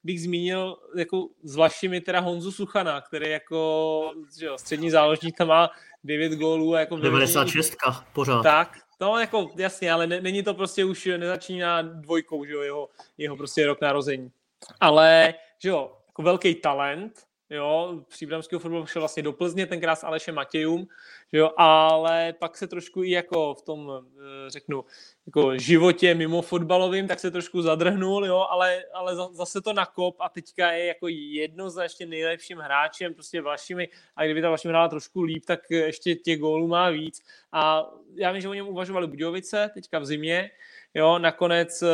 bych 0.05 0.23
zmínil 0.23 0.77
jako 0.97 1.29
zvláště 1.43 1.89
mi 1.89 2.01
teda 2.01 2.21
Honzu 2.21 2.53
Suchana, 2.53 3.01
který 3.01 3.31
jako 3.31 4.13
že 4.39 4.47
jo, 4.47 4.59
střední 4.59 4.91
záložník 4.91 5.37
tam 5.37 5.49
má 5.49 5.71
9 6.05 6.33
gólů. 6.33 6.75
Jako 6.75 6.97
96 6.97 7.77
pořád. 8.13 8.43
Tak, 8.43 8.79
No, 9.01 9.19
jako 9.19 9.51
jasně, 9.57 9.93
ale 9.93 10.07
ne, 10.07 10.21
není 10.21 10.43
to 10.43 10.55
prostě 10.55 10.85
už, 10.85 11.09
nezačíná 11.17 11.83
dvojkou, 11.83 12.45
že 12.45 12.53
jo, 12.53 12.61
jeho, 12.63 12.89
jeho 13.19 13.37
prostě 13.37 13.67
rok 13.67 13.81
narození. 13.81 14.33
Ale, 14.81 15.35
že 15.59 15.69
jo, 15.69 15.97
jako 16.07 16.23
velký 16.23 16.55
talent, 16.55 17.27
jo, 17.51 18.03
příbramského 18.09 18.61
fotbalu 18.61 18.87
šel 18.87 19.03
vlastně 19.03 19.23
do 19.23 19.33
Plzně, 19.33 19.67
tenkrát 19.67 19.97
s 19.97 20.05
Alešem 20.05 20.35
Matějům, 20.35 20.87
jo, 21.33 21.51
ale 21.57 22.35
pak 22.39 22.57
se 22.57 22.67
trošku 22.67 23.03
i 23.03 23.11
jako 23.11 23.55
v 23.55 23.63
tom, 23.63 23.93
eh, 24.19 24.51
řeknu, 24.51 24.85
jako 25.27 25.59
životě 25.59 26.15
mimo 26.15 26.43
fotbalovým, 26.43 27.09
tak 27.09 27.21
se 27.21 27.31
trošku 27.31 27.63
zadrhnul, 27.63 28.27
jo, 28.27 28.47
ale, 28.51 28.85
ale 28.95 29.17
zase 29.33 29.61
to 29.61 29.73
nakop 29.73 30.17
a 30.21 30.29
teďka 30.29 30.73
je 30.73 30.87
jako 30.87 31.09
jednoznačně 31.09 32.07
nejlepším 32.07 32.59
hráčem 32.59 33.15
prostě 33.15 33.41
Vlašimi. 33.41 33.89
A 34.17 34.25
kdyby 34.25 34.43
ta 34.43 34.49
Vlašimi 34.49 34.73
hrála 34.73 34.89
trošku 34.89 35.23
líp, 35.23 35.45
tak 35.47 35.61
ještě 35.71 36.15
těch 36.15 36.39
gólů 36.39 36.69
má 36.69 36.91
víc. 36.91 37.23
A 37.53 37.91
já 38.15 38.33
vím, 38.33 38.41
že 38.41 38.49
o 38.49 38.55
něm 38.55 38.69
uvažovali 38.69 39.07
Budějovice 39.07 39.71
teďka 39.75 39.99
v 39.99 40.07
zimě, 40.07 40.51
Jo, 40.97 41.19
nakonec 41.19 41.83
uh, 41.83 41.89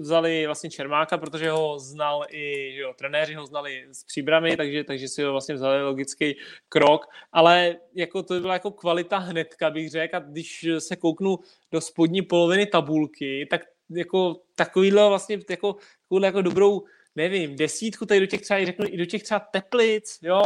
vzali 0.00 0.46
vlastně 0.46 0.70
Čermáka, 0.70 1.18
protože 1.18 1.50
ho 1.50 1.78
znal 1.78 2.24
i, 2.28 2.76
jo, 2.76 2.94
trenéři 2.98 3.34
ho 3.34 3.46
znali 3.46 3.86
s 3.92 4.04
příbrami, 4.04 4.56
takže, 4.56 4.84
takže 4.84 5.08
si 5.08 5.22
ho 5.22 5.32
vlastně 5.32 5.54
vzali 5.54 5.82
logický 5.82 6.36
krok, 6.68 7.06
ale 7.32 7.76
jako 7.94 8.22
to 8.22 8.40
byla 8.40 8.52
jako 8.52 8.70
kvalita 8.70 9.18
hnedka, 9.18 9.70
bych 9.70 9.90
řekl, 9.90 10.16
a 10.16 10.18
když 10.18 10.66
se 10.78 10.96
kouknu 10.96 11.38
do 11.72 11.80
spodní 11.80 12.22
poloviny 12.22 12.66
tabulky, 12.66 13.46
tak 13.50 13.60
jako 13.90 14.36
takovýhle 14.54 15.08
vlastně 15.08 15.38
jako, 15.50 15.76
jako 16.22 16.42
dobrou, 16.42 16.82
nevím, 17.16 17.56
desítku 17.56 18.06
tady 18.06 18.20
do 18.20 18.26
těch 18.26 18.40
třeba, 18.40 18.64
řeknu, 18.64 18.86
i 18.88 18.96
do 18.96 19.04
těch 19.04 19.22
třeba 19.22 19.40
teplic, 19.40 20.18
jo, 20.22 20.42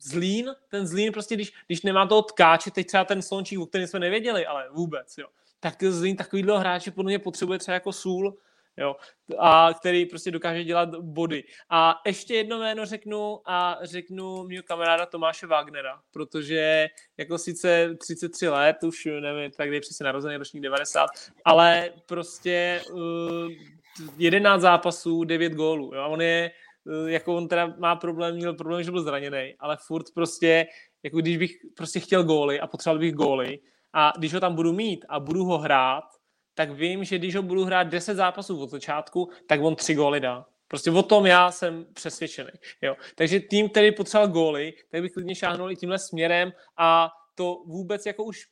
Zlín, 0.00 0.50
ten 0.68 0.86
Zlín 0.86 1.12
prostě, 1.12 1.34
když, 1.34 1.52
když 1.66 1.82
nemá 1.82 2.06
toho 2.06 2.22
tkáče, 2.22 2.70
teď 2.70 2.86
třeba 2.86 3.04
ten 3.04 3.22
slončík, 3.22 3.58
o 3.58 3.66
kterém 3.66 3.86
jsme 3.86 4.00
nevěděli, 4.00 4.46
ale 4.46 4.68
vůbec, 4.72 5.18
jo 5.18 5.26
tak 5.60 5.82
Zlín 5.82 6.16
takovýhle 6.16 6.58
hráče 6.58 6.90
podle 6.90 7.10
mě 7.10 7.18
potřebuje 7.18 7.58
třeba 7.58 7.74
jako 7.74 7.92
sůl, 7.92 8.38
jo, 8.76 8.96
a 9.38 9.74
který 9.80 10.06
prostě 10.06 10.30
dokáže 10.30 10.64
dělat 10.64 10.94
body. 10.94 11.44
A 11.70 12.00
ještě 12.06 12.34
jedno 12.34 12.58
jméno 12.58 12.86
řeknu 12.86 13.40
a 13.46 13.78
řeknu 13.82 14.48
mého 14.48 14.62
kamaráda 14.62 15.06
Tomáše 15.06 15.46
Wagnera, 15.46 16.00
protože 16.10 16.88
jako 17.16 17.38
sice 17.38 17.96
33 17.98 18.48
let, 18.48 18.76
už 18.84 19.08
nevím, 19.20 19.50
tak 19.50 19.68
kdy 19.68 19.80
přesně 19.80 20.04
narozený 20.04 20.36
ročník 20.36 20.62
90, 20.62 21.06
ale 21.44 21.92
prostě 22.06 22.82
uh, 22.92 23.48
11 24.18 24.60
zápasů, 24.60 25.24
9 25.24 25.52
gólů. 25.52 25.94
Jo? 25.94 26.06
On 26.08 26.20
je, 26.22 26.50
uh, 26.84 27.10
jako 27.10 27.36
on 27.36 27.48
teda 27.48 27.74
má 27.78 27.96
problém, 27.96 28.34
měl 28.34 28.54
problém, 28.54 28.82
že 28.82 28.90
byl 28.90 29.02
zraněný, 29.02 29.54
ale 29.58 29.76
furt 29.86 30.06
prostě, 30.14 30.66
jako 31.02 31.18
když 31.18 31.36
bych 31.36 31.56
prostě 31.76 32.00
chtěl 32.00 32.24
góly 32.24 32.60
a 32.60 32.66
potřeboval 32.66 32.98
bych 32.98 33.14
góly, 33.14 33.58
a 33.92 34.12
když 34.18 34.34
ho 34.34 34.40
tam 34.40 34.54
budu 34.54 34.72
mít 34.72 35.04
a 35.08 35.20
budu 35.20 35.44
ho 35.44 35.58
hrát, 35.58 36.04
tak 36.54 36.70
vím, 36.70 37.04
že 37.04 37.18
když 37.18 37.36
ho 37.36 37.42
budu 37.42 37.64
hrát 37.64 37.82
10 37.82 38.14
zápasů 38.14 38.62
od 38.62 38.70
začátku, 38.70 39.30
tak 39.48 39.60
on 39.62 39.76
tři 39.76 39.94
góly 39.94 40.20
dá. 40.20 40.46
Prostě 40.68 40.90
o 40.90 41.02
tom 41.02 41.26
já 41.26 41.50
jsem 41.50 41.86
přesvědčený. 41.94 42.50
Jo. 42.82 42.96
Takže 43.14 43.40
tým, 43.40 43.68
který 43.68 43.92
potřeboval 43.92 44.28
góly, 44.28 44.74
tak 44.90 45.02
bych 45.02 45.12
klidně 45.12 45.34
šáhnul 45.34 45.70
i 45.70 45.76
tímhle 45.76 45.98
směrem 45.98 46.52
a 46.78 47.10
to 47.34 47.62
vůbec 47.66 48.06
jako 48.06 48.24
už 48.24 48.46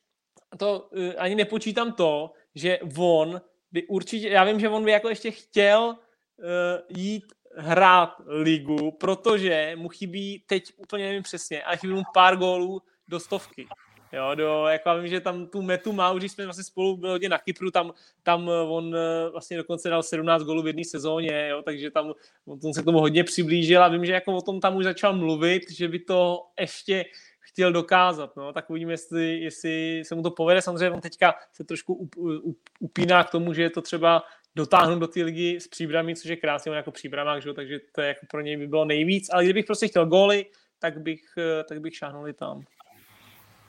to 0.57 0.79
uh, 0.79 1.13
ani 1.17 1.35
nepočítám 1.35 1.93
to, 1.93 2.31
že 2.55 2.79
on 2.97 3.41
by 3.71 3.87
určitě, 3.87 4.29
já 4.29 4.43
vím, 4.43 4.59
že 4.59 4.69
on 4.69 4.85
by 4.85 4.91
jako 4.91 5.09
ještě 5.09 5.31
chtěl 5.31 5.81
uh, 5.81 6.97
jít 6.97 7.23
hrát 7.57 8.15
ligu, 8.25 8.91
protože 8.91 9.73
mu 9.75 9.89
chybí, 9.89 10.43
teď 10.47 10.71
úplně 10.77 11.05
nevím 11.05 11.23
přesně, 11.23 11.63
ale 11.63 11.77
chybí 11.77 11.93
mu 11.93 12.01
pár 12.13 12.37
gólů 12.37 12.81
do 13.07 13.19
stovky. 13.19 13.67
Jo, 14.13 14.35
do, 14.35 14.65
jako 14.67 14.97
vím, 14.97 15.07
že 15.07 15.19
tam 15.19 15.47
tu 15.47 15.61
metu 15.61 15.93
má, 15.93 16.11
už 16.11 16.23
jsme 16.23 16.45
vlastně 16.45 16.63
spolu 16.63 16.97
byli 16.97 17.11
hodně 17.11 17.29
na 17.29 17.37
Kypru, 17.37 17.71
tam, 17.71 17.93
tam 18.23 18.49
eh, 18.49 18.61
on 18.61 18.95
eh, 18.95 19.29
vlastně 19.29 19.57
dokonce 19.57 19.89
dal 19.89 20.03
17 20.03 20.43
gólů 20.43 20.61
v 20.61 20.67
jedné 20.67 20.83
sezóně, 20.83 21.47
jo, 21.49 21.61
takže 21.61 21.91
tam 21.91 22.13
on 22.45 22.73
se 22.73 22.81
k 22.81 22.85
tomu 22.85 22.99
hodně 22.99 23.23
přiblížil 23.23 23.83
a 23.83 23.87
vím, 23.87 24.05
že 24.05 24.13
jako 24.13 24.35
o 24.35 24.41
tom 24.41 24.59
tam 24.59 24.75
už 24.75 24.83
začal 24.83 25.15
mluvit, 25.15 25.71
že 25.71 25.87
by 25.87 25.99
to 25.99 26.45
ještě 26.59 27.05
chtěl 27.39 27.71
dokázat, 27.71 28.35
no, 28.35 28.53
tak 28.53 28.69
uvidíme, 28.69 28.93
jestli, 28.93 29.39
jestli 29.39 30.03
se 30.05 30.15
mu 30.15 30.23
to 30.23 30.31
povede, 30.31 30.61
samozřejmě 30.61 30.91
on 30.91 31.01
teďka 31.01 31.35
se 31.53 31.63
trošku 31.63 31.93
up, 31.93 32.15
up, 32.17 32.57
upíná 32.79 33.23
k 33.23 33.31
tomu, 33.31 33.53
že 33.53 33.61
je 33.61 33.69
to 33.69 33.81
třeba 33.81 34.23
dotáhnout 34.55 34.99
do 34.99 35.07
té 35.07 35.23
ligy 35.23 35.59
s 35.59 35.67
příbrami, 35.67 36.15
což 36.15 36.29
je 36.29 36.35
krásně, 36.35 36.71
on 36.71 36.77
jako 36.77 36.91
příbramák, 36.91 37.41
že? 37.41 37.53
takže 37.53 37.79
to 37.95 38.01
jako 38.01 38.25
pro 38.29 38.41
něj 38.41 38.57
by 38.57 38.67
bylo 38.67 38.85
nejvíc, 38.85 39.29
ale 39.33 39.43
kdybych 39.43 39.65
prostě 39.65 39.87
chtěl 39.87 40.05
góly, 40.05 40.45
tak 40.79 41.01
bych, 41.01 41.21
eh, 41.37 41.63
tak 41.63 41.81
bych 41.81 41.95
šáhnul 41.95 42.27
i 42.27 42.33
tam. 42.33 42.63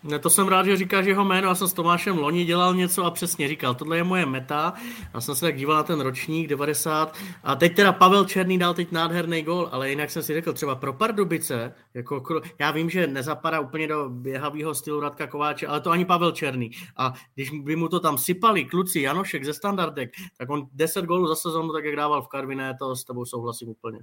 Ne, 0.03 0.19
to 0.19 0.31
jsem 0.31 0.49
rád, 0.49 0.67
že 0.67 0.77
říkáš 0.77 1.07
jeho 1.07 1.25
jméno. 1.25 1.49
Já 1.49 1.55
jsem 1.55 1.69
s 1.69 1.73
Tomášem 1.73 2.19
Loni 2.19 2.45
dělal 2.45 2.75
něco 2.75 3.05
a 3.05 3.11
přesně 3.11 3.49
říkal, 3.49 3.75
tohle 3.75 3.97
je 3.97 4.05
moje 4.05 4.27
meta. 4.27 4.75
Já 5.15 5.21
jsem 5.21 5.35
se 5.35 5.41
tak 5.41 5.57
díval 5.57 5.77
na 5.77 5.83
ten 5.83 6.01
ročník 6.01 6.49
90 6.49 7.17
a 7.43 7.57
teď 7.57 7.77
teda 7.77 7.93
Pavel 7.93 8.25
Černý 8.25 8.59
dal 8.59 8.75
teď 8.75 8.93
nádherný 8.93 9.43
gol, 9.43 9.69
ale 9.73 9.91
jinak 9.91 10.11
jsem 10.11 10.23
si 10.23 10.35
řekl, 10.35 10.53
třeba 10.53 10.75
pro 10.75 10.93
Pardubice, 10.93 11.75
jako, 11.95 12.41
já 12.59 12.71
vím, 12.71 12.91
že 12.91 13.07
nezapadá 13.07 13.61
úplně 13.61 13.89
do 13.89 14.09
běhavého 14.09 14.75
stylu 14.75 15.01
Radka 15.01 15.27
Kováče, 15.27 15.67
ale 15.67 15.81
to 15.81 15.91
ani 15.91 16.05
Pavel 16.05 16.33
Černý. 16.33 16.71
A 16.97 17.13
když 17.35 17.51
by 17.51 17.77
mu 17.77 17.89
to 17.89 18.01
tam 18.01 18.19
sypali 18.19 18.65
kluci 18.65 19.01
Janošek 19.01 19.45
ze 19.45 19.55
standardek, 19.55 20.11
tak 20.39 20.51
on 20.51 20.67
10 20.73 21.05
gólů 21.05 21.27
za 21.27 21.35
sezónu, 21.35 21.73
tak 21.73 21.85
jak 21.85 21.97
dával 21.97 22.23
v 22.23 22.29
Karviné, 22.29 22.75
to 22.79 22.97
s 22.97 23.05
tebou 23.05 23.25
souhlasím 23.25 23.69
úplně. 23.69 23.99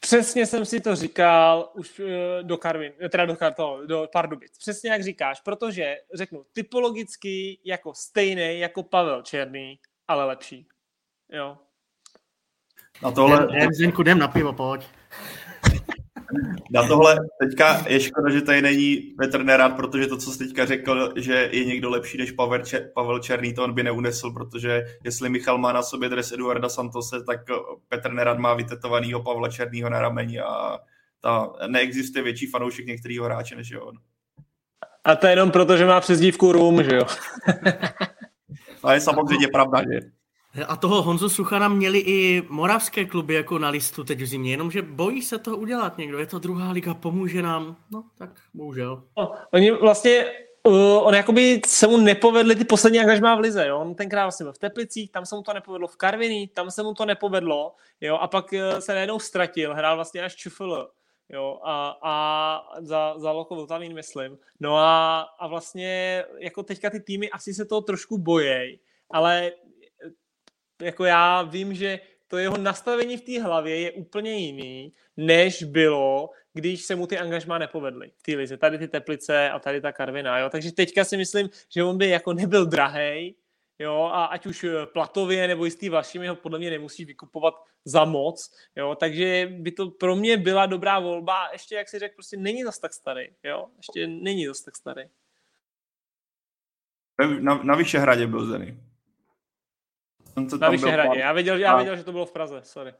Přesně 0.00 0.46
jsem 0.46 0.64
si 0.64 0.80
to 0.80 0.96
říkal 0.96 1.70
už 1.74 2.00
eh, 2.00 2.42
do 2.42 2.56
Karvin, 2.56 2.92
teda 3.10 3.26
do, 3.26 3.36
Karto, 3.36 3.80
do 3.86 4.08
Pardubic. 4.12 4.58
Přesně 4.58 4.90
jak 4.90 5.04
říkáš, 5.04 5.40
protože 5.40 5.96
řeknu 6.14 6.44
typologicky 6.52 7.60
jako 7.64 7.94
stejný 7.94 8.58
jako 8.58 8.82
Pavel 8.82 9.22
Černý, 9.22 9.78
ale 10.08 10.24
lepší. 10.24 10.68
Jo. 11.32 11.58
Na 13.02 13.10
tohle... 13.10 13.48
Jdem, 13.56 13.72
Zdenku, 13.72 14.02
jdem 14.02 14.18
na 14.18 14.28
pivo, 14.28 14.52
pojď. 14.52 14.82
Na 16.70 16.86
tohle 16.86 17.16
teďka 17.40 17.84
je 17.88 18.00
škoda, 18.00 18.30
že 18.30 18.40
tady 18.40 18.62
není 18.62 18.96
Petr 18.96 19.44
Nerad, 19.44 19.76
protože 19.76 20.06
to, 20.06 20.16
co 20.16 20.30
jsi 20.30 20.38
teďka 20.38 20.66
řekl, 20.66 21.12
že 21.16 21.48
je 21.52 21.64
někdo 21.64 21.90
lepší 21.90 22.18
než 22.18 22.32
Pavel, 22.32 22.62
Pavel 22.94 23.18
Černý, 23.18 23.54
to 23.54 23.64
on 23.64 23.74
by 23.74 23.82
neunesl, 23.82 24.30
protože 24.30 24.84
jestli 25.04 25.28
Michal 25.28 25.58
má 25.58 25.72
na 25.72 25.82
sobě 25.82 26.08
dres 26.08 26.32
Eduarda 26.32 26.68
Santose, 26.68 27.24
tak 27.24 27.40
Petr 27.88 28.12
Nerad 28.12 28.38
má 28.38 28.54
vytetovanýho 28.54 29.22
Pavla 29.22 29.48
Černýho 29.48 29.90
na 29.90 30.00
rameni 30.00 30.40
a 30.40 30.78
ta, 31.20 31.52
neexistuje 31.66 32.24
větší 32.24 32.46
fanoušek 32.46 32.86
některého 32.86 33.24
hráče 33.24 33.56
než 33.56 33.70
je 33.70 33.80
on. 33.80 33.94
A 35.04 35.16
to 35.16 35.26
je 35.26 35.32
jenom 35.32 35.50
proto, 35.50 35.76
že 35.76 35.86
má 35.86 36.00
přezdívku 36.00 36.52
Room, 36.52 36.82
že 36.84 36.96
jo? 36.96 37.04
to 38.80 38.90
je 38.90 39.00
samozřejmě 39.00 39.48
pravda, 39.48 39.82
že? 39.82 40.19
A 40.66 40.76
toho 40.76 41.02
Honzo 41.02 41.28
Suchana 41.28 41.68
měli 41.68 41.98
i 41.98 42.42
moravské 42.48 43.04
kluby 43.04 43.34
jako 43.34 43.58
na 43.58 43.68
listu 43.68 44.04
teď 44.04 44.20
v 44.20 44.26
zimě, 44.26 44.50
jenomže 44.50 44.82
bojí 44.82 45.22
se 45.22 45.38
to 45.38 45.56
udělat 45.56 45.98
někdo. 45.98 46.18
Je 46.18 46.26
to 46.26 46.38
druhá 46.38 46.70
liga, 46.70 46.94
pomůže 46.94 47.42
nám. 47.42 47.76
No, 47.90 48.04
tak 48.18 48.30
bohužel. 48.54 49.02
No, 49.18 49.32
oni 49.52 49.70
vlastně 49.70 50.26
Uh, 50.66 51.06
on 51.06 51.14
jakoby 51.14 51.60
se 51.66 51.86
mu 51.86 51.96
nepovedly 51.96 52.56
ty 52.56 52.64
poslední 52.64 53.00
angažmá 53.00 53.34
v 53.34 53.40
Lize, 53.40 53.66
jo? 53.66 53.78
On 53.78 53.94
tenkrát 53.94 54.22
vlastně 54.22 54.44
byl 54.44 54.52
v 54.52 54.58
Teplicích, 54.58 55.10
tam 55.10 55.26
se 55.26 55.36
mu 55.36 55.42
to 55.42 55.52
nepovedlo 55.52 55.88
v 55.88 55.96
Karviní, 55.96 56.48
tam 56.48 56.70
se 56.70 56.82
mu 56.82 56.94
to 56.94 57.04
nepovedlo, 57.04 57.74
jo? 58.00 58.16
A 58.16 58.28
pak 58.28 58.52
uh, 58.52 58.78
se 58.78 58.94
najednou 58.94 59.18
ztratil, 59.18 59.74
hrál 59.74 59.96
vlastně 59.96 60.22
až 60.22 60.36
ČFL, 60.36 60.88
jo? 61.28 61.58
A, 61.64 61.98
a 62.02 62.62
za, 62.80 63.14
za 63.18 63.32
Loko 63.32 63.54
Vltavín, 63.54 63.94
myslím. 63.94 64.38
No 64.60 64.76
a, 64.76 65.20
a 65.20 65.46
vlastně 65.46 66.24
jako 66.38 66.62
teďka 66.62 66.90
ty 66.90 67.00
týmy 67.00 67.30
asi 67.30 67.54
se 67.54 67.64
toho 67.64 67.80
trošku 67.80 68.18
bojejí, 68.18 68.80
ale 69.10 69.52
jako 70.80 71.04
já 71.04 71.42
vím, 71.42 71.74
že 71.74 72.00
to 72.28 72.38
jeho 72.38 72.56
nastavení 72.56 73.16
v 73.16 73.20
té 73.20 73.42
hlavě 73.42 73.80
je 73.80 73.92
úplně 73.92 74.32
jiný, 74.32 74.92
než 75.16 75.62
bylo, 75.62 76.30
když 76.52 76.82
se 76.82 76.96
mu 76.96 77.06
ty 77.06 77.18
angažmá 77.18 77.58
nepovedly 77.58 78.10
v 78.16 78.22
té 78.22 78.32
lize. 78.32 78.56
Tady 78.56 78.78
ty 78.78 78.88
Teplice 78.88 79.50
a 79.50 79.58
tady 79.58 79.80
ta 79.80 79.92
Karvina. 79.92 80.38
Jo? 80.38 80.50
Takže 80.50 80.72
teďka 80.72 81.04
si 81.04 81.16
myslím, 81.16 81.50
že 81.68 81.84
on 81.84 81.98
by 81.98 82.08
jako 82.08 82.32
nebyl 82.32 82.66
drahej, 82.66 83.34
jo, 83.78 84.10
a 84.12 84.24
ať 84.24 84.46
už 84.46 84.64
eh, 84.64 84.86
platově 84.86 85.48
nebo 85.48 85.64
jistý 85.64 85.88
vašimi 85.88 86.28
ho 86.28 86.36
podle 86.36 86.58
mě 86.58 86.70
nemusí 86.70 87.04
vykupovat 87.04 87.54
za 87.84 88.04
moc, 88.04 88.56
jo, 88.76 88.94
takže 88.94 89.48
by 89.58 89.72
to 89.72 89.90
pro 89.90 90.16
mě 90.16 90.36
byla 90.36 90.66
dobrá 90.66 90.98
volba 90.98 91.48
ještě, 91.52 91.74
jak 91.74 91.88
si 91.88 91.98
řekl, 91.98 92.14
prostě 92.14 92.36
není 92.36 92.64
zas 92.64 92.78
tak 92.78 92.92
starý, 92.92 93.28
jo, 93.44 93.66
ještě 93.76 94.06
není 94.06 94.46
zas 94.46 94.60
tak 94.60 94.76
starý. 94.76 95.02
Na, 97.40 97.62
na 97.62 97.76
Vyšehradě 97.76 98.26
byl 98.26 98.46
zený. 98.46 98.89
Ten, 100.34 100.48
co 100.48 100.58
na 100.58 100.70
Vyšehradě. 100.70 101.20
Já 101.20 101.32
věděl, 101.32 101.58
já 101.58 101.76
věděl, 101.76 101.96
že 101.96 102.04
to 102.04 102.12
bylo 102.12 102.26
v 102.26 102.32
Praze, 102.32 102.60
sorry. 102.64 102.92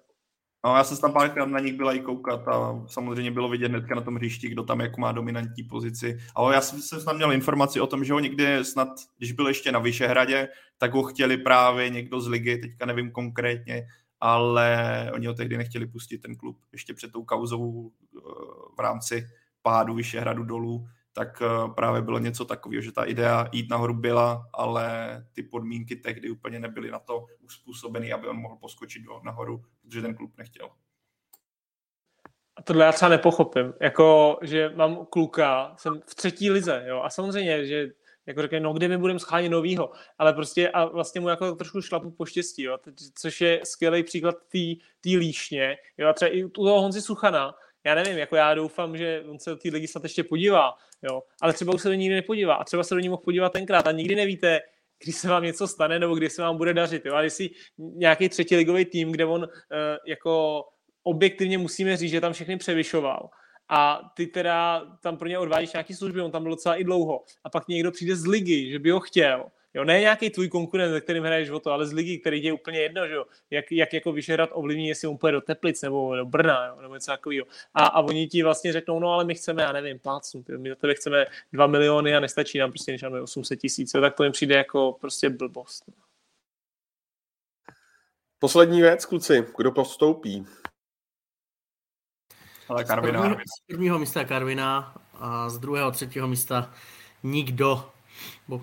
No, 0.64 0.76
já 0.76 0.84
jsem 0.84 0.96
tam 0.96 1.12
párkrát 1.12 1.46
na 1.46 1.60
nich 1.60 1.74
byla 1.76 1.92
i 1.92 2.00
koukat 2.00 2.48
a 2.48 2.84
samozřejmě 2.86 3.30
bylo 3.30 3.48
vidět 3.48 3.68
hnedka 3.68 3.94
na 3.94 4.00
tom 4.00 4.16
hřišti, 4.16 4.48
kdo 4.48 4.62
tam 4.62 4.80
jako 4.80 5.00
má 5.00 5.12
dominantní 5.12 5.62
pozici. 5.62 6.18
Ale 6.34 6.54
já 6.54 6.60
jsem, 6.60 6.80
jsem 6.80 7.04
tam 7.04 7.16
měl 7.16 7.32
informaci 7.32 7.80
o 7.80 7.86
tom, 7.86 8.04
že 8.04 8.12
ho 8.12 8.20
někdy 8.20 8.64
snad, 8.64 8.88
když 9.18 9.32
byl 9.32 9.48
ještě 9.48 9.72
na 9.72 9.78
Vyšehradě, 9.78 10.48
tak 10.78 10.94
ho 10.94 11.02
chtěli 11.02 11.36
právě 11.36 11.88
někdo 11.90 12.20
z 12.20 12.28
ligy, 12.28 12.58
teďka 12.58 12.86
nevím 12.86 13.10
konkrétně, 13.10 13.86
ale 14.20 15.10
oni 15.14 15.26
ho 15.26 15.34
tehdy 15.34 15.56
nechtěli 15.56 15.86
pustit 15.86 16.18
ten 16.18 16.36
klub 16.36 16.58
ještě 16.72 16.94
před 16.94 17.12
tou 17.12 17.24
kauzou 17.24 17.90
eh, 17.90 18.20
v 18.76 18.80
rámci 18.80 19.26
pádu 19.62 19.94
Vyšehradu 19.94 20.44
dolů 20.44 20.86
tak 21.12 21.42
eh, 21.42 21.70
právě 21.74 22.02
bylo 22.02 22.18
něco 22.18 22.44
takového, 22.44 22.82
že 22.82 22.92
ta 22.92 23.04
idea 23.04 23.48
jít 23.52 23.70
nahoru 23.70 23.94
byla, 23.94 24.48
ale 24.52 24.88
ty 25.32 25.42
podmínky 25.42 25.96
tehdy 25.96 26.30
úplně 26.30 26.60
nebyly 26.60 26.90
na 26.90 26.98
to 26.98 27.26
uspůsobený, 27.40 28.12
aby 28.12 28.28
on 28.28 28.36
mohl 28.36 28.56
poskočit 28.56 29.02
nahoru, 29.22 29.62
protože 29.82 30.02
ten 30.02 30.14
klub 30.14 30.32
nechtěl. 30.38 30.70
A 32.56 32.62
tohle 32.62 32.84
já 32.84 32.92
třeba 32.92 33.08
nepochopím, 33.08 33.72
jako, 33.80 34.38
že 34.42 34.72
mám 34.76 35.06
kluka, 35.06 35.74
jsem 35.76 36.00
v 36.06 36.14
třetí 36.14 36.50
lize, 36.50 36.84
jo, 36.86 37.00
a 37.02 37.10
samozřejmě, 37.10 37.66
že 37.66 37.88
jako 38.26 38.42
řekne, 38.42 38.60
no 38.60 38.72
kde 38.72 38.88
my 38.88 38.98
budeme 38.98 39.20
schánit 39.20 39.48
novýho, 39.48 39.92
ale 40.18 40.32
prostě 40.32 40.70
a 40.70 40.84
vlastně 40.84 41.20
mu 41.20 41.28
jako 41.28 41.54
trošku 41.54 41.82
šlapu 41.82 42.10
po 42.10 42.26
štěstí, 42.26 42.62
jo, 42.62 42.78
což 43.14 43.40
je 43.40 43.60
skvělý 43.64 44.02
příklad 44.02 44.36
té 45.00 45.10
líšně, 45.10 45.76
jo, 45.98 46.08
a 46.08 46.12
třeba 46.12 46.30
i 46.30 46.44
u 46.44 46.48
toho 46.48 46.80
Honzi 46.80 47.02
Suchana, 47.02 47.54
já 47.86 47.94
nevím, 47.94 48.18
jako 48.18 48.36
já 48.36 48.54
doufám, 48.54 48.96
že 48.96 49.22
on 49.28 49.38
se 49.38 49.50
do 49.50 49.56
té 49.56 49.68
ligy 49.68 49.88
snad 49.88 50.02
ještě 50.02 50.24
podívá, 50.24 50.72
jo, 51.02 51.22
ale 51.42 51.52
třeba 51.52 51.74
už 51.74 51.82
se 51.82 51.88
do 51.88 51.94
ní 51.94 52.00
nikdy 52.00 52.14
nepodívá. 52.14 52.54
A 52.54 52.64
třeba 52.64 52.82
se 52.84 52.94
do 52.94 53.00
ní 53.00 53.08
mohl 53.08 53.22
podívat 53.24 53.52
tenkrát. 53.52 53.86
A 53.86 53.92
nikdy 53.92 54.16
nevíte, 54.16 54.60
kdy 55.04 55.12
se 55.12 55.28
vám 55.28 55.42
něco 55.42 55.68
stane 55.68 55.98
nebo 55.98 56.14
kdy 56.14 56.30
se 56.30 56.42
vám 56.42 56.56
bude 56.56 56.74
dařit, 56.74 57.06
jo, 57.06 57.14
a 57.14 57.22
jestli 57.22 57.50
nějaký 57.78 58.28
třetí 58.28 58.56
ligový 58.56 58.84
tým, 58.84 59.12
kde 59.12 59.24
on 59.24 59.42
uh, 59.42 59.48
jako 60.06 60.64
objektivně 61.02 61.58
musíme 61.58 61.96
říct, 61.96 62.10
že 62.10 62.20
tam 62.20 62.32
všechny 62.32 62.56
převyšoval, 62.56 63.28
a 63.70 64.00
ty 64.16 64.26
teda 64.26 64.84
tam 65.02 65.16
pro 65.16 65.28
ně 65.28 65.38
odvádíš 65.38 65.72
nějaký 65.72 65.94
služby, 65.94 66.20
on 66.20 66.30
tam 66.30 66.42
byl 66.42 66.52
docela 66.52 66.76
i 66.76 66.84
dlouho. 66.84 67.24
A 67.44 67.50
pak 67.50 67.68
někdo 67.68 67.90
přijde 67.90 68.16
z 68.16 68.26
ligy, 68.26 68.70
že 68.70 68.78
by 68.78 68.90
ho 68.90 69.00
chtěl 69.00 69.44
Jo, 69.74 69.84
ne 69.84 70.00
nějaký 70.00 70.30
tvůj 70.30 70.48
konkurent, 70.48 70.92
se 70.92 71.00
kterým 71.00 71.24
hraješ 71.24 71.50
o 71.50 71.60
to, 71.60 71.70
ale 71.72 71.86
z 71.86 71.92
ligy, 71.92 72.18
který 72.18 72.44
je 72.44 72.52
úplně 72.52 72.78
jedno, 72.78 73.08
že 73.08 73.14
jo? 73.14 73.24
Jak, 73.50 73.72
jak 73.72 73.92
jako 73.92 74.12
Vyšehrad 74.12 74.50
ovlivní, 74.52 74.88
jestli 74.88 75.08
on 75.08 75.18
půjde 75.18 75.32
do 75.32 75.40
Teplic 75.40 75.82
nebo 75.82 76.16
do 76.16 76.26
Brna, 76.26 76.66
jo? 76.66 76.80
nebo 76.82 76.94
něco 76.94 77.10
takového. 77.10 77.46
A, 77.74 77.84
a 77.84 78.00
oni 78.00 78.28
ti 78.28 78.42
vlastně 78.42 78.72
řeknou, 78.72 79.00
no 79.00 79.12
ale 79.12 79.24
my 79.24 79.34
chceme, 79.34 79.62
já 79.62 79.72
nevím, 79.72 79.98
plácnu, 79.98 80.44
my 80.56 80.68
za 80.68 80.74
tebe 80.74 80.94
chceme 80.94 81.26
2 81.52 81.66
miliony 81.66 82.16
a 82.16 82.20
nestačí 82.20 82.58
nám 82.58 82.70
prostě, 82.70 82.92
než 82.92 83.02
máme 83.02 83.20
800 83.20 83.60
tisíc, 83.60 83.92
tak 83.92 84.14
to 84.14 84.24
jim 84.24 84.32
přijde 84.32 84.54
jako 84.54 84.96
prostě 85.00 85.30
blbost. 85.30 85.84
Poslední 88.38 88.80
věc, 88.80 89.04
kluci, 89.04 89.46
kdo 89.56 89.72
postoupí? 89.72 90.46
Ale 92.68 92.84
Karvina. 92.84 93.18
Z 93.18 93.22
prvního, 93.22 93.40
z 93.40 93.66
prvního 93.66 93.98
místa 93.98 94.24
Karvina 94.24 94.94
a 95.14 95.48
z 95.48 95.58
druhého, 95.58 95.90
třetího 95.90 96.28
místa 96.28 96.74
nikdo. 97.22 97.90
Bo 98.48 98.62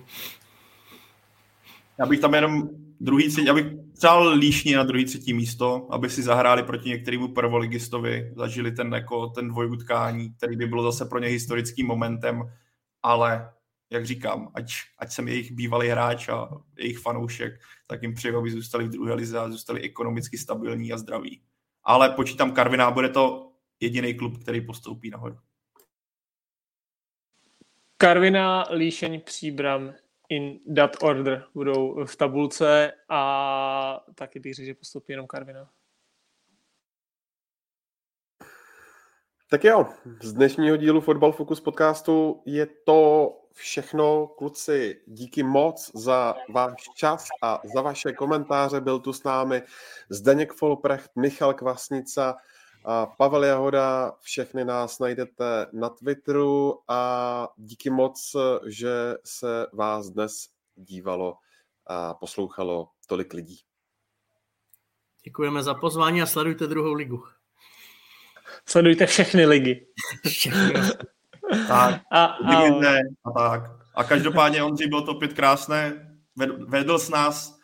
já 1.98 2.06
bych 2.06 2.20
tam 2.20 2.34
jenom 2.34 2.68
druhý, 3.00 3.28
třetí, 3.28 3.46
já 3.46 3.54
bych 3.54 3.66
přál 3.98 4.28
líšně 4.28 4.76
na 4.76 4.82
druhý, 4.82 5.04
třetí 5.04 5.32
místo, 5.32 5.88
aby 5.90 6.10
si 6.10 6.22
zahráli 6.22 6.62
proti 6.62 6.88
některému 6.88 7.28
prvoligistovi, 7.28 8.32
zažili 8.36 8.72
ten, 8.72 8.92
jako, 8.92 9.26
ten 9.26 9.48
dvojutkání, 9.48 10.34
který 10.34 10.56
by 10.56 10.66
bylo 10.66 10.82
zase 10.82 11.04
pro 11.04 11.18
ně 11.18 11.28
historickým 11.28 11.86
momentem, 11.86 12.42
ale 13.02 13.52
jak 13.90 14.06
říkám, 14.06 14.50
ať, 14.54 14.72
ať 14.98 15.12
jsem 15.12 15.28
jejich 15.28 15.52
bývalý 15.52 15.88
hráč 15.88 16.28
a 16.28 16.48
jejich 16.78 16.98
fanoušek, 16.98 17.60
tak 17.86 18.02
jim 18.02 18.14
přeju, 18.14 18.38
aby 18.38 18.50
zůstali 18.50 18.84
v 18.84 18.90
druhé 18.90 19.14
lize 19.14 19.38
a 19.38 19.48
zůstali 19.48 19.80
ekonomicky 19.80 20.38
stabilní 20.38 20.92
a 20.92 20.98
zdraví. 20.98 21.42
Ale 21.84 22.10
počítám 22.10 22.52
Karviná, 22.52 22.90
bude 22.90 23.08
to 23.08 23.52
jediný 23.80 24.14
klub, 24.14 24.38
který 24.42 24.60
postoupí 24.60 25.10
nahoru. 25.10 25.36
Karviná, 27.96 28.64
Líšeň, 28.74 29.20
Příbram, 29.20 29.92
in 30.28 30.74
that 30.74 31.02
order 31.02 31.44
budou 31.54 32.04
v 32.04 32.16
tabulce 32.16 32.92
a 33.08 34.04
taky 34.14 34.40
bych 34.40 34.54
řekl, 34.54 34.66
že 34.66 34.74
postoupí 34.74 35.12
jenom 35.12 35.26
Karvina. 35.26 35.70
Tak 39.50 39.64
jo, 39.64 39.86
z 40.22 40.32
dnešního 40.32 40.76
dílu 40.76 41.00
Football 41.00 41.32
Focus 41.32 41.60
podcastu 41.60 42.42
je 42.46 42.66
to 42.66 43.32
všechno. 43.52 44.26
Kluci, 44.26 45.00
díky 45.06 45.42
moc 45.42 45.90
za 45.94 46.34
váš 46.48 46.90
čas 46.94 47.26
a 47.42 47.60
za 47.74 47.82
vaše 47.82 48.12
komentáře. 48.12 48.80
Byl 48.80 48.98
tu 48.98 49.12
s 49.12 49.24
námi 49.24 49.62
Zdeněk 50.08 50.52
Folprecht, 50.52 51.10
Michal 51.16 51.54
Kvasnica, 51.54 52.36
a 52.88 53.06
Pavel 53.06 53.44
Jahoda, 53.44 54.12
všechny 54.20 54.64
nás 54.64 54.98
najdete 54.98 55.66
na 55.72 55.88
Twitteru 55.88 56.80
a 56.88 57.48
díky 57.56 57.90
moc, 57.90 58.36
že 58.66 59.14
se 59.24 59.66
vás 59.72 60.10
dnes 60.10 60.48
dívalo 60.74 61.36
a 61.86 62.14
poslouchalo 62.14 62.88
tolik 63.06 63.32
lidí. 63.32 63.60
Děkujeme 65.24 65.62
za 65.62 65.74
pozvání 65.74 66.22
a 66.22 66.26
sledujte 66.26 66.66
druhou 66.66 66.92
ligu. 66.92 67.24
Sledujte 68.66 69.06
všechny 69.06 69.46
ligy. 69.46 69.86
tak, 71.68 72.02
a, 72.10 72.24
a... 72.24 72.24
a 73.24 73.30
tak. 73.36 73.62
A 73.94 74.04
každopádně, 74.04 74.62
Ondřej, 74.62 74.88
bylo 74.88 75.02
to 75.02 75.12
opět 75.12 75.32
krásné. 75.32 76.08
Vedl 76.68 76.98
s 76.98 77.08
nás 77.08 77.58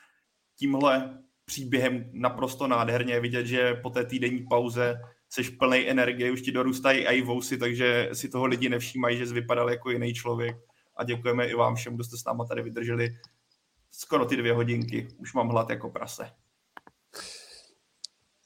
tímhle 0.58 1.18
příběhem 1.44 2.10
naprosto 2.12 2.66
nádherně. 2.66 3.20
Vidět, 3.20 3.46
že 3.46 3.74
po 3.74 3.90
té 3.90 4.04
týdenní 4.06 4.46
pauze 4.50 5.00
seš 5.34 5.48
plný 5.50 5.90
energie, 5.90 6.32
už 6.32 6.42
ti 6.42 6.52
dorůstají 6.52 7.06
i 7.06 7.22
vousy, 7.22 7.58
takže 7.58 8.08
si 8.12 8.28
toho 8.28 8.46
lidi 8.46 8.68
nevšímají, 8.68 9.18
že 9.18 9.26
jsi 9.26 9.34
vypadal 9.34 9.70
jako 9.70 9.90
jiný 9.90 10.14
člověk. 10.14 10.56
A 10.96 11.04
děkujeme 11.04 11.46
i 11.46 11.54
vám 11.54 11.74
všem, 11.74 11.94
kdo 11.94 12.04
jste 12.04 12.16
s 12.16 12.24
náma 12.24 12.44
tady 12.44 12.62
vydrželi 12.62 13.08
skoro 13.90 14.24
ty 14.24 14.36
dvě 14.36 14.52
hodinky. 14.52 15.08
Už 15.18 15.34
mám 15.34 15.48
hlad 15.48 15.70
jako 15.70 15.90
prase. 15.90 16.30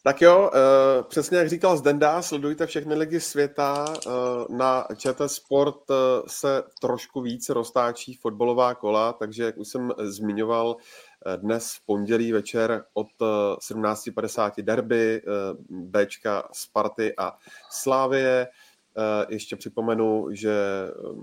Tak 0.04 0.22
jo, 0.22 0.50
uh, 0.54 1.08
přesně 1.08 1.38
jak 1.38 1.48
říkal 1.48 1.76
Zdenda, 1.76 2.22
sledujte 2.22 2.66
všechny 2.66 2.94
ligy 2.94 3.20
světa. 3.20 3.94
Uh, 4.06 4.56
na 4.56 4.86
ČT 4.96 5.30
Sport 5.30 5.90
uh, 5.90 5.96
se 6.26 6.62
trošku 6.80 7.20
víc 7.20 7.48
roztáčí 7.48 8.14
fotbalová 8.14 8.74
kola, 8.74 9.12
takže 9.12 9.44
jak 9.44 9.56
už 9.56 9.68
jsem 9.68 9.92
zmiňoval, 9.98 10.76
dnes 11.36 11.72
v 11.72 11.86
pondělí 11.86 12.32
večer 12.32 12.84
od 12.92 13.06
17.50 13.20 14.62
derby 14.62 15.22
Bčka 15.70 16.48
Sparty 16.52 17.14
a 17.18 17.38
Slávie. 17.70 18.48
Eh, 19.00 19.26
ještě 19.28 19.56
připomenu, 19.56 20.26
že 20.30 20.54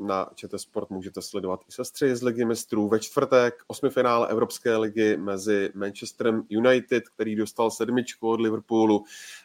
na 0.07 0.29
ČT 0.35 0.61
Sport 0.61 0.89
můžete 0.89 1.21
sledovat 1.21 1.59
i 1.69 1.71
sestry 1.71 2.15
z 2.15 2.23
Ligy 2.23 2.45
mistrů. 2.45 2.87
Ve 2.87 2.99
čtvrtek 2.99 3.53
osmifinále 3.67 4.27
Evropské 4.27 4.77
ligy 4.77 5.17
mezi 5.17 5.71
Manchesterem 5.73 6.43
United, 6.49 7.09
který 7.09 7.35
dostal 7.35 7.71
sedmičku 7.71 8.29
od 8.29 8.39
Liverpoolu, 8.39 9.03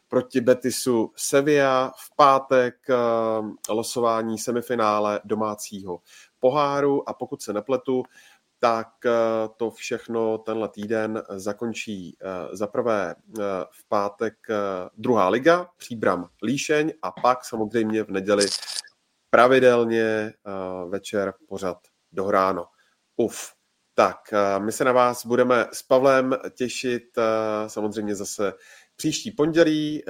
proti 0.08 0.40
Betisu 0.40 1.12
Sevilla. 1.16 1.92
V 1.96 2.16
pátek 2.16 2.74
eh, 2.90 2.94
losování 3.72 4.38
semifinále 4.38 5.20
domácího 5.24 6.00
poháru 6.40 7.08
a 7.08 7.14
pokud 7.14 7.42
se 7.42 7.52
nepletu, 7.52 8.02
tak 8.60 8.88
eh, 9.06 9.10
to 9.56 9.70
všechno 9.70 10.38
tenhle 10.38 10.68
týden 10.68 11.22
zakončí 11.30 12.16
eh, 12.20 12.56
za 12.56 12.66
prvé 12.66 13.14
eh, 13.14 13.42
v 13.70 13.88
pátek 13.88 14.34
druhá 14.96 15.28
liga, 15.28 15.70
Příbram 15.76 16.28
Líšeň 16.42 16.92
a 17.02 17.10
pak 17.10 17.44
samozřejmě 17.44 18.04
v 18.04 18.10
neděli 18.10 18.46
pravidelně 19.30 20.32
večer 20.88 21.34
pořad 21.48 21.78
dohráno. 22.12 22.66
Uf. 23.16 23.52
Tak, 23.94 24.16
my 24.58 24.72
se 24.72 24.84
na 24.84 24.92
vás 24.92 25.26
budeme 25.26 25.66
s 25.72 25.82
Pavlem 25.82 26.36
těšit 26.54 27.02
samozřejmě 27.66 28.14
zase 28.14 28.52
příští 28.96 29.30
pondělí. 29.30 30.04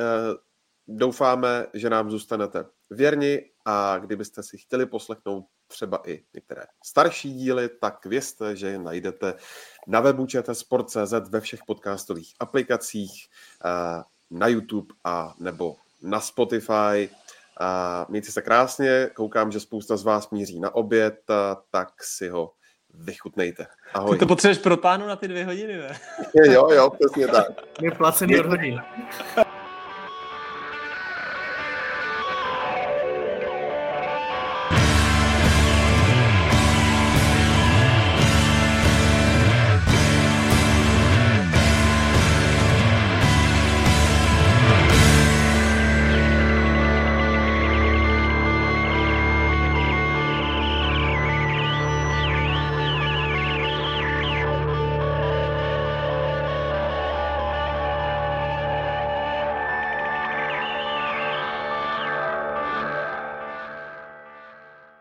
Doufáme, 0.89 1.67
že 1.75 1.91
nám 1.91 2.11
zůstanete 2.11 2.65
věrni 2.91 3.51
a 3.65 3.99
kdybyste 3.99 4.43
si 4.43 4.59
chtěli 4.59 4.87
poslechnout 4.87 5.45
třeba 5.67 6.03
i 6.07 6.25
některé 6.35 6.63
starší 6.85 7.35
díly, 7.35 7.69
tak 7.69 8.07
vězte, 8.07 8.57
že 8.57 8.67
je 8.67 8.79
najdete 8.79 9.35
na 9.87 10.01
webu 10.01 10.27
Sport.cz 10.53 11.13
ve 11.29 11.41
všech 11.41 11.61
podcastových 11.67 12.35
aplikacích, 12.41 13.29
eh, 13.65 14.03
na 14.31 14.47
YouTube 14.47 14.95
a 15.05 15.35
nebo 15.39 15.77
na 16.03 16.21
Spotify. 16.21 17.11
A 17.61 18.07
mějte 18.09 18.33
se 18.33 18.43
krásně, 18.43 19.11
koukám, 19.15 19.53
že 19.53 19.61
spousta 19.61 19.97
z 19.97 20.03
vás 20.03 20.31
míří 20.31 20.61
na 20.61 20.75
oběd, 20.75 21.15
tak 21.71 22.05
si 22.05 22.29
ho 22.29 22.53
vychutnejte. 22.95 23.67
Ahoj. 23.95 24.17
Ty 24.17 24.19
to 24.19 24.27
potřebuješ 24.27 24.59
protáhnout 24.59 25.09
na 25.09 25.17
ty 25.17 25.29
dvě 25.29 25.45
hodiny, 25.45 25.77
ne? 25.77 26.01
jo, 26.45 26.71
jo, 26.71 26.91
přesně 26.91 27.29
tak. 27.29 27.47
Je 27.81 27.91
placený 27.91 28.41
od 28.41 28.47
hodin. 28.47 28.81